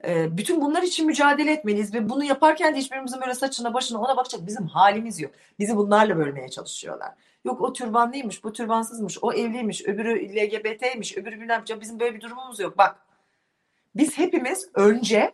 Ee, 0.05 0.37
bütün 0.37 0.61
bunlar 0.61 0.83
için 0.83 1.05
mücadele 1.05 1.51
etmeliyiz 1.51 1.93
ve 1.93 2.09
bunu 2.09 2.23
yaparken 2.23 2.75
de 2.75 2.79
hiçbirimizin 2.79 3.21
böyle 3.21 3.33
saçına 3.33 3.73
başına 3.73 3.99
ona 3.99 4.17
bakacak 4.17 4.47
bizim 4.47 4.67
halimiz 4.67 5.19
yok. 5.19 5.31
Bizi 5.59 5.77
bunlarla 5.77 6.17
bölmeye 6.17 6.49
çalışıyorlar. 6.49 7.13
Yok 7.45 7.61
o 7.61 7.73
türbanlıymış, 7.73 8.43
bu 8.43 8.53
türbansızmış, 8.53 9.17
o 9.21 9.33
evliymiş, 9.33 9.85
öbürü 9.85 10.35
LGBT'ymiş, 10.35 11.17
öbürü 11.17 11.41
bilmem 11.41 11.63
ne. 11.69 11.81
Bizim 11.81 11.99
böyle 11.99 12.15
bir 12.15 12.21
durumumuz 12.21 12.59
yok. 12.59 12.77
Bak 12.77 12.99
biz 13.95 14.17
hepimiz 14.17 14.69
önce 14.73 15.31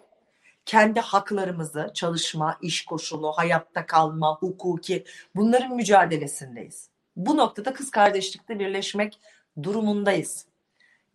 kendi 0.66 1.00
haklarımızı, 1.00 1.92
çalışma, 1.94 2.58
iş 2.62 2.86
koşulu, 2.86 3.32
hayatta 3.32 3.86
kalma, 3.86 4.38
hukuki 4.40 5.04
bunların 5.36 5.76
mücadelesindeyiz. 5.76 6.90
Bu 7.16 7.38
noktada 7.38 7.74
kız 7.74 7.92
kardeşlikte 7.92 8.60
birleşmek 8.60 9.20
durumundayız. 9.64 10.46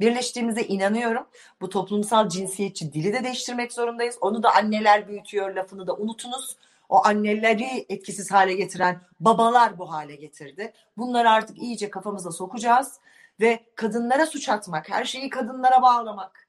Birleştiğimize 0.00 0.62
inanıyorum. 0.62 1.26
Bu 1.60 1.68
toplumsal 1.68 2.28
cinsiyetçi 2.28 2.92
dili 2.92 3.12
de 3.12 3.24
değiştirmek 3.24 3.72
zorundayız. 3.72 4.18
Onu 4.20 4.42
da 4.42 4.54
anneler 4.54 5.08
büyütüyor 5.08 5.54
lafını 5.54 5.86
da 5.86 5.96
unutunuz. 5.96 6.56
O 6.88 7.06
anneleri 7.06 7.86
etkisiz 7.88 8.30
hale 8.30 8.54
getiren 8.54 9.00
babalar 9.20 9.78
bu 9.78 9.92
hale 9.92 10.14
getirdi. 10.14 10.72
Bunları 10.96 11.30
artık 11.30 11.58
iyice 11.58 11.90
kafamıza 11.90 12.32
sokacağız 12.32 13.00
ve 13.40 13.66
kadınlara 13.74 14.26
suç 14.26 14.48
atmak, 14.48 14.90
her 14.90 15.04
şeyi 15.04 15.30
kadınlara 15.30 15.82
bağlamak. 15.82 16.48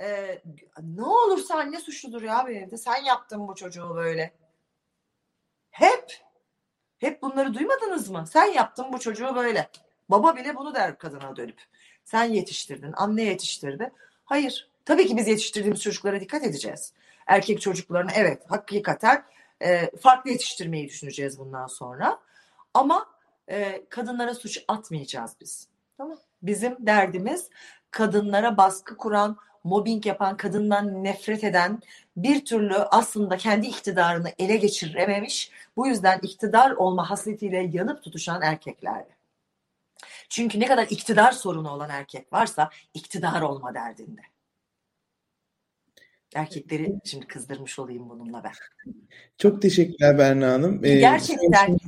Ee, 0.00 0.42
ne 0.82 1.04
olursa 1.04 1.54
anne 1.54 1.80
suçludur 1.80 2.22
ya 2.22 2.44
benim 2.46 2.70
de. 2.70 2.76
Sen 2.76 3.04
yaptın 3.04 3.48
bu 3.48 3.54
çocuğu 3.54 3.94
böyle. 3.94 4.34
Hep. 5.70 6.26
Hep 6.98 7.22
bunları 7.22 7.54
duymadınız 7.54 8.10
mı? 8.10 8.24
Sen 8.26 8.46
yaptın 8.46 8.92
bu 8.92 9.00
çocuğu 9.00 9.34
böyle. 9.34 9.70
Baba 10.08 10.36
bile 10.36 10.56
bunu 10.56 10.74
der 10.74 10.98
kadına 10.98 11.36
dönüp. 11.36 11.62
Sen 12.06 12.24
yetiştirdin, 12.24 12.94
anne 12.96 13.22
yetiştirdi. 13.22 13.90
Hayır. 14.24 14.68
Tabii 14.84 15.06
ki 15.06 15.16
biz 15.16 15.28
yetiştirdiğimiz 15.28 15.82
çocuklara 15.82 16.20
dikkat 16.20 16.44
edeceğiz. 16.44 16.92
Erkek 17.26 17.60
çocuklarını 17.60 18.10
evet 18.14 18.42
hakikaten 18.48 19.24
e, 19.62 19.90
farklı 20.00 20.30
yetiştirmeyi 20.30 20.88
düşüneceğiz 20.88 21.38
bundan 21.38 21.66
sonra. 21.66 22.18
Ama 22.74 23.06
e, 23.48 23.84
kadınlara 23.88 24.34
suç 24.34 24.64
atmayacağız 24.68 25.32
biz. 25.40 25.68
Tamam. 25.98 26.18
Bizim 26.42 26.76
derdimiz 26.86 27.50
kadınlara 27.90 28.56
baskı 28.56 28.96
kuran, 28.96 29.36
mobbing 29.64 30.06
yapan, 30.06 30.36
kadından 30.36 31.04
nefret 31.04 31.44
eden, 31.44 31.80
bir 32.16 32.44
türlü 32.44 32.76
aslında 32.76 33.36
kendi 33.36 33.66
iktidarını 33.66 34.32
ele 34.38 34.56
geçirememiş, 34.56 35.50
bu 35.76 35.86
yüzden 35.86 36.18
iktidar 36.22 36.70
olma 36.70 37.10
hasretiyle 37.10 37.70
yanıp 37.72 38.02
tutuşan 38.02 38.42
erkeklerle. 38.42 39.15
Çünkü 40.28 40.60
ne 40.60 40.66
kadar 40.66 40.86
iktidar 40.90 41.32
sorunu 41.32 41.70
olan 41.70 41.90
erkek 41.90 42.32
varsa 42.32 42.70
iktidar 42.94 43.42
olma 43.42 43.74
derdinde. 43.74 44.20
Erkekleri 46.34 46.94
şimdi 47.04 47.26
kızdırmış 47.26 47.78
olayım 47.78 48.10
bununla 48.10 48.44
ben. 48.44 48.52
Çok 49.38 49.62
teşekkürler 49.62 50.18
Berna 50.18 50.52
Hanım. 50.52 50.84
Ee, 50.84 50.94
Gerçekten 50.98 51.78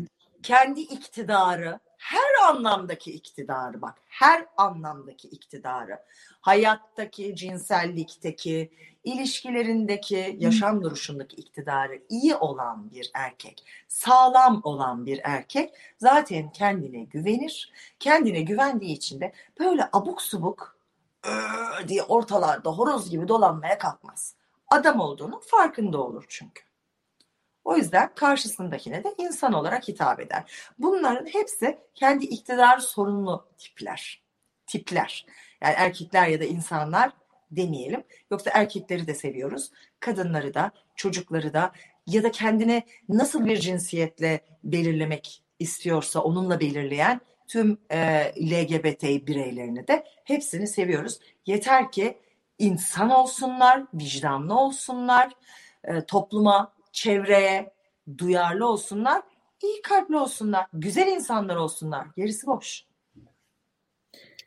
kendi 0.43 0.81
iktidarı, 0.81 1.79
her 1.99 2.49
anlamdaki 2.49 3.13
iktidarı 3.13 3.83
bak, 3.83 3.95
her 4.07 4.47
anlamdaki 4.57 5.29
iktidarı, 5.29 5.99
hayattaki, 6.41 7.37
cinsellikteki, 7.37 8.73
ilişkilerindeki, 9.15 10.37
yaşam 10.39 10.83
duruşundaki 10.83 11.37
iktidarı 11.37 12.03
iyi 12.09 12.35
olan 12.35 12.91
bir 12.91 13.11
erkek, 13.15 13.65
sağlam 13.89 14.61
olan 14.65 15.07
bir 15.07 15.21
erkek 15.25 15.75
zaten 15.99 16.53
kendine 16.53 17.05
güvenir. 17.05 17.73
Kendine 18.01 18.41
güvendiği 18.41 18.97
için 18.97 19.21
de 19.21 19.33
böyle 19.61 19.89
abuk 19.93 20.23
subuk 20.23 20.79
diye 21.89 22.03
ortalarda 22.03 22.71
horoz 22.71 23.11
gibi 23.11 23.29
dolanmaya 23.29 23.79
kalkmaz. 23.79 24.35
Adam 24.69 25.01
olduğunun 25.01 25.41
farkında 25.41 26.03
olur 26.03 26.25
çünkü. 26.29 26.63
O 27.65 27.77
yüzden 27.77 28.15
karşısındakine 28.15 29.05
de 29.05 29.15
insan 29.19 29.53
olarak 29.53 29.89
hitap 29.89 30.21
eder. 30.21 30.73
Bunların 30.79 31.27
hepsi 31.27 31.79
kendi 31.95 32.25
iktidar 32.25 32.79
sorunlu 32.79 33.49
tipler. 33.59 34.23
Tipler. 34.67 35.27
Yani 35.63 35.75
erkekler 35.77 36.29
ya 36.29 36.41
da 36.41 36.45
insanlar 36.45 37.13
demeyelim. 37.51 38.05
Yoksa 38.31 38.51
erkekleri 38.55 39.07
de 39.07 39.15
seviyoruz. 39.15 39.71
Kadınları 40.01 40.55
da, 40.55 40.73
çocukları 40.97 41.53
da 41.53 41.73
ya 42.07 42.23
da 42.23 42.31
kendine 42.31 42.83
nasıl 43.09 43.47
bir 43.47 43.57
cinsiyetle 43.57 44.41
belirlemek 44.65 45.43
istiyorsa 45.59 46.21
onunla 46.21 46.61
belirleyen 46.61 47.21
tüm 47.49 47.79
e, 47.91 47.99
LGBT 48.41 49.03
bireylerini 49.03 49.89
de 49.89 50.05
hepsini 50.25 50.67
seviyoruz. 50.67 51.19
Yeter 51.47 51.93
ki 51.93 52.19
insan 52.59 53.11
olsunlar, 53.11 53.85
vicdanlı 53.95 54.61
olsunlar, 54.61 55.33
e, 55.85 56.05
topluma, 56.05 56.73
çevreye 56.93 57.75
duyarlı 58.19 58.69
olsunlar, 58.69 59.23
iyi 59.63 59.83
kalpli 59.83 60.17
olsunlar, 60.17 60.67
güzel 60.73 61.07
insanlar 61.07 61.57
olsunlar. 61.57 62.07
Gerisi 62.17 62.47
boş. 62.47 62.85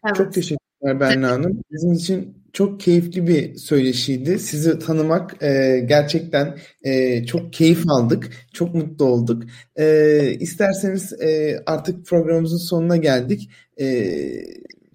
Evet. 0.05 0.15
Çok 0.15 0.33
teşekkürler 0.81 0.99
Berna 0.99 1.31
Hanım. 1.31 1.63
Bizim 1.71 1.93
için 1.93 2.37
çok 2.53 2.79
keyifli 2.79 3.27
bir 3.27 3.55
söyleşiydi. 3.55 4.39
Sizi 4.39 4.79
tanımak 4.79 5.43
e, 5.43 5.79
gerçekten 5.85 6.57
e, 6.83 7.25
çok 7.25 7.53
keyif 7.53 7.89
aldık. 7.89 8.31
Çok 8.53 8.75
mutlu 8.75 9.05
olduk. 9.05 9.43
E, 9.75 10.35
isterseniz 10.39 11.21
e, 11.21 11.59
artık 11.65 12.05
programımızın 12.05 12.57
sonuna 12.57 12.97
geldik. 12.97 13.49
E, 13.79 14.15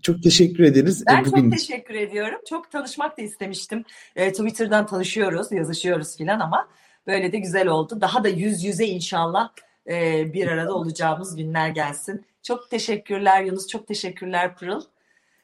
çok 0.02 0.22
teşekkür 0.22 0.64
ederiz. 0.64 1.04
Ben 1.06 1.24
Bugün... 1.24 1.50
çok 1.50 1.58
teşekkür 1.58 1.94
ediyorum. 1.94 2.38
Çok 2.48 2.70
tanışmak 2.70 3.18
da 3.18 3.22
istemiştim. 3.22 3.84
E, 4.16 4.32
Twitter'dan 4.32 4.86
tanışıyoruz, 4.86 5.52
yazışıyoruz 5.52 6.16
filan 6.16 6.40
ama 6.40 6.68
böyle 7.06 7.32
de 7.32 7.38
güzel 7.38 7.68
oldu. 7.68 8.00
Daha 8.00 8.24
da 8.24 8.28
yüz 8.28 8.64
yüze 8.64 8.86
inşallah 8.86 9.50
e, 9.90 10.24
bir 10.32 10.46
arada 10.46 10.74
olacağımız 10.74 11.36
günler 11.36 11.68
gelsin. 11.68 12.26
Çok 12.42 12.70
teşekkürler 12.70 13.42
Yunus, 13.42 13.66
çok 13.66 13.86
teşekkürler 13.86 14.56
Pırıl. 14.56 14.82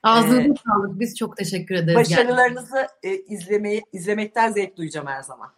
Ağzınıza 0.02 0.40
ee, 0.40 0.54
sağlık. 0.66 1.00
Biz 1.00 1.16
çok 1.16 1.36
teşekkür 1.36 1.74
ederiz. 1.74 1.96
Başarılarınızı 1.96 2.86
e, 3.02 3.16
izlemeyi, 3.16 3.82
izlemekten 3.92 4.52
zevk 4.52 4.76
duyacağım 4.76 5.06
her 5.06 5.22
zaman. 5.22 5.48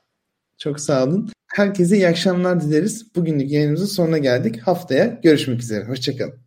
Çok 0.58 0.80
sağ 0.80 1.04
olun. 1.04 1.30
Herkese 1.46 1.96
iyi 1.96 2.08
akşamlar 2.08 2.60
dileriz. 2.60 3.14
Bugünlük 3.16 3.50
yayınımızın 3.50 3.86
sonuna 3.86 4.18
geldik. 4.18 4.60
Haftaya 4.60 5.06
görüşmek 5.06 5.60
üzere. 5.60 5.84
Hoşçakalın. 5.84 6.43